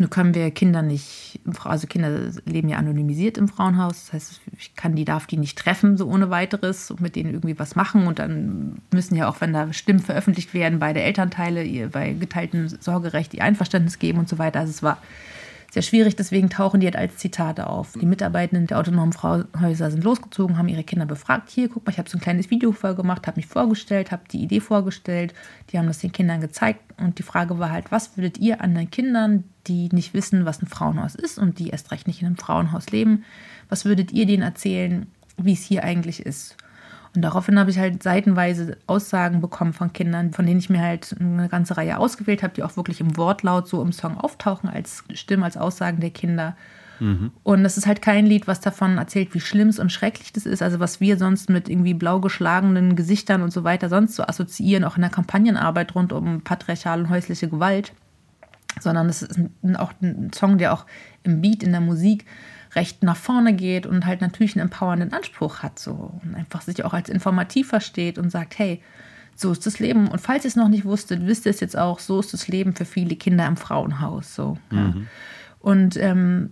Nun 0.00 0.10
können 0.10 0.32
wir 0.32 0.52
Kinder 0.52 0.80
nicht, 0.80 1.40
also 1.64 1.88
Kinder 1.88 2.30
leben 2.44 2.68
ja 2.68 2.78
anonymisiert 2.78 3.36
im 3.36 3.48
Frauenhaus. 3.48 4.04
Das 4.04 4.12
heißt, 4.12 4.40
ich 4.56 4.76
kann 4.76 4.94
die, 4.94 5.04
darf 5.04 5.26
die 5.26 5.36
nicht 5.36 5.58
treffen, 5.58 5.96
so 5.96 6.06
ohne 6.06 6.30
weiteres 6.30 6.92
und 6.92 7.00
mit 7.00 7.16
denen 7.16 7.34
irgendwie 7.34 7.58
was 7.58 7.74
machen. 7.74 8.06
Und 8.06 8.20
dann 8.20 8.80
müssen 8.92 9.16
ja 9.16 9.28
auch, 9.28 9.40
wenn 9.40 9.52
da 9.52 9.72
Stimmen 9.72 9.98
veröffentlicht 9.98 10.54
werden, 10.54 10.78
beide 10.78 11.02
Elternteile 11.02 11.88
bei 11.88 12.12
geteiltem 12.12 12.68
Sorgerecht 12.68 13.32
die 13.32 13.42
Einverständnis 13.42 13.98
geben 13.98 14.20
und 14.20 14.28
so 14.28 14.38
weiter. 14.38 14.60
Also 14.60 14.70
es 14.70 14.84
war 14.84 14.98
sehr 15.78 15.82
schwierig, 15.82 16.16
deswegen 16.16 16.50
tauchen 16.50 16.80
die 16.80 16.86
halt 16.86 16.96
als 16.96 17.18
Zitate 17.18 17.68
auf. 17.68 17.92
Die 17.92 18.06
Mitarbeitenden 18.06 18.66
der 18.66 18.78
autonomen 18.78 19.12
Frauenhäuser 19.12 19.92
sind 19.92 20.02
losgezogen, 20.02 20.58
haben 20.58 20.66
ihre 20.66 20.82
Kinder 20.82 21.06
befragt. 21.06 21.50
Hier, 21.50 21.68
guck 21.68 21.86
mal, 21.86 21.92
ich 21.92 21.98
habe 21.98 22.10
so 22.10 22.18
ein 22.18 22.20
kleines 22.20 22.50
Video 22.50 22.72
vorgemacht, 22.72 23.28
habe 23.28 23.36
mich 23.38 23.46
vorgestellt, 23.46 24.10
habe 24.10 24.22
die 24.28 24.42
Idee 24.42 24.58
vorgestellt. 24.58 25.34
Die 25.70 25.78
haben 25.78 25.86
das 25.86 26.00
den 26.00 26.10
Kindern 26.10 26.40
gezeigt. 26.40 26.80
Und 27.00 27.20
die 27.20 27.22
Frage 27.22 27.60
war 27.60 27.70
halt, 27.70 27.92
was 27.92 28.16
würdet 28.16 28.38
ihr 28.38 28.60
anderen 28.60 28.90
Kindern, 28.90 29.44
die 29.68 29.88
nicht 29.92 30.14
wissen, 30.14 30.44
was 30.44 30.60
ein 30.60 30.66
Frauenhaus 30.66 31.14
ist 31.14 31.38
und 31.38 31.60
die 31.60 31.68
erst 31.68 31.92
recht 31.92 32.08
nicht 32.08 32.22
in 32.22 32.26
einem 32.26 32.38
Frauenhaus 32.38 32.90
leben, 32.90 33.22
was 33.68 33.84
würdet 33.84 34.10
ihr 34.10 34.26
denen 34.26 34.42
erzählen, 34.42 35.06
wie 35.36 35.52
es 35.52 35.62
hier 35.62 35.84
eigentlich 35.84 36.26
ist? 36.26 36.56
Und 37.14 37.22
daraufhin 37.22 37.58
habe 37.58 37.70
ich 37.70 37.78
halt 37.78 38.02
seitenweise 38.02 38.76
Aussagen 38.86 39.40
bekommen 39.40 39.72
von 39.72 39.92
Kindern, 39.92 40.32
von 40.32 40.46
denen 40.46 40.60
ich 40.60 40.70
mir 40.70 40.80
halt 40.80 41.16
eine 41.18 41.48
ganze 41.48 41.76
Reihe 41.76 41.98
ausgewählt 41.98 42.42
habe, 42.42 42.54
die 42.54 42.62
auch 42.62 42.76
wirklich 42.76 43.00
im 43.00 43.16
Wortlaut 43.16 43.68
so 43.68 43.82
im 43.82 43.92
Song 43.92 44.18
auftauchen, 44.18 44.68
als 44.68 45.04
Stimmen, 45.14 45.42
als 45.42 45.56
Aussagen 45.56 46.00
der 46.00 46.10
Kinder. 46.10 46.56
Mhm. 47.00 47.32
Und 47.42 47.64
das 47.64 47.78
ist 47.78 47.86
halt 47.86 48.02
kein 48.02 48.26
Lied, 48.26 48.46
was 48.46 48.60
davon 48.60 48.98
erzählt, 48.98 49.34
wie 49.34 49.40
schlimm 49.40 49.72
und 49.78 49.92
schrecklich 49.92 50.32
das 50.32 50.46
ist. 50.46 50.62
Also 50.62 50.80
was 50.80 51.00
wir 51.00 51.16
sonst 51.16 51.50
mit 51.50 51.68
irgendwie 51.68 51.94
blau 51.94 52.20
geschlagenen 52.20 52.96
Gesichtern 52.96 53.42
und 53.42 53.52
so 53.52 53.64
weiter 53.64 53.88
sonst 53.88 54.16
so 54.16 54.22
assoziieren, 54.24 54.84
auch 54.84 54.96
in 54.96 55.02
der 55.02 55.10
Kampagnenarbeit 55.10 55.94
rund 55.94 56.12
um 56.12 56.42
patriarchale 56.42 57.04
und 57.04 57.10
häusliche 57.10 57.48
Gewalt. 57.48 57.92
Sondern 58.80 59.08
es 59.08 59.22
ist 59.22 59.40
auch 59.76 59.92
ein 60.02 60.30
Song, 60.32 60.58
der 60.58 60.72
auch 60.72 60.86
im 61.22 61.40
Beat, 61.40 61.62
in 61.62 61.72
der 61.72 61.80
Musik 61.80 62.26
recht 62.74 63.02
nach 63.02 63.16
vorne 63.16 63.54
geht 63.54 63.86
und 63.86 64.06
halt 64.06 64.20
natürlich 64.20 64.56
einen 64.56 64.66
empowernden 64.66 65.12
Anspruch 65.12 65.60
hat 65.62 65.78
so 65.78 66.20
und 66.22 66.34
einfach 66.34 66.62
sich 66.62 66.84
auch 66.84 66.92
als 66.92 67.08
informativ 67.08 67.68
versteht 67.68 68.18
und 68.18 68.30
sagt, 68.30 68.58
hey, 68.58 68.82
so 69.34 69.52
ist 69.52 69.66
das 69.66 69.78
Leben. 69.78 70.08
Und 70.08 70.20
falls 70.20 70.44
ihr 70.44 70.48
es 70.48 70.56
noch 70.56 70.68
nicht 70.68 70.84
wusstet, 70.84 71.26
wisst 71.26 71.46
ihr 71.46 71.50
es 71.50 71.60
jetzt 71.60 71.78
auch, 71.78 72.00
so 72.00 72.18
ist 72.20 72.32
das 72.32 72.48
Leben 72.48 72.74
für 72.74 72.84
viele 72.84 73.16
Kinder 73.16 73.46
im 73.46 73.56
Frauenhaus. 73.56 74.34
So. 74.34 74.58
Mhm. 74.70 74.76
Ja. 74.76 74.94
Und, 75.60 75.96
ähm, 75.96 76.50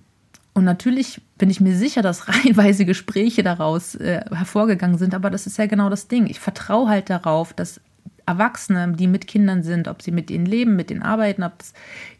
und 0.54 0.64
natürlich 0.64 1.20
bin 1.36 1.50
ich 1.50 1.60
mir 1.60 1.76
sicher, 1.76 2.02
dass 2.02 2.28
reihenweise 2.28 2.84
Gespräche 2.84 3.42
daraus 3.42 3.96
äh, 3.96 4.24
hervorgegangen 4.32 4.98
sind, 4.98 5.14
aber 5.14 5.30
das 5.30 5.46
ist 5.46 5.58
ja 5.58 5.66
genau 5.66 5.90
das 5.90 6.08
Ding. 6.08 6.26
Ich 6.26 6.38
vertraue 6.38 6.88
halt 6.88 7.10
darauf, 7.10 7.52
dass 7.52 7.80
Erwachsene, 8.24 8.92
die 8.92 9.06
mit 9.06 9.26
Kindern 9.28 9.62
sind, 9.62 9.86
ob 9.86 10.02
sie 10.02 10.10
mit 10.10 10.30
ihnen 10.30 10.46
leben, 10.46 10.74
mit 10.74 10.90
ihnen 10.90 11.02
arbeiten, 11.02 11.44
ob 11.44 11.60
es 11.60 11.72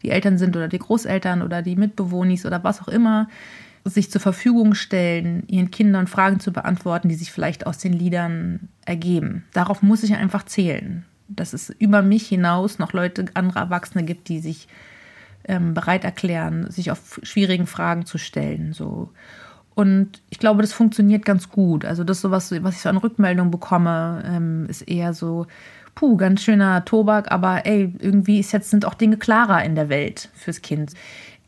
die 0.03 0.09
Eltern 0.09 0.37
sind 0.37 0.55
oder 0.55 0.69
die 0.69 0.79
Großeltern 0.79 1.41
oder 1.41 1.61
die 1.61 1.75
Mitbewohnis 1.75 2.45
oder 2.45 2.63
was 2.63 2.81
auch 2.81 2.87
immer, 2.87 3.27
sich 3.89 4.11
zur 4.11 4.21
Verfügung 4.21 4.73
stellen, 4.73 5.43
ihren 5.47 5.71
Kindern 5.71 6.07
Fragen 6.07 6.39
zu 6.39 6.51
beantworten, 6.51 7.09
die 7.09 7.15
sich 7.15 7.31
vielleicht 7.31 7.65
aus 7.67 7.77
den 7.77 7.93
Liedern 7.93 8.69
ergeben. 8.85 9.45
Darauf 9.53 9.81
muss 9.81 10.03
ich 10.03 10.15
einfach 10.15 10.43
zählen, 10.43 11.05
dass 11.27 11.53
es 11.53 11.69
über 11.69 12.01
mich 12.01 12.27
hinaus 12.27 12.79
noch 12.79 12.93
Leute, 12.93 13.25
andere 13.33 13.59
Erwachsene 13.59 14.03
gibt, 14.03 14.29
die 14.29 14.39
sich 14.39 14.67
ähm, 15.47 15.73
bereit 15.73 16.03
erklären, 16.03 16.69
sich 16.69 16.91
auf 16.91 17.19
schwierigen 17.23 17.67
Fragen 17.67 18.05
zu 18.05 18.17
stellen. 18.17 18.73
So. 18.73 19.11
Und 19.75 20.21
ich 20.29 20.39
glaube, 20.39 20.61
das 20.61 20.73
funktioniert 20.73 21.23
ganz 21.23 21.49
gut. 21.49 21.85
Also 21.85 22.03
das 22.03 22.21
so 22.21 22.31
was, 22.31 22.51
was 22.63 22.75
ich 22.75 22.81
so 22.81 22.89
an 22.89 22.97
Rückmeldungen 22.97 23.51
bekomme, 23.51 24.23
ähm, 24.25 24.65
ist 24.67 24.81
eher 24.81 25.13
so, 25.13 25.47
puh, 25.97 26.15
ganz 26.15 26.43
schöner 26.43 26.85
Tobak, 26.85 27.31
aber 27.31 27.65
ey, 27.65 27.93
irgendwie 27.99 28.39
ist 28.39 28.51
jetzt 28.51 28.69
sind 28.69 28.85
auch 28.85 28.93
Dinge 28.93 29.17
klarer 29.17 29.63
in 29.63 29.73
der 29.73 29.89
Welt 29.89 30.29
fürs 30.35 30.61
Kind. 30.61 30.93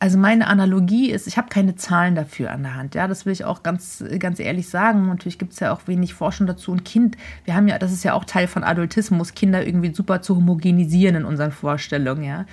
Also 0.02 0.18
meine 0.18 0.48
Analogie 0.48 1.12
ist, 1.12 1.28
ich 1.28 1.38
habe 1.38 1.50
keine 1.50 1.76
Zahlen 1.76 2.16
dafür 2.16 2.52
an 2.52 2.64
der 2.64 2.76
Hand. 2.76 2.96
Ja, 2.96 3.10
das 3.10 3.26
will 3.26 3.34
ich 3.34 3.44
auch 3.44 3.64
ganz, 3.64 4.02
ganz 4.18 4.40
ehrlich 4.40 4.70
sagen. 4.70 5.08
Natürlich 5.08 5.38
gibt 5.38 5.52
es 5.52 5.60
ja 5.60 5.74
auch 5.74 5.88
wenig 5.88 6.14
Forschung 6.14 6.48
dazu. 6.48 6.72
Ein 6.72 6.86
Kind, 6.86 7.18
wir 7.44 7.54
haben 7.54 7.68
ja, 7.68 7.78
das 7.78 7.92
ist 7.92 8.06
ja 8.06 8.14
auch 8.14 8.24
Teil 8.24 8.48
von 8.48 8.64
Adultismus, 8.64 9.34
Kinder 9.34 9.66
irgendwie 9.66 9.94
super 9.94 10.22
zu 10.22 10.38
homogenisieren 10.38 11.18
in 11.18 11.26
unseren 11.26 11.52
Vorstellungen, 11.52 12.24
ja. 12.24 12.46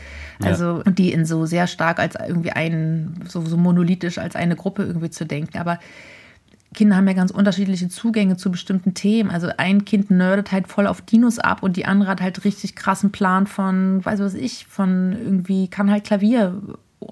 Also, 0.43 0.83
ja. 0.85 0.91
die 0.91 1.13
in 1.13 1.25
so 1.25 1.47
sehr 1.47 1.69
stark 1.69 2.01
als 2.01 2.17
irgendwie 2.17 2.51
ein, 2.51 3.21
so, 3.29 3.47
so 3.47 3.57
monolithisch 3.57 4.19
als 4.19 4.35
eine 4.35 4.57
Gruppe 4.57 4.83
irgendwie 4.83 5.11
zu 5.11 5.25
denken. 5.25 5.59
Aber 5.59 5.79
Kinder 6.75 6.97
haben 6.97 7.07
ja 7.07 7.15
ganz 7.15 7.31
unterschiedliche 7.31 7.89
Zugänge 7.89 8.37
zu 8.37 8.51
bestimmten 8.51 8.95
Themen. 8.95 9.31
Also 9.31 9.51
ein 9.57 9.85
Kind 9.85 10.11
nerdet 10.11 10.51
halt 10.51 10.67
voll 10.67 10.89
auf 10.89 11.01
Dinos 11.01 11.39
ab 11.39 11.63
und 11.63 11.77
die 11.77 11.87
andere 11.87 12.11
hat 12.11 12.21
halt 12.21 12.45
richtig 12.45 12.75
krassen 12.75 13.13
Plan 13.13 13.47
von, 13.47 14.05
weiß 14.05 14.19
was 14.19 14.35
ich, 14.35 14.67
von 14.67 15.13
irgendwie, 15.13 15.69
kann 15.69 15.93
halt 15.93 16.03
Klavier 16.03 16.61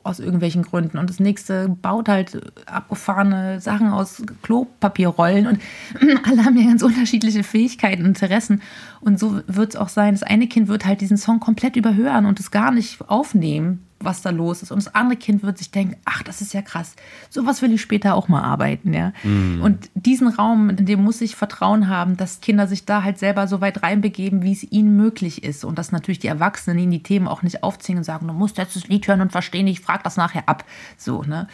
aus 0.02 0.18
irgendwelchen 0.18 0.62
Gründen. 0.62 0.98
Und 0.98 1.10
das 1.10 1.20
nächste 1.20 1.68
baut 1.68 2.08
halt 2.08 2.40
abgefahrene 2.66 3.60
Sachen 3.60 3.88
aus 3.88 4.22
Klopapierrollen. 4.42 5.46
Und 5.46 5.60
alle 6.26 6.44
haben 6.44 6.56
ja 6.56 6.66
ganz 6.66 6.82
unterschiedliche 6.82 7.44
Fähigkeiten, 7.44 8.02
und 8.02 8.08
Interessen. 8.08 8.62
Und 9.00 9.18
so 9.18 9.40
wird 9.46 9.70
es 9.70 9.76
auch 9.76 9.88
sein. 9.88 10.14
Das 10.14 10.22
eine 10.22 10.46
Kind 10.46 10.68
wird 10.68 10.86
halt 10.86 11.00
diesen 11.00 11.16
Song 11.16 11.40
komplett 11.40 11.76
überhören 11.76 12.26
und 12.26 12.40
es 12.40 12.50
gar 12.50 12.70
nicht 12.70 13.08
aufnehmen 13.08 13.84
was 14.04 14.22
da 14.22 14.30
los 14.30 14.62
ist. 14.62 14.70
Und 14.70 14.84
das 14.84 14.94
andere 14.94 15.16
Kind 15.16 15.42
wird 15.42 15.58
sich 15.58 15.70
denken, 15.70 15.96
ach, 16.04 16.22
das 16.22 16.40
ist 16.40 16.54
ja 16.54 16.62
krass. 16.62 16.94
Sowas 17.30 17.62
will 17.62 17.72
ich 17.72 17.80
später 17.80 18.14
auch 18.14 18.28
mal 18.28 18.42
arbeiten, 18.42 18.92
ja. 18.92 19.12
Mhm. 19.22 19.60
Und 19.62 19.90
diesen 19.94 20.28
Raum, 20.28 20.70
in 20.70 20.86
dem 20.86 21.02
muss 21.02 21.20
ich 21.20 21.36
Vertrauen 21.36 21.88
haben, 21.88 22.16
dass 22.16 22.40
Kinder 22.40 22.66
sich 22.66 22.84
da 22.84 23.02
halt 23.02 23.18
selber 23.18 23.48
so 23.48 23.60
weit 23.60 23.82
reinbegeben, 23.82 24.42
wie 24.42 24.52
es 24.52 24.62
ihnen 24.64 24.96
möglich 24.96 25.44
ist. 25.44 25.64
Und 25.64 25.78
dass 25.78 25.92
natürlich 25.92 26.18
die 26.18 26.28
Erwachsenen 26.28 26.78
ihnen 26.78 26.92
die 26.92 27.02
Themen 27.02 27.28
auch 27.28 27.42
nicht 27.42 27.62
aufziehen 27.62 27.98
und 27.98 28.04
sagen, 28.04 28.26
du 28.26 28.34
musst 28.34 28.58
jetzt 28.58 28.76
das 28.76 28.88
Lied 28.88 29.06
hören 29.08 29.20
und 29.20 29.32
verstehen, 29.32 29.66
ich 29.66 29.80
frag 29.80 30.04
das 30.04 30.16
nachher 30.16 30.48
ab. 30.48 30.64
So, 30.96 31.22
ne? 31.22 31.48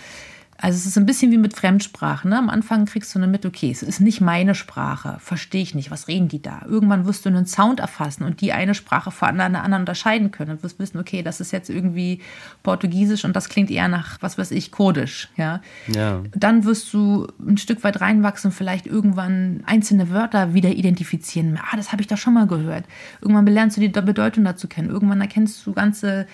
Also 0.63 0.77
es 0.77 0.85
ist 0.85 0.99
ein 0.99 1.07
bisschen 1.07 1.33
wie 1.33 1.39
mit 1.39 1.55
Fremdsprachen. 1.55 2.31
Ne? 2.31 2.39
Am 2.39 2.51
Anfang 2.51 2.85
kriegst 2.85 3.15
du 3.15 3.19
dann 3.19 3.31
mit, 3.31 3.47
okay, 3.47 3.71
es 3.71 3.83
ist 3.83 4.01
nicht 4.01 4.21
meine 4.21 4.55
Sprache, 4.55 5.17
verstehe 5.19 5.63
ich 5.63 5.75
nicht, 5.75 5.91
was 5.91 6.07
reden 6.07 6.29
die 6.29 6.43
da? 6.43 6.63
Irgendwann 6.67 7.07
wirst 7.07 7.25
du 7.25 7.31
einen 7.31 7.47
Sound 7.47 7.81
erfassen 7.81 8.25
und 8.25 8.43
die 8.43 8.53
eine 8.53 8.75
Sprache 8.75 9.11
von 9.11 9.29
einer 9.29 9.63
anderen 9.63 9.83
unterscheiden 9.83 10.31
können 10.31 10.51
und 10.53 10.63
wirst 10.63 10.79
wissen, 10.79 10.99
okay, 10.99 11.23
das 11.23 11.41
ist 11.41 11.51
jetzt 11.51 11.71
irgendwie 11.71 12.21
Portugiesisch 12.63 13.25
und 13.25 13.35
das 13.35 13.49
klingt 13.49 13.71
eher 13.71 13.89
nach, 13.89 14.19
was 14.21 14.37
weiß 14.37 14.51
ich, 14.51 14.71
Kurdisch. 14.71 15.31
Ja? 15.37 15.63
ja. 15.87 16.23
Dann 16.35 16.65
wirst 16.65 16.93
du 16.93 17.27
ein 17.41 17.57
Stück 17.57 17.83
weit 17.83 18.03
reinwachsen, 18.03 18.53
vielleicht 18.53 18.87
irgendwann 18.87 19.63
einzelne 19.65 20.11
Wörter 20.11 20.53
wieder 20.53 20.71
identifizieren. 20.71 21.59
Ah, 21.59 21.77
das 21.77 21.91
habe 21.91 22.03
ich 22.03 22.09
doch 22.09 22.19
schon 22.19 22.35
mal 22.35 22.47
gehört. 22.47 22.85
Irgendwann 23.23 23.47
lernst 23.47 23.79
du 23.79 23.81
die 23.81 23.89
Bedeutung 23.89 24.45
dazu 24.45 24.69
kennen. 24.69 24.91
Irgendwann 24.91 25.23
erkennst 25.23 25.67
du 25.67 25.73
ganze 25.73 26.27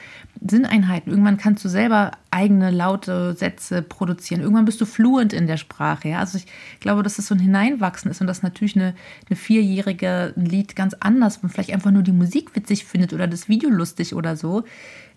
Sinneinheiten. 0.45 1.11
Irgendwann 1.11 1.37
kannst 1.37 1.65
du 1.65 1.69
selber 1.69 2.11
eigene 2.37 2.71
laute 2.71 3.35
Sätze 3.35 3.81
produzieren. 3.81 4.43
Irgendwann 4.43 4.67
bist 4.67 4.79
du 4.81 4.85
fluent 4.85 5.33
in 5.33 5.47
der 5.47 5.57
Sprache. 5.57 6.11
Ja? 6.11 6.21
Also 6.21 6.37
ich 6.37 6.47
glaube, 6.81 7.03
dass 7.03 7.17
das 7.17 7.29
so 7.29 7.35
ein 7.35 7.41
Hineinwachsen 7.41 8.11
ist 8.11 8.21
und 8.21 8.27
dass 8.27 8.43
natürlich 8.43 8.77
eine, 8.77 8.95
eine 9.29 9.37
Vierjährige 9.37 10.35
ein 10.37 10.45
Lied 10.45 10.77
ganz 10.77 10.95
anders 11.01 11.39
und 11.39 11.49
vielleicht 11.49 11.73
einfach 11.73 11.91
nur 11.91 12.03
die 12.03 12.13
Musik 12.13 12.55
witzig 12.55 12.85
findet 12.85 13.15
oder 13.15 13.27
das 13.27 13.49
Video 13.49 13.71
lustig 13.71 14.15
oder 14.15 14.37
so, 14.37 14.65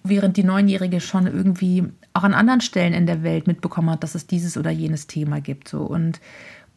während 0.01 0.37
die 0.37 0.45
Neunjährige 0.45 1.01
schon 1.01 1.27
irgendwie 1.27 1.83
auch 2.13 2.23
an 2.23 2.33
anderen 2.33 2.61
Stellen 2.61 2.93
in 2.93 3.05
der 3.05 3.21
Welt 3.21 3.47
mitbekommen 3.47 3.89
hat, 3.89 4.03
dass 4.03 4.15
es 4.15 4.25
dieses 4.25 4.57
oder 4.57 4.71
jenes 4.71 5.07
Thema 5.07 5.41
gibt. 5.41 5.67
So. 5.67 5.81
Und 5.81 6.21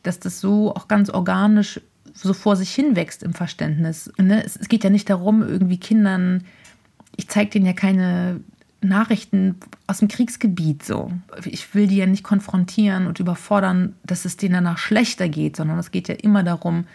dass 0.03 0.19
das 0.19 0.41
so 0.41 0.75
auch 0.75 0.89
ganz 0.89 1.09
organisch 1.09 1.81
so 2.15 2.35
vor 2.35 2.57
sich 2.57 2.75
hin 2.75 2.97
wächst 2.97 3.23
im 3.23 3.33
Verständnis. 3.33 4.13
Ne? 4.19 4.45
Es, 4.45 4.57
es 4.57 4.69
geht 4.69 4.83
ja 4.83 4.91
nicht 4.91 5.09
darum, 5.09 5.43
irgendwie 5.43 5.79
Kindern 5.79 6.43
ich 7.17 7.29
zeige 7.29 7.51
denen 7.51 7.67
ja 7.67 7.73
keine 7.73 8.41
Nachrichten 8.85 9.57
aus 9.87 9.99
dem 9.99 10.09
Kriegsgebiet 10.09 10.85
so. 10.85 11.13
Ich 11.45 11.75
will 11.75 11.87
die 11.87 11.97
ja 11.97 12.07
nicht 12.07 12.25
konfrontieren 12.25 13.07
und 13.07 13.21
überfordern, 13.21 13.95
dass 14.05 14.25
es 14.25 14.37
denen 14.37 14.55
danach 14.55 14.79
schlechter 14.79 15.29
geht, 15.29 15.57
sondern 15.57 15.79
es 15.79 15.91
geht 15.91 16.09
ja 16.09 16.15
immer 16.15 16.43
darum, 16.43 16.87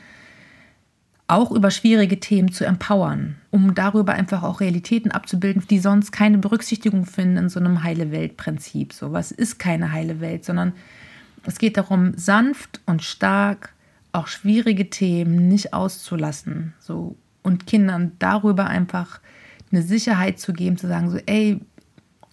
auch 1.27 1.51
über 1.51 1.71
schwierige 1.71 2.19
Themen 2.19 2.51
zu 2.51 2.65
empowern, 2.65 3.35
um 3.51 3.75
darüber 3.75 4.13
einfach 4.13 4.43
auch 4.43 4.61
Realitäten 4.61 5.11
abzubilden, 5.11 5.63
die 5.69 5.79
sonst 5.79 6.11
keine 6.11 6.37
Berücksichtigung 6.37 7.05
finden 7.05 7.37
in 7.37 7.49
so 7.49 7.59
einem 7.59 7.83
heile 7.83 8.11
Welt-Prinzip. 8.11 8.93
So 8.93 9.11
was 9.11 9.31
ist 9.31 9.59
keine 9.59 9.91
heile 9.91 10.21
Welt, 10.21 10.45
sondern 10.45 10.73
es 11.45 11.59
geht 11.59 11.77
darum, 11.77 12.13
sanft 12.15 12.81
und 12.85 13.03
stark 13.03 13.73
auch 14.13 14.27
schwierige 14.27 14.89
Themen 14.89 15.47
nicht 15.47 15.73
auszulassen, 15.73 16.73
so 16.79 17.15
und 17.43 17.67
Kindern 17.67 18.13
darüber 18.19 18.67
einfach 18.67 19.19
eine 19.71 19.81
Sicherheit 19.81 20.39
zu 20.39 20.53
geben, 20.53 20.77
zu 20.77 20.87
sagen, 20.87 21.09
so, 21.09 21.17
ey, 21.25 21.59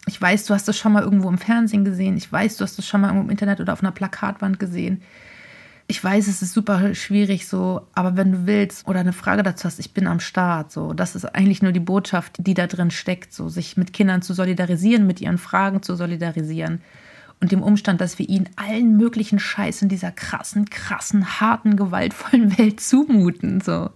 ich 0.07 0.21
weiß, 0.21 0.45
du 0.47 0.55
hast 0.55 0.69
das 0.69 0.77
schon 0.77 0.93
mal 0.93 1.03
irgendwo 1.03 1.29
im 1.29 1.39
Fernsehen 1.39 1.85
gesehen, 1.85 2.17
ich 2.17 2.31
weiß, 2.31 2.57
du 2.57 2.65
hast 2.65 2.77
das 2.77 2.87
schon 2.87 3.01
mal 3.01 3.09
irgendwo 3.09 3.25
im 3.25 3.31
Internet 3.31 3.61
oder 3.61 3.73
auf 3.73 3.83
einer 3.83 3.93
Plakatwand 3.93 4.59
gesehen. 4.59 5.03
ich 5.87 6.03
weiß, 6.03 6.29
es 6.29 6.41
ist 6.41 6.55
super 6.55 6.95
schwierig 6.95 7.47
so, 7.47 7.87
aber 7.95 8.17
wenn 8.17 8.33
du 8.33 8.47
willst 8.47 8.87
oder 8.89 9.01
eine 9.01 9.13
Frage 9.13 9.43
dazu 9.43 9.65
hast, 9.65 9.79
ich 9.79 9.93
bin 9.93 10.07
am 10.07 10.21
Start. 10.21 10.73
So, 10.73 10.95
das 10.95 11.15
ist 11.15 11.27
eigentlich 11.27 11.63
nur 11.63 11.73
die 11.73 11.81
Botschaft, 11.81 12.37
die 12.39 12.55
da 12.55 12.67
drin 12.67 12.91
steckt, 12.91 13.35
so 13.35 13.49
sich 13.49 13.77
mit 13.77 13.93
Kindern 13.93 14.23
zu 14.23 14.33
solidarisieren, 14.33 15.07
mit 15.07 15.21
ihren 15.21 15.39
Fragen 15.39 15.83
zu 15.83 15.95
solidarisieren 15.95 16.81
und 17.41 17.53
dem 17.53 17.63
Umstand, 17.63 18.01
dass 18.01 18.19
wir 18.19 18.29
ihnen 18.29 18.49
allen 18.57 18.97
möglichen 18.97 19.39
Scheiß 19.39 19.83
in 19.83 19.91
dieser 19.91 20.11
krassen, 20.11 20.71
krassen, 20.71 21.41
harten, 21.41 21.77
gewaltvollen 21.77 22.57
Welt 22.59 22.81
zumuten. 22.81 23.61
So. 23.61 23.91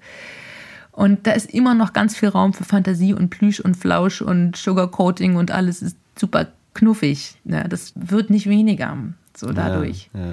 Und 0.99 1.28
da 1.28 1.30
ist 1.30 1.55
immer 1.55 1.74
noch 1.74 1.92
ganz 1.92 2.16
viel 2.16 2.28
Raum 2.28 2.53
für 2.53 2.64
Fantasie 2.64 3.14
und 3.14 3.30
Plüsch 3.30 3.61
und 3.61 3.76
Flausch 3.76 4.20
und 4.20 4.57
Sugarcoating 4.57 5.36
und 5.36 5.53
alles 5.53 5.80
ist 5.80 5.96
super 6.18 6.49
knuffig. 6.74 7.36
Ja, 7.44 7.68
das 7.68 7.92
wird 7.94 8.30
nicht 8.30 8.49
weniger 8.49 8.96
so 9.32 9.53
dadurch. 9.53 10.11
Ja, 10.12 10.20
ja. 10.20 10.32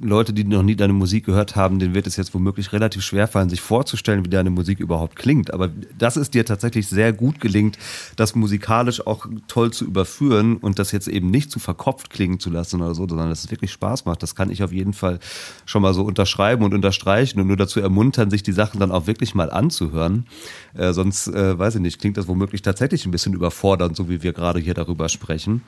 Leute, 0.00 0.32
die 0.32 0.44
noch 0.44 0.62
nie 0.62 0.76
deine 0.76 0.92
Musik 0.92 1.26
gehört 1.26 1.56
haben, 1.56 1.78
denen 1.78 1.94
wird 1.94 2.06
es 2.06 2.16
jetzt 2.16 2.34
womöglich 2.34 2.72
relativ 2.72 3.02
schwer 3.02 3.28
fallen, 3.28 3.50
sich 3.50 3.60
vorzustellen, 3.60 4.24
wie 4.24 4.30
deine 4.30 4.50
Musik 4.50 4.80
überhaupt 4.80 5.16
klingt. 5.16 5.52
Aber 5.52 5.70
dass 5.98 6.16
es 6.16 6.30
dir 6.30 6.44
tatsächlich 6.44 6.88
sehr 6.88 7.12
gut 7.12 7.40
gelingt, 7.40 7.78
das 8.16 8.34
musikalisch 8.34 9.06
auch 9.06 9.26
toll 9.46 9.72
zu 9.72 9.84
überführen 9.84 10.56
und 10.56 10.78
das 10.78 10.92
jetzt 10.92 11.08
eben 11.08 11.30
nicht 11.30 11.50
zu 11.50 11.58
verkopft 11.58 12.10
klingen 12.10 12.40
zu 12.40 12.50
lassen 12.50 12.80
oder 12.80 12.94
so, 12.94 13.08
sondern 13.08 13.28
dass 13.28 13.44
es 13.44 13.50
wirklich 13.50 13.72
Spaß 13.72 14.04
macht, 14.04 14.22
das 14.22 14.34
kann 14.34 14.50
ich 14.50 14.62
auf 14.62 14.72
jeden 14.72 14.92
Fall 14.92 15.18
schon 15.66 15.82
mal 15.82 15.94
so 15.94 16.02
unterschreiben 16.02 16.64
und 16.64 16.74
unterstreichen 16.74 17.40
und 17.40 17.46
nur 17.46 17.56
dazu 17.56 17.80
ermuntern, 17.80 18.30
sich 18.30 18.42
die 18.42 18.52
Sachen 18.52 18.80
dann 18.80 18.90
auch 18.90 19.06
wirklich 19.06 19.34
mal 19.34 19.50
anzuhören. 19.50 20.26
Äh, 20.74 20.92
sonst, 20.92 21.28
äh, 21.28 21.58
weiß 21.58 21.76
ich 21.76 21.80
nicht, 21.80 22.00
klingt 22.00 22.16
das 22.16 22.28
womöglich 22.28 22.62
tatsächlich 22.62 23.04
ein 23.06 23.10
bisschen 23.10 23.34
überfordernd, 23.34 23.96
so 23.96 24.08
wie 24.08 24.22
wir 24.22 24.32
gerade 24.32 24.60
hier 24.60 24.74
darüber 24.74 25.08
sprechen. 25.08 25.62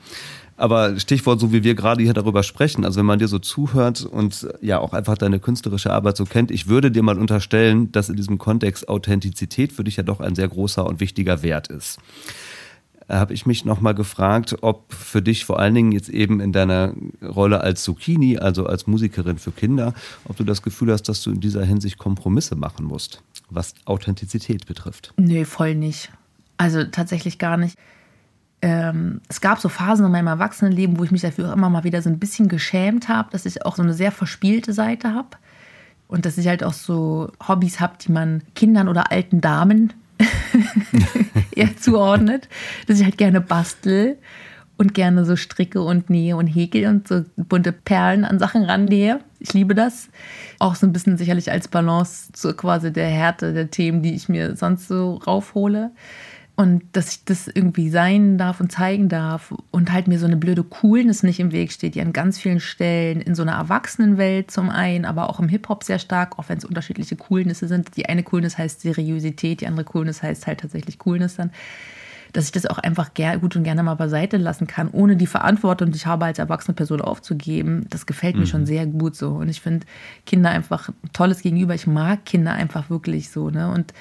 Aber 0.57 0.99
Stichwort, 0.99 1.39
so 1.39 1.51
wie 1.51 1.63
wir 1.63 1.73
gerade 1.73 2.03
hier 2.03 2.13
darüber 2.13 2.43
sprechen, 2.43 2.85
also 2.85 2.99
wenn 2.99 3.05
man 3.05 3.19
dir 3.19 3.27
so 3.27 3.39
zuhört 3.39 4.03
und 4.03 4.47
ja 4.61 4.79
auch 4.79 4.93
einfach 4.93 5.17
deine 5.17 5.39
künstlerische 5.39 5.91
Arbeit 5.91 6.17
so 6.17 6.25
kennt, 6.25 6.51
ich 6.51 6.67
würde 6.67 6.91
dir 6.91 7.01
mal 7.01 7.17
unterstellen, 7.17 7.91
dass 7.91 8.09
in 8.09 8.15
diesem 8.15 8.37
Kontext 8.37 8.87
Authentizität 8.87 9.71
für 9.71 9.83
dich 9.83 9.97
ja 9.97 10.03
doch 10.03 10.19
ein 10.19 10.35
sehr 10.35 10.47
großer 10.47 10.85
und 10.85 10.99
wichtiger 10.99 11.41
Wert 11.41 11.67
ist 11.67 11.99
habe 13.11 13.33
ich 13.33 13.45
mich 13.45 13.65
nochmal 13.65 13.93
gefragt, 13.93 14.57
ob 14.61 14.93
für 14.93 15.21
dich 15.21 15.45
vor 15.45 15.59
allen 15.59 15.75
Dingen 15.75 15.91
jetzt 15.91 16.09
eben 16.09 16.39
in 16.39 16.51
deiner 16.51 16.93
Rolle 17.21 17.61
als 17.61 17.83
Zucchini, 17.83 18.37
also 18.37 18.65
als 18.65 18.87
Musikerin 18.87 19.37
für 19.37 19.51
Kinder, 19.51 19.93
ob 20.25 20.37
du 20.37 20.43
das 20.43 20.61
Gefühl 20.61 20.91
hast, 20.91 21.03
dass 21.03 21.21
du 21.21 21.31
in 21.31 21.41
dieser 21.41 21.65
Hinsicht 21.65 21.97
Kompromisse 21.97 22.55
machen 22.55 22.85
musst, 22.85 23.21
was 23.49 23.73
Authentizität 23.85 24.65
betrifft. 24.65 25.13
Nee, 25.17 25.45
voll 25.45 25.75
nicht. 25.75 26.11
Also 26.57 26.83
tatsächlich 26.85 27.37
gar 27.37 27.57
nicht 27.57 27.77
ähm, 28.61 29.21
es 29.27 29.41
gab 29.41 29.59
so 29.59 29.69
Phasen 29.69 30.05
in 30.05 30.11
meinem 30.11 30.27
Erwachsenenleben, 30.27 30.99
wo 30.99 31.03
ich 31.03 31.11
mich 31.11 31.21
dafür 31.21 31.49
auch 31.49 31.53
immer 31.53 31.69
mal 31.69 31.83
wieder 31.83 32.01
so 32.01 32.09
ein 32.09 32.19
bisschen 32.19 32.47
geschämt 32.47 33.09
habe, 33.09 33.29
dass 33.31 33.45
ich 33.45 33.65
auch 33.65 33.75
so 33.75 33.83
eine 33.83 33.93
sehr 33.93 34.11
verspielte 34.11 34.73
Seite 34.73 35.13
habe. 35.13 35.29
Und 36.07 36.25
dass 36.25 36.37
ich 36.37 36.47
halt 36.47 36.63
auch 36.63 36.73
so 36.73 37.31
Hobbys 37.47 37.79
habe, 37.79 37.93
die 38.01 38.11
man 38.11 38.43
Kindern 38.53 38.89
oder 38.89 39.11
alten 39.11 39.39
Damen 39.39 39.93
eher 41.55 41.75
zuordnet. 41.77 42.49
Dass 42.87 42.99
ich 42.99 43.05
halt 43.05 43.17
gerne 43.17 43.39
bastel 43.41 44.17
und 44.77 44.93
gerne 44.93 45.25
so 45.25 45.35
stricke 45.35 45.81
und 45.81 46.09
nähe 46.09 46.35
und 46.35 46.47
häkel 46.47 46.87
und 46.87 47.07
so 47.07 47.23
bunte 47.37 47.71
Perlen 47.71 48.25
an 48.25 48.39
Sachen 48.39 48.63
rangehe. 48.63 49.21
Ich 49.39 49.53
liebe 49.53 49.73
das. 49.73 50.09
Auch 50.59 50.75
so 50.75 50.85
ein 50.85 50.93
bisschen 50.93 51.17
sicherlich 51.17 51.51
als 51.51 51.67
Balance 51.67 52.31
zu 52.33 52.53
quasi 52.55 52.91
der 52.91 53.07
Härte 53.07 53.53
der 53.53 53.71
Themen, 53.71 54.01
die 54.01 54.13
ich 54.13 54.27
mir 54.27 54.55
sonst 54.55 54.87
so 54.87 55.15
raufhole. 55.15 55.91
Und 56.55 56.83
dass 56.91 57.11
ich 57.13 57.25
das 57.25 57.47
irgendwie 57.47 57.89
sein 57.89 58.37
darf 58.37 58.59
und 58.59 58.71
zeigen 58.71 59.09
darf 59.09 59.53
und 59.71 59.91
halt 59.91 60.07
mir 60.07 60.19
so 60.19 60.25
eine 60.25 60.37
blöde 60.37 60.63
Coolness 60.63 61.23
nicht 61.23 61.39
im 61.39 61.51
Weg 61.51 61.71
steht, 61.71 61.95
die 61.95 62.01
an 62.01 62.13
ganz 62.13 62.37
vielen 62.37 62.59
Stellen 62.59 63.21
in 63.21 63.35
so 63.35 63.41
einer 63.41 63.53
Erwachsenenwelt 63.53 64.51
zum 64.51 64.69
einen, 64.69 65.05
aber 65.05 65.29
auch 65.29 65.39
im 65.39 65.49
Hip-Hop 65.49 65.83
sehr 65.83 65.97
stark, 65.97 66.37
auch 66.37 66.49
wenn 66.49 66.57
es 66.57 66.65
unterschiedliche 66.65 67.15
Coolnisse 67.15 67.67
sind. 67.67 67.95
Die 67.95 68.07
eine 68.07 68.23
Coolness 68.23 68.57
heißt 68.57 68.81
Seriosität, 68.81 69.61
die 69.61 69.67
andere 69.67 69.85
Coolness 69.85 70.21
heißt 70.21 70.45
halt 70.45 70.59
tatsächlich 70.59 70.99
Coolness 70.99 71.37
dann 71.37 71.51
dass 72.33 72.45
ich 72.45 72.51
das 72.51 72.65
auch 72.65 72.77
einfach 72.77 73.11
gut 73.13 73.55
und 73.55 73.63
gerne 73.63 73.83
mal 73.83 73.95
beiseite 73.95 74.37
lassen 74.37 74.67
kann, 74.67 74.89
ohne 74.89 75.15
die 75.15 75.27
Verantwortung, 75.27 75.91
die 75.91 75.97
ich 75.97 76.05
habe 76.05 76.25
als 76.25 76.39
erwachsene 76.39 76.75
Person 76.75 77.01
aufzugeben. 77.01 77.85
Das 77.89 78.05
gefällt 78.05 78.35
mir 78.35 78.41
mhm. 78.41 78.47
schon 78.47 78.65
sehr 78.65 78.85
gut 78.85 79.15
so. 79.15 79.31
Und 79.31 79.49
ich 79.49 79.61
finde 79.61 79.85
Kinder 80.25 80.49
einfach 80.49 80.89
ein 80.89 81.11
tolles 81.13 81.41
Gegenüber. 81.41 81.75
Ich 81.75 81.87
mag 81.87 82.25
Kinder 82.25 82.53
einfach 82.53 82.89
wirklich 82.89 83.29
so. 83.29 83.49
Ne? 83.49 83.69
Und 83.69 83.93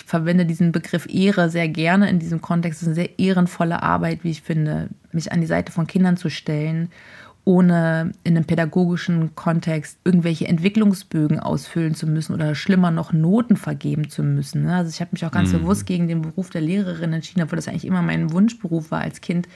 ich 0.00 0.08
verwende 0.08 0.46
diesen 0.46 0.72
Begriff 0.72 1.06
Ehre 1.12 1.50
sehr 1.50 1.68
gerne 1.68 2.08
in 2.08 2.18
diesem 2.18 2.40
Kontext. 2.40 2.80
Es 2.80 2.82
ist 2.82 2.88
eine 2.88 2.94
sehr 2.94 3.18
ehrenvolle 3.18 3.82
Arbeit, 3.82 4.24
wie 4.24 4.30
ich 4.30 4.40
finde, 4.40 4.88
mich 5.12 5.30
an 5.30 5.40
die 5.40 5.46
Seite 5.46 5.72
von 5.72 5.86
Kindern 5.86 6.16
zu 6.16 6.30
stellen, 6.30 6.88
ohne 7.44 8.12
in 8.24 8.36
einem 8.36 8.46
pädagogischen 8.46 9.34
Kontext 9.34 9.98
irgendwelche 10.04 10.46
Entwicklungsbögen 10.46 11.38
ausfüllen 11.38 11.94
zu 11.94 12.06
müssen 12.06 12.34
oder 12.34 12.54
schlimmer 12.54 12.90
noch 12.90 13.12
Noten 13.12 13.56
vergeben 13.56 14.08
zu 14.08 14.22
müssen. 14.22 14.64
Ne? 14.64 14.74
Also 14.74 14.90
ich 14.90 15.00
habe 15.00 15.10
mich 15.12 15.24
auch 15.26 15.32
ganz 15.32 15.52
mhm. 15.52 15.58
bewusst 15.58 15.86
gegen 15.86 16.08
den 16.08 16.22
Beruf 16.22 16.50
der 16.50 16.62
Lehrerin 16.62 17.12
entschieden, 17.12 17.42
obwohl 17.42 17.56
das 17.56 17.68
eigentlich 17.68 17.86
immer 17.86 18.02
mein 18.02 18.32
Wunschberuf 18.32 18.90
war 18.90 19.02
als 19.02 19.20
Kind 19.20 19.48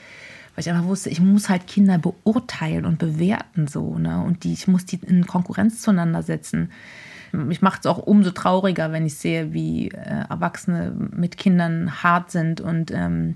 weil 0.55 0.61
ich 0.61 0.69
einfach 0.69 0.85
wusste, 0.85 1.09
ich 1.09 1.19
muss 1.19 1.49
halt 1.49 1.67
Kinder 1.67 1.97
beurteilen 1.97 2.85
und 2.85 2.97
bewerten 2.97 3.67
so, 3.67 3.97
ne? 3.97 4.23
Und 4.23 4.45
die, 4.45 4.53
ich 4.53 4.69
muss 4.69 4.85
die 4.85 5.01
in 5.05 5.27
Konkurrenz 5.27 5.81
zueinander 5.81 6.23
setzen 6.23 6.69
mich 7.35 7.61
macht 7.61 7.81
es 7.81 7.85
auch 7.85 7.97
umso 7.97 8.31
trauriger, 8.31 8.91
wenn 8.91 9.05
ich 9.05 9.15
sehe, 9.15 9.53
wie 9.53 9.89
äh, 9.89 10.25
Erwachsene 10.29 10.93
mit 11.11 11.37
Kindern 11.37 12.03
hart 12.03 12.31
sind 12.31 12.61
und 12.61 12.91
ähm, 12.91 13.35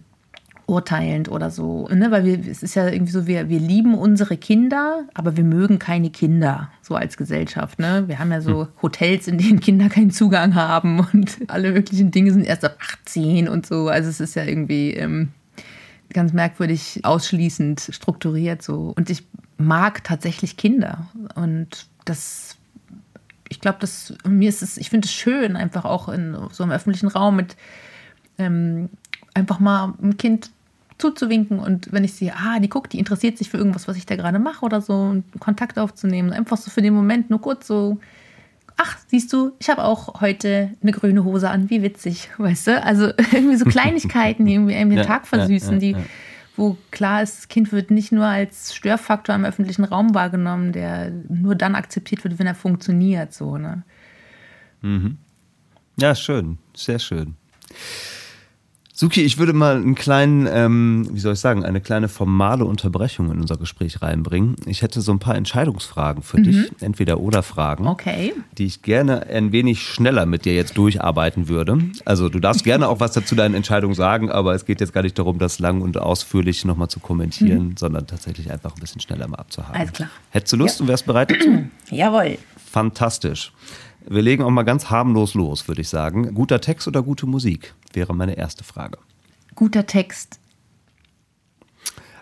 urteilend 0.69 1.29
oder 1.29 1.49
so. 1.49 1.87
Ne? 1.87 2.11
Weil 2.11 2.25
wir, 2.25 2.39
es 2.47 2.63
ist 2.63 2.75
ja 2.75 2.87
irgendwie 2.87 3.11
so, 3.11 3.27
wir, 3.27 3.49
wir 3.49 3.59
lieben 3.59 3.95
unsere 3.95 4.37
Kinder, 4.37 5.05
aber 5.13 5.35
wir 5.35 5.43
mögen 5.43 5.79
keine 5.79 6.11
Kinder, 6.11 6.69
so 6.81 6.95
als 6.95 7.17
Gesellschaft. 7.17 7.79
Ne? 7.79 8.03
Wir 8.07 8.19
haben 8.19 8.31
ja 8.31 8.39
so 8.39 8.61
hm. 8.61 8.67
Hotels, 8.81 9.27
in 9.27 9.39
denen 9.39 9.59
Kinder 9.59 9.89
keinen 9.89 10.11
Zugang 10.11 10.55
haben 10.55 11.05
und 11.11 11.37
alle 11.47 11.71
möglichen 11.71 12.11
Dinge 12.11 12.31
sind 12.31 12.45
erst 12.45 12.63
ab 12.63 12.77
18 12.79 13.49
und 13.49 13.65
so. 13.65 13.89
Also 13.89 14.09
es 14.09 14.19
ist 14.19 14.35
ja 14.35 14.43
irgendwie 14.43 14.93
ähm, 14.93 15.29
ganz 16.13 16.33
merkwürdig 16.33 17.01
ausschließend 17.03 17.89
strukturiert 17.91 18.61
so. 18.61 18.93
Und 18.95 19.09
ich 19.09 19.23
mag 19.57 20.03
tatsächlich 20.03 20.55
Kinder 20.55 21.07
und 21.35 21.87
das 22.05 22.58
ich 23.49 23.59
glaube, 23.59 23.79
dass 23.79 24.13
mir 24.27 24.49
ist 24.49 24.61
es, 24.61 24.77
ich 24.77 24.89
finde 24.89 25.07
es 25.07 25.13
schön, 25.13 25.55
einfach 25.55 25.85
auch 25.85 26.07
in 26.07 26.37
so 26.51 26.63
einem 26.63 26.71
öffentlichen 26.71 27.07
Raum 27.07 27.35
mit 27.35 27.55
ähm, 28.37 28.89
einfach 29.33 29.59
mal 29.59 29.93
ein 30.01 30.17
Kind 30.17 30.51
zuzuwinken 30.97 31.59
und 31.59 31.91
wenn 31.91 32.03
ich 32.03 32.13
sehe, 32.13 32.33
ah, 32.35 32.59
die 32.59 32.69
guckt, 32.69 32.93
die 32.93 32.99
interessiert 32.99 33.37
sich 33.37 33.49
für 33.49 33.57
irgendwas, 33.57 33.87
was 33.87 33.97
ich 33.97 34.05
da 34.05 34.15
gerade 34.15 34.37
mache 34.37 34.65
oder 34.65 34.81
so, 34.81 35.23
Kontakt 35.39 35.79
aufzunehmen, 35.79 36.31
einfach 36.31 36.57
so 36.57 36.69
für 36.69 36.81
den 36.81 36.93
Moment 36.93 37.29
nur 37.29 37.41
kurz 37.41 37.67
so, 37.67 37.99
ach, 38.77 38.97
siehst 39.07 39.31
du, 39.33 39.53
ich 39.59 39.69
habe 39.69 39.83
auch 39.83 40.21
heute 40.21 40.71
eine 40.81 40.91
grüne 40.91 41.23
Hose 41.23 41.49
an, 41.49 41.69
wie 41.69 41.81
witzig, 41.81 42.29
weißt 42.37 42.67
du? 42.67 42.83
Also 42.83 43.07
irgendwie 43.31 43.55
so 43.55 43.65
Kleinigkeiten, 43.69 44.45
die 44.45 44.53
irgendwie 44.53 44.75
einem 44.75 44.89
den 44.89 44.99
ja, 44.99 45.05
Tag 45.05 45.27
versüßen, 45.27 45.79
ja, 45.79 45.89
ja, 45.89 45.97
die 45.97 46.09
wo 46.59 46.77
klar 46.91 47.23
ist, 47.23 47.37
das 47.37 47.47
Kind 47.47 47.71
wird 47.71 47.89
nicht 47.89 48.11
nur 48.11 48.25
als 48.25 48.75
Störfaktor 48.75 49.33
im 49.33 49.45
öffentlichen 49.45 49.85
Raum 49.85 50.13
wahrgenommen, 50.13 50.73
der 50.73 51.09
nur 51.29 51.55
dann 51.55 51.75
akzeptiert 51.75 52.23
wird, 52.23 52.37
wenn 52.37 52.47
er 52.47 52.55
funktioniert. 52.55 53.33
So, 53.33 53.57
ne? 53.57 53.83
Mhm. 54.81 55.17
Ja, 55.97 56.15
schön, 56.15 56.57
sehr 56.75 56.99
schön. 56.99 57.35
Suki, 58.99 59.21
ich 59.21 59.37
würde 59.37 59.53
mal 59.53 59.77
einen 59.77 59.95
kleinen, 59.95 60.45
ähm, 60.51 61.07
wie 61.13 61.21
soll 61.21 61.31
ich 61.31 61.39
sagen, 61.39 61.63
eine 61.63 61.79
kleine 61.79 62.09
formale 62.09 62.65
Unterbrechung 62.65 63.31
in 63.31 63.39
unser 63.39 63.55
Gespräch 63.55 64.01
reinbringen. 64.01 64.57
Ich 64.65 64.81
hätte 64.81 64.99
so 64.99 65.13
ein 65.13 65.19
paar 65.19 65.35
Entscheidungsfragen 65.35 66.21
für 66.21 66.37
mhm. 66.37 66.43
dich, 66.43 66.71
entweder 66.81 67.21
oder 67.21 67.41
Fragen, 67.41 67.87
okay. 67.87 68.33
die 68.57 68.65
ich 68.65 68.81
gerne 68.81 69.25
ein 69.27 69.53
wenig 69.53 69.83
schneller 69.83 70.25
mit 70.25 70.43
dir 70.43 70.53
jetzt 70.53 70.77
durcharbeiten 70.77 71.47
würde. 71.47 71.77
Also 72.03 72.27
du 72.27 72.41
darfst 72.41 72.65
gerne 72.65 72.89
auch 72.89 72.99
was 72.99 73.13
dazu 73.13 73.35
deinen 73.35 73.55
Entscheidungen 73.55 73.95
sagen, 73.95 74.29
aber 74.29 74.53
es 74.53 74.65
geht 74.65 74.81
jetzt 74.81 74.91
gar 74.91 75.03
nicht 75.03 75.17
darum, 75.17 75.39
das 75.39 75.59
lang 75.59 75.79
und 75.79 75.97
ausführlich 75.97 76.65
nochmal 76.65 76.89
zu 76.89 76.99
kommentieren, 76.99 77.67
mhm. 77.67 77.77
sondern 77.77 78.05
tatsächlich 78.05 78.51
einfach 78.51 78.75
ein 78.75 78.81
bisschen 78.81 78.99
schneller 78.99 79.29
mal 79.29 79.37
abzuhaken. 79.37 79.77
Alles 79.77 79.93
klar. 79.93 80.09
Hättest 80.31 80.51
du 80.51 80.57
Lust 80.57 80.79
ja. 80.79 80.83
und 80.83 80.89
wärst 80.89 81.05
bereit 81.05 81.31
dazu? 81.31 81.69
Jawohl. 81.89 82.37
Fantastisch. 82.69 83.53
Wir 84.07 84.21
legen 84.21 84.43
auch 84.43 84.49
mal 84.49 84.63
ganz 84.63 84.89
harmlos 84.89 85.33
los, 85.33 85.67
würde 85.67 85.81
ich 85.81 85.89
sagen. 85.89 86.33
Guter 86.33 86.61
Text 86.61 86.87
oder 86.87 87.03
gute 87.03 87.25
Musik 87.25 87.73
wäre 87.93 88.15
meine 88.15 88.37
erste 88.37 88.63
Frage. 88.63 88.97
Guter 89.55 89.85
Text. 89.85 90.39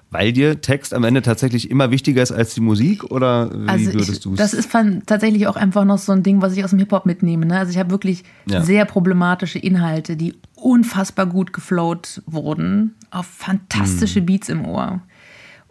Weil 0.09 0.31
dir 0.31 0.61
Text 0.61 0.93
am 0.93 1.03
Ende 1.03 1.21
tatsächlich 1.21 1.69
immer 1.69 1.91
wichtiger 1.91 2.21
ist 2.23 2.31
als 2.31 2.53
die 2.53 2.61
Musik 2.61 3.03
oder 3.03 3.51
wie 3.51 3.67
also 3.67 3.93
würdest 3.93 4.23
du 4.23 4.31
es? 4.31 4.37
Das 4.37 4.53
ist 4.53 4.71
tatsächlich 5.05 5.47
auch 5.47 5.57
einfach 5.57 5.83
noch 5.83 5.97
so 5.97 6.13
ein 6.13 6.23
Ding, 6.23 6.41
was 6.41 6.55
ich 6.55 6.63
aus 6.63 6.69
dem 6.69 6.79
Hip-Hop 6.79 7.05
mitnehme. 7.05 7.45
Ne? 7.45 7.59
Also 7.59 7.71
ich 7.71 7.77
habe 7.77 7.91
wirklich 7.91 8.23
ja. 8.45 8.61
sehr 8.61 8.85
problematische 8.85 9.59
Inhalte, 9.59 10.15
die 10.15 10.35
unfassbar 10.55 11.25
gut 11.25 11.51
geflowt 11.51 12.21
wurden, 12.25 12.95
auf 13.11 13.25
fantastische 13.25 14.19
hm. 14.19 14.25
Beats 14.25 14.49
im 14.49 14.65
Ohr. 14.65 15.01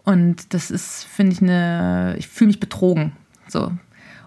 Und 0.03 0.53
das 0.53 0.69
ist, 0.69 1.03
finde 1.03 1.33
ich, 1.33 1.41
eine, 1.41 2.15
ich 2.19 2.27
fühle 2.27 2.49
mich 2.49 2.59
betrogen. 2.59 3.13
So, 3.47 3.71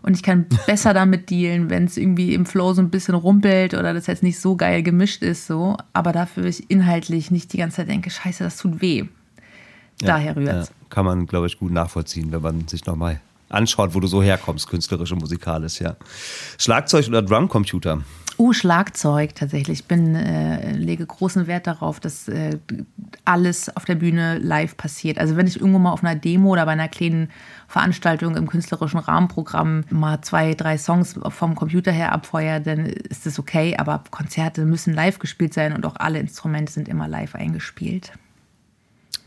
und 0.03 0.16
ich 0.16 0.22
kann 0.22 0.46
besser 0.66 0.94
damit 0.94 1.30
dealen, 1.30 1.70
wenn 1.70 1.84
es 1.84 1.96
irgendwie 1.96 2.34
im 2.34 2.46
Flow 2.46 2.72
so 2.72 2.82
ein 2.82 2.90
bisschen 2.90 3.14
rumpelt 3.14 3.74
oder 3.74 3.92
das 3.92 4.07
jetzt 4.07 4.22
nicht 4.22 4.40
so 4.40 4.57
geil 4.57 4.82
gemischt 4.82 5.22
ist, 5.22 5.46
so. 5.46 5.76
Aber 5.92 6.12
dafür 6.12 6.44
ich 6.44 6.70
inhaltlich 6.70 7.30
nicht 7.30 7.53
die 7.53 7.59
ganze 7.59 7.76
Zeit 7.76 7.88
denke, 7.88 8.11
scheiße, 8.11 8.44
das 8.44 8.57
tut 8.57 8.80
weh. 8.80 9.05
Daher 9.98 10.36
rührt 10.36 10.68
ja, 10.68 10.74
Kann 10.88 11.05
man, 11.05 11.26
glaube 11.26 11.46
ich, 11.46 11.59
gut 11.59 11.72
nachvollziehen, 11.72 12.32
wenn 12.32 12.40
man 12.40 12.66
sich 12.68 12.86
nochmal 12.86 13.20
anschaut, 13.51 13.94
wo 13.94 14.01
du 14.01 14.07
so 14.07 14.22
herkommst, 14.22 14.68
künstlerisch 14.68 15.12
und 15.12 15.20
musikalisch, 15.20 15.80
ja. 15.80 15.96
Schlagzeug 16.59 17.09
oder 17.09 17.20
Drumcomputer? 17.20 18.03
Oh, 18.41 18.55
Schlagzeug 18.55 19.34
tatsächlich. 19.34 19.80
Ich 19.80 19.84
bin, 19.84 20.14
äh, 20.14 20.72
lege 20.72 21.05
großen 21.05 21.47
Wert 21.47 21.66
darauf, 21.66 22.01
dass 22.01 22.26
äh, 22.26 22.57
alles 23.26 23.76
auf 23.76 23.84
der 23.84 23.97
Bühne 23.97 24.38
live 24.38 24.78
passiert. 24.78 25.18
Also 25.18 25.36
wenn 25.36 25.47
ich 25.47 25.61
irgendwo 25.61 25.78
mal 25.78 25.93
auf 25.93 26.03
einer 26.03 26.14
Demo 26.14 26.49
oder 26.49 26.64
bei 26.64 26.72
einer 26.72 26.88
kleinen 26.88 27.28
Veranstaltung 27.68 28.36
im 28.36 28.49
künstlerischen 28.49 28.99
Rahmenprogramm 28.99 29.84
mal 29.91 30.22
zwei, 30.22 30.55
drei 30.55 30.78
Songs 30.78 31.20
vom 31.28 31.55
Computer 31.55 31.93
her 31.93 32.12
abfeuere, 32.12 32.61
dann 32.61 32.86
ist 32.86 33.26
das 33.26 33.38
okay. 33.38 33.76
Aber 33.76 34.05
Konzerte 34.11 34.64
müssen 34.64 34.95
live 34.95 35.18
gespielt 35.18 35.53
sein 35.53 35.74
und 35.74 35.84
auch 35.84 35.97
alle 35.97 36.18
Instrumente 36.18 36.72
sind 36.72 36.88
immer 36.88 37.09
live 37.09 37.34
eingespielt. 37.34 38.11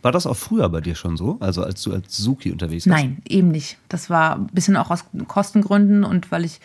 War 0.02 0.12
das 0.12 0.26
auch 0.26 0.36
früher 0.36 0.68
bei 0.70 0.82
dir 0.82 0.96
schon 0.96 1.18
so? 1.18 1.38
Also 1.40 1.64
als 1.64 1.84
du 1.84 1.94
als 1.94 2.18
Suki 2.18 2.52
unterwegs 2.52 2.90
warst? 2.90 3.04
Nein, 3.04 3.22
eben 3.30 3.50
nicht. 3.50 3.78
Das 3.90 4.10
war 4.10 4.38
ein 4.38 4.48
bisschen 4.48 4.76
auch 4.76 4.90
aus 4.90 5.06
Kostengründen 5.28 6.04
und 6.04 6.32
weil 6.32 6.46
ich 6.46 6.60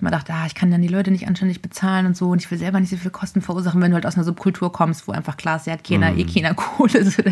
immer 0.00 0.10
dachte, 0.10 0.32
ah, 0.34 0.46
ich 0.46 0.54
kann 0.54 0.70
dann 0.70 0.82
die 0.82 0.88
Leute 0.88 1.10
nicht 1.10 1.26
anständig 1.26 1.62
bezahlen 1.62 2.06
und 2.06 2.16
so 2.16 2.30
und 2.30 2.42
ich 2.42 2.50
will 2.50 2.58
selber 2.58 2.80
nicht 2.80 2.90
so 2.90 2.96
viel 2.96 3.10
Kosten 3.10 3.40
verursachen, 3.40 3.80
wenn 3.80 3.90
du 3.90 3.94
halt 3.94 4.06
aus 4.06 4.16
einer 4.16 4.24
Subkultur 4.24 4.72
kommst, 4.72 5.06
wo 5.08 5.12
einfach 5.12 5.36
klar 5.36 5.56
ist, 5.56 5.66
ja, 5.66 5.76
keiner, 5.76 6.12
mm. 6.12 6.18
eh 6.18 6.24
keiner 6.24 6.54
Kohle. 6.54 7.04
So 7.04 7.22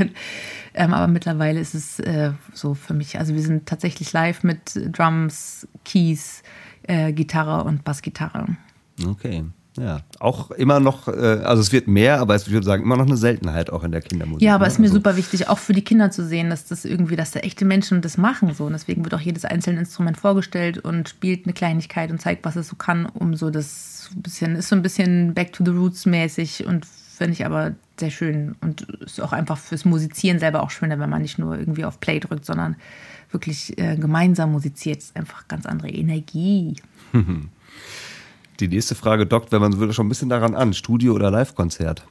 ähm, 0.75 0.95
aber 0.95 1.09
mittlerweile 1.09 1.61
ist 1.61 1.75
es 1.75 2.01
äh, 2.01 2.33
so 2.53 2.75
für 2.75 2.95
mich, 2.95 3.19
also 3.19 3.35
wir 3.35 3.43
sind 3.43 3.67
tatsächlich 3.67 4.13
live 4.13 4.43
mit 4.43 4.81
Drums, 4.97 5.67
Keys, 5.85 6.43
äh, 6.85 7.13
Gitarre 7.13 7.65
und 7.65 7.85
Bassgitarre. 7.85 8.57
Okay. 9.07 9.45
Ja, 9.79 10.03
auch 10.19 10.51
immer 10.51 10.81
noch, 10.81 11.09
äh, 11.09 11.13
also 11.13 11.63
es 11.63 11.73
wird 11.73 11.89
mehr, 11.89 12.21
aber 12.21 12.35
es 12.35 12.51
würde 12.51 12.65
sagen, 12.65 12.83
immer 12.83 12.97
noch 12.97 13.07
eine 13.07 13.17
Seltenheit 13.17 13.71
auch 13.71 13.85
in 13.85 13.93
der 13.93 14.03
Kindermusik. 14.03 14.43
Ja, 14.43 14.55
aber 14.55 14.67
es 14.67 14.73
ne? 14.73 14.75
ist 14.75 14.79
mir 14.81 14.87
also, 14.87 14.97
super 14.97 15.17
wichtig, 15.17 15.49
auch 15.49 15.59
für 15.59 15.73
die 15.73 15.83
Kinder 15.83 16.11
zu 16.11 16.27
sehen, 16.27 16.51
dass 16.51 16.67
das 16.67 16.85
irgendwie, 16.85 17.17
dass 17.17 17.31
da 17.31 17.41
echte 17.41 17.65
Menschen 17.65 18.03
das 18.03 18.19
machen 18.19 18.53
so. 18.55 18.67
Und 18.67 18.73
deswegen 18.73 19.03
wird 19.05 19.15
auch 19.15 19.21
jedes 19.21 19.47
einzelne 19.47 19.81
Instrument 19.81 20.19
vorgestellt 20.19 20.79
und 20.79 21.09
spielt 21.09 21.47
eine 21.47 21.55
Kleinigkeit 21.55 22.11
und 22.11 22.21
zeigt, 22.21 22.45
was 22.45 22.57
es 22.57 22.69
so 22.69 22.77
kann, 22.77 23.07
um 23.07 23.35
so 23.35 23.49
das 23.49 24.11
bisschen, 24.15 24.57
ist 24.57 24.69
so 24.69 24.77
ein 24.77 24.83
bisschen 24.83 25.33
Back 25.33 25.55
to 25.55 25.65
the 25.65 25.71
Roots 25.71 26.05
mäßig 26.05 26.67
und 26.67 26.85
finde 26.85 27.33
ich 27.33 27.47
aber 27.47 27.75
sehr 27.99 28.11
schön 28.11 28.57
und 28.61 28.83
ist 29.01 29.23
auch 29.23 29.33
einfach 29.33 29.57
fürs 29.57 29.85
Musizieren 29.85 30.39
selber 30.39 30.63
auch 30.63 30.71
schöner, 30.71 30.99
wenn 30.99 31.09
man 31.09 31.23
nicht 31.23 31.39
nur 31.39 31.59
irgendwie 31.59 31.85
auf 31.85 32.01
Play 32.01 32.21
drückt, 32.21 32.45
sondern 32.45 32.77
wirklich 33.31 33.79
äh, 33.79 33.97
gemeinsam 33.97 34.53
musiziert. 34.53 34.99
Das 34.99 35.05
ist 35.05 35.17
einfach 35.17 35.49
ganz 35.49 35.65
andere 35.65 35.89
Energie. 35.89 36.77
Die 38.63 38.69
nächste 38.69 38.95
Frage 38.95 39.27
dockt, 39.27 39.51
wenn 39.51 39.61
man 39.61 39.73
so 39.73 39.81
will, 39.81 39.93
schon 39.93 40.07
ein 40.07 40.09
bisschen 40.09 40.29
daran 40.29 40.55
an. 40.55 40.73
Studio 40.73 41.15
oder 41.15 41.33
Live-Konzert? 41.33 42.05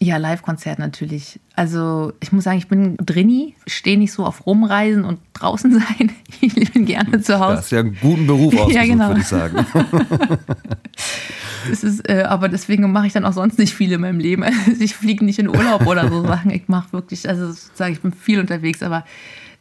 Ja, 0.00 0.18
Live-Konzert 0.18 0.78
natürlich. 0.78 1.40
Also 1.56 2.12
ich 2.20 2.30
muss 2.30 2.44
sagen, 2.44 2.58
ich 2.58 2.68
bin 2.68 2.98
Drini, 2.98 3.54
stehe 3.66 3.96
nicht 3.96 4.12
so 4.12 4.26
auf 4.26 4.44
Rumreisen 4.44 5.06
und 5.06 5.18
draußen 5.32 5.72
sein. 5.98 6.12
Ich 6.42 6.72
bin 6.74 6.84
gerne 6.84 7.22
zu 7.22 7.40
Hause. 7.40 7.56
Das 7.56 7.64
ist 7.64 7.70
ja 7.70 7.80
einen 7.80 7.96
guten 8.02 8.26
Beruf 8.26 8.52
ausgesucht, 8.58 8.74
ja, 8.74 8.84
genau. 8.84 9.08
würde 9.08 9.20
ich 9.20 9.26
sagen. 9.26 9.64
es 11.72 11.82
ist, 11.82 12.06
äh, 12.06 12.24
aber 12.28 12.50
deswegen 12.50 12.92
mache 12.92 13.06
ich 13.06 13.14
dann 13.14 13.24
auch 13.24 13.32
sonst 13.32 13.58
nicht 13.58 13.72
viel 13.72 13.90
in 13.90 14.02
meinem 14.02 14.20
Leben. 14.20 14.42
Also 14.42 14.82
ich 14.82 14.94
fliege 14.94 15.24
nicht 15.24 15.38
in 15.38 15.48
Urlaub 15.48 15.86
oder 15.86 16.10
so 16.10 16.22
Sachen. 16.22 16.50
Ich 16.50 16.68
mache 16.68 16.92
wirklich, 16.92 17.26
also 17.26 17.46
sozusagen, 17.46 17.94
ich 17.94 18.02
bin 18.02 18.12
viel 18.12 18.40
unterwegs, 18.40 18.82
aber 18.82 19.06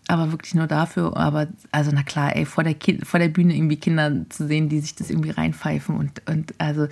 aber 0.07 0.31
wirklich 0.31 0.55
nur 0.55 0.67
dafür. 0.67 1.15
Aber 1.17 1.47
also 1.71 1.91
na 1.93 2.03
klar, 2.03 2.35
ey, 2.35 2.45
vor 2.45 2.63
der, 2.63 2.73
kind, 2.73 3.05
vor 3.05 3.19
der 3.19 3.27
Bühne 3.27 3.55
irgendwie 3.55 3.77
Kinder 3.77 4.11
zu 4.29 4.47
sehen, 4.47 4.69
die 4.69 4.79
sich 4.79 4.95
das 4.95 5.09
irgendwie 5.09 5.31
reinpfeifen 5.31 5.95
und, 5.95 6.21
und 6.27 6.53
also 6.57 6.87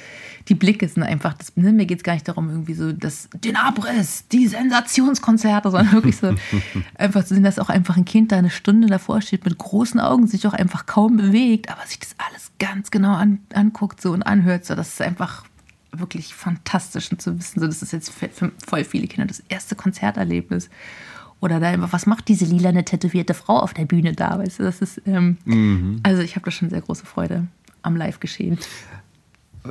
die 0.48 0.56
Blicke 0.56 0.88
sind 0.88 1.04
einfach, 1.04 1.34
das, 1.34 1.56
ne, 1.56 1.72
mir 1.72 1.86
geht 1.86 2.00
es 2.00 2.04
gar 2.04 2.14
nicht 2.14 2.28
darum, 2.28 2.50
irgendwie 2.50 2.74
so 2.74 2.92
das, 2.92 3.30
den 3.44 3.56
Abriss, 3.56 4.28
die 4.32 4.48
Sensationskonzerte, 4.48 5.72
sondern 5.72 5.94
wirklich 5.94 6.18
so 6.18 6.36
einfach 6.96 7.24
zu 7.24 7.34
sehen, 7.34 7.44
dass 7.44 7.60
auch 7.60 7.70
einfach 7.70 7.98
ein 7.98 8.06
Kind 8.06 8.32
da 8.32 8.38
eine 8.38 8.50
Stunde 8.50 8.88
davor 8.88 9.22
steht 9.22 9.46
mit 9.46 9.58
großen 9.58 10.00
Augen, 10.00 10.28
sich 10.28 10.46
auch 10.48 10.54
einfach 10.54 10.86
kaum 10.86 11.18
bewegt, 11.18 11.70
aber 11.70 11.86
sich 11.86 12.00
das 12.00 12.16
alles 12.18 12.52
ganz 12.60 12.92
genau 12.92 13.14
an, 13.14 13.40
anguckt 13.54 14.02
so 14.02 14.12
und 14.12 14.24
anhört. 14.24 14.66
So, 14.66 14.76
das 14.76 14.90
ist 14.90 15.02
einfach 15.02 15.46
wirklich 15.92 16.34
fantastisch 16.34 17.12
und 17.12 17.22
zu 17.22 17.38
wissen, 17.38 17.60
so 17.60 17.68
das 17.68 17.82
ist 17.82 17.94
jetzt 17.94 18.12
für, 18.12 18.30
für 18.30 18.52
voll 18.66 18.84
viele 18.84 19.08
Kinder 19.08 19.28
das 19.28 19.42
erste 19.48 19.76
Konzerterlebnis. 19.76 20.70
Oder 21.46 21.60
da 21.60 21.72
immer, 21.72 21.94
was 21.94 22.08
macht 22.08 22.28
diese 22.28 22.46
lilane 22.46 22.84
tätowierte 22.86 23.36
Frau 23.36 23.60
auf 23.60 23.76
der 23.76 23.86
Bühne 23.86 24.14
da? 24.14 24.40
Weißt 24.40 24.58
du, 24.58 24.64
das 24.64 24.82
ist, 24.82 25.00
ähm, 25.06 25.38
mhm. 25.46 26.00
also 26.02 26.24
ich 26.24 26.36
habe 26.36 26.44
da 26.44 26.50
schon 26.50 26.72
sehr 26.72 26.82
große 26.82 27.06
Freude 27.06 27.46
am 27.84 27.96
Live-Geschehen. 27.96 28.58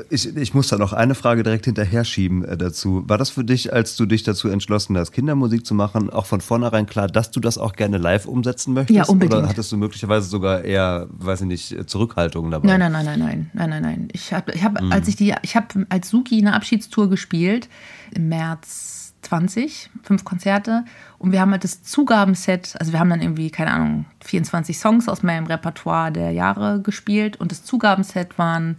Ich, 0.08 0.36
ich 0.36 0.54
muss 0.54 0.68
da 0.68 0.78
noch 0.78 0.92
eine 0.92 1.16
Frage 1.16 1.42
direkt 1.42 1.64
hinterher 1.64 2.04
schieben 2.04 2.44
äh, 2.44 2.56
dazu. 2.56 3.02
War 3.08 3.18
das 3.18 3.30
für 3.30 3.42
dich, 3.42 3.72
als 3.72 3.96
du 3.96 4.06
dich 4.06 4.22
dazu 4.22 4.48
entschlossen 4.48 4.96
hast, 4.96 5.10
Kindermusik 5.10 5.66
zu 5.66 5.74
machen, 5.74 6.10
auch 6.10 6.26
von 6.26 6.40
vornherein 6.40 6.86
klar, 6.86 7.08
dass 7.08 7.32
du 7.32 7.40
das 7.40 7.58
auch 7.58 7.72
gerne 7.72 7.98
live 7.98 8.26
umsetzen 8.26 8.72
möchtest? 8.72 8.96
Ja, 8.96 9.04
unbedingt. 9.06 9.40
Oder 9.40 9.48
hattest 9.48 9.72
du 9.72 9.76
möglicherweise 9.76 10.28
sogar 10.28 10.62
eher, 10.62 11.08
weiß 11.10 11.40
ich 11.40 11.48
nicht, 11.48 11.90
Zurückhaltung 11.90 12.52
dabei? 12.52 12.68
Nein, 12.68 12.92
nein, 12.92 12.92
nein, 12.92 13.04
nein, 13.04 13.18
nein, 13.18 13.50
nein, 13.52 13.70
nein, 13.70 13.82
nein. 13.82 14.08
Ich 14.12 14.32
habe, 14.32 14.52
ich 14.52 14.62
hab, 14.62 14.80
mhm. 14.80 14.92
als 14.92 15.08
ich 15.08 15.16
die, 15.16 15.34
ich 15.42 15.56
habe 15.56 15.86
als 15.88 16.08
Suki 16.08 16.38
eine 16.38 16.54
Abschiedstour 16.54 17.10
gespielt 17.10 17.68
im 18.14 18.28
März 18.28 18.93
20, 19.24 19.90
fünf 20.02 20.24
Konzerte. 20.24 20.84
Und 21.18 21.32
wir 21.32 21.40
haben 21.40 21.50
halt 21.50 21.64
das 21.64 21.82
Zugabenset, 21.82 22.74
also 22.78 22.92
wir 22.92 23.00
haben 23.00 23.10
dann 23.10 23.22
irgendwie, 23.22 23.50
keine 23.50 23.72
Ahnung, 23.72 24.04
24 24.24 24.78
Songs 24.78 25.08
aus 25.08 25.22
meinem 25.22 25.46
Repertoire 25.46 26.12
der 26.12 26.30
Jahre 26.30 26.80
gespielt. 26.80 27.36
Und 27.38 27.50
das 27.50 27.64
Zugabenset 27.64 28.38
waren 28.38 28.76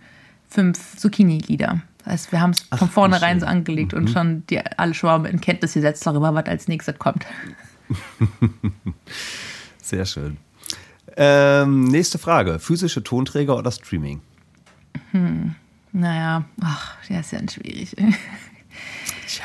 fünf 0.47 0.97
Zucchini-Lieder. 0.97 1.81
Heißt, 2.05 2.31
wir 2.31 2.39
haben 2.39 2.51
es 2.51 2.61
von 2.77 2.89
vornherein 2.89 3.39
so 3.39 3.45
angelegt 3.47 3.93
mhm. 3.93 3.99
und 3.99 4.09
schon 4.09 4.43
die, 4.47 4.59
alle 4.59 4.93
schon 4.93 5.23
mal 5.23 5.29
in 5.29 5.41
Kenntnis 5.41 5.73
gesetzt 5.73 6.05
darüber, 6.05 6.33
was 6.33 6.45
als 6.45 6.67
nächstes 6.67 6.99
kommt. 6.99 7.25
Sehr 9.81 10.05
schön. 10.05 10.37
Ähm, 11.17 11.85
nächste 11.85 12.17
Frage: 12.17 12.59
physische 12.59 13.03
Tonträger 13.03 13.57
oder 13.57 13.71
Streaming? 13.71 14.21
Hm. 15.11 15.55
Naja, 15.93 16.43
ach, 16.61 16.95
der 17.09 17.21
ist 17.21 17.31
ja 17.31 17.39
schwierig. 17.49 17.95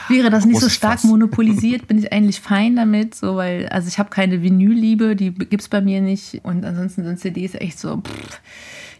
Wäre 0.09 0.31
das 0.31 0.45
nicht 0.45 0.61
so 0.61 0.69
stark 0.69 1.01
Fass. 1.01 1.05
monopolisiert, 1.05 1.87
bin 1.87 1.99
ich 1.99 2.13
eigentlich 2.13 2.41
fein 2.41 2.77
damit, 2.77 3.15
so 3.15 3.37
weil 3.37 3.69
also 3.69 3.89
ich 3.89 3.99
habe 3.99 4.11
keine 4.11 4.43
Vinylliebe, 4.43 5.17
die 5.17 5.33
gibt 5.33 5.63
es 5.63 5.69
bei 5.69 5.81
mir 5.81 6.01
nicht 6.01 6.41
und 6.43 6.65
ansonsten 6.65 7.05
sind 7.05 7.19
CDs 7.19 7.55
echt 7.55 7.79
so 7.79 7.99
pff, 7.99 8.41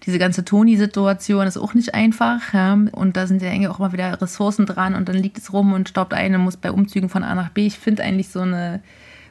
diese 0.07 0.19
ganze 0.19 0.45
Toni-Situation 0.45 1.47
ist 1.47 1.57
auch 1.57 1.75
nicht 1.75 1.95
einfach 1.95 2.53
ja? 2.53 2.73
und 2.73 3.17
da 3.17 3.27
sind 3.27 3.43
ja 3.43 3.51
eigentlich 3.51 3.69
auch 3.69 3.79
immer 3.79 3.93
wieder 3.93 4.21
Ressourcen 4.21 4.67
dran 4.67 4.95
und 4.95 5.09
dann 5.09 5.17
liegt 5.17 5.39
es 5.39 5.53
rum 5.53 5.73
und 5.73 5.89
staubt 5.89 6.15
ein 6.15 6.35
und 6.35 6.43
muss 6.43 6.57
bei 6.57 6.73
Umzügen 6.73 7.09
von 7.09 7.23
A 7.23 7.35
nach 7.35 7.51
B. 7.51 7.67
Ich 7.67 7.79
finde 7.79 8.03
eigentlich 8.03 8.29
so 8.29 8.41
eine 8.41 8.83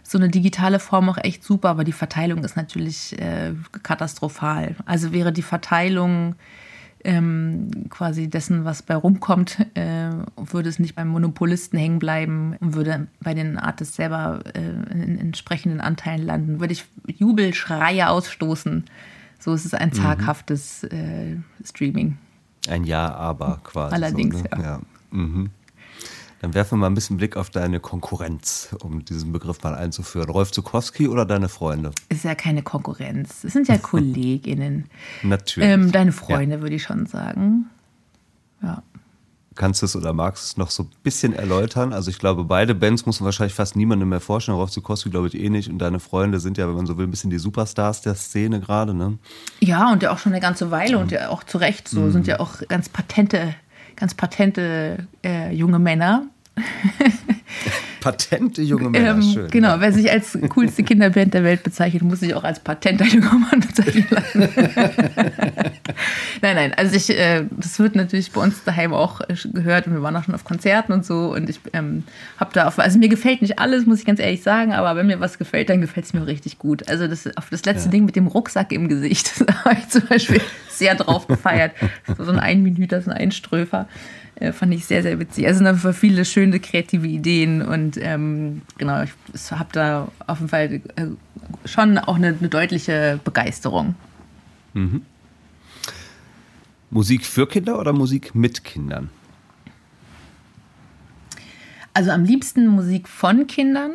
so 0.01 0.17
eine 0.17 0.30
digitale 0.30 0.80
Form 0.80 1.07
auch 1.09 1.17
echt 1.17 1.43
super, 1.43 1.69
aber 1.69 1.84
die 1.84 1.91
Verteilung 1.91 2.43
ist 2.43 2.55
natürlich 2.55 3.19
äh, 3.19 3.53
katastrophal. 3.84 4.75
Also 4.86 5.13
wäre 5.13 5.32
die 5.32 5.43
Verteilung 5.43 6.36
ähm, 7.04 7.70
quasi 7.89 8.30
dessen, 8.30 8.66
was 8.66 8.82
bei 8.82 8.95
rumkommt, 8.95 9.60
äh, 9.76 10.10
würde 10.36 10.70
es 10.70 10.80
nicht 10.80 10.95
beim 10.95 11.08
Monopolisten 11.08 11.78
hängen 11.78 12.00
bleiben 12.00 12.56
und 12.60 12.76
würde 12.76 13.08
bei 13.22 13.34
den 13.34 13.58
Artists 13.58 13.95
selber 13.95 14.41
äh, 14.54 14.60
in, 14.60 15.18
entsprechenden 15.20 15.82
Anteilen 15.82 16.26
landen, 16.26 16.60
würde 16.60 16.74
ich 16.74 16.86
Jubelschreie 17.08 18.10
ausstoßen. 18.10 18.86
So 19.39 19.54
ist 19.54 19.66
es 19.66 19.74
ein 19.74 19.89
mhm. 19.89 19.93
zaghaftes 19.93 20.84
äh, 20.84 21.38
Streaming. 21.64 22.18
Ein 22.68 22.84
Ja, 22.84 23.14
aber 23.14 23.62
quasi. 23.64 23.95
Allerdings, 23.95 24.38
so, 24.38 24.43
ne? 24.43 24.50
ja. 24.52 24.62
ja. 24.62 24.82
Mhm. 25.12 25.50
Dann 26.41 26.53
werfen 26.53 26.71
wir 26.71 26.77
mal 26.77 26.87
ein 26.87 26.93
bisschen 26.93 27.17
Blick 27.17 27.35
auf 27.35 27.49
deine 27.49 27.79
Konkurrenz, 27.79 28.75
um 28.81 29.03
diesen 29.03 29.33
Begriff 29.33 29.61
mal 29.61 29.75
einzuführen. 29.75 30.29
Rolf 30.29 30.51
Zukowski 30.51 31.07
oder 31.07 31.25
deine 31.25 31.49
Freunde? 31.49 31.91
Ist 32.07 32.23
ja 32.23 32.33
keine 32.33 32.63
Konkurrenz. 32.63 33.43
Es 33.43 33.53
sind 33.53 33.67
ja 33.67 33.77
KollegInnen. 33.81 34.85
Natürlich. 35.21 35.69
Ähm, 35.69 35.91
deine 35.91 36.13
Freunde, 36.13 36.57
ja. 36.57 36.61
würde 36.61 36.75
ich 36.75 36.83
schon 36.83 37.05
sagen. 37.05 37.65
Ja. 38.61 38.83
Kannst 39.55 39.81
du 39.81 39.87
es 39.87 39.95
oder 39.97 40.13
magst 40.13 40.43
du 40.43 40.45
es 40.45 40.57
noch 40.57 40.71
so 40.71 40.83
ein 40.83 40.89
bisschen 41.03 41.33
erläutern? 41.33 41.91
Also 41.91 42.09
ich 42.09 42.19
glaube, 42.19 42.45
beide 42.45 42.73
Bands 42.73 43.05
muss 43.05 43.19
man 43.19 43.25
wahrscheinlich 43.25 43.53
fast 43.53 43.75
niemandem 43.75 44.07
mehr 44.07 44.21
vorstellen. 44.21 44.57
Rolf 44.57 44.69
Zukowski 44.71 45.09
glaube 45.09 45.27
ich 45.27 45.37
eh 45.37 45.49
nicht. 45.49 45.69
Und 45.69 45.79
deine 45.79 45.99
Freunde 45.99 46.39
sind 46.39 46.57
ja, 46.57 46.69
wenn 46.69 46.75
man 46.75 46.85
so 46.85 46.97
will, 46.97 47.05
ein 47.05 47.11
bisschen 47.11 47.29
die 47.29 47.39
Superstars 47.39 47.99
der 48.01 48.15
Szene 48.15 48.61
gerade, 48.61 48.93
ne? 48.93 49.17
Ja, 49.59 49.91
und 49.91 50.01
ja 50.01 50.13
auch 50.13 50.19
schon 50.19 50.31
eine 50.31 50.39
ganze 50.39 50.71
Weile 50.71 50.97
und 50.97 51.11
ja 51.11 51.27
auch 51.27 51.43
zu 51.43 51.57
Recht 51.57 51.89
so. 51.89 51.99
Mhm. 51.99 52.11
Sind 52.13 52.27
ja 52.27 52.39
auch 52.39 52.65
ganz 52.69 52.87
patente 52.87 53.53
ganz 54.00 54.14
patente 54.14 55.08
äh, 55.24 55.54
junge 55.54 55.80
Männer. 55.80 56.28
Patente 58.00 58.62
junge 58.62 58.89
Männer, 58.89 59.12
ähm, 59.12 59.22
schön. 59.22 59.47
Genau, 59.50 59.70
ja. 59.70 59.82
wer 59.82 59.91
sich 59.91 60.10
als 60.12 60.38
coolste 60.50 60.84
Kinderband 60.84 61.34
der 61.34 61.43
Welt 61.43 61.64
bezeichnet, 61.64 62.04
muss 62.04 62.22
sich 62.22 62.34
auch 62.34 62.43
als 62.43 62.60
patenter 62.60 63.06
junger 63.06 63.34
Mann 63.34 63.60
bezeichnen 63.60 64.08
lassen. 64.10 64.39
nein, 66.41 66.56
nein, 66.56 66.74
also 66.76 66.95
ich, 66.95 67.10
äh, 67.10 67.45
das 67.52 67.80
wird 67.80 67.95
natürlich 67.95 68.32
bei 68.32 68.41
uns 68.41 68.64
daheim 68.64 68.93
auch 68.93 69.22
äh, 69.22 69.36
gehört 69.54 69.88
und 69.88 69.93
wir 69.93 70.02
waren 70.02 70.16
auch 70.16 70.24
schon 70.24 70.36
auf 70.36 70.43
Konzerten 70.43 70.93
und 70.93 71.06
so 71.06 71.34
und 71.34 71.50
ich 71.50 71.60
ähm, 71.74 72.04
habe 72.38 72.52
da 72.54 72.68
auf, 72.68 72.80
also 72.80 73.00
mir 73.00 73.10
gefällt 73.10 73.41
nicht 73.41 73.60
alles, 73.60 73.86
muss 73.86 74.00
ich 74.00 74.06
ganz 74.06 74.20
ehrlich 74.20 74.43
sagen, 74.43 74.74
aber 74.74 74.95
wenn 74.95 75.08
mir 75.08 75.20
was 75.20 75.38
gefällt, 75.38 75.70
dann 75.70 75.82
gefällt 75.82 76.06
es 76.06 76.14
mir 76.14 76.26
richtig 76.26 76.60
gut. 76.60 76.89
Also 76.89 77.08
das, 77.08 77.26
auf 77.38 77.50
das 77.50 77.66
letzte 77.66 77.86
ja. 77.86 77.91
Ding 77.91 78.06
mit 78.06 78.16
dem 78.16 78.28
Rucksack 78.28 78.72
im 78.72 78.88
Gesicht, 78.88 79.43
da 79.47 79.66
habe 79.66 79.78
ich 79.80 79.89
zum 79.89 80.06
Beispiel 80.08 80.41
sehr 80.70 80.95
drauf 80.95 81.28
gefeiert. 81.28 81.74
So 82.18 82.32
ein 82.32 82.39
Einminüter, 82.39 83.02
so 83.02 83.12
ein 83.12 83.18
Einströfer. 83.18 83.88
Äh, 84.39 84.53
fand 84.53 84.73
ich 84.73 84.85
sehr, 84.85 85.03
sehr 85.03 85.19
witzig. 85.19 85.45
Also 85.45 85.63
sind 85.63 85.67
viele 85.93 86.23
schöne 86.25 86.59
kreative 86.59 87.07
Ideen 87.07 87.61
und 87.61 87.97
ähm, 87.97 88.61
genau, 88.77 89.03
ich 89.03 89.11
habe 89.51 89.69
da 89.73 90.07
auf 90.27 90.39
jeden 90.39 90.49
Fall 90.49 90.81
äh, 90.95 91.07
schon 91.65 91.97
auch 91.97 92.15
eine, 92.15 92.27
eine, 92.27 92.49
deutliche 92.49 93.19
Begeisterung 93.23 93.95
Musik 96.89 97.25
für 97.25 97.47
Kinder 97.47 97.79
oder 97.79 97.93
Musik 97.93 98.33
mit 98.33 98.63
Kindern? 98.63 99.09
Also 101.93 102.11
am 102.11 102.23
liebsten 102.23 102.67
Musik 102.67 103.07
von 103.07 103.47
Kindern, 103.47 103.91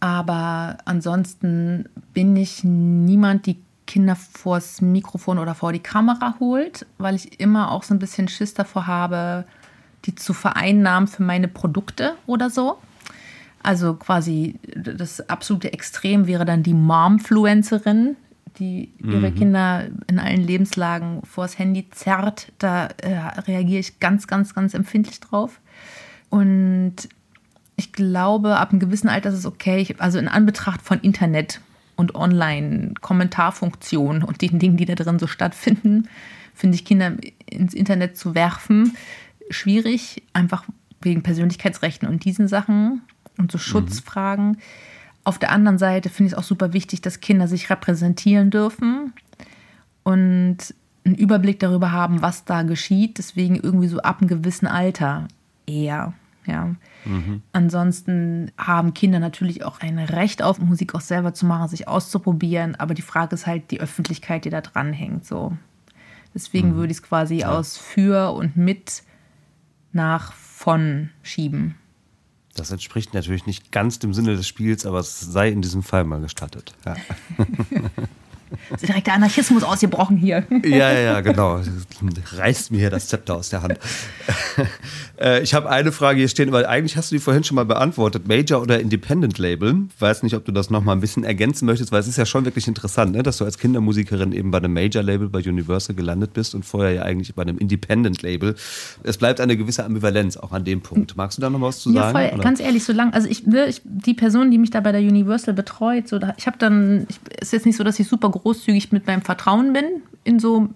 aber 0.00 0.78
ansonsten 0.84 1.88
bin 2.12 2.36
ich 2.36 2.64
niemand, 2.64 3.46
die 3.46 3.58
Kinder 3.86 4.16
vors 4.16 4.80
Mikrofon 4.80 5.38
oder 5.38 5.54
vor 5.54 5.72
die 5.72 5.80
Kamera 5.80 6.36
holt, 6.40 6.86
weil 6.98 7.14
ich 7.14 7.40
immer 7.40 7.70
auch 7.70 7.82
so 7.82 7.94
ein 7.94 7.98
bisschen 7.98 8.28
Schiss 8.28 8.54
davor 8.54 8.86
habe, 8.86 9.44
die 10.04 10.14
zu 10.14 10.32
vereinnahmen 10.32 11.06
für 11.06 11.22
meine 11.22 11.48
Produkte 11.48 12.14
oder 12.26 12.50
so. 12.50 12.78
Also 13.62 13.94
quasi 13.94 14.58
das 14.76 15.28
absolute 15.28 15.72
Extrem 15.72 16.26
wäre 16.26 16.44
dann 16.44 16.62
die 16.62 16.74
Momfluencerin, 16.74 18.16
die 18.58 18.92
ihre 19.02 19.32
Kinder 19.32 19.86
in 20.06 20.18
allen 20.18 20.42
Lebenslagen 20.42 21.22
vors 21.24 21.58
Handy 21.58 21.88
zerrt. 21.90 22.52
Da 22.58 22.88
äh, 22.98 23.16
reagiere 23.40 23.80
ich 23.80 24.00
ganz, 24.00 24.26
ganz, 24.26 24.54
ganz 24.54 24.74
empfindlich 24.74 25.18
drauf. 25.20 25.60
Und 26.30 26.94
ich 27.76 27.92
glaube, 27.92 28.56
ab 28.56 28.70
einem 28.70 28.80
gewissen 28.80 29.08
Alter 29.08 29.30
ist 29.30 29.38
es 29.38 29.46
okay. 29.46 29.78
Ich, 29.78 30.00
also 30.00 30.18
in 30.18 30.28
Anbetracht 30.28 30.82
von 30.82 31.00
Internet 31.00 31.60
und 31.96 32.14
Online-Kommentarfunktionen 32.14 34.24
und 34.24 34.42
den 34.42 34.58
Dingen, 34.58 34.76
die 34.76 34.84
da 34.84 34.94
drin 34.94 35.18
so 35.18 35.26
stattfinden, 35.26 36.08
finde 36.54 36.76
ich 36.76 36.84
Kinder 36.84 37.14
ins 37.46 37.74
Internet 37.74 38.16
zu 38.16 38.34
werfen 38.34 38.96
schwierig, 39.50 40.22
einfach 40.32 40.64
wegen 41.00 41.22
Persönlichkeitsrechten 41.22 42.08
und 42.08 42.24
diesen 42.24 42.48
Sachen 42.48 43.02
und 43.36 43.52
so 43.52 43.58
Schutzfragen. 43.58 44.58
Auf 45.24 45.38
der 45.38 45.50
anderen 45.50 45.78
Seite 45.78 46.08
finde 46.08 46.28
ich 46.28 46.32
es 46.32 46.38
auch 46.38 46.44
super 46.44 46.72
wichtig, 46.72 47.02
dass 47.02 47.20
Kinder 47.20 47.48
sich 47.48 47.70
repräsentieren 47.70 48.50
dürfen 48.50 49.12
und 50.02 50.58
einen 51.04 51.14
Überblick 51.14 51.60
darüber 51.60 51.92
haben, 51.92 52.22
was 52.22 52.44
da 52.44 52.62
geschieht. 52.62 53.18
Deswegen 53.18 53.56
irgendwie 53.56 53.88
so 53.88 53.98
ab 53.98 54.20
einem 54.20 54.28
gewissen 54.28 54.66
Alter 54.66 55.28
eher. 55.66 56.14
Ja. 56.46 56.74
Ansonsten 57.52 58.50
haben 58.56 58.94
Kinder 58.94 59.18
natürlich 59.18 59.64
auch 59.64 59.80
ein 59.80 59.98
Recht 59.98 60.42
auf 60.42 60.58
Musik 60.58 60.94
auch 60.94 61.00
selber 61.00 61.34
zu 61.34 61.46
machen, 61.46 61.68
sich 61.68 61.88
auszuprobieren. 61.88 62.74
Aber 62.76 62.94
die 62.94 63.02
Frage 63.02 63.34
ist 63.34 63.46
halt 63.46 63.70
die 63.70 63.80
Öffentlichkeit, 63.80 64.44
die 64.44 64.50
da 64.50 64.60
dran 64.60 64.92
hängt. 64.92 65.26
So. 65.26 65.56
Deswegen 66.34 66.74
würde 66.74 66.92
ich 66.92 66.98
es 66.98 67.02
quasi 67.02 67.44
aus 67.44 67.76
für 67.76 68.32
und 68.32 68.56
mit 68.56 69.02
nach 69.92 70.32
von 70.32 71.10
schieben. 71.22 71.76
Das 72.54 72.70
entspricht 72.70 73.14
natürlich 73.14 73.46
nicht 73.46 73.72
ganz 73.72 73.98
dem 73.98 74.14
Sinne 74.14 74.36
des 74.36 74.46
Spiels, 74.46 74.86
aber 74.86 75.00
es 75.00 75.20
sei 75.20 75.48
in 75.48 75.62
diesem 75.62 75.82
Fall 75.82 76.04
mal 76.04 76.20
gestattet. 76.20 76.74
Ja, 76.84 76.96
Also 78.70 78.86
direkt 78.86 79.06
der 79.06 79.14
Anarchismus 79.14 79.62
ausgebrochen 79.62 80.16
hier. 80.16 80.44
ja, 80.64 80.92
ja, 80.92 81.00
ja, 81.00 81.20
genau. 81.20 81.60
Reißt 82.36 82.70
mir 82.70 82.78
hier 82.78 82.90
das 82.90 83.08
Zepter 83.08 83.36
aus 83.36 83.50
der 83.50 83.62
Hand. 83.62 83.78
Äh, 85.20 85.42
ich 85.42 85.54
habe 85.54 85.70
eine 85.70 85.92
Frage 85.92 86.18
hier 86.18 86.28
stehen, 86.28 86.50
weil 86.50 86.66
eigentlich 86.66 86.96
hast 86.96 87.10
du 87.12 87.14
die 87.16 87.20
vorhin 87.20 87.44
schon 87.44 87.54
mal 87.54 87.64
beantwortet. 87.64 88.26
Major 88.26 88.60
oder 88.60 88.80
Independent 88.80 89.38
Label? 89.38 89.76
Weiß 90.00 90.22
nicht, 90.24 90.34
ob 90.34 90.44
du 90.44 90.50
das 90.52 90.70
noch 90.70 90.82
mal 90.82 90.92
ein 90.92 91.00
bisschen 91.00 91.22
ergänzen 91.24 91.66
möchtest, 91.66 91.92
weil 91.92 92.00
es 92.00 92.08
ist 92.08 92.16
ja 92.18 92.26
schon 92.26 92.44
wirklich 92.44 92.66
interessant, 92.66 93.12
ne, 93.12 93.22
dass 93.22 93.38
du 93.38 93.44
als 93.44 93.58
Kindermusikerin 93.58 94.32
eben 94.32 94.50
bei 94.50 94.58
einem 94.58 94.72
Major 94.72 95.02
Label 95.04 95.28
bei 95.28 95.38
Universal 95.38 95.94
gelandet 95.94 96.32
bist 96.32 96.54
und 96.54 96.64
vorher 96.64 96.92
ja 96.92 97.02
eigentlich 97.02 97.32
bei 97.34 97.42
einem 97.42 97.58
Independent 97.58 98.22
Label. 98.22 98.56
Es 99.04 99.16
bleibt 99.16 99.40
eine 99.40 99.56
gewisse 99.56 99.84
Ambivalenz 99.84 100.36
auch 100.36 100.50
an 100.52 100.64
dem 100.64 100.80
Punkt. 100.80 101.16
Magst 101.16 101.38
du 101.38 101.42
da 101.42 101.48
noch 101.50 101.60
was 101.60 101.78
zu 101.78 101.92
Ja, 101.92 102.10
sagen? 102.10 102.18
voll, 102.18 102.30
oder? 102.34 102.42
ganz 102.42 102.58
ehrlich, 102.60 102.82
so 102.82 102.92
lang, 102.92 103.12
also 103.12 103.28
ich, 103.28 103.46
ne, 103.46 103.66
ich, 103.66 103.82
die 103.84 104.14
Person, 104.14 104.50
die 104.50 104.58
mich 104.58 104.70
da 104.70 104.80
bei 104.80 104.90
der 104.92 105.00
Universal 105.00 105.54
betreut, 105.54 106.08
so, 106.08 106.18
ich 106.36 106.46
habe 106.46 106.58
dann, 106.58 107.06
ich, 107.08 107.20
es 107.40 107.48
ist 107.48 107.52
jetzt 107.52 107.66
nicht 107.66 107.76
so, 107.76 107.84
dass 107.84 108.00
ich 108.00 108.08
super 108.08 108.30
großzügig 108.44 108.92
mit 108.92 109.06
meinem 109.06 109.22
Vertrauen 109.22 109.72
bin 109.72 110.02
in 110.22 110.38
so 110.38 110.68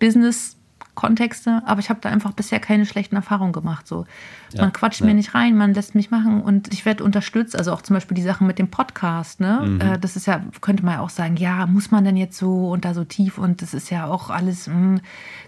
Business-Kontexte, 0.00 1.62
aber 1.64 1.78
ich 1.78 1.90
habe 1.90 2.00
da 2.02 2.08
einfach 2.08 2.32
bisher 2.32 2.58
keine 2.58 2.86
schlechten 2.86 3.14
Erfahrungen 3.14 3.52
gemacht. 3.52 3.86
So. 3.86 4.04
Ja, 4.52 4.62
Man 4.62 4.72
quatscht 4.72 5.00
ja. 5.00 5.06
mir 5.06 5.14
nicht 5.14 5.32
rein, 5.32 5.56
man 5.56 5.74
lässt 5.74 5.94
mich 5.94 6.10
machen 6.10 6.42
und 6.42 6.72
ich 6.72 6.84
werde 6.84 7.04
unterstützt. 7.04 7.56
Also 7.56 7.72
auch 7.72 7.82
zum 7.82 7.94
Beispiel 7.94 8.16
die 8.16 8.22
Sachen 8.22 8.48
mit 8.48 8.58
dem 8.58 8.68
Podcast. 8.68 9.38
Ne? 9.38 9.62
Mhm. 9.64 9.80
Äh, 9.80 9.98
das 10.00 10.16
ist 10.16 10.26
ja, 10.26 10.42
könnte 10.60 10.84
man 10.84 10.94
ja 10.94 11.00
auch 11.00 11.10
sagen, 11.10 11.36
ja, 11.36 11.66
muss 11.66 11.92
man 11.92 12.04
denn 12.04 12.16
jetzt 12.16 12.36
so 12.36 12.70
und 12.70 12.84
da 12.84 12.94
so 12.94 13.04
tief 13.04 13.38
und 13.38 13.62
das 13.62 13.74
ist 13.74 13.90
ja 13.90 14.06
auch 14.06 14.30
alles, 14.30 14.66
mh, 14.66 14.98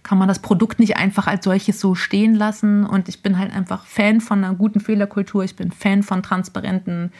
kann 0.04 0.18
man 0.18 0.28
das 0.28 0.38
Produkt 0.38 0.78
nicht 0.78 0.96
einfach 0.96 1.26
als 1.26 1.44
solches 1.44 1.80
so 1.80 1.96
stehen 1.96 2.36
lassen. 2.36 2.86
Und 2.86 3.08
ich 3.08 3.22
bin 3.22 3.38
halt 3.38 3.52
einfach 3.52 3.86
Fan 3.86 4.20
von 4.20 4.44
einer 4.44 4.54
guten 4.54 4.78
Fehlerkultur. 4.78 5.42
Ich 5.42 5.56
bin 5.56 5.72
Fan 5.72 6.04
von 6.04 6.22
transparenten 6.22 7.10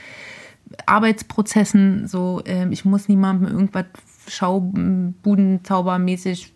Arbeitsprozessen. 0.87 2.07
So, 2.07 2.43
ähm, 2.45 2.71
ich 2.71 2.85
muss 2.85 3.09
niemandem 3.09 3.49
irgendwas 3.49 3.87
Schaubudenzaubermäßig 4.29 6.53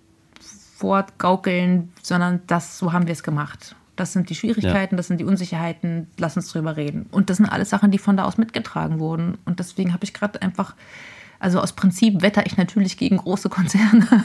fortgaukeln, 0.76 1.92
sondern 2.02 2.40
das, 2.46 2.78
so 2.78 2.92
haben 2.92 3.06
wir 3.06 3.12
es 3.12 3.22
gemacht. 3.22 3.76
Das 3.96 4.12
sind 4.14 4.30
die 4.30 4.34
Schwierigkeiten, 4.34 4.96
das 4.96 5.08
sind 5.08 5.20
die 5.20 5.24
Unsicherheiten, 5.24 6.06
lass 6.16 6.34
uns 6.36 6.50
drüber 6.50 6.78
reden. 6.78 7.04
Und 7.10 7.28
das 7.28 7.36
sind 7.36 7.44
alles 7.46 7.68
Sachen, 7.68 7.90
die 7.90 7.98
von 7.98 8.16
da 8.16 8.24
aus 8.24 8.38
mitgetragen 8.38 8.98
wurden. 8.98 9.36
Und 9.44 9.58
deswegen 9.58 9.92
habe 9.92 10.04
ich 10.04 10.14
gerade 10.14 10.40
einfach, 10.40 10.74
also 11.38 11.60
aus 11.60 11.74
Prinzip 11.74 12.22
wetter 12.22 12.46
ich 12.46 12.56
natürlich 12.56 12.96
gegen 12.96 13.18
große 13.18 13.50
Konzerne. 13.50 14.06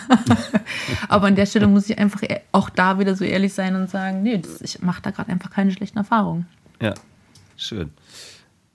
Aber 1.09 1.27
an 1.27 1.35
der 1.35 1.45
Stelle 1.45 1.67
muss 1.67 1.89
ich 1.89 1.99
einfach 1.99 2.21
auch 2.53 2.69
da 2.69 2.99
wieder 2.99 3.17
so 3.17 3.25
ehrlich 3.25 3.53
sein 3.53 3.75
und 3.75 3.89
sagen, 3.89 4.23
nee, 4.23 4.37
das, 4.37 4.61
ich 4.61 4.81
mache 4.81 5.01
da 5.01 5.11
gerade 5.11 5.29
einfach 5.29 5.49
keine 5.49 5.71
schlechten 5.71 5.97
Erfahrungen. 5.97 6.47
Ja, 6.81 6.93
schön. 7.57 7.91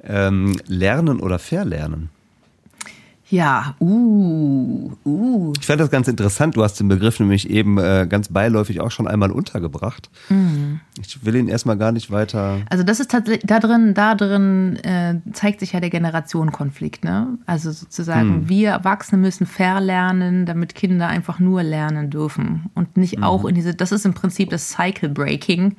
Ähm, 0.02 0.54
lernen 0.66 1.20
oder 1.20 1.38
verlernen? 1.38 2.10
Ja, 3.30 3.76
uh, 3.80 4.90
uh. 5.04 5.52
Ich 5.60 5.66
fand 5.66 5.80
das 5.80 5.90
ganz 5.90 6.08
interessant. 6.08 6.56
Du 6.56 6.64
hast 6.64 6.80
den 6.80 6.88
Begriff 6.88 7.20
nämlich 7.20 7.48
eben 7.48 7.78
äh, 7.78 8.06
ganz 8.08 8.28
beiläufig 8.28 8.80
auch 8.80 8.90
schon 8.90 9.06
einmal 9.06 9.30
untergebracht. 9.30 10.10
Mhm. 10.28 10.80
Ich 11.00 11.24
will 11.24 11.36
ihn 11.36 11.46
erstmal 11.46 11.76
gar 11.76 11.92
nicht 11.92 12.10
weiter. 12.10 12.58
Also 12.68 12.82
das 12.82 12.98
ist 12.98 13.12
tatsächlich, 13.12 13.46
da 13.46 13.60
drin, 13.60 13.94
da 13.94 14.16
drin 14.16 14.76
äh, 14.82 15.14
zeigt 15.32 15.60
sich 15.60 15.72
ja 15.72 15.80
der 15.80 15.90
Generationenkonflikt. 15.90 17.04
Ne? 17.04 17.38
Also 17.46 17.70
sozusagen, 17.70 18.48
wir 18.48 18.70
Erwachsene 18.70 19.20
müssen 19.20 19.46
verlernen, 19.46 20.44
damit 20.44 20.74
Kinder 20.74 21.06
einfach 21.06 21.38
nur 21.38 21.62
lernen 21.62 22.10
dürfen. 22.10 22.70
Und 22.74 22.96
nicht 22.96 23.22
auch 23.22 23.44
in 23.44 23.54
diese, 23.54 23.74
das 23.74 23.92
ist 23.92 24.04
im 24.06 24.14
Prinzip 24.14 24.50
das 24.50 24.70
Cycle 24.70 25.08
Breaking, 25.08 25.76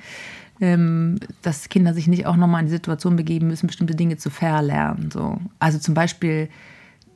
ähm, 0.62 1.18
dass 1.42 1.68
Kinder 1.68 1.94
sich 1.94 2.08
nicht 2.08 2.26
auch 2.26 2.38
nochmal 2.38 2.62
in 2.62 2.68
die 2.68 2.74
Situation 2.74 3.18
begeben 3.18 3.48
müssen, 3.48 3.68
bestimmte 3.68 3.96
Dinge 3.96 4.16
zu 4.16 4.30
verlernen. 4.30 5.12
So. 5.12 5.38
Also 5.60 5.80
zum 5.80 5.94
Beispiel 5.94 6.48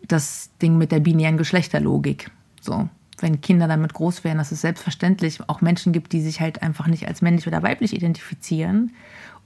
das 0.07 0.49
Ding 0.61 0.77
mit 0.77 0.91
der 0.91 0.99
binären 0.99 1.37
Geschlechterlogik. 1.37 2.31
So. 2.61 2.89
Wenn 3.19 3.39
Kinder 3.39 3.67
damit 3.67 3.93
groß 3.93 4.23
werden, 4.25 4.39
dass 4.39 4.51
es 4.51 4.61
selbstverständlich 4.61 5.39
auch 5.47 5.61
Menschen 5.61 5.93
gibt, 5.93 6.11
die 6.11 6.21
sich 6.21 6.41
halt 6.41 6.61
einfach 6.61 6.87
nicht 6.87 7.07
als 7.07 7.21
männlich 7.21 7.47
oder 7.47 7.63
weiblich 7.63 7.93
identifizieren 7.93 8.91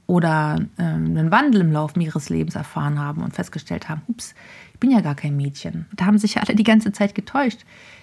oder 0.08 0.60
ähm, 0.80 1.16
einen 1.16 1.30
Wandel 1.30 1.62
im 1.62 1.72
Laufe 1.72 2.00
ihres 2.00 2.30
Lebens 2.30 2.56
erfahren 2.56 2.98
haben 2.98 3.22
und 3.22 3.36
festgestellt 3.36 3.88
haben, 3.88 4.02
ups, 4.08 4.34
ich 4.74 4.80
bin 4.80 4.90
ja 4.90 5.02
gar 5.02 5.14
kein 5.14 5.36
Mädchen. 5.36 5.86
Da 5.96 6.06
haben 6.06 6.18
sich 6.18 6.36
ja 6.36 6.42
alle 6.42 6.56
die 6.56 6.64
ganze 6.64 6.92
Zeit 6.92 7.14
getäuscht. 7.14 7.60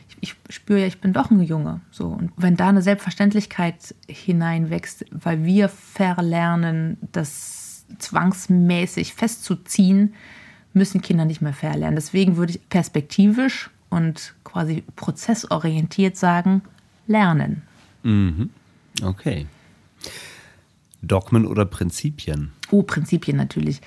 Ich, 0.08 0.16
ich 0.20 0.54
spüre 0.54 0.80
ja, 0.80 0.86
ich 0.86 1.00
bin 1.00 1.12
doch 1.12 1.32
ein 1.32 1.40
Junge. 1.40 1.80
So. 1.90 2.06
Und 2.06 2.30
wenn 2.36 2.56
da 2.56 2.68
eine 2.68 2.82
Selbstverständlichkeit 2.82 3.94
hineinwächst, 4.06 5.06
weil 5.10 5.44
wir 5.44 5.68
verlernen, 5.68 6.96
das 7.10 7.86
zwangsmäßig 7.98 9.14
festzuziehen, 9.14 10.14
müssen 10.76 11.02
Kinder 11.02 11.24
nicht 11.24 11.40
mehr 11.40 11.54
verlernen. 11.54 11.96
Deswegen 11.96 12.36
würde 12.36 12.52
ich 12.52 12.68
perspektivisch 12.68 13.70
und 13.88 14.34
quasi 14.44 14.84
prozessorientiert 14.94 16.16
sagen, 16.16 16.62
lernen. 17.06 17.62
Okay. 19.02 19.46
Dogmen 21.02 21.46
oder 21.46 21.64
Prinzipien? 21.64 22.52
Oh, 22.70 22.82
Prinzipien 22.82 23.36
natürlich. 23.36 23.80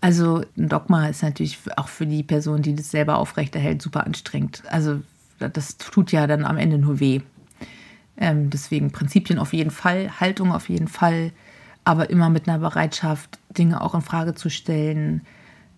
Also 0.00 0.42
ein 0.58 0.68
Dogma 0.68 1.06
ist 1.06 1.22
natürlich 1.22 1.58
auch 1.76 1.88
für 1.88 2.06
die 2.06 2.22
Person, 2.22 2.62
die 2.62 2.74
das 2.74 2.90
selber 2.90 3.18
aufrechterhält, 3.18 3.80
super 3.80 4.06
anstrengend. 4.06 4.62
Also 4.68 5.00
das 5.38 5.78
tut 5.78 6.12
ja 6.12 6.26
dann 6.26 6.44
am 6.44 6.58
Ende 6.58 6.78
nur 6.78 7.00
weh. 7.00 7.20
Ähm, 8.16 8.50
deswegen 8.50 8.92
Prinzipien 8.92 9.38
auf 9.38 9.52
jeden 9.52 9.70
Fall, 9.70 10.20
Haltung 10.20 10.52
auf 10.52 10.68
jeden 10.68 10.88
Fall, 10.88 11.32
aber 11.84 12.10
immer 12.10 12.28
mit 12.28 12.48
einer 12.48 12.58
Bereitschaft, 12.58 13.38
Dinge 13.56 13.80
auch 13.80 13.94
in 13.94 14.02
Frage 14.02 14.34
zu 14.34 14.50
stellen, 14.50 15.22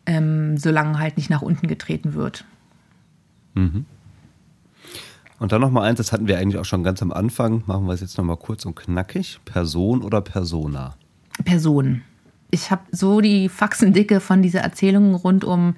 ähm, 0.07 0.57
solange 0.57 0.99
halt 0.99 1.17
nicht 1.17 1.31
nach 1.31 1.43
unten 1.43 1.67
getreten 1.67 2.15
wird. 2.15 2.45
Und 5.39 5.53
dann 5.53 5.61
nochmal 5.61 5.89
eins, 5.89 5.99
das 5.99 6.13
hatten 6.13 6.29
wir 6.29 6.39
eigentlich 6.39 6.59
auch 6.59 6.65
schon 6.65 6.83
ganz 6.83 7.03
am 7.03 7.13
Anfang. 7.13 7.63
Machen 7.67 7.87
wir 7.87 7.93
es 7.93 8.01
jetzt 8.01 8.17
nochmal 8.17 8.37
kurz 8.37 8.65
und 8.65 8.75
knackig. 8.75 9.41
Person 9.45 10.03
oder 10.03 10.21
Persona? 10.21 10.97
Person. 11.45 12.03
Ich 12.51 12.71
habe 12.71 12.83
so 12.91 13.21
die 13.21 13.49
Faxendicke 13.49 14.21
von 14.21 14.41
dieser 14.41 14.61
Erzählung 14.61 15.15
rund 15.15 15.45
um 15.45 15.75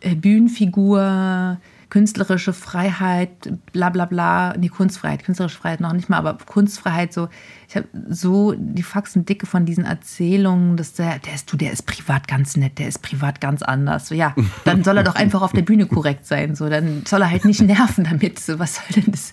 äh, 0.00 0.14
Bühnenfigur, 0.14 1.58
künstlerische 1.88 2.52
Freiheit, 2.52 3.30
bla 3.72 3.90
bla 3.90 4.06
bla, 4.06 4.54
nee, 4.58 4.68
Kunstfreiheit, 4.68 5.24
künstlerische 5.24 5.58
Freiheit 5.58 5.80
noch 5.80 5.92
nicht 5.92 6.08
mal, 6.08 6.18
aber 6.18 6.34
Kunstfreiheit, 6.34 7.12
so, 7.12 7.28
ich 7.68 7.76
habe 7.76 7.86
so 8.08 8.54
die 8.56 8.82
Faxen 8.82 9.24
dicke 9.24 9.46
von 9.46 9.66
diesen 9.66 9.84
Erzählungen, 9.84 10.76
dass 10.76 10.94
der, 10.94 11.18
der 11.20 11.34
ist, 11.34 11.52
du, 11.52 11.56
der 11.56 11.72
ist 11.72 11.86
privat 11.86 12.26
ganz 12.26 12.56
nett, 12.56 12.78
der 12.78 12.88
ist 12.88 13.02
privat 13.02 13.40
ganz 13.40 13.62
anders. 13.62 14.08
So, 14.08 14.14
ja, 14.14 14.34
dann 14.64 14.82
soll 14.82 14.96
er 14.96 15.04
doch 15.04 15.14
einfach 15.14 15.42
auf 15.42 15.52
der 15.52 15.62
Bühne 15.62 15.86
korrekt 15.86 16.26
sein, 16.26 16.54
so, 16.54 16.68
dann 16.68 17.04
soll 17.06 17.22
er 17.22 17.30
halt 17.30 17.44
nicht 17.44 17.62
nerven 17.62 18.04
damit, 18.04 18.38
so, 18.38 18.58
was 18.58 18.76
soll 18.76 19.02
denn 19.02 19.12
das, 19.12 19.32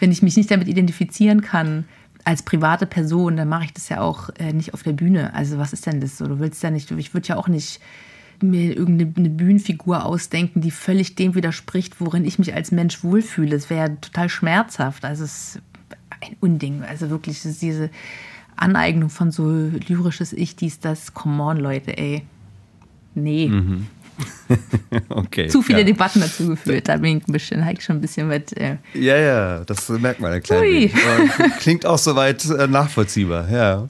wenn 0.00 0.10
ich 0.10 0.22
mich 0.22 0.36
nicht 0.36 0.50
damit 0.50 0.68
identifizieren 0.68 1.42
kann, 1.42 1.84
als 2.24 2.42
private 2.42 2.86
Person, 2.86 3.36
dann 3.36 3.48
mache 3.48 3.64
ich 3.64 3.72
das 3.72 3.88
ja 3.88 4.00
auch 4.00 4.30
äh, 4.38 4.52
nicht 4.52 4.74
auf 4.74 4.82
der 4.82 4.92
Bühne. 4.92 5.34
Also 5.34 5.58
was 5.58 5.72
ist 5.72 5.86
denn 5.86 6.00
das 6.00 6.18
so? 6.18 6.26
Du 6.28 6.38
willst 6.38 6.62
ja 6.62 6.70
nicht, 6.70 6.90
ich 6.90 7.14
würde 7.14 7.28
ja 7.28 7.36
auch 7.36 7.48
nicht 7.48 7.80
mir 8.42 8.76
irgendeine 8.76 9.30
Bühnenfigur 9.30 10.04
ausdenken, 10.04 10.60
die 10.60 10.70
völlig 10.70 11.14
dem 11.14 11.34
widerspricht, 11.34 12.00
worin 12.00 12.24
ich 12.24 12.38
mich 12.38 12.54
als 12.54 12.72
Mensch 12.72 13.02
wohlfühle. 13.02 13.56
Es 13.56 13.70
wäre 13.70 14.00
total 14.00 14.28
schmerzhaft. 14.28 15.04
Also 15.04 15.24
es 15.24 15.56
ist 15.56 15.62
ein 16.20 16.36
Unding. 16.40 16.82
Also 16.82 17.10
wirklich 17.10 17.40
diese 17.42 17.90
Aneignung 18.56 19.10
von 19.10 19.30
so 19.30 19.50
lyrisches 19.88 20.32
Ich, 20.32 20.56
dies, 20.56 20.80
das. 20.80 21.14
Come 21.14 21.42
on, 21.42 21.56
Leute, 21.58 21.96
ey. 21.96 22.22
Nee. 23.14 23.48
Mhm. 23.48 23.86
okay, 25.08 25.48
Zu 25.48 25.62
viele 25.62 25.80
ja. 25.80 25.84
Debatten 25.84 26.20
dazu 26.20 26.48
geführt. 26.48 26.88
Da 26.88 26.96
bin 26.96 27.18
ich 27.18 27.28
ein 27.28 27.32
bisschen, 27.32 27.64
halt 27.64 27.82
schon 27.82 27.96
ein 27.96 28.00
bisschen 28.00 28.28
mit. 28.28 28.56
Äh 28.56 28.76
ja, 28.94 29.16
ja, 29.16 29.64
das 29.64 29.88
merkt 29.88 30.20
man 30.20 30.32
ein 30.32 30.42
klein 30.42 30.90
Klingt 31.60 31.86
auch 31.86 31.98
soweit 31.98 32.44
äh, 32.44 32.66
nachvollziehbar, 32.66 33.50
ja. 33.50 33.88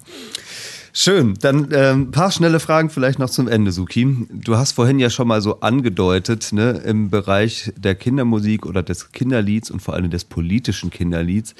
Schön. 0.94 1.38
Dann 1.40 1.72
ein 1.72 1.72
ähm, 1.72 2.10
paar 2.10 2.30
schnelle 2.30 2.60
Fragen 2.60 2.90
vielleicht 2.90 3.18
noch 3.18 3.30
zum 3.30 3.48
Ende, 3.48 3.72
Suki. 3.72 4.26
Du 4.30 4.58
hast 4.58 4.72
vorhin 4.72 4.98
ja 4.98 5.08
schon 5.08 5.26
mal 5.26 5.40
so 5.40 5.60
angedeutet, 5.60 6.52
ne, 6.52 6.82
im 6.84 7.08
Bereich 7.08 7.72
der 7.78 7.94
Kindermusik 7.94 8.66
oder 8.66 8.82
des 8.82 9.10
Kinderlieds 9.10 9.70
und 9.70 9.80
vor 9.80 9.94
allem 9.94 10.10
des 10.10 10.26
politischen 10.26 10.90
Kinderlieds 10.90 11.54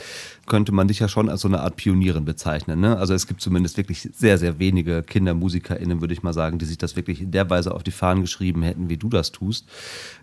könnte 0.47 0.73
man 0.73 0.89
dich 0.89 0.99
ja 0.99 1.09
schon 1.09 1.29
als 1.29 1.43
so 1.43 1.49
eine 1.49 1.61
Art 1.61 1.77
Pionierin 1.77 2.25
bezeichnen. 2.25 2.81
Ne? 2.81 2.97
Also 2.97 3.15
es 3.15 3.27
gibt 3.27 3.41
zumindest 3.41 3.77
wirklich 3.77 4.09
sehr, 4.13 4.39
sehr 4.39 4.59
wenige 4.59 5.03
KindermusikerInnen, 5.03 6.01
würde 6.01 6.15
ich 6.15 6.23
mal 6.23 6.33
sagen, 6.33 6.59
die 6.59 6.65
sich 6.65 6.79
das 6.79 6.97
wirklich 6.97 7.21
in 7.21 7.31
der 7.31 7.49
Weise 7.49 7.75
auf 7.75 7.83
die 7.83 7.91
Fahnen 7.91 8.23
geschrieben 8.23 8.63
hätten, 8.63 8.89
wie 8.89 8.97
du 8.97 9.09
das 9.09 9.33
tust. 9.33 9.67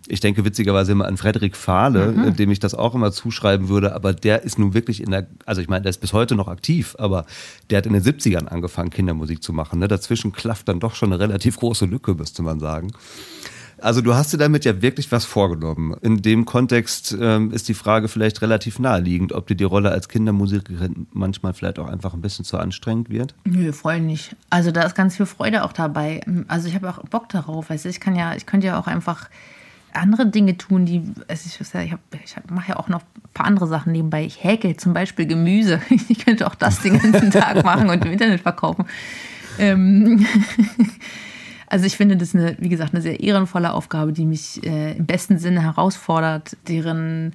Ich 0.08 0.20
denke 0.20 0.44
witzigerweise 0.44 0.92
immer 0.92 1.06
an 1.06 1.16
Frederik 1.16 1.56
Fahle, 1.56 2.12
mhm. 2.12 2.36
dem 2.36 2.50
ich 2.50 2.58
das 2.58 2.74
auch 2.74 2.94
immer 2.94 3.12
zuschreiben 3.12 3.68
würde, 3.68 3.94
aber 3.94 4.12
der 4.12 4.42
ist 4.42 4.58
nun 4.58 4.74
wirklich 4.74 5.02
in 5.02 5.10
der, 5.10 5.26
also 5.46 5.62
ich 5.62 5.68
meine, 5.68 5.82
der 5.82 5.90
ist 5.90 6.00
bis 6.00 6.12
heute 6.12 6.34
noch 6.34 6.48
aktiv, 6.48 6.96
aber 6.98 7.24
der 7.70 7.78
hat 7.78 7.86
in 7.86 7.94
den 7.94 8.02
70ern 8.02 8.46
angefangen, 8.46 8.90
Kindermusik 8.90 9.42
zu 9.42 9.52
machen. 9.52 9.78
Ne? 9.78 9.88
Dazwischen 9.88 10.32
klafft 10.32 10.68
dann 10.68 10.80
doch 10.80 10.94
schon 10.94 11.12
eine 11.12 11.20
relativ 11.20 11.56
große 11.56 11.86
Lücke, 11.86 12.14
müsste 12.14 12.42
man 12.42 12.60
sagen. 12.60 12.92
Also 13.82 14.00
du 14.00 14.14
hast 14.14 14.32
dir 14.32 14.38
damit 14.38 14.64
ja 14.64 14.82
wirklich 14.82 15.10
was 15.12 15.24
vorgenommen. 15.24 15.96
In 16.02 16.22
dem 16.22 16.44
Kontext 16.44 17.16
ähm, 17.18 17.52
ist 17.52 17.68
die 17.68 17.74
Frage 17.74 18.08
vielleicht 18.08 18.42
relativ 18.42 18.78
naheliegend, 18.78 19.32
ob 19.32 19.46
dir 19.46 19.54
die 19.54 19.64
Rolle 19.64 19.90
als 19.90 20.08
Kindermusikerin 20.08 21.06
manchmal 21.12 21.54
vielleicht 21.54 21.78
auch 21.78 21.88
einfach 21.88 22.14
ein 22.14 22.20
bisschen 22.20 22.44
zu 22.44 22.58
anstrengend 22.58 23.10
wird. 23.10 23.34
Nö, 23.44 23.72
voll 23.72 24.00
nicht. 24.00 24.36
Also 24.50 24.70
da 24.70 24.82
ist 24.82 24.94
ganz 24.94 25.16
viel 25.16 25.26
Freude 25.26 25.64
auch 25.64 25.72
dabei. 25.72 26.20
Also 26.48 26.68
ich 26.68 26.74
habe 26.74 26.88
auch 26.88 26.98
Bock 27.08 27.28
darauf. 27.28 27.70
Also 27.70 27.88
ich 27.88 28.00
kann 28.00 28.16
ja, 28.16 28.34
ich 28.34 28.46
könnte 28.46 28.66
ja 28.66 28.78
auch 28.78 28.86
einfach 28.86 29.28
andere 29.92 30.26
Dinge 30.26 30.56
tun, 30.56 30.86
die, 30.86 31.02
also 31.28 31.46
ich, 31.46 31.60
ich, 31.60 31.94
ich 32.24 32.36
mache 32.50 32.70
ja 32.70 32.76
auch 32.76 32.88
noch 32.88 33.00
ein 33.00 33.30
paar 33.34 33.46
andere 33.46 33.66
Sachen 33.66 33.92
nebenbei. 33.92 34.24
Ich 34.24 34.42
häkel 34.42 34.76
zum 34.76 34.92
Beispiel 34.92 35.26
Gemüse. 35.26 35.80
Ich 36.08 36.24
könnte 36.24 36.46
auch 36.46 36.54
das 36.54 36.80
den 36.80 36.98
ganzen 36.98 37.30
Tag 37.30 37.64
machen 37.64 37.88
und 37.88 38.04
im 38.04 38.12
Internet 38.12 38.40
verkaufen. 38.40 38.84
Ähm 39.58 40.26
Also 41.70 41.86
ich 41.86 41.96
finde 41.96 42.16
das 42.16 42.34
eine, 42.34 42.56
wie 42.58 42.68
gesagt, 42.68 42.92
eine 42.92 43.00
sehr 43.00 43.20
ehrenvolle 43.20 43.72
Aufgabe, 43.72 44.12
die 44.12 44.26
mich 44.26 44.62
äh, 44.66 44.96
im 44.96 45.06
besten 45.06 45.38
Sinne 45.38 45.62
herausfordert, 45.62 46.56
deren 46.66 47.32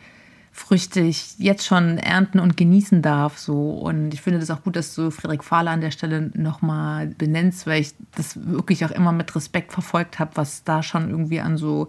Früchte 0.52 0.99
ich 0.99 1.38
jetzt 1.38 1.66
schon 1.66 1.98
ernten 1.98 2.40
und 2.40 2.57
genießen 2.57 3.02
darf. 3.02 3.38
So. 3.38 3.72
Und 3.72 4.14
ich 4.14 4.22
finde 4.22 4.40
das 4.40 4.52
auch 4.52 4.62
gut, 4.64 4.76
dass 4.76 4.94
du 4.94 5.10
Friedrich 5.10 5.41
Fahler 5.41 5.72
an 5.72 5.80
der 5.80 5.91
Stelle 5.91 6.32
nochmal 6.34 7.07
benennst, 7.07 7.66
weil 7.66 7.82
ich 7.82 7.94
das 8.16 8.38
wirklich 8.45 8.84
auch 8.84 8.91
immer 8.91 9.14
mit 9.14 9.34
Respekt 9.36 9.72
verfolgt 9.72 10.20
habe, 10.20 10.32
was 10.36 10.66
da 10.66 10.84
schon 10.84 11.10
irgendwie 11.10 11.40
an 11.40 11.56
so 11.56 11.88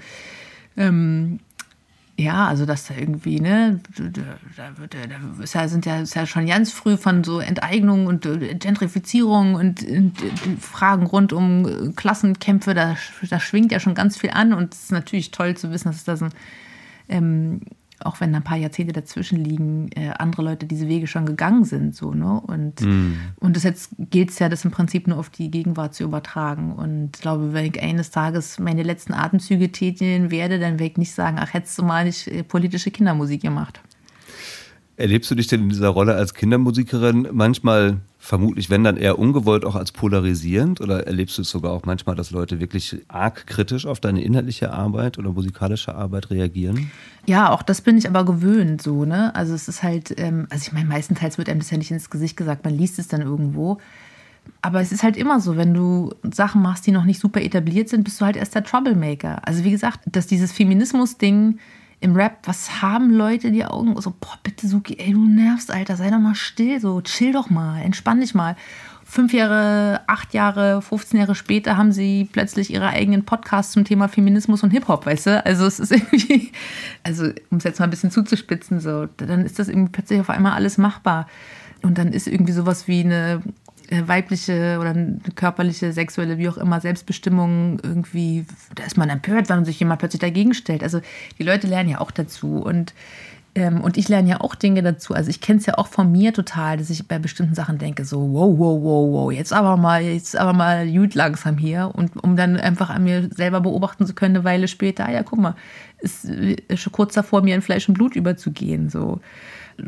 ähm, 0.77 1.40
ja, 2.18 2.47
also 2.47 2.64
dass 2.64 2.86
da 2.86 2.94
irgendwie, 2.94 3.40
ne, 3.40 3.80
da, 4.56 4.78
wird, 4.78 4.94
da 4.94 5.43
ist 5.43 5.55
ja, 5.55 5.68
sind 5.68 5.84
ja, 5.84 6.01
ist 6.01 6.14
ja 6.14 6.24
schon 6.24 6.47
ganz 6.47 6.72
früh 6.72 6.97
von 6.97 7.24
so 7.24 7.40
Enteignung 7.40 8.06
und 8.06 8.24
äh, 8.24 8.55
Gentrifizierung 8.55 9.55
und, 9.55 9.82
und 9.82 10.14
Fragen 10.60 11.06
rund 11.06 11.34
um 11.34 11.94
Klassenkämpfe, 11.94 12.72
da, 12.72 12.97
da 13.28 13.40
schwingt 13.40 13.70
ja 13.70 13.80
schon 13.80 13.94
ganz 13.94 14.16
viel 14.16 14.30
an 14.30 14.55
und 14.55 14.72
es 14.72 14.84
ist 14.84 14.93
natürlich 14.93 15.30
toll 15.30 15.56
zu 15.56 15.70
wissen, 15.70 15.88
dass 15.88 15.97
es 15.97 16.05
da 16.05 16.16
so 16.16 16.24
ein 16.26 16.32
ähm, 17.09 17.60
auch 18.05 18.20
wenn 18.20 18.35
ein 18.35 18.44
paar 18.44 18.56
Jahrzehnte 18.56 18.93
dazwischen 18.93 19.43
liegen, 19.43 19.89
äh, 19.94 20.10
andere 20.18 20.43
Leute 20.43 20.66
diese 20.66 20.89
Wege 20.89 21.06
schon 21.06 21.27
gegangen 21.27 21.64
sind. 21.64 21.94
So, 21.94 22.12
ne? 22.12 22.40
Und, 22.40 22.81
mm. 22.81 23.14
und 23.36 23.56
das 23.56 23.62
jetzt 23.62 23.90
gilt 23.98 24.31
es 24.31 24.39
ja, 24.39 24.48
das 24.48 24.64
im 24.64 24.70
Prinzip 24.70 25.09
nur 25.09 25.18
auf 25.18 25.31
die 25.31 25.51
Gegenwart 25.51 25.94
zu 25.94 26.05
übertragen. 26.05 26.73
Und 26.73 27.16
ich 27.16 27.23
glaube, 27.23 27.52
wenn 27.52 27.66
ich 27.66 27.82
eines 27.82 28.10
Tages 28.10 28.59
meine 28.59 28.82
letzten 28.82 29.14
Atemzüge 29.14 29.73
tätigen 29.73 30.31
werde, 30.31 30.59
dann 30.59 30.78
werde 30.78 30.93
ich 30.93 30.98
nicht 30.98 31.12
sagen, 31.12 31.39
ach, 31.40 31.55
hättest 31.55 31.78
du 31.78 31.82
mal 31.82 32.05
nicht 32.05 32.28
äh, 32.28 32.43
politische 32.43 32.90
Kindermusik 32.90 33.43
gemacht. 33.43 33.81
Erlebst 34.98 35.31
du 35.31 35.35
dich 35.35 35.47
denn 35.47 35.62
in 35.62 35.68
dieser 35.68 35.89
Rolle 35.89 36.14
als 36.14 36.32
Kindermusikerin 36.32 37.28
manchmal 37.32 37.98
vermutlich, 38.18 38.70
wenn 38.70 38.82
dann 38.82 38.97
eher 38.97 39.18
ungewollt, 39.18 39.66
auch 39.66 39.74
als 39.74 39.93
polarisierend? 39.93 40.81
Oder 40.81 41.06
erlebst 41.06 41.36
du 41.36 41.43
es 41.43 41.51
sogar 41.51 41.73
auch 41.73 41.85
manchmal, 41.85 42.16
dass 42.16 42.31
Leute 42.31 42.60
wirklich 42.60 42.97
arg 43.09 43.47
kritisch 43.47 43.85
auf 43.85 44.01
deine 44.01 44.23
inhaltliche 44.23 44.73
Arbeit 44.73 45.18
oder 45.18 45.32
musikalische 45.32 45.94
Arbeit 45.94 46.31
reagieren? 46.31 46.90
Ja, 47.27 47.51
auch 47.51 47.62
das 47.62 47.82
bin 47.82 47.98
ich 47.98 48.09
aber 48.09 48.24
gewöhnt 48.24 48.81
so, 48.81 49.05
ne? 49.05 49.35
Also 49.35 49.55
es 49.55 49.68
ist 49.68 49.82
halt, 49.82 50.14
ähm, 50.18 50.47
also 50.48 50.66
ich 50.66 50.73
meine, 50.73 50.89
meistenteils 50.89 51.36
wird 51.36 51.51
einem 51.51 51.60
das 51.60 51.70
ja 51.70 51.77
nicht 51.77 51.90
ins 51.90 52.09
Gesicht 52.09 52.36
gesagt, 52.36 52.64
man 52.64 52.74
liest 52.74 52.98
es 52.98 53.06
dann 53.06 53.20
irgendwo. 53.20 53.78
Aber 54.62 54.81
es 54.81 54.93
ist 54.93 55.02
halt 55.02 55.16
immer 55.16 55.40
so, 55.40 55.56
wenn 55.56 55.74
du 55.74 56.14
Sachen 56.32 56.62
machst, 56.62 56.86
die 56.86 56.93
noch 56.93 57.05
nicht 57.05 57.20
super 57.20 57.43
etabliert 57.43 57.89
sind, 57.89 58.05
bist 58.05 58.20
du 58.20 58.24
halt 58.24 58.36
erst 58.36 58.55
der 58.55 58.64
Troublemaker. 58.64 59.47
Also 59.47 59.62
wie 59.64 59.70
gesagt, 59.70 60.01
dass 60.06 60.27
dieses 60.27 60.52
Feminismus-Ding 60.52 61.59
im 62.01 62.14
Rap, 62.14 62.39
was 62.44 62.82
haben 62.82 63.10
Leute 63.10 63.51
die 63.51 63.64
Augen 63.64 63.98
so, 64.01 64.10
boah, 64.10 64.39
bitte 64.43 64.68
Suki, 64.68 64.97
ey, 64.98 65.12
du 65.12 65.27
nervst, 65.27 65.70
Alter, 65.70 65.97
sei 65.97 66.10
doch 66.10 66.18
mal 66.18 66.35
still, 66.35 66.81
so, 66.81 67.01
chill 67.01 67.32
doch 67.32 67.51
mal, 67.51 67.81
entspann 67.81 68.20
dich 68.20 68.35
mal. 68.35 68.56
Fünf 69.09 69.32
Jahre, 69.32 70.01
acht 70.09 70.35
Jahre, 70.35 70.82
15 70.82 71.20
Jahre 71.20 71.36
später 71.36 71.77
haben 71.77 71.93
sie 71.93 72.28
plötzlich 72.31 72.73
ihre 72.73 72.89
eigenen 72.89 73.24
Podcasts 73.24 73.73
zum 73.73 73.85
Thema 73.85 74.09
Feminismus 74.09 74.64
und 74.64 74.73
Hip-Hop, 74.73 75.06
weißt 75.06 75.27
du? 75.27 75.47
Also 75.47 75.64
es 75.64 75.78
ist 75.78 75.93
irgendwie, 75.93 76.51
also 77.05 77.31
um 77.51 77.59
es 77.59 77.64
jetzt 77.64 77.78
mal 77.78 77.86
ein 77.86 77.90
bisschen 77.90 78.10
zuzuspitzen, 78.10 78.81
so, 78.81 79.06
dann 79.16 79.44
ist 79.44 79.59
das 79.59 79.68
irgendwie 79.68 79.93
plötzlich 79.93 80.20
auf 80.20 80.28
einmal 80.31 80.52
alles 80.52 80.77
machbar. 80.77 81.28
Und 81.82 81.98
dann 81.98 82.12
ist 82.12 82.27
irgendwie 82.27 82.52
sowas 82.52 82.89
wie 82.89 83.01
eine 83.01 83.43
weibliche 83.90 84.78
oder 84.80 84.94
körperliche, 85.34 85.92
sexuelle, 85.92 86.38
wie 86.38 86.48
auch 86.48 86.56
immer, 86.56 86.80
Selbstbestimmung 86.80 87.80
irgendwie, 87.82 88.46
da 88.74 88.84
ist 88.84 88.96
man 88.96 89.10
empört, 89.10 89.48
wenn 89.48 89.64
sich 89.64 89.78
jemand 89.78 90.00
plötzlich 90.00 90.20
dagegen 90.20 90.54
stellt. 90.54 90.82
Also 90.82 91.00
die 91.38 91.42
Leute 91.42 91.66
lernen 91.66 91.90
ja 91.90 92.00
auch 92.00 92.10
dazu 92.10 92.62
und 92.62 92.94
ähm, 93.56 93.80
und 93.80 93.96
ich 93.96 94.08
lerne 94.08 94.28
ja 94.28 94.40
auch 94.42 94.54
Dinge 94.54 94.82
dazu. 94.82 95.14
Also 95.14 95.30
ich 95.30 95.40
kenne 95.40 95.58
es 95.58 95.66
ja 95.66 95.78
auch 95.78 95.86
von 95.86 96.12
mir 96.12 96.34
total, 96.34 96.76
dass 96.76 96.90
ich 96.90 97.08
bei 97.08 97.18
bestimmten 97.18 97.54
Sachen 97.54 97.78
denke, 97.78 98.04
so, 98.04 98.20
wow, 98.20 98.58
wow, 98.58 98.82
wow, 98.82 99.12
wow, 99.12 99.32
jetzt 99.32 99.52
aber 99.54 99.78
mal, 99.78 100.02
jetzt 100.02 100.36
aber 100.36 100.52
mal 100.52 100.86
gut 100.86 101.14
langsam 101.14 101.56
hier. 101.56 101.90
Und 101.94 102.22
um 102.22 102.36
dann 102.36 102.58
einfach 102.58 102.90
an 102.90 103.04
mir 103.04 103.30
selber 103.34 103.62
beobachten 103.62 104.06
zu 104.06 104.14
können, 104.14 104.36
eine 104.36 104.44
Weile 104.44 104.68
später, 104.68 105.10
ja, 105.10 105.22
guck 105.22 105.38
mal, 105.38 105.56
ist 106.00 106.28
schon 106.74 106.92
kurz 106.92 107.14
davor, 107.14 107.40
mir 107.40 107.54
in 107.54 107.62
Fleisch 107.62 107.88
und 107.88 107.94
Blut 107.94 108.14
überzugehen. 108.14 108.90
So. 108.90 109.20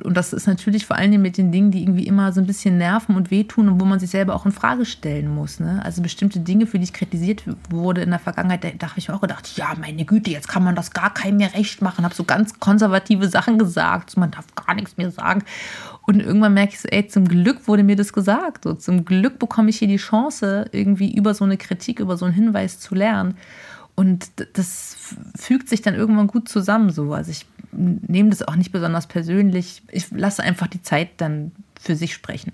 Und 0.04 0.16
das 0.16 0.34
ist 0.34 0.46
natürlich 0.46 0.84
vor 0.84 0.96
allen 0.96 1.10
Dingen 1.10 1.22
mit 1.22 1.38
den 1.38 1.50
Dingen, 1.50 1.70
die 1.70 1.82
irgendwie 1.82 2.06
immer 2.06 2.32
so 2.32 2.40
ein 2.40 2.46
bisschen 2.46 2.76
nerven 2.76 3.16
und 3.16 3.30
wehtun 3.30 3.68
und 3.68 3.80
wo 3.80 3.86
man 3.86 3.98
sich 3.98 4.10
selber 4.10 4.34
auch 4.34 4.44
in 4.44 4.52
Frage 4.52 4.84
stellen 4.84 5.34
muss. 5.34 5.60
Ne? 5.60 5.80
Also 5.82 6.02
bestimmte 6.02 6.40
Dinge, 6.40 6.66
für 6.66 6.78
die 6.78 6.84
ich 6.84 6.92
kritisiert 6.92 7.44
wurde 7.70 8.02
in 8.02 8.10
der 8.10 8.18
Vergangenheit, 8.18 8.64
da 8.64 8.88
habe 8.88 8.98
ich 8.98 9.08
mir 9.08 9.14
auch 9.14 9.20
gedacht, 9.22 9.56
ja, 9.56 9.74
meine 9.80 10.04
Güte, 10.04 10.30
jetzt 10.30 10.48
kann 10.48 10.62
man 10.62 10.74
das 10.74 10.90
gar 10.90 11.14
keinem 11.14 11.38
mehr 11.38 11.54
recht 11.54 11.80
machen. 11.80 12.04
Habe 12.04 12.14
so 12.14 12.24
ganz 12.24 12.60
konservative 12.60 13.28
Sachen 13.28 13.58
gesagt, 13.58 14.16
man 14.18 14.30
darf 14.30 14.46
gar 14.54 14.74
nichts 14.74 14.98
mehr 14.98 15.10
sagen. 15.10 15.42
Und 16.06 16.20
irgendwann 16.20 16.54
merke 16.54 16.74
ich 16.74 16.80
so, 16.80 16.88
ey, 16.88 17.06
zum 17.06 17.26
Glück 17.26 17.66
wurde 17.66 17.82
mir 17.82 17.96
das 17.96 18.12
gesagt. 18.12 18.64
So, 18.64 18.74
zum 18.74 19.06
Glück 19.06 19.38
bekomme 19.38 19.70
ich 19.70 19.78
hier 19.78 19.88
die 19.88 19.96
Chance, 19.96 20.66
irgendwie 20.72 21.14
über 21.14 21.32
so 21.32 21.44
eine 21.44 21.56
Kritik, 21.56 22.00
über 22.00 22.16
so 22.18 22.26
einen 22.26 22.34
Hinweis 22.34 22.78
zu 22.78 22.94
lernen. 22.94 23.36
Und 23.94 24.30
das 24.52 24.96
fügt 25.36 25.68
sich 25.68 25.82
dann 25.82 25.94
irgendwann 25.94 26.28
gut 26.28 26.48
zusammen 26.48 26.90
so. 26.90 27.12
Also 27.14 27.30
ich 27.30 27.46
nehme 27.72 28.30
das 28.30 28.42
auch 28.42 28.56
nicht 28.56 28.72
besonders 28.72 29.06
persönlich. 29.06 29.82
Ich 29.90 30.10
lasse 30.10 30.42
einfach 30.42 30.66
die 30.66 30.82
Zeit 30.82 31.10
dann 31.18 31.52
für 31.80 31.96
sich 31.96 32.14
sprechen. 32.14 32.52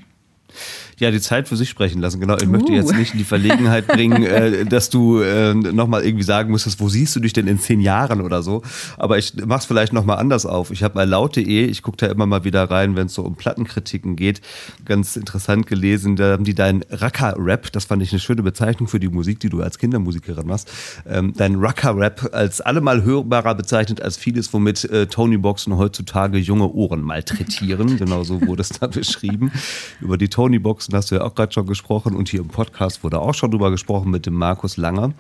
Ja, 0.99 1.11
die 1.11 1.21
Zeit 1.21 1.49
für 1.49 1.57
sich 1.57 1.69
sprechen 1.69 2.01
lassen, 2.01 2.21
genau. 2.21 2.37
Ich 2.37 2.47
uh. 2.47 2.51
möchte 2.51 2.73
jetzt 2.73 2.95
nicht 2.95 3.13
in 3.13 3.19
die 3.19 3.25
Verlegenheit 3.25 3.87
bringen, 3.87 4.23
äh, 4.25 4.65
dass 4.65 4.91
du 4.91 5.21
äh, 5.21 5.55
nochmal 5.55 6.05
irgendwie 6.05 6.25
sagen 6.25 6.51
musstest, 6.51 6.81
wo 6.81 6.89
siehst 6.89 7.17
du 7.17 7.21
dich 7.21 7.33
denn 7.33 7.47
in 7.47 7.59
zehn 7.59 7.81
Jahren 7.81 8.21
oder 8.21 8.43
so. 8.43 8.63
Aber 8.97 9.19
ich 9.19 9.33
mach's 9.47 9.67
vielleicht 9.67 9.93
nochmal 9.93 10.19
anders 10.19 10.47
auf. 10.47 10.71
Ich 10.71 10.83
habe 10.83 10.95
bei 10.95 11.05
laut.de, 11.05 11.65
ich 11.65 11.83
gucke 11.83 11.97
da 11.97 12.07
immer 12.07 12.27
mal 12.27 12.45
wieder 12.45 12.71
rein, 12.71 12.97
wenn 12.97 13.07
es 13.07 13.15
so 13.15 13.23
um 13.23 13.37
Plattenkritiken 13.37 14.17
geht, 14.17 14.41
ganz 14.85 15.17
interessant 15.17 15.67
gelesen, 15.67 16.17
da 16.17 16.33
haben 16.33 16.45
die 16.45 16.55
dein 16.55 16.85
Racker-Rap, 16.91 17.73
das 17.73 17.87
fand 17.87 18.03
ich 18.03 18.13
eine 18.13 18.21
schöne 18.21 18.43
Bezeichnung 18.43 18.89
für 18.89 19.01
die 19.01 19.09
Musik, 19.09 19.41
die 19.41 19.49
du 19.49 19.63
als 19.63 19.79
Kindermusikerin 19.79 20.47
machst, 20.47 20.71
ähm, 21.07 21.33
dein 21.37 21.57
Racker-Rap 21.57 22.31
als 22.33 22.61
allemal 22.61 23.03
hörbarer 23.03 23.55
bezeichnet 23.55 24.01
als 24.01 24.17
vieles, 24.17 24.53
womit 24.53 24.85
äh, 24.85 25.07
Tony-Boxen 25.07 25.77
heutzutage 25.77 26.39
junge 26.39 26.73
Ohren 26.73 27.03
malträtieren. 27.03 27.97
genau 27.99 28.25
so 28.25 28.47
wurde 28.47 28.63
es 28.63 28.71
da 28.71 28.87
beschrieben. 28.87 29.53
Über 30.01 30.19
die 30.19 30.29
Tony-Boxen 30.45 30.95
hast 30.95 31.11
du 31.11 31.15
ja 31.15 31.23
auch 31.23 31.35
gerade 31.35 31.53
schon 31.55 31.67
gesprochen 31.67 32.15
und 32.15 32.29
hier 32.29 32.41
im 32.41 32.49
Podcast 32.49 33.03
wurde 33.03 33.19
auch 33.19 33.33
schon 33.33 33.51
drüber 33.51 33.71
gesprochen 33.71 34.11
mit 34.11 34.27
dem 34.27 34.35
Markus 34.35 34.77
Langer. 34.77 35.15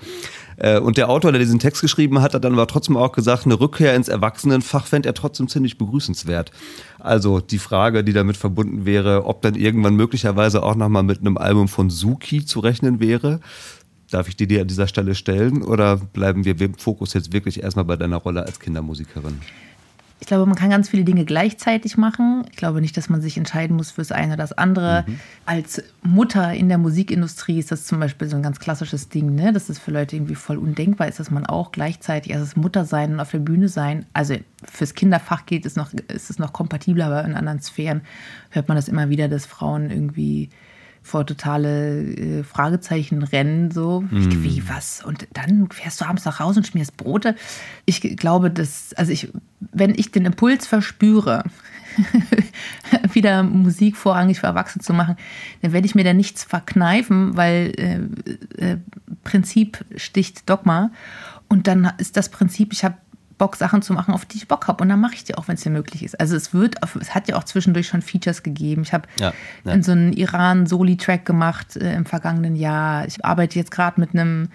Äh, 0.59 0.79
und 0.79 0.99
der 0.99 1.09
Autor, 1.09 1.33
der 1.33 1.39
diesen 1.39 1.59
Text 1.59 1.81
geschrieben 1.81 2.21
hat, 2.21 2.35
hat 2.35 2.45
dann 2.45 2.53
aber 2.53 2.67
trotzdem 2.67 2.99
auch 2.99 3.13
gesagt, 3.13 3.47
eine 3.47 3.59
Rückkehr 3.59 3.95
ins 3.95 4.09
Erwachsenenfach 4.09 4.87
fände 4.87 5.09
er 5.09 5.15
trotzdem 5.15 5.49
ziemlich 5.49 5.79
begrüßenswert. 5.79 6.51
Also 6.99 7.41
die 7.41 7.59
Frage, 7.59 8.05
die 8.05 8.13
damit 8.13 8.37
verbunden 8.37 8.85
wäre, 8.85 9.25
ob 9.25 9.41
dann 9.41 9.55
irgendwann 9.55 9.97
möglicherweise 9.97 10.63
auch 10.63 10.75
nochmal 10.75 11.05
mit 11.05 11.21
einem 11.21 11.39
Album 11.39 11.69
von 11.69 11.89
Suki 11.89 12.45
zu 12.45 12.61
rechnen 12.61 13.01
wäre. 13.01 13.41
Darf 14.11 14.29
ich 14.29 14.37
die 14.37 14.47
dir 14.47 14.61
an 14.61 14.69
dieser 14.69 14.89
Stelle 14.89 15.15
stellen 15.15 15.63
oder 15.63 15.97
bleiben 15.97 16.45
wir 16.45 16.61
im 16.61 16.75
Fokus 16.75 17.15
jetzt 17.15 17.33
wirklich 17.33 17.63
erstmal 17.63 17.87
bei 17.87 17.97
deiner 17.97 18.19
Rolle 18.19 18.45
als 18.45 18.61
Kindermusikerin? 18.61 19.41
Ich 20.25 20.29
glaube, 20.29 20.47
man 20.47 20.55
kann 20.55 20.71
ganz 20.71 20.89
viele 20.89 21.05
Dinge 21.05 21.27
gleichzeitig 21.27 21.99
machen. 21.99 22.47
Ich 22.51 22.57
glaube 22.57 22.81
nicht, 22.81 22.97
dass 22.97 23.11
man 23.11 23.21
sich 23.21 23.37
entscheiden 23.37 23.77
muss 23.77 23.91
für 23.91 24.01
das 24.01 24.11
eine 24.11 24.29
oder 24.29 24.39
das 24.39 24.55
andere. 24.55 25.05
Mhm. 25.07 25.21
Als 25.45 25.83
Mutter 26.03 26.55
in 26.55 26.71
der 26.71 26.79
Musikindustrie 26.79 27.59
ist 27.59 27.71
das 27.71 27.85
zum 27.85 28.01
Beispiel 28.01 28.27
so 28.27 28.37
ein 28.37 28.43
ganz 28.43 28.59
klassisches 28.59 29.11
Ding. 29.11 29.35
Ne? 29.35 29.53
Das 29.53 29.69
ist 29.69 29.81
für 29.81 29.91
Leute 29.91 30.17
irgendwie 30.17 30.35
voll 30.35 30.57
undenkbar 30.57 31.09
ist, 31.09 31.21
dass 31.21 31.31
man 31.31 31.45
auch 31.45 31.73
gleichzeitig, 31.73 32.33
also 32.33 32.43
das 32.43 32.57
Mutter 32.57 32.87
sein 32.87 33.13
und 33.13 33.21
auf 33.21 33.33
der 33.33 33.41
Bühne 33.41 33.69
sein, 33.69 34.07
also 34.15 34.35
fürs 34.65 34.95
Kinderfach 34.95 35.45
geht 35.45 35.67
es 35.67 35.77
noch, 35.77 35.93
ist 35.93 36.31
es 36.31 36.39
noch 36.39 36.55
kompatibler, 36.55 37.05
aber 37.05 37.23
in 37.27 37.35
anderen 37.35 37.61
Sphären 37.61 38.01
hört 38.49 38.67
man 38.69 38.79
das 38.79 38.89
immer 38.89 39.11
wieder, 39.11 39.29
dass 39.29 39.45
Frauen 39.45 39.91
irgendwie 39.91 40.49
vor 41.05 41.27
totale 41.27 42.03
äh, 42.03 42.43
Fragezeichen 42.43 43.23
rennen, 43.23 43.71
so. 43.71 44.01
Mm. 44.01 44.43
Wie, 44.43 44.69
was? 44.69 45.05
Und 45.05 45.29
dann 45.35 45.69
fährst 45.71 46.01
du 46.01 46.07
abends 46.07 46.25
nach 46.25 46.41
Hause 46.41 46.61
und 46.61 46.67
schmierst 46.67 46.97
Brote. 46.97 47.37
Ich 47.85 48.01
glaube, 48.17 48.51
dass, 48.51 48.95
also 48.95 49.13
ich, 49.13 49.29
wenn 49.61 49.95
ich 49.95 50.11
den 50.11 50.25
Impuls 50.25 50.67
verspüre, 50.67 51.45
wieder 53.13 53.43
Musik 53.43 53.97
vorrangig 53.97 54.41
für 54.41 54.47
Erwachsene 54.47 54.83
zu 54.83 54.95
machen, 54.95 55.17
dann 55.61 55.73
werde 55.73 55.87
ich 55.87 55.95
mir 55.95 56.05
da 56.05 56.15
nichts 56.15 56.43
verkneifen, 56.43 57.37
weil 57.37 57.73
äh, 57.77 58.73
äh, 58.73 58.79
Prinzip 59.23 59.85
sticht 59.97 60.49
Dogma. 60.49 60.91
Und 61.49 61.67
dann 61.67 61.93
ist 61.99 62.17
das 62.17 62.31
Prinzip, 62.31 62.73
ich 62.73 62.83
habe 62.83 62.97
Bock, 63.39 63.57
Sachen 63.57 63.83
zu 63.83 63.93
machen, 63.93 64.15
auf 64.15 64.25
die 64.25 64.37
ich 64.37 64.49
Bock 64.49 64.69
habe. 64.69 64.83
Und 64.83 64.89
dann 64.89 65.01
mache 65.01 65.15
ich 65.15 65.25
die 65.25 65.35
auch, 65.35 65.49
wenn 65.49 65.57
es 65.57 65.65
mir 65.65 65.73
möglich 65.73 66.05
ist. 66.05 66.19
Also 66.21 66.37
es 66.37 66.55
wird, 66.55 66.77
es 67.01 67.15
hat 67.15 67.29
ja 67.29 67.37
auch 67.37 67.45
zwischendurch 67.45 67.89
schon 67.89 68.03
Features 68.03 68.43
gegeben. 68.43 68.83
Ich 68.83 68.93
habe 68.93 69.09
ja, 69.19 69.33
ja. 69.65 69.73
in 69.73 69.83
so 69.83 69.93
einen 69.93 70.13
Iran-Soli-Track 70.13 71.25
gemacht 71.25 71.77
äh, 71.77 71.95
im 71.95 72.07
vergangenen 72.07 72.57
Jahr. 72.57 73.07
Ich 73.07 73.25
arbeite 73.25 73.59
jetzt 73.59 73.71
gerade 73.71 74.01
mit 74.01 74.15
einem 74.15 74.49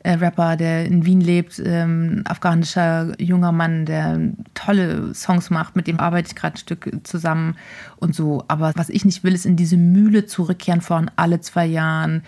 äh, 0.00 0.12
Rapper, 0.12 0.56
der 0.56 0.86
in 0.86 1.04
Wien 1.04 1.20
lebt, 1.20 1.60
ähm, 1.64 2.22
afghanischer 2.24 3.20
junger 3.20 3.52
Mann, 3.52 3.84
der 3.84 4.20
tolle 4.54 5.14
Songs 5.14 5.50
macht. 5.50 5.76
Mit 5.76 5.86
dem 5.86 5.98
arbeite 5.98 6.28
ich 6.28 6.36
gerade 6.36 6.54
ein 6.54 6.58
Stück 6.58 6.90
zusammen 7.04 7.56
und 7.96 8.14
so. 8.14 8.44
Aber 8.48 8.72
was 8.76 8.90
ich 8.90 9.04
nicht 9.04 9.24
will, 9.24 9.34
ist 9.34 9.46
in 9.46 9.56
diese 9.56 9.76
Mühle 9.76 10.26
zurückkehren 10.26 10.80
von 10.80 11.10
alle 11.16 11.40
zwei 11.40 11.66
Jahren 11.66 12.22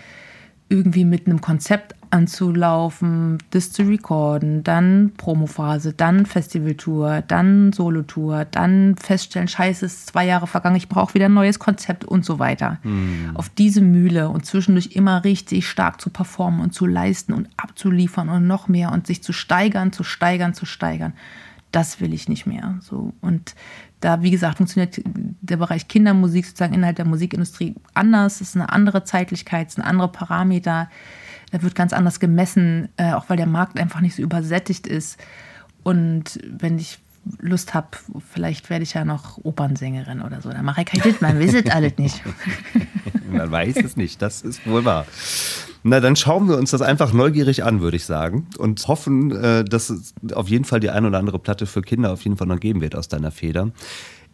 irgendwie 0.71 1.05
mit 1.05 1.27
einem 1.27 1.41
Konzept 1.41 1.95
anzulaufen, 2.11 3.37
das 3.51 3.71
zu 3.71 3.83
recorden, 3.83 4.63
dann 4.63 5.11
Promophase, 5.15 5.93
dann 5.93 6.25
Festivaltour, 6.25 7.23
dann 7.27 7.71
Solotour, 7.71 8.45
dann 8.45 8.95
feststellen, 8.97 9.47
scheiße, 9.47 9.85
es 9.85 9.93
ist 9.93 10.07
zwei 10.07 10.25
Jahre 10.25 10.47
vergangen, 10.47 10.75
ich 10.75 10.89
brauche 10.89 11.13
wieder 11.13 11.25
ein 11.25 11.33
neues 11.33 11.59
Konzept 11.59 12.03
und 12.03 12.25
so 12.25 12.39
weiter. 12.39 12.79
Mhm. 12.83 13.31
Auf 13.33 13.49
diese 13.49 13.81
Mühle 13.81 14.29
und 14.29 14.45
zwischendurch 14.45 14.91
immer 14.93 15.23
richtig 15.23 15.67
stark 15.67 16.01
zu 16.01 16.09
performen 16.09 16.61
und 16.61 16.73
zu 16.73 16.85
leisten 16.85 17.33
und 17.33 17.49
abzuliefern 17.57 18.29
und 18.29 18.47
noch 18.47 18.67
mehr 18.67 18.91
und 18.91 19.07
sich 19.07 19.23
zu 19.23 19.33
steigern, 19.33 19.93
zu 19.93 20.03
steigern, 20.03 20.53
zu 20.53 20.65
steigern. 20.65 21.13
Das 21.71 22.01
will 22.01 22.13
ich 22.13 22.27
nicht 22.27 22.45
mehr. 22.45 22.77
So. 22.81 23.13
Und 23.21 23.55
da, 24.01 24.21
wie 24.21 24.31
gesagt, 24.31 24.57
funktioniert 24.57 25.01
der 25.05 25.57
Bereich 25.57 25.87
Kindermusik 25.87 26.45
sozusagen 26.45 26.73
innerhalb 26.73 26.97
der 26.97 27.05
Musikindustrie 27.05 27.75
anders. 27.93 28.35
Es 28.35 28.49
ist 28.49 28.55
eine 28.55 28.69
andere 28.69 29.03
Zeitlichkeit, 29.03 29.69
es 29.69 29.75
sind 29.75 29.83
andere 29.83 30.11
Parameter 30.11 30.89
da 31.51 31.61
wird 31.61 31.75
ganz 31.75 31.93
anders 31.93 32.19
gemessen, 32.19 32.89
äh, 32.97 33.11
auch 33.11 33.25
weil 33.29 33.37
der 33.37 33.45
Markt 33.45 33.77
einfach 33.77 33.99
nicht 33.99 34.15
so 34.15 34.21
übersättigt 34.21 34.87
ist. 34.87 35.19
Und 35.83 36.39
wenn 36.49 36.79
ich 36.79 36.99
Lust 37.39 37.73
habe, 37.73 37.89
vielleicht 38.33 38.69
werde 38.69 38.83
ich 38.83 38.93
ja 38.93 39.05
noch 39.05 39.37
Opernsängerin 39.43 40.21
oder 40.21 40.41
so. 40.41 40.49
Dann 40.49 40.65
mache 40.65 40.81
ich 40.81 40.87
kein 40.87 41.01
Dit, 41.01 41.21
man 41.21 41.39
es 41.39 41.69
alles 41.69 41.97
nicht. 41.97 42.23
man 43.31 43.51
weiß 43.51 43.75
es 43.77 43.95
nicht, 43.95 44.21
das 44.21 44.41
ist 44.41 44.65
wohl 44.65 44.85
wahr. 44.85 45.05
Na, 45.83 45.99
dann 45.99 46.15
schauen 46.15 46.47
wir 46.47 46.57
uns 46.57 46.71
das 46.71 46.81
einfach 46.81 47.11
neugierig 47.11 47.63
an, 47.63 47.81
würde 47.81 47.97
ich 47.97 48.05
sagen. 48.05 48.47
Und 48.57 48.87
hoffen, 48.87 49.31
äh, 49.31 49.65
dass 49.65 49.89
es 49.89 50.13
auf 50.33 50.47
jeden 50.47 50.65
Fall 50.65 50.79
die 50.79 50.89
ein 50.89 51.05
oder 51.05 51.17
andere 51.17 51.39
Platte 51.39 51.65
für 51.65 51.81
Kinder 51.81 52.11
auf 52.11 52.23
jeden 52.23 52.37
Fall 52.37 52.47
noch 52.47 52.59
geben 52.59 52.81
wird 52.81 52.95
aus 52.95 53.07
deiner 53.07 53.31
Feder 53.31 53.71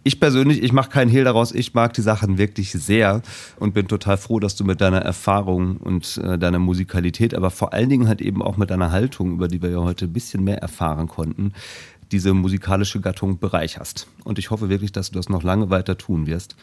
ich 0.07 0.21
persönlich, 0.21 0.63
ich 0.63 0.71
mache 0.71 0.89
keinen 0.89 1.09
Hehl 1.09 1.25
daraus, 1.25 1.51
ich 1.51 1.73
mag 1.73 1.93
die 1.93 2.01
Sachen 2.01 2.37
wirklich 2.37 2.71
sehr 2.71 3.21
und 3.59 3.73
bin 3.73 3.89
total 3.89 4.17
froh, 4.17 4.39
dass 4.39 4.55
du 4.55 4.63
mit 4.63 4.79
deiner 4.79 4.99
Erfahrung 5.01 5.77
und 5.77 6.17
äh, 6.23 6.37
deiner 6.37 6.59
Musikalität, 6.59 7.35
aber 7.35 7.51
vor 7.51 7.73
allen 7.73 7.89
Dingen 7.89 8.07
halt 8.07 8.21
eben 8.21 8.41
auch 8.41 8.55
mit 8.55 8.69
deiner 8.69 8.91
Haltung, 8.91 9.33
über 9.33 9.49
die 9.49 9.61
wir 9.61 9.69
ja 9.69 9.79
heute 9.79 10.05
ein 10.05 10.13
bisschen 10.13 10.45
mehr 10.45 10.59
erfahren 10.59 11.07
konnten, 11.07 11.51
diese 12.11 12.33
musikalische 12.33 13.01
Gattung 13.01 13.39
bereicherst. 13.39 14.07
Und 14.23 14.39
ich 14.39 14.49
hoffe 14.49 14.69
wirklich, 14.69 14.93
dass 14.93 15.11
du 15.11 15.19
das 15.19 15.27
noch 15.27 15.43
lange 15.43 15.69
weiter 15.69 15.97
tun 15.97 16.25
wirst. 16.25 16.55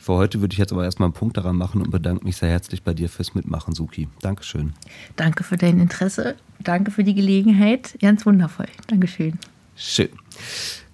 Für 0.00 0.14
heute 0.14 0.40
würde 0.40 0.52
ich 0.52 0.58
jetzt 0.58 0.72
aber 0.72 0.84
erstmal 0.84 1.08
einen 1.08 1.12
Punkt 1.12 1.36
daran 1.36 1.56
machen 1.56 1.82
und 1.82 1.90
bedanke 1.90 2.24
mich 2.24 2.36
sehr 2.36 2.48
herzlich 2.48 2.84
bei 2.84 2.94
dir 2.94 3.08
fürs 3.08 3.34
Mitmachen, 3.34 3.74
Suki. 3.74 4.08
Dankeschön. 4.20 4.72
Danke 5.16 5.42
für 5.42 5.56
dein 5.56 5.80
Interesse. 5.80 6.36
Danke 6.60 6.92
für 6.92 7.04
die 7.04 7.14
Gelegenheit. 7.14 7.98
Ganz 8.00 8.24
wundervoll. 8.24 8.68
Dankeschön. 8.86 9.38
Schön. 9.76 10.08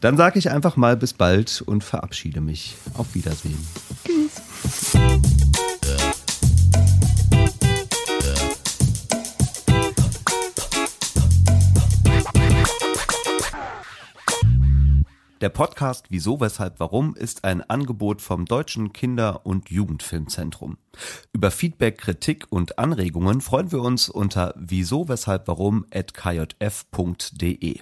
Dann 0.00 0.16
sage 0.16 0.38
ich 0.38 0.50
einfach 0.50 0.76
mal 0.76 0.96
bis 0.96 1.12
bald 1.12 1.62
und 1.62 1.84
verabschiede 1.84 2.40
mich. 2.40 2.76
Auf 2.94 3.14
Wiedersehen. 3.14 3.58
Tschüss. 4.04 4.94
Der 15.44 15.50
Podcast 15.50 16.06
Wieso, 16.08 16.40
Weshalb, 16.40 16.80
Warum 16.80 17.14
ist 17.14 17.44
ein 17.44 17.60
Angebot 17.60 18.22
vom 18.22 18.46
Deutschen 18.46 18.94
Kinder- 18.94 19.44
und 19.44 19.68
Jugendfilmzentrum. 19.68 20.78
Über 21.34 21.50
Feedback, 21.50 21.98
Kritik 21.98 22.46
und 22.48 22.78
Anregungen 22.78 23.42
freuen 23.42 23.70
wir 23.70 23.82
uns 23.82 24.08
unter 24.08 24.54
wieso, 24.56 25.06
weshalb, 25.06 25.46
warum 25.46 25.84
at 25.92 26.14
kjf.de. 26.14 27.78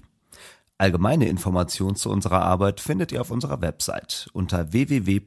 Allgemeine 0.76 1.28
Informationen 1.28 1.94
zu 1.94 2.10
unserer 2.10 2.42
Arbeit 2.42 2.80
findet 2.80 3.12
ihr 3.12 3.20
auf 3.20 3.30
unserer 3.30 3.60
Website 3.60 4.28
unter 4.32 4.72
www.kjf.de. 4.72 5.22